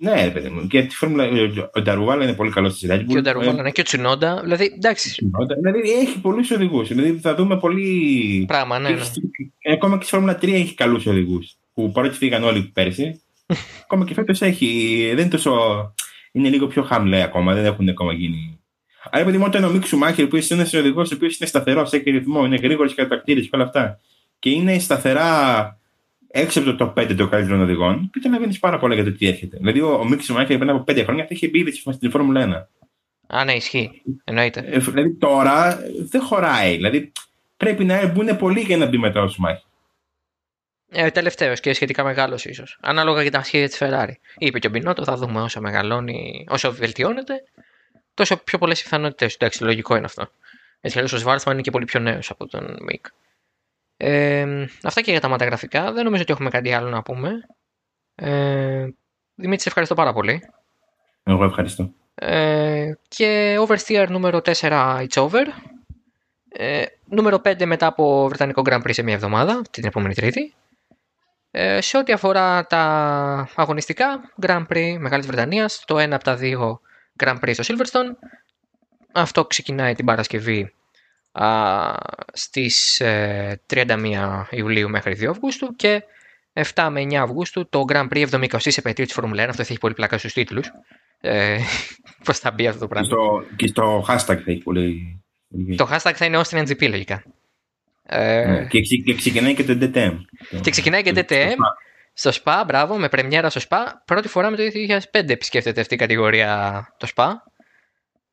Ναι, 0.00 0.30
παιδί 0.30 0.48
μου. 0.48 0.66
Και 0.66 0.82
τη 0.82 0.94
φόρμουλα, 0.94 1.28
ο 1.74 1.80
Νταρουβάλα 1.82 2.24
είναι 2.24 2.32
πολύ 2.34 2.50
καλός 2.50 2.76
στη 2.76 2.88
Red 2.90 3.04
Και 3.06 3.18
ο 3.18 3.20
Νταρουβάλα, 3.20 3.62
ναι, 3.62 3.70
και 3.70 3.80
ο 3.80 3.84
Τσινόντα. 3.84 4.40
Δηλαδή, 4.42 4.72
εντάξει. 4.76 5.30
Δηλαδή, 5.56 5.90
έχει 5.90 6.20
πολλούς 6.20 6.50
οδηγούς. 6.50 6.88
Δηλαδή, 6.88 7.18
θα 7.18 7.34
δούμε 7.34 7.58
πολύ. 7.58 8.44
Πράγμα, 8.46 8.78
ναι. 8.78 8.88
ναι. 8.88 8.96
Ακόμα 9.72 9.96
και 9.96 10.02
στη 10.02 10.12
Φόρμουλα 10.12 10.38
3 10.42 10.52
έχει 10.52 10.74
καλούς 10.74 11.06
οδηγούς. 11.06 11.56
Που 11.74 11.90
παρότι 11.92 12.16
φύγαν 12.16 12.44
όλοι 12.44 12.62
πέρσι, 12.62 13.22
ακόμα 13.84 14.04
και 14.04 14.14
φέτος 14.14 14.42
έχει. 14.42 15.02
Δεν 15.08 15.18
είναι 15.18 15.28
τόσο. 15.28 15.52
Είναι 16.32 16.48
λίγο 16.48 16.66
πιο 16.66 16.82
χαμηλέ 16.82 17.22
ακόμα, 17.22 17.54
δεν 17.54 17.64
έχουν 17.64 17.88
ακόμα 17.88 18.12
γίνει. 18.12 18.60
Αλλά 19.10 19.22
επειδή 19.22 19.38
μόνο 19.38 19.66
ο 19.66 19.70
Μίξου 19.70 19.98
Μάχερ, 19.98 20.26
που 20.26 20.36
είναι 20.36 20.46
ένας 20.50 20.74
οδηγός, 20.74 21.10
ο 21.10 21.14
οποίος 21.14 21.38
είναι 21.38 21.48
σταθερός, 21.48 21.92
έχει 21.92 22.10
ρυθμό, 22.10 22.44
είναι 22.44 22.56
γρήγορος 22.56 22.94
και 22.94 23.02
κατακτήρες 23.02 23.44
και 23.44 23.50
όλα 23.52 23.64
αυτά, 23.64 24.00
και 24.38 24.50
είναι 24.50 24.78
σταθερά 24.78 25.77
έξω 26.38 26.60
από 26.60 26.74
το 26.74 26.92
top 26.96 27.02
5 27.02 27.14
των 27.16 27.28
καλύτερων 27.28 27.62
οδηγών, 27.62 28.10
καταλαβαίνει 28.10 28.58
πάρα 28.58 28.78
πολλά 28.78 28.94
για 28.94 29.04
το 29.04 29.12
τι 29.12 29.26
έρχεται. 29.26 29.56
Δηλαδή, 29.56 29.80
ο, 29.80 29.94
ο 29.94 30.08
Μίξου 30.08 30.34
Μάχερ 30.34 30.56
πριν 30.58 30.70
από 30.70 30.84
5 30.92 31.02
χρόνια 31.04 31.22
θα 31.22 31.30
είχε 31.32 31.48
μπει 31.48 31.72
στην 31.72 32.10
Φόρμουλα 32.10 32.68
1. 33.30 33.36
Α, 33.36 33.44
ναι, 33.44 33.52
ισχύει. 33.52 34.02
Εννοείται. 34.24 34.64
Ε, 34.66 34.78
δηλαδή 34.78 35.14
τώρα 35.14 35.80
δεν 36.10 36.20
χωράει. 36.20 36.74
Δηλαδή 36.74 37.12
πρέπει 37.56 37.84
να 37.84 38.06
μπουν 38.06 38.36
πολλοί 38.36 38.60
για 38.60 38.76
να 38.76 38.86
μπει 38.86 38.98
μετά 38.98 39.22
ο 39.22 39.28
Σουμάχερ. 39.28 39.66
Ε, 40.90 41.10
Τελευταίος 41.10 41.60
και 41.60 41.72
σχετικά 41.72 42.04
μεγάλος 42.04 42.44
ίσως. 42.44 42.78
Ανάλογα 42.80 43.22
για 43.22 43.30
τα 43.30 43.42
σχέδια 43.42 43.68
της 43.68 43.78
Ferrari. 43.80 44.12
Είπε 44.38 44.58
και 44.58 44.66
ο 44.66 44.70
Μπινότο, 44.70 45.04
θα 45.04 45.16
δούμε 45.16 45.40
όσο 45.40 45.60
μεγαλώνει, 45.60 46.46
όσο 46.48 46.72
βελτιώνεται, 46.72 47.42
τόσο 48.14 48.36
πιο 48.36 48.58
πολλές 48.58 48.82
πιθανότητες. 48.82 49.34
Εντάξει, 49.34 49.64
λογικό 49.64 49.96
είναι 49.96 50.04
αυτό. 50.04 50.30
Έτσι, 50.80 50.98
ο 51.00 51.06
Σβάρτσμαν 51.06 51.54
είναι 51.54 51.62
και 51.62 51.70
πολύ 51.70 51.84
πιο 51.84 52.00
νέος 52.00 52.30
από 52.30 52.46
τον 52.46 52.76
Μικ. 52.80 53.06
Ε, 54.00 54.66
αυτά 54.82 55.00
και 55.00 55.10
για 55.10 55.20
τα 55.20 55.28
ματαγραφικά. 55.28 55.92
Δεν 55.92 56.04
νομίζω 56.04 56.22
ότι 56.22 56.32
έχουμε 56.32 56.50
κάτι 56.50 56.72
άλλο 56.72 56.88
να 56.88 57.02
πούμε. 57.02 57.30
Ε, 58.14 58.86
Δημήτρη, 59.34 59.60
σε 59.62 59.68
ευχαριστώ 59.68 59.94
πάρα 59.94 60.12
πολύ. 60.12 60.42
Εγώ 61.22 61.44
ευχαριστώ. 61.44 61.90
Ε, 62.14 62.92
και 63.08 63.58
oversteer 63.66 64.06
νούμερο 64.08 64.40
4 64.44 65.06
it's 65.06 65.22
over. 65.22 65.44
Ε, 66.48 66.84
νούμερο 67.04 67.40
5 67.44 67.64
μετά 67.66 67.86
από 67.86 68.28
Βρετανικό 68.28 68.62
Grand 68.64 68.82
Prix 68.82 68.92
σε 68.92 69.02
μια 69.02 69.14
εβδομάδα, 69.14 69.62
την 69.70 69.84
επόμενη 69.84 70.14
Τρίτη. 70.14 70.54
Ε, 71.50 71.80
σε 71.80 71.98
ό,τι 71.98 72.12
αφορά 72.12 72.66
τα 72.66 72.82
αγωνιστικά, 73.54 74.32
Grand 74.46 74.66
Prix 74.68 74.96
Μεγάλης 74.98 75.26
Βρετανίας, 75.26 75.84
το 75.86 75.98
ένα 75.98 76.14
από 76.14 76.24
τα 76.24 76.36
δύο 76.36 76.80
Grand 77.24 77.38
Prix 77.40 77.54
στο 77.60 77.74
Silverstone. 77.74 78.28
Αυτό 79.12 79.44
ξεκινάει 79.44 79.94
την 79.94 80.04
Παρασκευή 80.04 80.74
α, 81.42 81.94
στις 82.32 83.02
31 83.02 83.58
ε, 83.76 83.96
Ιουλίου 84.50 84.88
μέχρι 84.90 85.16
2 85.20 85.26
Αυγούστου 85.26 85.76
και 85.76 86.02
7 86.74 86.88
με 86.90 87.00
9 87.02 87.14
Αυγούστου 87.14 87.68
το 87.68 87.84
Grand 87.88 88.08
Prix 88.08 88.28
70 88.30 88.46
επαιτίου 88.76 89.04
της 89.04 89.14
Φόρμουλα 89.14 89.44
1. 89.44 89.48
Αυτό 89.48 89.62
θα 89.62 89.68
έχει 89.70 89.78
πολύ 89.80 89.94
πλάκα 89.94 90.18
στους 90.18 90.32
τίτλους. 90.32 90.70
ε, 91.20 91.58
πώς 92.24 92.38
θα 92.38 92.50
μπει 92.50 92.66
αυτό 92.66 92.80
το 92.80 92.88
πράγμα. 92.88 93.08
Και 93.08 93.14
στο, 93.14 93.44
και 93.56 93.66
στο 93.66 94.04
hashtag 94.08 94.36
θα 94.44 94.50
έχει 94.50 94.62
πολύ. 94.62 95.22
Το 95.76 95.88
hashtag 95.92 96.12
θα 96.14 96.24
είναι 96.24 96.40
Austrian 96.44 96.68
GP 96.68 96.88
λογικά. 96.88 97.22
Ε, 98.02 98.44
Ναι, 98.46 98.64
και, 98.66 98.80
ξε- 98.80 99.04
και 99.04 99.14
ξεκινάει 99.14 99.54
και 99.54 99.64
το 99.64 99.78
DTM. 99.80 100.16
Και 100.60 100.70
ξεκινάει 100.70 101.02
και 101.02 101.12
Το- 101.12 101.20
DTM. 101.20 101.48
το- 101.56 101.64
Στο 102.12 102.30
SPA, 102.44 102.62
μπράβο, 102.66 102.96
με 102.98 103.08
πρεμιέρα 103.08 103.50
στο 103.50 103.60
SPA. 103.68 103.78
Πρώτη 104.04 104.28
φορά 104.28 104.50
με 104.50 104.56
το 104.56 104.62
2005 104.62 105.28
επισκέφτεται 105.32 105.80
αυτή 105.80 105.94
η 105.94 105.96
κατηγορία 105.96 106.86
το 106.96 107.08
SPA. 107.14 107.28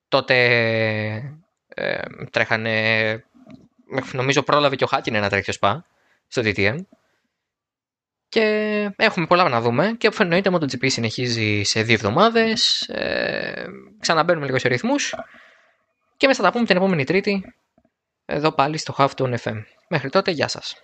Τότε 0.07 0.36
ε, 1.76 2.02
τρέχανε. 2.32 3.24
Νομίζω 4.12 4.44
πρόλαβε 4.44 4.76
και 4.76 4.84
ο 4.84 4.88
Χάκινε 4.88 5.20
να 5.20 5.30
τρέχει 5.30 5.52
στο 5.52 5.68
SPA, 5.68 5.78
στο 6.28 6.42
DTM. 6.46 6.78
Και 8.30 8.42
έχουμε 8.96 9.26
πολλά 9.26 9.50
να 9.50 9.62
δούμε. 9.62 9.96
Και 9.98 10.12
εννοείται 10.20 10.50
MotoGP 10.54 10.92
συνεχίζει 10.92 11.64
σε 11.64 11.82
δύο 11.82 11.94
εβδομάδες. 11.94 12.82
Ε, 12.82 13.66
ξαναμπαίνουμε 14.00 14.46
λίγο 14.46 14.60
σε 14.60 14.68
ρυθμούς. 14.68 15.16
Και 16.18 16.28
μέσα 16.28 16.40
θα 16.40 16.48
τα 16.48 16.54
πούμε 16.54 16.66
την 16.66 16.76
επόμενη 16.76 17.04
Τρίτη. 17.04 17.54
Εδώ 18.26 18.52
πάλι 18.52 18.78
στο 18.78 18.96
Half 18.98 19.10
FM. 19.18 19.64
Μέχρι 19.88 20.10
τότε, 20.10 20.32
γεια 20.32 20.48
σας. 20.48 20.76